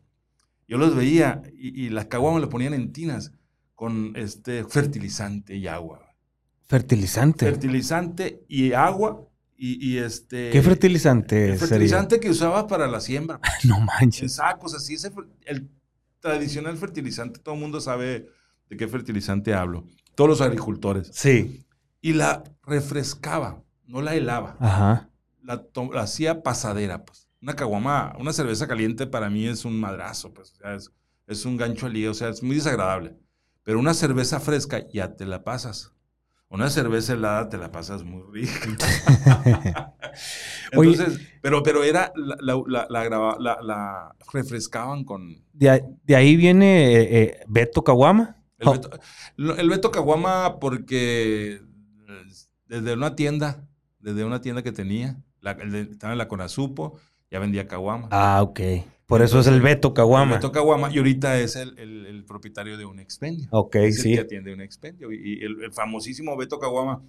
Yo 0.68 0.78
los 0.78 0.96
veía 0.96 1.42
y, 1.56 1.86
y 1.86 1.90
las 1.90 2.08
caguamas 2.08 2.42
le 2.42 2.48
ponían 2.48 2.74
en 2.74 2.92
tinas 2.94 3.32
con 3.76 4.14
este 4.16 4.64
fertilizante 4.66 5.56
y 5.56 5.68
agua. 5.68 6.05
Fertilizante. 6.68 7.46
Fertilizante 7.46 8.44
y 8.48 8.74
agua 8.74 9.28
y, 9.58 9.94
y 9.94 9.98
este... 9.98 10.50
¿Qué 10.50 10.62
fertilizante 10.62 11.46
El 11.52 11.52
sería? 11.60 11.68
fertilizante 11.68 12.20
que 12.20 12.30
usaba 12.30 12.68
para 12.68 12.88
la 12.88 13.00
siembra. 13.00 13.40
No 13.64 13.78
En 13.78 13.86
manches. 13.86 14.36
sacos, 14.36 14.74
así. 14.74 14.96
Ese, 14.96 15.12
el 15.46 15.70
tradicional 16.20 16.76
fertilizante, 16.78 17.40
todo 17.40 17.56
el 17.56 17.62
mundo 17.62 17.80
sabe 17.80 18.30
de 18.70 18.78
qué 18.78 18.88
fertilizante 18.88 19.54
hablo. 19.54 19.86
Todos 20.16 20.30
los 20.30 20.42
agricultores. 20.42 21.10
Sí. 21.14 21.66
Y 22.02 22.14
la 22.14 22.44
refrescaba, 22.64 23.64
no 23.86 24.02
la 24.02 24.16
helaba. 24.16 24.58
Ajá. 24.60 25.10
La, 25.44 25.64
hacía 26.00 26.42
pasadera, 26.42 27.06
pues. 27.06 27.30
Una 27.42 27.56
caguama, 27.56 28.16
una 28.20 28.34
cerveza 28.34 28.68
caliente 28.68 29.06
para 29.06 29.30
mí 29.30 29.48
es 29.48 29.66
un 29.66 29.80
madrazo, 29.80 30.34
pues. 30.34 30.54
O 30.54 30.56
sea, 30.56 30.74
es, 30.76 30.92
es 31.28 31.46
un 31.46 31.58
gancho 31.58 31.86
al 31.86 32.08
o 32.08 32.14
sea, 32.14 32.30
es 32.30 32.42
muy 32.42 32.56
desagradable. 32.56 33.16
Pero 33.64 33.80
una 33.80 33.94
cerveza 33.94 34.40
fresca 34.40 34.88
ya 34.92 35.16
te 35.16 35.26
la 35.26 35.44
pasas. 35.44 35.95
Una 36.50 36.70
cerveza 36.70 37.14
helada 37.14 37.50
te 37.50 37.58
la 37.58 37.72
pasas 37.72 38.04
muy 38.04 38.24
rica. 38.32 39.96
Oye. 40.76 40.92
Entonces, 40.92 41.20
pero, 41.42 41.64
pero 41.64 41.84
era, 41.84 42.12
la, 42.16 42.38
la, 42.68 43.62
la, 43.62 44.16
refrescaban 44.32 45.04
con... 45.04 45.44
De, 45.54 45.70
ahí- 45.70 45.82
de 46.04 46.16
ahí 46.16 46.36
viene 46.36 46.94
eh, 46.96 47.22
eh, 47.22 47.40
Beto 47.48 47.84
Caguama. 47.84 48.38
El 48.58 48.68
Oh. 48.68 48.72
Beto, 48.74 48.90
lo- 49.36 49.58
el 49.58 49.70
Beto 49.70 49.92
Caguama 49.92 50.60
porque 50.60 51.62
desde 52.68 52.94
una 52.94 53.16
tienda, 53.16 53.68
desde 54.00 54.24
una 54.24 54.40
tienda 54.42 54.64
que 54.64 54.72
tenía, 54.72 55.18
estaba 55.44 56.14
en 56.14 56.18
la 56.18 56.28
Conasupo, 56.28 56.98
ya 57.30 57.40
vendía 57.40 57.68
Caguama. 57.68 58.08
Ah, 58.12 58.42
ok. 58.42 58.60
Por 59.06 59.22
eso 59.22 59.40
es 59.40 59.48
el 59.48 59.62
Beto 59.62 59.94
Caguama. 59.94 60.34
El 60.34 60.38
Beto 60.40 60.52
Caguama 60.52 60.92
y 60.92 60.98
ahorita 60.98 61.40
es 61.40 61.56
el, 61.56 61.78
el- 61.78 62.06
el 62.08 62.26
propietario 62.26 62.78
de 62.78 62.86
un 62.86 63.00
expendio. 63.00 63.48
Ok, 63.52 63.76
es 63.76 63.98
el 63.98 64.02
sí. 64.04 64.14
que 64.14 64.20
atiende 64.22 64.54
un 64.54 64.62
expendio. 64.62 65.12
Y, 65.12 65.18
y 65.40 65.44
el, 65.44 65.62
el 65.64 65.72
famosísimo 65.72 66.36
Beto 66.36 66.58
Caguama, 66.60 67.04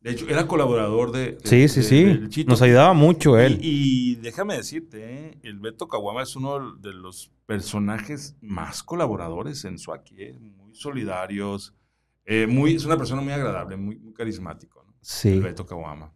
de 0.00 0.10
hecho, 0.12 0.28
era 0.28 0.46
colaborador 0.46 1.10
de... 1.12 1.32
de- 1.32 1.38
Sí, 1.44 1.66
sí, 1.68 1.80
de- 1.80 2.20
sí. 2.20 2.28
Chito. 2.28 2.50
Nos 2.50 2.62
ayudaba 2.62 2.92
mucho 2.92 3.38
él. 3.38 3.58
Y, 3.62 4.12
y 4.12 4.14
déjame 4.16 4.56
decirte, 4.56 4.98
¿eh? 5.02 5.38
el 5.42 5.58
Beto 5.58 5.88
Caguama 5.88 6.22
es 6.22 6.36
uno 6.36 6.76
de 6.76 6.92
los 6.92 7.32
personajes 7.46 8.36
más 8.40 8.82
colaboradores 8.82 9.64
en 9.64 9.78
Suaki, 9.78 10.14
¿eh? 10.22 10.38
muy 10.38 10.74
solidarios, 10.74 11.74
eh, 12.26 12.46
muy, 12.46 12.74
es 12.76 12.84
una 12.84 12.96
persona 12.96 13.22
muy 13.22 13.32
agradable, 13.32 13.76
muy, 13.76 13.96
muy 13.98 14.12
carismático. 14.14 14.84
¿no? 14.86 14.94
Sí. 15.00 15.30
El 15.30 15.42
Beto 15.42 15.66
Caguama. 15.66 16.12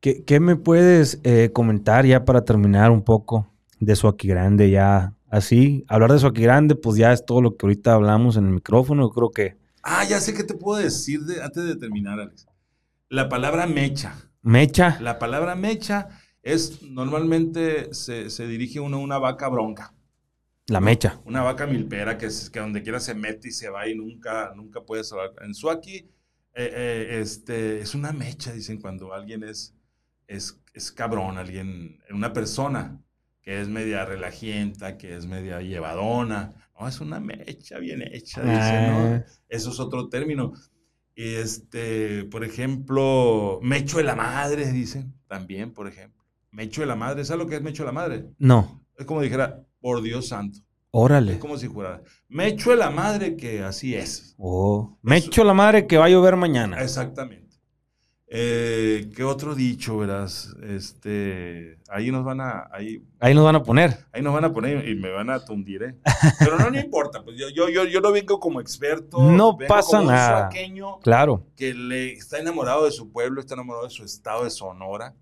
¿Qué, 0.00 0.22
qué 0.24 0.38
me 0.38 0.54
puedes 0.56 1.18
eh, 1.24 1.50
comentar 1.52 2.06
ya 2.06 2.24
para 2.24 2.44
terminar 2.44 2.90
un 2.92 3.02
poco 3.02 3.52
de 3.80 3.96
su 3.96 4.08
aquí 4.08 4.28
grande 4.28 4.70
ya 4.70 5.14
así? 5.30 5.84
Hablar 5.88 6.12
de 6.12 6.18
su 6.18 6.26
aquí 6.26 6.42
grande, 6.42 6.74
pues 6.74 6.96
ya 6.96 7.12
es 7.12 7.24
todo 7.24 7.40
lo 7.42 7.56
que 7.56 7.66
ahorita 7.66 7.94
hablamos 7.94 8.36
en 8.36 8.46
el 8.46 8.52
micrófono. 8.52 9.02
Yo 9.02 9.10
creo 9.10 9.30
que 9.30 9.56
Ah, 9.82 10.04
ya 10.04 10.20
sé 10.20 10.34
qué 10.34 10.44
te 10.44 10.54
puedo 10.54 10.82
decir 10.82 11.20
de- 11.22 11.42
antes 11.42 11.64
de 11.64 11.76
terminar, 11.76 12.18
Alex. 12.20 12.46
La 13.08 13.28
palabra 13.28 13.66
mecha. 13.66 14.14
mecha. 14.42 14.98
La 15.00 15.18
palabra 15.18 15.54
mecha 15.54 16.08
es 16.42 16.82
normalmente 16.82 17.92
se, 17.94 18.28
se 18.30 18.46
dirige 18.46 18.80
uno 18.80 18.98
a 18.98 19.00
una 19.00 19.18
vaca 19.18 19.48
bronca. 19.48 19.94
La 20.66 20.80
mecha. 20.80 21.20
Una 21.24 21.42
vaca 21.42 21.66
milpera 21.66 22.18
que, 22.18 22.26
es, 22.26 22.50
que 22.50 22.60
donde 22.60 22.82
quiera 22.82 23.00
se 23.00 23.14
mete 23.14 23.48
y 23.48 23.52
se 23.52 23.70
va 23.70 23.88
y 23.88 23.94
nunca, 23.94 24.52
nunca 24.54 24.82
puede 24.82 25.02
salvar. 25.04 25.30
En 25.42 25.54
Suaki, 25.54 25.96
eh, 25.96 26.06
eh, 26.54 27.18
este, 27.22 27.80
es 27.80 27.94
una 27.94 28.12
mecha, 28.12 28.52
dicen, 28.52 28.78
cuando 28.80 29.14
alguien 29.14 29.42
es, 29.44 29.74
es, 30.26 30.60
es 30.74 30.92
cabrón, 30.92 31.38
alguien, 31.38 31.98
una 32.10 32.32
persona 32.34 33.00
que 33.48 33.62
es 33.62 33.68
media 33.70 34.04
relajienta, 34.04 34.98
que 34.98 35.16
es 35.16 35.26
media 35.26 35.62
llevadona. 35.62 36.52
No, 36.78 36.86
es 36.86 37.00
una 37.00 37.18
mecha 37.18 37.78
bien 37.78 38.02
hecha, 38.02 38.42
dicen, 38.42 38.90
¿no? 38.90 38.98
Ah, 39.14 39.24
Eso 39.48 39.70
es 39.70 39.80
otro 39.80 40.10
término. 40.10 40.52
Y 41.16 41.36
Este, 41.36 42.24
por 42.24 42.44
ejemplo, 42.44 43.58
mecho 43.62 43.96
de 43.96 44.04
la 44.04 44.14
madre, 44.14 44.70
dicen, 44.70 45.14
también, 45.28 45.72
por 45.72 45.88
ejemplo. 45.88 46.22
Mecho 46.50 46.82
de 46.82 46.88
la 46.88 46.94
madre, 46.94 47.24
¿sabes 47.24 47.42
lo 47.42 47.48
que 47.48 47.56
es 47.56 47.62
mecho 47.62 47.84
de 47.84 47.86
la 47.86 47.92
madre? 47.92 48.26
no. 48.38 48.84
Es 48.98 49.06
como 49.06 49.22
dijera, 49.22 49.64
por 49.80 50.02
Dios 50.02 50.28
santo. 50.28 50.58
Es 50.58 50.64
Órale. 50.90 51.38
como 51.38 51.56
si 51.56 51.68
jurara. 51.68 52.02
Me 52.28 52.48
echo 52.48 52.68
de 52.70 52.76
la 52.76 52.90
madre 52.90 53.34
que 53.34 53.62
así 53.62 53.94
es. 53.94 54.34
Oh. 54.36 54.98
Me 55.00 55.16
echo 55.16 55.42
la 55.42 55.54
madre 55.54 55.86
que 55.86 55.96
va 55.96 56.04
a 56.04 56.08
llover 56.10 56.36
mañana. 56.36 56.82
Exactamente. 56.82 57.47
Eh, 58.30 59.10
¿Qué 59.16 59.24
otro 59.24 59.54
dicho, 59.54 59.96
verás? 59.96 60.54
Este, 60.62 61.78
ahí 61.88 62.10
nos 62.10 62.24
van 62.24 62.42
a, 62.42 62.68
ahí, 62.70 63.02
Ahí 63.20 63.34
nos 63.34 63.44
van 63.44 63.56
a 63.56 63.62
poner. 63.62 63.96
ahí 64.12 64.20
nos 64.20 64.34
van 64.34 64.44
a 64.44 64.52
poner 64.52 64.86
y 64.86 64.94
me 64.96 65.10
van 65.10 65.30
a 65.30 65.42
tundir, 65.42 65.82
¿eh? 65.82 65.96
Pero 66.38 66.58
no, 66.58 66.70
no 66.70 66.78
importa, 66.80 67.24
pues 67.24 67.38
yo, 67.38 67.48
yo, 67.48 67.70
yo, 67.70 67.84
yo 67.84 68.00
no 68.02 68.12
vengo 68.12 68.38
como 68.38 68.60
experto. 68.60 69.18
No 69.22 69.56
vengo 69.56 69.68
pasa 69.74 69.96
como 69.98 70.02
un 70.02 70.14
nada. 70.14 70.38
suaqueño 70.50 70.98
Claro. 71.00 71.46
que 71.56 71.72
le 71.72 72.12
está 72.12 72.38
enamorado 72.38 72.84
de 72.84 72.90
su 72.90 73.10
pueblo, 73.10 73.40
está 73.40 73.54
enamorado 73.54 73.84
de 73.84 73.90
su 73.90 74.04
estado 74.04 74.44
de 74.44 74.50
Sonora, 74.50 75.14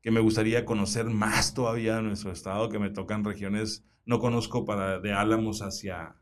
que 0.00 0.10
me 0.10 0.20
gustaría 0.20 0.64
conocer 0.64 1.04
más 1.06 1.52
todavía 1.52 1.96
de 1.96 2.02
nuestro 2.02 2.32
estado, 2.32 2.70
que 2.70 2.78
me 2.78 2.88
tocan 2.88 3.24
regiones, 3.24 3.84
no 4.06 4.18
conozco 4.20 4.64
para 4.64 5.00
de 5.00 5.12
Álamos 5.12 5.60
hacia, 5.60 6.16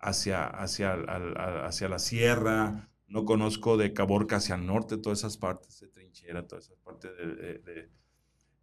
hacia, 0.00 0.46
hacia, 0.46 0.92
al- 0.94 1.08
al- 1.08 1.64
hacia 1.66 1.88
la 1.90 1.98
sierra, 1.98 2.88
no 3.08 3.24
conozco 3.24 3.76
de 3.76 3.92
Caborca 3.92 4.36
hacia 4.36 4.54
el 4.56 4.66
norte, 4.66 4.96
todas 4.98 5.20
esas 5.20 5.36
partes 5.36 5.80
de 5.80 5.88
trinchera, 5.88 6.46
todas 6.46 6.66
esas 6.66 6.78
partes 6.80 7.10
de... 7.16 7.26
de- 7.26 7.58
de- 7.58 7.90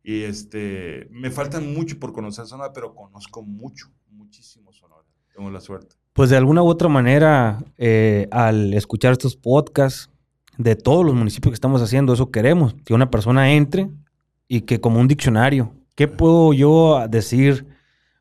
y 0.05 0.23
este, 0.23 1.07
me 1.11 1.31
faltan 1.31 1.73
mucho 1.73 1.97
por 1.97 2.11
conocer 2.11 2.45
Sonora, 2.45 2.73
pero 2.73 2.93
conozco 2.93 3.41
mucho, 3.41 3.87
muchísimo 4.09 4.73
Sonora. 4.73 5.07
Tengo 5.33 5.49
la 5.49 5.61
suerte. 5.61 5.95
Pues 6.11 6.29
de 6.29 6.35
alguna 6.35 6.61
u 6.61 6.67
otra 6.67 6.89
manera, 6.89 7.63
eh, 7.77 8.27
al 8.29 8.73
escuchar 8.73 9.13
estos 9.13 9.37
podcasts 9.37 10.09
de 10.57 10.75
todos 10.75 11.05
los 11.05 11.15
municipios 11.15 11.51
que 11.51 11.55
estamos 11.55 11.81
haciendo, 11.81 12.11
eso 12.13 12.31
queremos, 12.31 12.75
que 12.83 12.93
una 12.93 13.09
persona 13.09 13.53
entre 13.53 13.89
y 14.49 14.61
que 14.61 14.81
como 14.81 14.99
un 14.99 15.07
diccionario, 15.07 15.73
¿qué 15.95 16.09
puedo 16.09 16.51
yo 16.51 17.07
decir 17.07 17.65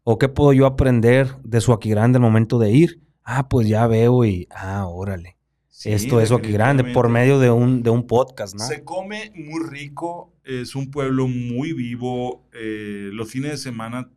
o 0.05 0.19
qué 0.19 0.29
puedo 0.29 0.53
yo 0.53 0.67
aprender 0.67 1.35
de 1.43 1.61
su 1.61 1.73
aquí 1.73 1.91
grande 1.91 2.19
al 2.19 2.23
momento 2.23 2.61
de 2.61 2.71
ir? 2.71 3.01
Ah, 3.25 3.49
pues 3.49 3.67
ya 3.67 3.89
veo 3.89 4.25
y, 4.25 4.47
ah, 4.51 4.87
órale, 4.87 5.37
Sí, 5.83 5.91
esto 5.91 6.21
es 6.21 6.29
su 6.29 6.37
aquí 6.37 6.53
grande 6.53 6.85
por 6.85 7.09
medio 7.09 7.41
de 7.41 7.51
un, 7.51 7.83
de 7.83 7.91
un 7.91 8.07
podcast, 8.07 8.55
¿no? 8.55 8.65
Se 8.65 8.85
come 8.85 9.33
muy 9.35 9.69
rico, 9.69 10.33
es 10.45 10.77
un 10.77 10.93
pueblo 10.93 11.27
muy 11.27 11.73
vivo. 11.73 12.47
eh, 12.53 13.11
los 13.13 13.29
fines 13.29 13.51
de 13.51 13.57
semana, 13.57 14.09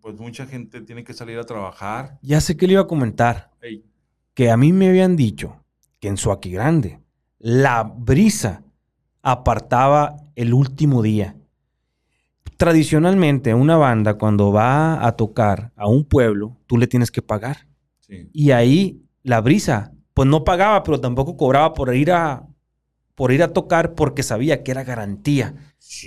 pues 0.00 0.18
mucha 0.18 0.46
gente 0.46 0.80
tiene 0.80 1.04
que 1.04 1.12
salir 1.12 1.38
a 1.38 1.44
trabajar. 1.44 2.18
Ya 2.22 2.40
sé 2.40 2.56
que 2.56 2.66
le 2.66 2.72
iba 2.72 2.80
a 2.80 2.86
comentar, 2.86 3.50
Ey, 3.60 3.84
que 4.32 4.50
a 4.50 4.56
mí 4.56 4.72
me 4.72 4.88
habían 4.88 5.14
dicho 5.14 5.62
que 5.98 6.08
en 6.08 6.16
su 6.16 6.32
aquí 6.32 6.52
grande 6.52 7.00
la 7.38 7.82
brisa 7.82 8.64
apartaba 9.20 10.16
el 10.36 10.54
último 10.54 11.02
día. 11.02 11.36
Tradicionalmente, 12.56 13.52
una 13.52 13.76
banda 13.76 14.14
cuando 14.14 14.52
va 14.52 15.06
a 15.06 15.12
tocar 15.16 15.70
a 15.76 15.86
un 15.86 16.02
pueblo, 16.02 16.56
tú 16.66 16.78
le 16.78 16.86
tienes 16.86 17.10
que 17.10 17.20
pagar. 17.20 17.66
Sí. 17.98 18.30
Y 18.32 18.52
ahí 18.52 19.02
la 19.22 19.42
brisa, 19.42 19.92
pues 20.20 20.28
no 20.28 20.44
pagaba, 20.44 20.82
pero 20.82 21.00
tampoco 21.00 21.34
cobraba 21.34 21.72
por 21.72 21.94
ir 21.94 22.12
a, 22.12 22.46
por 23.14 23.32
ir 23.32 23.42
a 23.42 23.54
tocar 23.54 23.94
porque 23.94 24.22
sabía 24.22 24.62
que 24.62 24.70
era 24.70 24.84
garantía, 24.84 25.54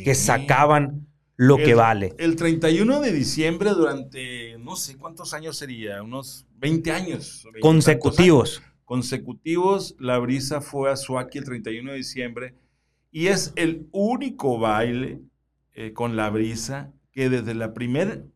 que 0.06 0.14
sacaban 0.14 1.08
lo 1.36 1.58
que 1.58 1.74
vale. 1.74 2.14
El 2.20 2.36
31 2.36 3.02
de 3.02 3.12
diciembre 3.12 3.72
durante, 3.72 4.56
no 4.60 4.76
sé 4.76 5.00
cuántos 5.00 5.34
años 5.34 5.58
sería, 5.58 6.04
unos 6.04 6.46
20 6.58 6.92
años. 6.92 7.42
20 7.46 7.50
y 7.50 7.54
tantos 7.54 7.62
Consecutivos. 7.64 8.58
años 8.60 8.70
consecutivos, 8.86 9.96
la 9.98 10.20
brisa 10.20 10.62
fue 10.62 10.92
a 10.92 10.96
Suaki 10.96 11.40
el 11.40 11.46
31 11.46 11.90
de 11.90 11.98
diciembre 11.98 12.56
y 13.12 13.30
es 13.30 13.52
el 13.56 13.88
único 13.92 14.60
baile 14.60 15.22
eh, 15.74 15.92
con 15.94 16.16
la 16.16 16.30
brisa 16.30 16.94
que 17.12 17.32
desde 17.32 17.56
la 17.56 17.74
primer, 17.74 18.28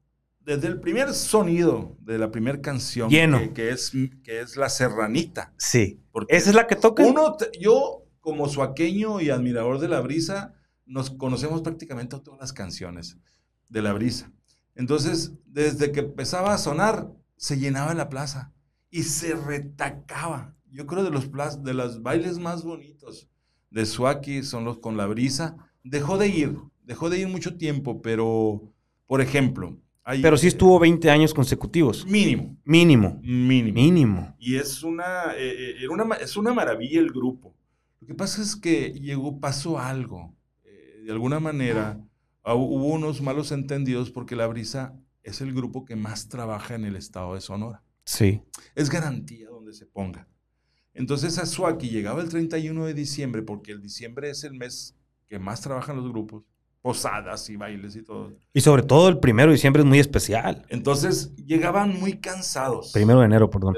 desde 0.48 0.68
el 0.70 0.80
primer 0.80 1.14
sonido 1.14 1.98
de 2.00 2.18
la 2.18 2.32
primera 2.32 2.62
canción 2.62 3.10
Lleno. 3.10 3.38
Que, 3.38 3.52
que 3.52 3.70
es, 3.72 3.92
que 4.24 4.40
es 4.40 4.56
la 4.56 4.70
serranita. 4.70 5.54
Sí. 5.58 6.00
Porque 6.14 6.38
¿Esa 6.38 6.52
es 6.52 6.56
la 6.56 6.68
que 6.68 6.78
toca? 6.78 7.06
uno, 7.06 7.36
yo 7.60 8.06
como 8.22 8.48
suaqueño 8.48 9.20
y 9.20 9.30
admirador 9.30 9.78
de 9.80 9.90
la 9.90 10.00
brisa, 10.00 10.54
nos 10.86 11.10
conocemos 11.10 11.62
prácticamente 11.64 12.18
todas 12.22 12.40
las 12.40 12.54
canciones 12.54 13.18
de 13.68 13.82
la 13.82 13.92
brisa. 13.92 14.32
Entonces, 14.74 15.34
desde 15.46 15.92
que 15.92 16.00
empezaba 16.00 16.54
a 16.54 16.58
sonar, 16.58 17.12
se 17.36 17.60
llenaba 17.60 17.94
la 17.94 18.08
plaza 18.08 18.54
y 18.90 19.04
se 19.04 19.36
retacaba. 19.36 20.56
Yo 20.72 20.88
creo 20.88 21.04
de 21.04 21.12
los, 21.12 21.30
de 21.62 21.74
los 21.74 22.02
bailes 22.02 22.40
más 22.40 22.64
bonitos 22.64 23.28
de 23.70 23.86
Suaki 23.86 24.44
son 24.44 24.64
los 24.64 24.78
con 24.80 24.96
la 24.96 25.08
brisa. 25.08 25.58
Dejó 25.84 26.18
de 26.18 26.30
ir, 26.30 26.58
dejó 26.84 27.10
de 27.10 27.20
ir 27.20 27.28
mucho 27.28 27.58
tiempo, 27.58 28.02
pero, 28.02 28.74
por 29.08 29.20
ejemplo, 29.20 29.78
Pero 30.22 30.38
sí 30.38 30.48
estuvo 30.48 30.80
20 30.80 31.10
años 31.10 31.34
consecutivos. 31.34 32.06
mínimo, 32.06 32.58
Mínimo. 32.64 33.20
mínimo. 33.22 33.74
Mínimo. 33.76 34.36
Y 34.40 34.56
es 34.56 34.82
una, 34.84 35.34
eh, 35.36 35.72
eh, 35.72 35.76
era 35.82 35.92
una, 35.92 36.06
ma- 36.06 36.16
es 36.16 36.38
una 36.38 36.54
maravilla 36.54 37.00
el 37.00 37.10
grupo. 37.12 37.54
Lo 38.00 38.08
que 38.08 38.14
pasa 38.14 38.42
es 38.42 38.56
que 38.56 38.92
llegó, 38.94 39.40
pasó 39.40 39.80
algo. 39.80 40.34
Eh, 40.64 41.02
de 41.06 41.12
alguna 41.12 41.40
manera 41.40 42.00
ah, 42.44 42.54
hubo 42.56 42.86
unos 42.88 43.22
malos 43.22 43.52
entendidos 43.52 44.10
porque 44.12 44.36
La 44.38 44.48
Brisa 44.48 44.98
es 45.24 45.42
el 45.42 45.54
grupo 45.54 45.84
que 45.84 45.96
más 45.98 46.30
trabaja 46.30 46.76
en 46.76 46.86
el 46.86 46.96
estado 46.96 47.34
de 47.36 47.42
Sonora. 47.42 47.84
Sí. 48.06 48.42
Es 48.76 48.90
garantía 48.90 49.50
donde 49.50 49.74
se 49.74 49.86
ponga. 49.86 50.28
Entonces 50.94 51.38
a 51.38 51.46
Suaki 51.46 51.90
llegaba 51.90 52.22
el 52.22 52.30
31 52.30 52.86
de 52.86 52.94
diciembre 52.94 53.42
porque 53.42 53.72
el 53.74 53.82
diciembre 53.82 54.30
es 54.30 54.44
el 54.46 54.54
mes 54.54 54.96
que 55.28 55.38
más 55.38 55.60
trabajan 55.62 55.98
los 55.98 56.08
grupos. 56.10 56.44
Posadas 56.82 57.50
y 57.50 57.58
bailes 57.58 57.96
y 57.96 58.04
todo. 58.04 58.34
Y 58.54 58.62
sobre 58.62 58.84
todo 58.84 59.10
el 59.10 59.20
primero 59.20 59.50
de 59.50 59.56
diciembre 59.56 59.82
es 59.82 59.86
muy 59.88 60.00
especial. 60.00 60.66
Entonces 60.70 61.36
llegaban 61.36 62.00
muy 62.00 62.14
cansados. 62.20 62.92
Primero 62.94 63.20
de 63.20 63.26
enero, 63.26 63.50
perdón. 63.50 63.76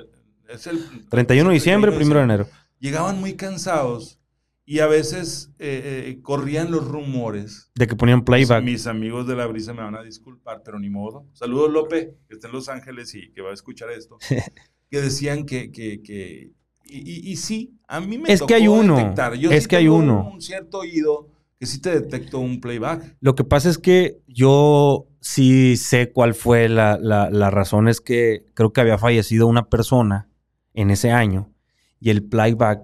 Es 0.48 0.68
el 0.68 1.08
31 1.10 1.50
de 1.50 1.54
diciembre, 1.54 1.92
31 1.92 1.98
primero 1.98 2.20
de 2.20 2.24
enero. 2.26 2.48
llegaban 2.80 3.20
muy 3.20 3.34
cansados 3.36 4.20
y 4.66 4.80
a 4.80 4.88
veces 4.88 5.52
eh, 5.58 6.06
eh, 6.10 6.22
corrían 6.22 6.70
los 6.72 6.88
rumores. 6.88 7.72
De 7.74 7.88
que 7.88 7.96
ponían 7.96 8.24
playback. 8.24 8.64
Mis 8.64 8.86
amigos 8.86 9.28
de 9.28 9.36
la 9.36 9.48
brisa 9.48 9.74
me 9.74 9.82
van 9.82 9.96
a 9.96 10.04
disculpar, 10.04 10.62
pero 10.64 10.80
ni 10.80 10.90
modo. 10.92 11.26
Saludos, 11.34 11.72
Lope, 11.72 12.16
que 12.28 12.36
está 12.36 12.48
en 12.48 12.54
Los 12.54 12.70
Ángeles 12.70 13.16
y 13.16 13.32
que 13.32 13.42
va 13.42 13.50
a 13.50 13.54
escuchar 13.54 13.90
esto. 13.92 14.18
que 14.92 15.02
decían 15.02 15.46
que. 15.46 15.72
que, 15.72 16.02
que- 16.04 16.52
y, 16.86 16.98
y- 17.30 17.32
y 17.32 17.36
sí, 17.36 17.76
a 17.88 18.00
mí 18.00 18.18
me 18.18 18.32
Es 18.34 18.42
que 18.42 18.56
hay 18.56 18.66
tocó 18.66 18.80
uno, 18.80 18.98
detectar. 18.98 19.36
Yo 19.36 19.52
es 19.52 19.64
sí 19.64 19.70
que 19.70 19.76
hay 19.76 19.88
uno. 19.88 20.32
Un 20.34 20.42
cierto 20.42 20.80
oído 20.80 21.28
que 21.60 21.66
sí 21.66 21.82
te 21.82 21.92
detecto 22.00 22.40
un 22.40 22.62
playback. 22.62 23.18
Lo 23.20 23.36
que 23.36 23.44
pasa 23.44 23.70
es 23.70 23.78
que 23.78 24.22
yo 24.28 25.08
sí 25.20 25.76
sé 25.78 26.12
cuál 26.12 26.34
fue 26.34 26.70
la, 26.70 26.98
la- 27.02 27.30
la 27.30 27.50
razón. 27.52 27.88
Es 27.90 28.00
que 28.02 28.46
creo 28.54 28.72
que 28.72 28.82
había 28.82 28.98
fallecido 28.98 29.46
una 29.48 29.68
persona 29.70 30.30
en 30.74 30.90
ese 30.90 31.12
año 31.12 31.52
y 32.00 32.10
el 32.12 32.24
playback 32.24 32.82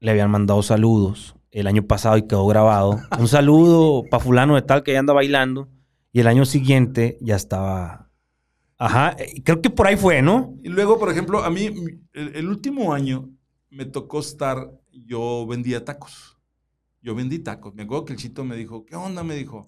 le 0.00 0.10
habían 0.10 0.30
mandado 0.30 0.62
saludos 0.62 1.36
el 1.52 1.66
año 1.66 1.84
pasado 1.86 2.16
y 2.18 2.26
quedó 2.26 2.46
grabado. 2.46 2.98
Un 3.18 3.28
saludo 3.28 4.04
para 4.10 4.22
fulano 4.22 4.56
de 4.56 4.62
tal 4.62 4.82
que 4.82 4.92
ya 4.92 4.98
anda 4.98 5.12
bailando 5.12 5.68
y 6.12 6.20
el 6.20 6.26
año 6.26 6.44
siguiente 6.44 7.18
ya 7.20 7.36
estaba... 7.36 8.10
Ajá, 8.80 9.16
eh, 9.18 9.42
creo 9.44 9.60
que 9.60 9.70
por 9.70 9.86
ahí 9.88 9.96
fue, 9.96 10.22
¿no? 10.22 10.54
Y 10.62 10.68
luego, 10.68 10.98
por 11.00 11.10
ejemplo, 11.10 11.42
a 11.44 11.50
mí, 11.50 11.66
el, 12.12 12.34
el 12.36 12.48
último 12.48 12.92
año 12.92 13.28
me 13.70 13.84
tocó 13.84 14.20
estar, 14.20 14.70
yo 14.92 15.46
vendía 15.48 15.84
tacos. 15.84 16.37
Yo 17.00 17.14
vendí 17.14 17.38
tacos. 17.38 17.74
Me 17.74 17.84
acuerdo 17.84 18.04
que 18.06 18.12
el 18.12 18.18
chito 18.18 18.44
me 18.44 18.56
dijo, 18.56 18.84
¿qué 18.84 18.96
onda? 18.96 19.22
Me 19.22 19.34
dijo, 19.34 19.66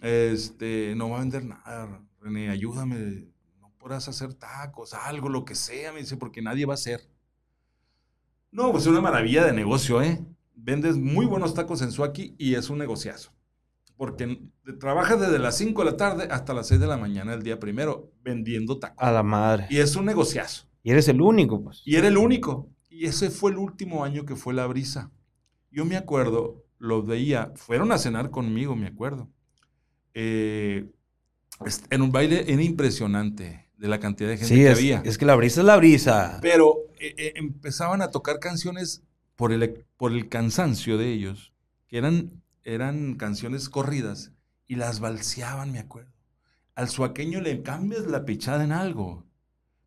este, 0.00 0.94
no 0.96 1.10
va 1.10 1.16
a 1.16 1.20
vender 1.20 1.44
nada, 1.44 2.02
René, 2.20 2.50
ayúdame. 2.50 3.28
No 3.60 3.72
podrás 3.78 4.08
hacer 4.08 4.34
tacos, 4.34 4.94
algo, 4.94 5.28
lo 5.28 5.44
que 5.44 5.54
sea. 5.54 5.92
Me 5.92 6.00
dice, 6.00 6.16
porque 6.16 6.42
nadie 6.42 6.66
va 6.66 6.74
a 6.74 6.74
hacer. 6.74 7.00
No, 8.50 8.70
pues 8.72 8.84
es 8.84 8.90
una 8.90 9.00
maravilla 9.00 9.44
de 9.44 9.52
negocio, 9.52 10.00
¿eh? 10.02 10.24
Vendes 10.54 10.96
muy 10.96 11.26
buenos 11.26 11.54
tacos 11.54 11.82
en 11.82 11.92
Suaki 11.92 12.34
y 12.38 12.54
es 12.54 12.70
un 12.70 12.78
negociazo. 12.78 13.32
Porque 13.96 14.40
trabajas 14.78 15.20
desde 15.20 15.38
las 15.38 15.56
5 15.56 15.84
de 15.84 15.90
la 15.90 15.96
tarde 15.96 16.28
hasta 16.30 16.54
las 16.54 16.68
6 16.68 16.80
de 16.80 16.86
la 16.86 16.96
mañana 16.96 17.34
el 17.34 17.42
día 17.42 17.58
primero 17.58 18.12
vendiendo 18.22 18.78
tacos. 18.78 18.98
A 18.98 19.10
la 19.10 19.22
madre. 19.22 19.66
Y 19.70 19.78
es 19.78 19.96
un 19.96 20.04
negociazo. 20.04 20.66
Y 20.82 20.90
eres 20.90 21.08
el 21.08 21.20
único, 21.20 21.62
pues. 21.62 21.82
Y 21.84 21.96
era 21.96 22.08
el 22.08 22.16
único. 22.16 22.70
Y 22.88 23.06
ese 23.06 23.30
fue 23.30 23.50
el 23.50 23.58
último 23.58 24.04
año 24.04 24.24
que 24.24 24.36
fue 24.36 24.54
la 24.54 24.66
brisa. 24.66 25.10
Yo 25.76 25.84
me 25.84 25.98
acuerdo, 25.98 26.64
los 26.78 27.06
veía, 27.06 27.52
fueron 27.54 27.92
a 27.92 27.98
cenar 27.98 28.30
conmigo, 28.30 28.74
me 28.74 28.86
acuerdo. 28.86 29.28
Eh, 30.14 30.86
en 31.90 32.00
un 32.00 32.10
baile 32.10 32.50
era 32.50 32.62
impresionante 32.62 33.68
de 33.76 33.86
la 33.86 34.00
cantidad 34.00 34.30
de 34.30 34.38
gente 34.38 34.54
Sí, 34.54 34.60
que 34.62 34.70
es, 34.70 34.78
había. 34.78 35.02
es 35.04 35.18
que 35.18 35.26
la 35.26 35.34
brisa 35.34 35.60
es 35.60 35.66
la 35.66 35.76
brisa. 35.76 36.38
Pero 36.40 36.76
eh, 36.98 37.14
eh, 37.18 37.32
empezaban 37.36 38.00
a 38.00 38.10
tocar 38.10 38.38
canciones 38.38 39.02
por 39.34 39.52
el, 39.52 39.84
por 39.98 40.12
el 40.12 40.30
cansancio 40.30 40.96
de 40.96 41.12
ellos, 41.12 41.52
que 41.88 41.98
eran, 41.98 42.42
eran 42.64 43.16
canciones 43.16 43.68
corridas, 43.68 44.32
y 44.66 44.76
las 44.76 45.00
balseaban, 45.00 45.72
me 45.72 45.78
acuerdo. 45.78 46.10
Al 46.74 46.88
suaqueño 46.88 47.42
le 47.42 47.60
cambias 47.60 48.06
la 48.06 48.24
pichada 48.24 48.64
en 48.64 48.72
algo. 48.72 49.26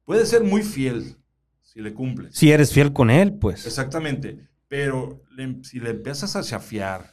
Puede 0.06 0.28
ser 0.28 0.44
muy 0.44 0.62
fiel 0.62 1.18
si 1.64 1.82
le 1.82 1.96
cumples. 1.96 2.36
Si 2.36 2.52
eres 2.52 2.72
fiel 2.74 2.94
con 2.94 3.10
él, 3.10 3.34
pues. 3.34 3.66
Exactamente. 3.66 4.49
Pero 4.70 5.22
le- 5.36 5.64
si 5.66 5.82
le 5.82 5.90
empiezas 5.92 6.36
a 6.38 6.44
chafiar 6.44 7.12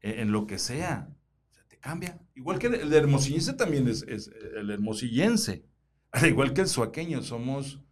en, 0.00 0.20
en 0.20 0.32
lo 0.32 0.46
que 0.46 0.58
sea, 0.58 1.08
se 1.50 1.64
te 1.64 1.78
cambia. 1.78 2.18
Igual 2.34 2.58
que 2.58 2.68
el, 2.68 2.74
el 2.74 2.92
hermosillense 2.92 3.54
también 3.54 3.88
es, 3.88 4.02
es 4.08 4.30
el 4.56 4.70
hermosillense. 4.70 5.64
Al 6.12 6.26
igual 6.28 6.52
que 6.54 6.62
el 6.62 6.68
suaqueño, 6.68 7.22
somos 7.22 7.82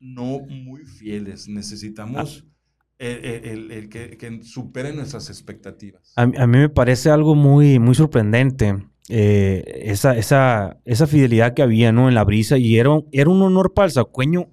no 0.00 0.40
muy 0.40 0.84
fieles. 0.84 1.48
Necesitamos 1.48 2.44
el, 2.98 3.24
el- 3.24 3.44
el- 3.46 3.70
el 3.70 3.88
que, 3.88 4.16
que 4.16 4.42
supere 4.42 4.92
nuestras 4.92 5.30
expectativas. 5.30 6.12
A, 6.16 6.26
mí- 6.26 6.36
a 6.38 6.46
mí 6.46 6.58
me 6.58 6.68
parece 6.68 7.10
algo 7.10 7.34
muy, 7.34 7.78
muy 7.78 7.94
sorprendente 7.94 8.76
eh, 9.08 9.64
esa, 9.84 10.16
esa, 10.16 10.80
esa 10.84 11.06
fidelidad 11.06 11.54
que 11.54 11.62
había 11.62 11.92
¿no? 11.92 12.08
en 12.08 12.14
la 12.14 12.24
brisa 12.24 12.56
y 12.58 12.78
era, 12.78 12.90
era 13.12 13.30
un 13.30 13.42
honor 13.42 13.74
para 13.74 13.86
el 13.86 13.92
sacueño, 13.92 14.48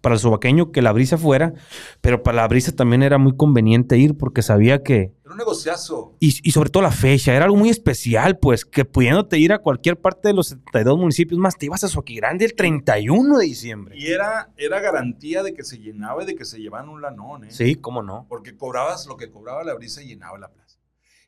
para 0.00 0.14
el 0.14 0.20
sobaqueño 0.20 0.70
que 0.70 0.82
la 0.82 0.92
brisa 0.92 1.16
fuera, 1.16 1.54
pero 2.00 2.22
para 2.22 2.36
la 2.38 2.48
brisa 2.48 2.72
también 2.72 3.02
era 3.02 3.18
muy 3.18 3.36
conveniente 3.36 3.96
ir 3.96 4.16
porque 4.16 4.42
sabía 4.42 4.82
que, 4.82 5.14
Era 5.24 5.32
un 5.32 5.38
negociazo. 5.38 6.16
y, 6.20 6.36
y 6.42 6.50
sobre 6.52 6.70
todo 6.70 6.82
la 6.82 6.90
fecha, 6.90 7.34
era 7.34 7.44
algo 7.44 7.56
muy 7.56 7.70
especial, 7.70 8.38
pues 8.38 8.64
que 8.64 8.84
pudiéndote 8.84 9.38
ir 9.38 9.52
a 9.52 9.58
cualquier 9.58 9.98
parte 9.98 10.28
de 10.28 10.34
los 10.34 10.48
72 10.48 10.98
municipios 10.98 11.38
más, 11.38 11.56
te 11.56 11.66
ibas 11.66 11.84
a 11.84 11.88
Grande 12.08 12.44
el 12.44 12.54
31 12.54 13.38
de 13.38 13.44
diciembre. 13.44 13.96
Y 13.98 14.06
era, 14.06 14.50
era 14.56 14.80
garantía 14.80 15.42
de 15.42 15.52
que 15.52 15.62
se 15.62 15.78
llenaba 15.78 16.22
y 16.22 16.26
de 16.26 16.34
que 16.34 16.44
se 16.44 16.58
llevaban 16.58 16.88
un 16.88 17.02
lanón. 17.02 17.44
¿eh? 17.44 17.50
Sí, 17.50 17.74
cómo 17.74 18.02
no. 18.02 18.26
Porque 18.28 18.56
cobrabas 18.56 19.06
lo 19.06 19.16
que 19.16 19.30
cobraba 19.30 19.62
la 19.62 19.74
brisa 19.74 20.02
y 20.02 20.06
llenaba 20.06 20.38
la 20.38 20.48
plaza. 20.48 20.78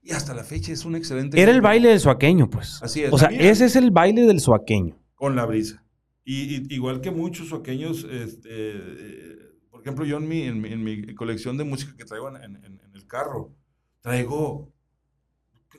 Y 0.03 0.13
hasta 0.13 0.33
la 0.33 0.45
fecha 0.45 0.73
es 0.73 0.85
un 0.85 0.97
excelente. 0.97 1.41
Era 1.41 1.53
el 1.53 1.61
baile 1.61 1.91
del 1.91 2.01
soaqueño, 2.01 2.49
pues. 2.49 2.83
Así 2.83 3.05
es. 3.05 3.13
O 3.13 3.19
sea, 3.19 3.29
ese 3.29 3.67
es 3.67 3.77
el 3.77 3.91
baile 3.91 4.23
del 4.23 4.41
soaqueño. 4.41 4.97
Con 5.15 5.37
la 5.37 5.45
brisa. 5.45 5.85
Y, 6.33 6.73
igual 6.73 7.01
que 7.01 7.11
muchos 7.11 7.49
soqueños, 7.49 8.05
este, 8.05 8.51
eh, 8.53 9.53
por 9.69 9.81
ejemplo, 9.81 10.05
yo 10.05 10.19
en 10.19 10.29
mi, 10.29 10.43
en, 10.43 10.85
mi, 10.85 11.13
colección 11.17 11.57
de 11.57 11.65
música 11.65 11.97
que 11.97 12.05
traigo 12.05 12.29
en, 12.29 12.55
en- 12.65 12.81
el 12.95 13.07
carro, 13.09 13.53
traigo 14.01 14.73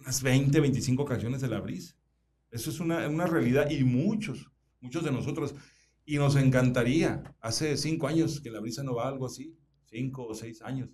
unas 0.02 0.22
20, 0.22 0.60
25 0.60 1.06
canciones 1.06 1.40
de 1.40 1.48
la 1.48 1.62
brisa. 1.62 1.96
Eso 2.50 2.70
es 2.70 2.82
una, 2.82 3.08
una 3.08 3.28
realidad 3.28 3.70
y 3.70 3.86
muchos, 3.86 4.52
muchos 4.82 5.06
de 5.06 5.14
nosotros. 5.14 5.56
Y 6.04 6.18
nos 6.18 6.36
encantaría, 6.36 7.24
hace 7.40 7.78
cinco 7.78 8.08
años 8.08 8.42
que 8.42 8.52
la 8.52 8.60
brisa 8.60 8.84
no 8.84 8.96
va 8.96 9.08
algo 9.08 9.28
así, 9.28 9.56
cinco 9.86 10.28
o 10.28 10.36
seis 10.36 10.62
años. 10.62 10.90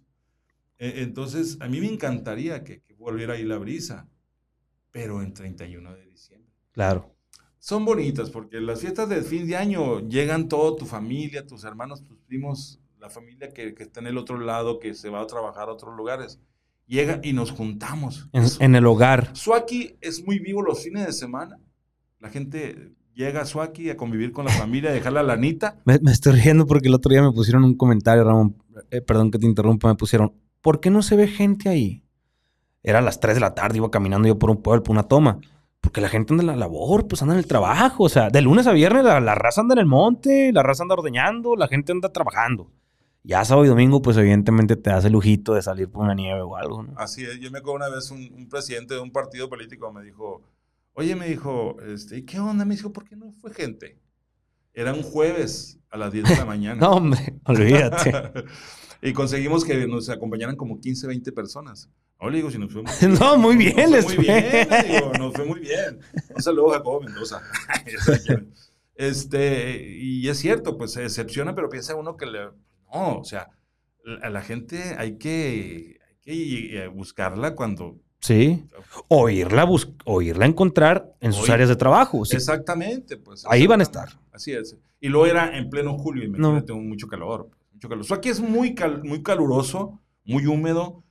Eh, 0.78 0.98
entonces, 0.98 1.58
a 1.62 1.68
mí 1.68 1.82
me 1.82 1.88
encantaría 1.88 2.64
que, 2.64 2.84
que 2.84 2.94
volviera 2.94 3.34
ahí 3.34 3.44
la 3.44 3.58
brisa, 3.58 4.08
pero 4.92 5.24
en 5.24 5.34
31 5.34 5.96
de 5.96 6.06
diciembre. 6.06 6.54
Claro. 6.74 7.17
Son 7.60 7.86
bonitas 7.86 8.30
porque 8.30 8.60
las 8.62 8.80
fiestas 8.82 9.10
de 9.10 9.22
fin 9.22 9.48
de 9.48 9.56
año 9.58 10.00
llegan 10.08 10.48
todo, 10.48 10.76
tu 10.76 10.86
familia, 10.86 11.46
tus 11.46 11.64
hermanos, 11.64 12.04
tus 12.04 12.18
primos, 12.20 12.80
la 13.00 13.10
familia 13.10 13.54
que, 13.54 13.74
que 13.74 13.84
está 13.84 14.00
en 14.00 14.08
el 14.08 14.18
otro 14.18 14.40
lado, 14.40 14.80
que 14.80 14.94
se 14.94 15.10
va 15.10 15.22
a 15.22 15.28
trabajar 15.28 15.68
a 15.70 15.74
otros 15.74 15.96
lugares. 15.96 16.40
Llega 16.86 17.20
y 17.22 17.34
nos 17.34 17.52
juntamos. 17.52 18.30
En, 18.32 18.46
en 18.60 18.76
el 18.76 18.86
hogar. 18.86 19.36
Suaki 19.36 19.96
es 20.00 20.26
muy 20.26 20.40
vivo 20.40 20.62
los 20.62 20.82
fines 20.84 21.06
de 21.06 21.12
semana. 21.12 21.60
La 22.20 22.30
gente 22.30 22.94
llega 23.14 23.42
a 23.42 23.46
Suaki 23.46 23.90
a 23.90 23.98
convivir 23.98 24.32
con 24.32 24.46
la 24.46 24.52
familia, 24.52 24.92
a 24.92 24.94
dejar 24.94 25.12
la 25.14 25.24
lanita. 25.24 25.76
Me, 25.84 26.00
me 26.00 26.12
estoy 26.12 26.34
riendo 26.40 26.66
porque 26.66 26.88
el 26.88 26.94
otro 26.94 27.12
día 27.12 27.22
me 27.22 27.32
pusieron 27.34 27.64
un 27.66 27.76
comentario, 27.76 28.24
Ramón. 28.24 28.56
eh, 28.92 29.02
perdón 29.02 29.32
que 29.32 29.40
te 29.40 29.46
interrumpa, 29.46 29.90
me 29.90 29.96
pusieron, 29.96 30.34
¿por 30.62 30.80
qué 30.80 30.90
no 30.90 31.02
se 31.02 31.16
ve 31.18 31.28
gente 31.28 31.68
ahí? 31.68 32.04
Era 32.84 33.00
a 33.00 33.02
las 33.02 33.20
3 33.20 33.36
de 33.36 33.42
la 33.42 33.54
tarde, 33.54 33.78
iba 33.78 33.92
caminando 33.92 34.28
yo 34.28 34.40
por 34.40 34.50
un 34.50 34.62
pueblo, 34.62 34.82
por 34.84 34.94
una 34.94 35.04
toma. 35.04 35.40
Porque 35.82 36.02
la 36.02 36.10
gente 36.10 36.34
anda 36.34 36.44
en 36.44 36.48
la 36.48 36.56
labor, 36.56 37.08
pues 37.08 37.22
anda 37.22 37.34
en 37.34 37.40
el 37.40 37.48
trabajo. 37.48 38.04
O 38.04 38.10
sea, 38.10 38.30
de 38.30 38.42
lunes 38.42 38.68
a 38.68 38.74
viernes 38.74 39.04
la, 39.04 39.20
la 39.20 39.36
raza 39.36 39.62
anda 39.62 39.74
en 39.74 39.80
el 39.80 39.86
monte, 39.86 40.52
la 40.52 40.64
raza 40.64 40.84
anda 40.84 40.96
ordeñando, 40.96 41.56
la 41.56 41.68
gente 41.68 41.92
anda 41.92 42.12
trabajando. 42.12 42.72
Ya 43.24 43.44
sábado 43.44 43.66
y 43.66 43.70
domingo, 43.70 44.02
pues 44.02 44.16
evidentemente 44.18 44.76
te 44.76 44.90
das 44.90 45.04
el 45.06 45.14
lujito 45.14 45.54
de 45.54 45.62
salir 45.62 45.90
por 45.90 46.04
una 46.04 46.14
nieve 46.14 46.42
o 46.42 46.56
algo, 46.56 46.84
¿no? 46.84 46.94
Así 46.98 47.24
es. 47.24 47.40
Yo 47.40 47.52
me 47.52 47.60
acuerdo 47.60 47.76
una 47.76 47.90
vez 47.90 48.10
un, 48.12 48.32
un 48.34 48.48
presidente 48.48 48.94
de 48.94 49.02
un 49.02 49.12
partido 49.12 49.50
político 49.50 49.92
me 49.92 50.02
dijo, 50.04 50.42
oye, 50.94 51.16
me 51.16 51.28
dijo, 51.28 51.76
este, 51.82 52.18
¿y 52.18 52.24
qué 52.24 52.40
onda? 52.40 52.64
Me 52.64 52.76
dijo, 52.76 52.94
¿por 52.94 53.04
qué 53.04 53.16
no 53.16 53.32
fue 53.34 53.54
gente? 53.54 54.00
Era 54.74 54.94
un 54.94 55.04
jueves 55.04 55.80
a 55.90 55.98
las 55.98 56.12
10 56.12 56.30
de 56.30 56.36
la 56.38 56.46
mañana. 56.46 56.80
No, 56.80 56.92
hombre, 56.92 57.36
olvídate. 57.46 58.14
y 59.02 59.14
conseguimos 59.14 59.64
que 59.66 59.88
nos 59.88 60.10
acompañaran 60.10 60.56
como 60.56 60.80
15, 60.80 61.08
20 61.08 61.32
personas. 61.32 61.90
No, 62.22 62.30
le 62.30 62.38
digo, 62.38 62.50
si 62.50 62.58
nos 62.58 62.72
fue 62.74 62.82
muy 62.82 62.92
No, 63.20 63.38
muy 63.38 63.56
bien, 63.58 63.76
nos 63.76 63.92
les 63.92 64.06
fue 64.06 64.16
muy 64.16 64.24
bien, 64.26 64.68
le 64.70 64.84
digo, 64.94 65.12
nos 65.20 65.34
fue 65.34 65.46
muy 65.46 65.60
bien. 65.60 66.00
Un 66.36 66.42
saludo 66.42 66.72
a 66.74 66.78
Jacobo 66.78 67.02
Mendoza. 67.02 67.42
este, 68.96 69.96
y 69.98 70.28
es 70.28 70.38
cierto, 70.38 70.78
pues 70.78 70.92
se 70.94 71.02
decepciona, 71.02 71.54
pero 71.56 71.70
piensa 71.70 71.96
uno 71.96 72.18
que 72.18 72.26
le, 72.26 72.40
no, 72.94 73.20
o 73.20 73.24
sea, 73.24 73.50
a 74.22 74.30
la 74.30 74.42
gente 74.42 74.96
hay 74.98 75.18
que, 75.18 76.00
hay 76.10 76.18
que 76.22 76.84
eh, 76.84 76.88
buscarla 76.88 77.56
cuando... 77.56 77.98
Sí. 78.20 78.66
O 79.10 79.30
irla, 79.30 79.64
bus- 79.64 79.94
o 80.06 80.24
irla 80.24 80.46
a 80.46 80.48
encontrar 80.48 81.14
en 81.22 81.34
sus 81.34 81.44
Oye, 81.44 81.54
áreas 81.54 81.70
de 81.70 81.76
trabajo. 81.76 82.26
sí. 82.26 82.36
Exactamente, 82.36 83.16
pues. 83.18 83.46
Ahí 83.48 83.68
van 83.68 83.80
a 83.80 83.84
exactamente. 83.84 84.18
Así 84.32 84.54
es. 84.54 84.76
Y 85.00 85.10
luego 85.10 85.28
era 85.28 85.56
en 85.56 85.70
pleno 85.70 85.96
julio 86.00 86.24
y 86.24 86.28
me 86.28 86.40
No. 86.40 86.64
tengo 86.66 86.80
mucho 86.82 87.08
calor. 87.08 87.48
Mucho 87.78 87.90
calor. 87.90 88.06
aquí 88.12 88.30
es 88.30 88.40
muy, 88.40 88.74
cal- 88.74 89.04
muy 89.04 89.22
caluroso, 89.22 90.02
muy 90.26 90.48
húmedo, 90.48 91.04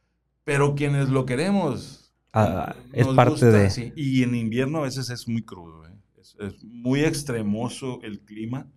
pero 0.42 0.74
quienes 0.74 1.08
lo 1.10 1.24
queremos. 1.24 2.12
Ah, 2.32 2.74
es 2.92 3.06
parte 3.06 3.30
gusta, 3.30 3.50
de- 3.50 3.70
sí. 3.70 3.92
Y 3.94 4.24
en 4.24 4.34
invierno 4.34 4.78
a 4.78 4.82
veces 4.82 5.08
es 5.10 5.28
muy 5.28 5.42
crudo, 5.44 5.86
¿eh? 5.86 5.94
es, 6.20 6.36
es 6.40 6.64
muy 6.64 7.00
extremoso 7.04 8.00
el 8.02 8.20
clima, 8.20 8.68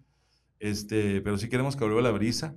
este, 0.60 1.20
pero 1.22 1.38
sí 1.40 1.50
queremos 1.50 1.76
que 1.76 1.84
vuelva 1.84 2.02
la 2.02 2.12
brisa. 2.12 2.56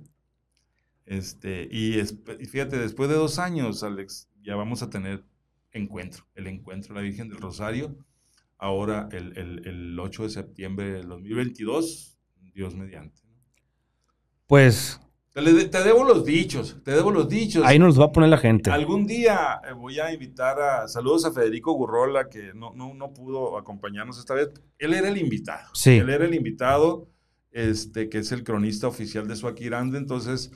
Este, 1.05 1.67
y, 1.71 1.97
es- 1.99 2.15
y 2.39 2.45
fíjate, 2.45 2.77
después 2.77 3.09
de 3.09 3.15
dos 3.15 3.39
años, 3.39 3.81
Alex, 3.83 4.29
ya 4.43 4.55
vamos 4.55 4.83
a 4.83 4.89
tener 4.91 5.25
encuentro, 5.71 6.25
el 6.35 6.45
encuentro 6.47 6.93
de 6.93 7.01
la 7.01 7.07
Virgen 7.07 7.27
del 7.29 7.39
Rosario, 7.39 7.97
ahora 8.59 9.09
el, 9.11 9.35
el- 9.37 9.67
el 9.67 9.99
8 9.99 10.23
de 10.23 10.29
septiembre 10.29 10.91
del 10.93 11.07
2022, 11.09 12.17
Dios 12.53 12.75
mediante. 12.75 13.19
Pues 14.47 14.99
Te, 15.33 15.41
le- 15.41 15.65
te 15.65 15.83
debo 15.83 16.03
los 16.03 16.23
dichos, 16.23 16.77
te 16.83 16.91
debo 16.91 17.09
los 17.11 17.27
dichos. 17.27 17.63
ahí 17.65 17.79
nos 17.79 17.87
los 17.95 17.99
va 18.01 18.05
a 18.05 18.11
poner 18.11 18.29
la 18.29 18.37
gente. 18.37 18.69
Algún 18.69 19.07
día 19.07 19.59
eh, 19.67 19.73
voy 19.73 19.99
a 19.99 20.13
invitar 20.13 20.59
a. 20.61 20.87
Saludos 20.87 21.25
a 21.25 21.31
Federico 21.31 21.73
Gurrola, 21.73 22.29
que 22.29 22.53
no, 22.53 22.71
no, 22.75 22.93
no 22.93 23.13
pudo 23.13 23.57
acompañarnos 23.57 24.19
esta 24.19 24.35
vez. 24.35 24.49
Él 24.77 24.93
era 24.93 25.09
el 25.09 25.17
invitado. 25.17 25.69
Sí. 25.73 25.91
Él 25.97 26.09
era 26.11 26.25
el 26.25 26.35
invitado, 26.35 27.09
este, 27.51 28.09
que 28.09 28.19
es 28.19 28.31
el 28.31 28.43
cronista 28.43 28.87
oficial 28.87 29.27
de 29.27 29.35
Suaki 29.35 29.65
Grande. 29.65 29.97
Entonces, 29.97 30.51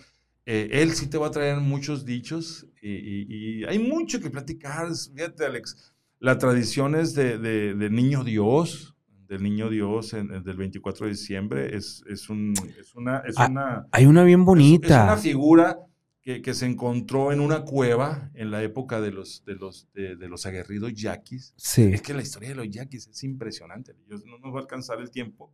eh, 0.46 0.70
él 0.72 0.92
sí 0.94 1.08
te 1.10 1.18
va 1.18 1.28
a 1.28 1.32
traer 1.32 1.58
muchos 1.58 2.06
dichos 2.06 2.68
y, 2.80 2.92
y- 2.92 3.26
y 3.62 3.64
hay 3.66 3.80
mucho 3.80 4.20
que 4.20 4.30
platicar. 4.30 4.88
Fíjate, 4.96 5.44
Alex, 5.46 5.92
la 6.20 6.38
tradición 6.38 6.94
es 6.94 7.16
de, 7.16 7.40
de- 7.40 7.74
del 7.74 7.94
niño 7.94 8.24
Dios, 8.24 8.96
del 9.28 9.44
niño 9.44 9.70
Dios 9.70 10.14
en- 10.14 10.34
en- 10.34 10.44
del 10.44 10.58
24 10.58 11.06
de 11.06 11.12
diciembre. 11.12 11.76
Es, 11.76 12.04
es, 12.08 12.30
un, 12.30 12.54
es 12.80 12.96
una. 12.96 13.20
Es 13.20 13.36
Ah, 13.38 13.48
una 13.50 13.88
Hay 13.92 14.06
una 14.06 14.24
bien 14.24 14.40
es- 14.40 14.44
Es, 14.44 14.46
bonita. 14.46 15.04
una 15.04 15.18
figura 15.18 15.80
que, 16.22 16.42
que 16.42 16.54
se 16.54 16.66
encontró 16.66 17.32
en 17.32 17.40
una 17.40 17.62
cueva 17.64 18.30
en 18.34 18.52
la 18.52 18.62
época 18.64 19.00
de 19.00 19.12
los, 19.12 19.44
de 19.46 19.56
los, 19.56 19.88
de, 19.94 20.16
de 20.18 20.28
los 20.28 20.46
aguerridos 20.46 20.94
yaquis. 20.94 21.54
Sí. 21.56 21.84
Es 21.84 22.02
que 22.02 22.14
la 22.14 22.22
historia 22.22 22.50
de 22.50 22.56
los 22.56 22.70
yaquis 22.70 23.08
es 23.08 23.24
impresionante. 23.24 23.96
Yo- 24.10 24.18
no 24.26 24.38
nos 24.40 24.54
va 24.54 24.58
a 24.60 24.62
alcanzar 24.62 25.00
el 25.00 25.10
tiempo. 25.10 25.54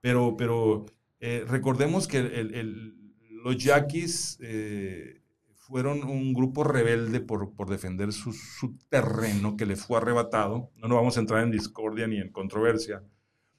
Pero, 0.00 0.36
pero 0.36 0.84
eh, 1.20 1.44
recordemos 1.48 2.06
que 2.06 2.18
el- 2.18 2.54
el- 2.54 2.94
los 3.42 3.56
yaquis 3.56 4.38
eh, 4.42 5.20
fueron 5.66 6.04
un 6.04 6.32
grupo 6.34 6.62
rebelde 6.64 7.20
por, 7.20 7.54
por 7.54 7.68
defender 7.70 8.12
su, 8.12 8.32
su 8.32 8.76
terreno 8.90 9.56
que 9.56 9.66
le 9.66 9.76
fue 9.76 9.96
arrebatado. 9.98 10.70
No 10.76 10.88
nos 10.88 10.96
vamos 10.98 11.16
a 11.16 11.20
entrar 11.20 11.42
en 11.42 11.50
discordia 11.50 12.06
ni 12.06 12.18
en 12.18 12.30
controversia. 12.32 13.02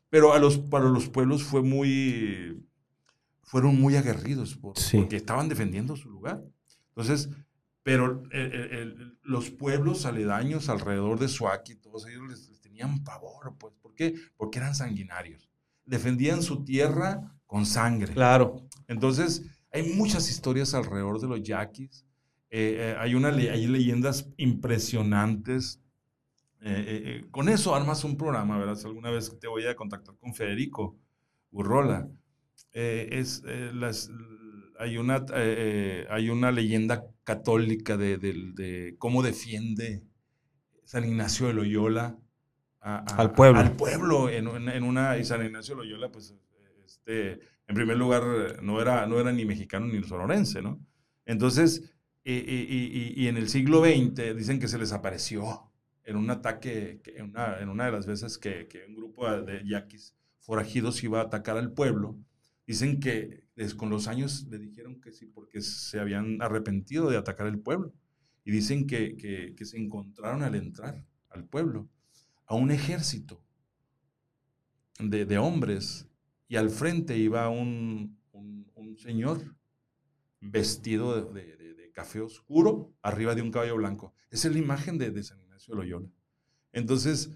Pero 0.10 0.34
a 0.34 0.40
los, 0.40 0.60
para 0.60 0.86
los 0.86 1.10
pueblos 1.10 1.44
fue 1.44 1.62
muy, 1.64 2.64
fueron 3.42 3.80
muy 3.80 3.96
aguerridos 3.96 4.56
por- 4.56 4.78
Sí. 4.78 4.98
porque 5.00 5.16
estaban 5.18 5.50
defendiendo 5.50 5.96
su 5.96 6.10
lugar. 6.10 6.44
Entonces, 6.90 7.30
pero 7.84 8.24
el- 8.32 8.54
el- 8.54 9.18
los 9.24 9.50
pueblos 9.50 10.06
aledaños 10.06 10.70
alrededor 10.70 11.20
de 11.20 11.28
Suaki, 11.28 11.76
todos 11.76 12.08
ellos 12.08 12.28
les, 12.30 12.50
les 12.50 12.62
tenían 12.62 13.04
pavor, 13.04 13.56
pues. 13.60 13.74
¿Por 13.82 13.96
qué? 13.96 14.14
Porque 14.38 14.60
eran 14.60 14.76
sanguinarios. 14.76 15.50
Defendían 15.86 16.42
su 16.44 16.64
tierra 16.64 17.32
con 17.46 17.66
sangre. 17.66 18.14
Claro. 18.14 18.62
Entonces, 18.88 19.44
hay 19.76 19.94
muchas 19.94 20.30
historias 20.30 20.74
alrededor 20.74 21.20
de 21.20 21.28
los 21.28 21.44
yaquis. 21.44 22.06
Eh, 22.50 22.78
eh, 22.80 22.96
hay, 23.00 23.16
una, 23.16 23.30
hay 23.30 23.68
leyendas 23.68 24.30
impresionantes. 24.38 25.82
Eh, 26.62 27.26
con 27.32 27.50
eso 27.50 27.76
armas 27.76 28.04
un 28.04 28.18
programa, 28.18 28.58
¿verdad? 28.58 28.76
Si 28.76 28.88
alguna 28.88 29.12
vez 29.12 29.38
te 29.40 29.48
voy 29.48 29.66
a 29.68 29.76
contactar 29.76 30.16
con 30.18 30.34
Federico 30.34 30.98
Urrola. 31.52 32.10
Es, 32.72 33.44
las, 33.74 34.10
hay, 34.80 34.98
una, 34.98 35.26
hay 36.10 36.30
una 36.30 36.52
leyenda 36.52 37.06
católica 37.24 37.98
de, 37.98 38.18
de 38.18 38.96
cómo 38.98 39.24
defiende 39.24 40.04
San 40.86 41.04
Ignacio 41.06 41.48
de 41.48 41.54
Loyola 41.54 42.18
a- 42.82 42.98
a- 42.98 43.16
Al 43.22 43.32
pueblo. 43.34 43.60
Al 43.60 43.76
pueblo 43.76 44.30
en, 44.30 44.48
en- 44.48 44.70
en 44.70 44.84
una, 44.84 45.18
y 45.18 45.24
San 45.24 45.46
Ignacio 45.46 45.76
de 45.76 45.84
Loyola, 45.84 46.12
pues, 46.12 46.36
este, 46.86 47.40
en 47.68 47.76
primer 47.76 47.98
lugar, 47.98 48.62
no 48.64 48.82
era, 48.82 49.06
no 49.08 49.20
era 49.20 49.32
ni 49.32 49.46
mexicano 49.46 49.88
ni 49.88 50.04
sonorense, 50.04 50.62
¿no? 50.62 50.80
Entonces, 51.26 51.84
y, 52.24 52.34
y- 52.34 53.14
y- 53.16 53.28
en 53.28 53.38
el 53.38 53.50
siglo 53.50 53.82
XX 53.84 54.36
dicen 54.36 54.60
que 54.60 54.68
se 54.68 54.78
les 54.78 54.92
apareció 54.92 55.72
en 56.04 56.16
un 56.18 56.30
ataque, 56.30 57.02
que- 57.04 57.18
en 57.18 57.26
una, 57.32 57.60
en 57.60 57.70
una 57.70 57.86
de 57.86 57.92
las 57.92 58.06
veces 58.06 58.38
que, 58.38 58.68
que 58.68 58.86
un 58.88 58.96
grupo 58.96 59.30
de 59.42 59.64
yaquis 59.68 60.16
forajidos 60.40 61.04
iba 61.04 61.20
a 61.22 61.24
atacar 61.24 61.58
al 61.58 61.72
pueblo. 61.74 62.18
Dicen 62.68 63.00
que 63.00 63.46
con 63.78 63.90
los 63.90 64.08
años 64.08 64.46
le 64.50 64.58
dijeron 64.60 65.00
que 65.02 65.12
sí, 65.12 65.26
porque 65.28 65.62
se 65.62 66.00
habían 66.00 66.42
arrepentido 66.42 67.10
de 67.10 67.18
atacar 67.18 67.48
el 67.48 67.60
pueblo. 67.60 67.94
Y 68.44 68.52
dicen 68.52 68.86
que, 68.86 69.16
que- 69.18 69.56
que 69.56 69.66
se 69.66 69.78
encontraron 69.78 70.44
al 70.44 70.56
entrar 70.56 71.04
al 71.30 71.46
pueblo 71.46 71.90
a 72.48 72.56
un 72.56 72.70
ejército 72.72 73.44
de, 75.00 75.26
de 75.26 75.38
hombres 75.38 76.08
y 76.48 76.56
al 76.58 76.70
frente 76.70 77.18
iba 77.18 77.50
un, 77.50 78.20
un- 78.32 78.72
un 78.76 78.98
señor 78.98 79.56
vestido 80.42 81.32
de, 81.34 81.44
de- 81.58 81.58
de- 81.76 81.76
café 81.96 82.20
oscuro 82.20 82.94
arriba 83.02 83.36
de 83.36 83.42
un 83.42 83.52
caballo 83.52 83.78
blanco. 83.78 84.14
Esa 84.30 84.50
es 84.50 84.54
la 84.54 84.60
imagen 84.60 84.98
de, 84.98 85.12
de 85.12 85.24
San 85.24 85.40
Ignacio 85.42 85.74
de 85.74 85.82
Loyola. 85.82 86.10
Entonces, 86.74 87.32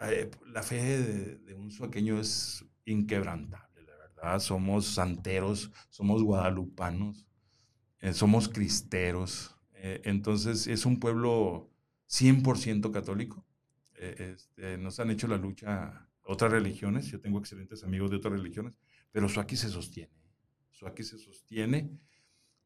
eh, 0.00 0.30
la 0.52 0.62
fe 0.62 0.76
de, 1.00 1.36
de 1.38 1.54
un 1.54 1.70
suaqueño 1.70 2.20
es 2.20 2.64
inquebrantable, 2.86 3.82
la 3.84 3.96
verdad. 3.96 4.40
Somos 4.40 4.86
santeros, 4.86 5.72
somos 5.90 6.22
guadalupanos, 6.22 7.26
eh, 8.00 8.12
somos 8.12 8.48
cristeros. 8.48 9.56
eh, 9.74 10.00
entonces, 10.04 10.66
es 10.66 10.86
un 10.86 10.98
pueblo 11.00 11.70
100% 12.06 12.90
católico. 12.92 13.46
Eh, 13.96 14.34
este, 14.36 14.78
nos 14.78 15.00
han 15.00 15.10
hecho 15.10 15.28
la 15.28 15.36
lucha 15.36 16.08
otras 16.24 16.50
religiones. 16.52 17.06
Yo 17.06 17.20
tengo 17.20 17.38
excelentes 17.38 17.84
amigos 17.84 18.10
de 18.10 18.16
otras 18.16 18.32
religiones, 18.34 18.74
pero 19.12 19.28
Suaki 19.28 19.56
se 19.56 19.68
sostiene. 19.68 20.12
Suaki 20.70 21.02
se 21.02 21.18
sostiene. 21.18 21.90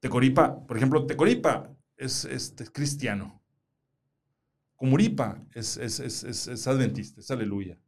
Tecoripa, 0.01 0.65
por 0.67 0.77
ejemplo, 0.77 1.07
Tecoripa 1.07 1.77
es, 1.97 2.25
es, 2.25 2.55
es 2.59 2.71
cristiano. 2.71 3.43
Comuripa 4.77 5.45
es, 5.55 5.77
es, 5.77 6.67
adventista, 6.69 7.21
es 7.21 7.31
aleluya. 7.31 7.79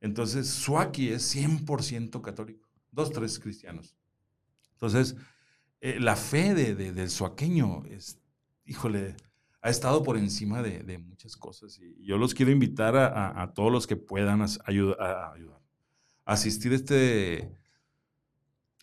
Entonces, 0.00 0.48
Suaki 0.48 1.08
es 1.08 1.34
100% 1.34 2.20
católico. 2.22 2.68
Dos, 2.92 3.10
tres 3.12 3.38
cristianos. 3.38 3.96
Entonces, 4.72 5.16
eh, 5.80 5.98
la 6.00 6.16
fe 6.16 6.54
de- 6.54 6.74
del 6.92 7.10
suaqueño 7.10 7.84
es, 7.86 8.20
híjole, 8.64 9.16
ha 9.62 9.70
estado 9.70 10.02
por 10.02 10.16
encima 10.16 10.62
de, 10.62 10.98
muchas 10.98 11.36
cosas. 11.36 11.78
Y 11.78 12.04
yo 12.04 12.16
los 12.16 12.34
quiero 12.34 12.50
invitar 12.50 12.96
a, 12.96 13.52
todos 13.54 13.70
los 13.70 13.86
que 13.86 13.96
puedan 13.96 14.42
ayuda- 14.64 14.96
a, 14.98 15.32
ayudar. 15.34 15.60
asistir 16.24 16.72
este, 16.72 17.52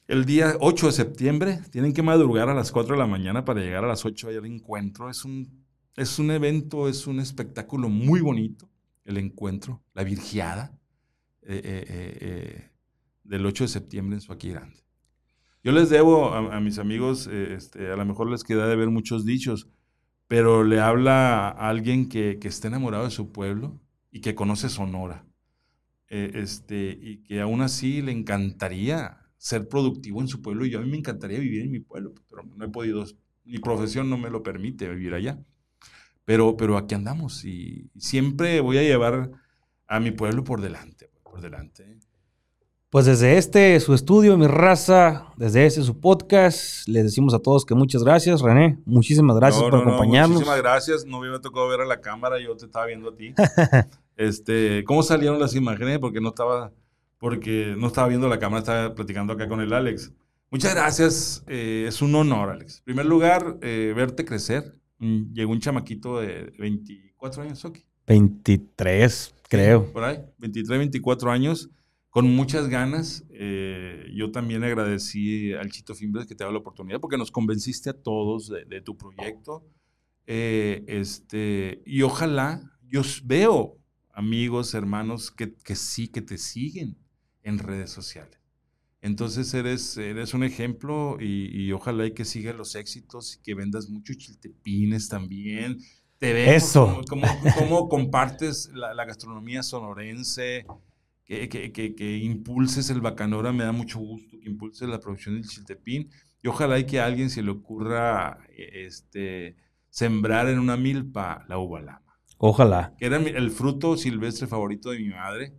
El 0.07 0.25
día 0.25 0.55
8 0.59 0.87
de 0.87 0.91
septiembre 0.91 1.59
tienen 1.71 1.93
que 1.93 2.03
madrugar 2.03 2.49
a 2.49 2.53
las 2.53 2.71
4 2.71 2.93
de 2.93 2.99
la 2.99 3.07
mañana 3.07 3.43
para 3.43 3.61
llegar 3.61 3.83
a 3.83 3.87
las 3.87 4.05
8 4.05 4.29
allá 4.29 4.39
al 4.39 4.45
encuentro. 4.45 5.09
Es 5.09 5.25
un, 5.25 5.65
es 5.95 6.19
un 6.19 6.29
evento, 6.31 6.87
es 6.87 7.07
un 7.07 7.19
espectáculo 7.19 7.89
muy 7.89 8.21
bonito, 8.21 8.69
el 9.03 9.17
encuentro, 9.17 9.81
la 9.93 10.03
virgiada 10.03 10.77
eh, 11.41 11.61
eh, 11.63 12.17
eh, 12.21 12.69
del 13.23 13.45
8 13.45 13.63
de 13.63 13.67
septiembre 13.69 14.15
en 14.15 14.21
Suaquí 14.21 14.51
Grande. 14.51 14.77
Yo 15.63 15.71
les 15.71 15.89
debo 15.89 16.33
a, 16.33 16.61
mis 16.61 16.77
amigos, 16.77 17.27
este, 17.27 17.91
a 17.91 17.95
lo 17.97 18.05
mejor 18.05 18.29
les 18.29 18.43
queda 18.43 18.67
de 18.67 18.75
ver 18.75 18.89
muchos 18.89 19.25
dichos, 19.25 19.67
pero 20.27 20.63
le 20.63 20.79
habla 20.79 21.49
a 21.49 21.69
alguien 21.69 22.09
que, 22.09 22.39
está 22.43 22.67
enamorado 22.67 23.05
de 23.05 23.11
su 23.11 23.31
pueblo 23.31 23.79
y 24.11 24.21
que 24.21 24.35
conoce 24.35 24.69
Sonora. 24.69 25.25
este, 26.09 26.97
y 27.01 27.17
que 27.23 27.41
aún 27.41 27.61
así 27.61 28.01
le 28.01 28.11
encantaría 28.13 29.17
ser 29.37 29.67
productivo 29.67 30.21
en 30.21 30.27
su 30.27 30.41
pueblo 30.41 30.65
y 30.65 30.71
yo 30.71 30.79
a 30.79 30.81
mí 30.81 30.89
me 30.89 30.97
encantaría 30.97 31.39
vivir 31.39 31.63
en 31.63 31.71
mi 31.71 31.79
pueblo, 31.79 32.13
pero 32.29 32.43
no 32.43 32.65
he 32.65 32.69
podido, 32.69 33.05
mi 33.45 33.59
profesión 33.59 34.09
no 34.09 34.17
me 34.17 34.29
lo 34.29 34.43
permite 34.43 34.89
vivir 34.89 35.13
allá. 35.13 35.39
Pero, 36.25 36.57
pero 36.57 36.77
aquí 36.77 36.95
andamos 36.95 37.45
y 37.45 37.89
siempre 37.97 38.59
voy 38.59 38.77
a 38.77 38.83
llevar 38.83 39.31
a 39.87 39.99
mi 39.99 40.11
pueblo 40.11 40.43
por 40.43 40.59
delante, 40.61 41.09
por 41.23 41.39
delante. 41.39 41.99
Pues 42.89 43.05
desde 43.05 43.37
este, 43.37 43.77
su 43.81 43.93
estudio, 43.93 44.37
mi 44.37 44.47
raza, 44.47 45.33
desde 45.35 45.65
este, 45.65 45.83
su 45.83 45.99
podcast, 45.99 46.87
les 46.87 47.03
decimos 47.03 47.33
a 47.33 47.39
todos 47.39 47.65
que 47.65 47.75
muchas 47.75 48.01
gracias, 48.01 48.41
René. 48.41 48.79
Muchísimas 48.85 49.35
gracias 49.35 49.61
por 49.61 49.75
acompañarnos. 49.75 50.37
muchísimas 50.37 50.57
gracias. 50.61 51.05
No 51.05 51.19
me 51.19 51.39
tocó 51.39 51.67
ver 51.67 51.81
a 51.81 51.85
la 51.85 51.99
cámara, 51.99 52.39
yo 52.39 52.55
te 52.55 52.65
estaba 52.65 52.85
viendo 52.85 53.09
a 53.09 53.15
ti. 53.15 53.33
este, 54.15 54.85
¿Cómo 54.85 55.03
salieron 55.03 55.37
las 55.37 55.53
imágenes? 55.53 55.99
Porque 55.99 56.21
no 56.21 56.29
estaba 56.29 56.71
porque 57.17 57.75
no 57.77 57.87
estaba 57.87 58.07
viendo 58.07 58.29
la 58.29 58.39
cámara, 58.39 58.59
estaba 58.59 58.95
platicando 58.95 59.33
acá 59.33 59.49
con 59.49 59.59
el 59.59 59.73
Alex. 59.73 60.13
Muchas 60.49 60.73
gracias, 60.73 61.43
eh, 61.47 61.85
es 61.89 62.01
un 62.01 62.15
honor, 62.15 62.51
Alex. 62.51 62.77
En 62.77 62.83
primer 62.85 63.05
lugar, 63.05 63.57
eh, 63.61 63.91
verte 63.95 64.23
crecer. 64.23 64.79
Mm, 64.99 65.33
llegó 65.33 65.51
un 65.51 65.59
chamaquito 65.59 66.21
de 66.21 66.53
24 66.57 67.43
años, 67.43 67.65
¿ok? 67.65 67.79
23, 68.07 69.35
creo. 69.49 69.91
por 69.91 70.05
ahí, 70.05 70.19
23, 70.37 70.79
24 70.79 71.31
años, 71.31 71.69
con 72.17 72.35
muchas 72.35 72.67
ganas. 72.67 73.25
Eh, 73.29 74.09
yo 74.11 74.31
también 74.31 74.63
agradecí 74.63 75.53
al 75.53 75.69
Chito 75.71 75.93
Fimbres 75.93 76.25
que 76.25 76.33
te 76.33 76.43
dado 76.43 76.51
la 76.51 76.57
oportunidad 76.57 76.99
porque 76.99 77.15
nos 77.15 77.29
convenciste 77.29 77.91
a 77.91 77.93
todos 77.93 78.49
de, 78.49 78.81
tu 78.81 78.97
proyecto. 78.97 79.63
este, 80.25 81.83
y 81.85 82.01
ojalá, 82.01 82.71
yo 82.87 83.03
veo 83.23 83.77
amigos, 84.13 84.73
hermanos 84.73 85.29
que, 85.29 85.53
que 85.57 85.75
sí, 85.75 86.07
que 86.07 86.23
te 86.23 86.39
siguen 86.39 86.97
en 87.43 87.59
redes 87.59 87.91
sociales. 87.91 88.39
Entonces 88.99 89.53
eres, 89.53 89.95
eres 89.97 90.33
un 90.33 90.43
ejemplo 90.43 91.17
y, 91.19 91.71
ojalá 91.71 92.07
y 92.07 92.15
que 92.15 92.25
sigas 92.25 92.55
los 92.55 92.73
éxitos 92.73 93.35
y 93.35 93.43
que 93.43 93.53
vendas 93.53 93.89
muchos 93.89 94.17
chiltepines 94.17 95.07
también. 95.07 95.77
Te 96.17 96.33
vemos 96.33 96.63
Eso. 96.63 97.01
Cómo, 97.07 97.87
compartes 97.89 98.71
la, 98.73 99.05
gastronomía 99.05 99.61
sonorense, 99.61 100.65
que, 101.27 101.49
que, 101.49 101.95
que, 101.95 102.17
impulses 102.17 102.89
el 102.89 103.01
bacanora, 103.01 103.51
me 103.51 103.65
da 103.65 103.71
mucho 103.71 103.99
gusto 103.99 104.39
que 104.39 104.49
impulses 104.49 104.87
la 104.87 104.99
producción 104.99 105.35
del 105.35 105.47
chiltepín. 105.47 106.09
Y 106.41 106.47
ojalá 106.47 106.79
y 106.79 106.85
que 106.85 106.99
a 106.99 107.05
alguien 107.05 107.29
se 107.29 107.43
le 107.43 107.51
ocurra 107.51 108.39
este, 108.55 109.57
sembrar 109.89 110.47
en 110.47 110.59
una 110.59 110.77
milpa 110.77 111.45
la 111.49 111.57
uva 111.57 112.01
Ojalá. 112.37 112.93
Que 112.97 113.07
era 113.07 113.17
el 113.17 113.51
fruto 113.51 113.97
silvestre 113.97 114.47
favorito 114.47 114.91
de 114.91 114.99
mi 114.99 115.09
madre. 115.09 115.53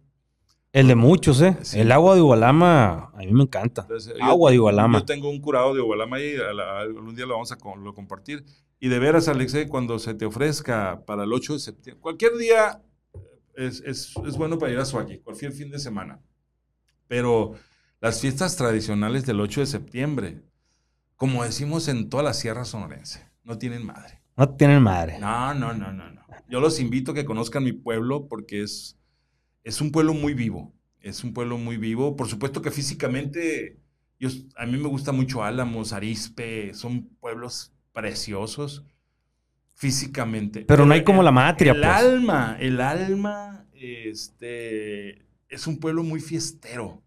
El 0.73 0.86
de 0.86 0.95
muchos, 0.95 1.40
¿eh? 1.43 1.57
El 1.74 1.90
agua 1.93 2.15
de 2.15 2.20
Igualama, 2.20 3.11
a 3.15 3.19
mí 3.19 3.32
me 3.32 3.43
encanta. 3.43 3.86
agua 4.20 4.51
de 4.51 4.57
Igualama. 4.57 5.01
Yo 5.01 5.05
tengo 5.05 5.28
un 5.28 5.40
curado 5.40 5.74
de 5.74 5.81
Igualama 5.81 6.19
ahí, 6.19 6.35
algún 6.36 7.15
día 7.15 7.27
lo 7.27 7.35
vamos 7.35 7.53
a 7.53 7.57
compartir. 7.57 8.45
Y 8.81 8.89
de 8.89 8.99
veras, 8.99 9.28
Alexei, 9.28 9.66
cuando 9.66 9.99
se 9.99 10.15
te 10.15 10.24
ofrezca 10.24 11.03
para 11.05 11.24
el 11.24 11.32
8 11.32 11.55
de 11.55 11.59
septiembre, 11.59 12.01
cualquier 12.01 12.36
día 12.36 12.81
es, 13.59 13.82
es, 13.85 14.14
es 14.26 14.36
bueno 14.36 14.59
para 14.59 14.72
ir 14.72 14.78
a 14.78 14.85
Suaki, 14.85 15.18
cualquier 15.18 15.52
fin 15.52 15.70
de 15.70 15.78
semana. 15.78 16.20
Pero 17.06 17.55
las 18.01 18.20
fiestas 18.20 18.56
tradicionales 18.56 19.26
del 19.26 19.40
8 19.40 19.60
de 19.60 19.66
septiembre, 19.66 20.43
como 21.16 21.44
decimos 21.44 21.89
en 21.89 22.09
toda 22.09 22.22
la 22.22 22.35
Sierra 22.35 22.64
Sonorense, 22.64 23.28
no 23.44 23.59
tienen 23.59 23.85
madre. 23.85 24.20
No 24.36 24.48
tienen 24.55 24.82
madre. 24.82 25.18
No, 25.18 25.52
no, 25.55 25.72
no, 25.74 25.93
no, 25.93 26.10
no. 26.10 26.22
Yo 26.48 26.60
los 26.60 26.80
invito 26.80 27.12
a 27.12 27.14
que 27.14 27.24
conozcan 27.24 27.64
mi 27.64 27.72
pueblo 27.72 28.28
porque 28.28 28.62
es 28.62 28.98
es 29.68 29.82
un 29.82 29.93
pueblo 29.93 30.14
muy 30.14 30.32
vivo. 30.32 30.72
Es 31.01 31.22
un 31.24 31.35
pueblo 31.35 31.59
muy 31.59 31.76
vivo. 31.76 32.16
Por 32.16 32.26
supuesto 32.26 32.62
que 32.62 32.70
físicamente, 32.70 33.78
yo, 34.18 34.30
a 34.56 34.64
mí 34.64 34.78
me 34.78 34.89
gusta 34.89 35.12
mucho 35.12 35.44
Álamos, 35.44 35.93
Arispe, 35.93 36.72
son 36.72 37.09
pueblos 37.20 37.74
preciosos 37.93 38.86
físicamente. 39.79 40.65
Pero, 40.67 40.85
no 40.85 40.93
hay 40.93 41.05
como 41.05 41.23
la 41.23 41.31
matria, 41.31 41.71
el 41.71 41.79
pues. 41.81 41.89
alma, 41.89 42.57
el 42.59 42.81
alma, 42.81 43.65
este, 43.73 45.25
es 45.49 45.67
un 45.69 45.79
pueblo 45.79 46.03
muy 46.03 46.21
fiestero. 46.21 47.01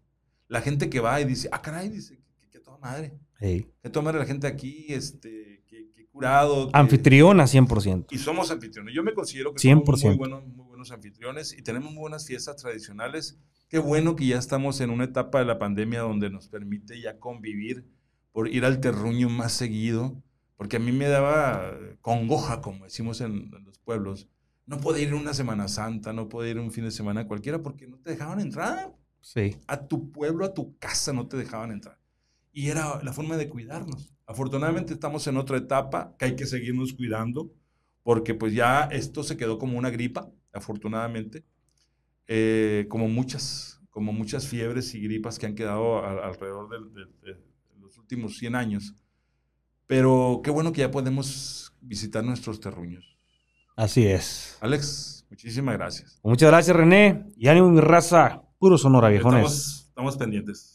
La 0.48 0.62
gente 0.62 0.88
que 0.88 0.98
va 0.98 1.20
y 1.20 1.26
dice, 1.26 1.50
ah, 1.52 1.60
caray, 1.60 1.90
dice, 1.90 2.18
que, 2.50 2.58
toda 2.60 2.78
madre. 2.78 3.12
Que 3.38 3.90
toda 3.90 4.02
madre 4.02 4.20
la 4.20 4.24
gente 4.24 4.46
aquí, 4.46 4.86
este, 4.88 5.62
que, 5.66 5.92
curado. 6.10 6.70
Anfitriona 6.72 7.44
100%. 7.44 8.06
Y 8.10 8.18
somos 8.18 8.50
anfitriones. 8.50 8.94
Yo 8.94 9.02
me 9.02 9.12
considero 9.12 9.52
que 9.52 9.60
somos 9.60 10.02
muy 10.04 10.16
buenos, 10.16 10.90
anfitriones 10.90 11.56
y 11.56 11.62
tenemos 11.62 11.92
muy 11.92 12.00
buenas 12.00 12.26
fiestas 12.26 12.56
tradicionales. 12.56 13.38
Qué 13.68 13.78
bueno 13.78 14.16
que 14.16 14.26
ya 14.26 14.38
estamos 14.38 14.80
en 14.80 14.90
una 14.90 15.04
etapa 15.04 15.38
de 15.38 15.44
la 15.44 15.58
pandemia 15.58 16.00
donde 16.00 16.30
nos 16.30 16.48
permite 16.48 17.00
ya 17.00 17.18
convivir 17.18 17.84
por 18.32 18.48
ir 18.48 18.64
al 18.64 18.80
terruño 18.80 19.28
más 19.28 19.52
seguido, 19.52 20.22
porque 20.62 20.76
a 20.76 20.78
mí 20.78 20.92
me 20.92 21.08
daba 21.08 21.76
congoja, 22.02 22.60
como 22.60 22.84
decimos 22.84 23.20
en, 23.20 23.50
los 23.64 23.80
pueblos, 23.80 24.28
no 24.64 24.78
poder 24.78 25.08
ir 25.08 25.14
una 25.14 25.34
Semana 25.34 25.66
Santa, 25.66 26.12
no 26.12 26.28
poder 26.28 26.54
ir 26.54 26.62
un 26.62 26.70
fin 26.70 26.84
de 26.84 26.92
semana 26.92 27.26
cualquiera 27.26 27.60
porque 27.60 27.88
no 27.88 27.98
te 27.98 28.10
dejaban 28.10 28.38
entrar. 28.38 28.94
Sí. 29.20 29.56
A 29.66 29.88
tu 29.88 30.12
pueblo, 30.12 30.44
a 30.44 30.54
tu 30.54 30.78
casa 30.78 31.12
no 31.12 31.26
te 31.26 31.36
dejaban 31.36 31.72
entrar. 31.72 31.98
Y 32.52 32.68
era 32.68 33.02
la 33.02 33.12
forma 33.12 33.36
de 33.36 33.48
cuidarnos. 33.48 34.14
Afortunadamente 34.24 34.92
estamos 34.92 35.26
en 35.26 35.36
otra 35.36 35.56
etapa 35.56 36.14
que 36.16 36.26
hay 36.26 36.36
que 36.36 36.46
seguirnos 36.46 36.92
cuidando 36.92 37.52
porque 38.04 38.34
pues 38.34 38.54
ya 38.54 38.82
esto 38.84 39.24
se 39.24 39.36
quedó 39.36 39.58
como 39.58 39.76
una 39.76 39.90
gripa 39.90 40.30
afortunadamente, 40.52 41.44
eh, 42.28 42.86
como, 42.88 43.08
muchas, 43.08 43.80
como 43.90 44.12
muchas 44.12 44.46
fiebres 44.46 44.94
y 44.94 45.00
gripas 45.00 45.40
que 45.40 45.46
han 45.46 45.56
quedado 45.56 46.06
alrededor 46.06 46.68
de, 46.70 47.36
los 47.80 47.98
últimos 47.98 48.38
100 48.38 48.54
años. 48.54 48.94
Pero 49.92 50.40
qué 50.42 50.50
bueno 50.50 50.72
que 50.72 50.80
ya 50.80 50.90
podemos 50.90 51.74
visitar 51.82 52.24
nuestros 52.24 52.60
terruños. 52.60 53.04
Así 53.76 54.06
es. 54.06 54.56
Alex, 54.62 55.26
muchísimas 55.28 55.76
gracias. 55.76 56.18
Muchas 56.22 56.48
gracias, 56.48 56.74
René. 56.74 57.26
Y 57.36 57.48
ánimo, 57.48 57.68
mi 57.68 57.82
raza. 57.82 58.40
Puro 58.58 58.78
Sonora, 58.78 59.10
viejones. 59.10 59.84
estamos 59.88 60.16
pendientes. 60.16 60.71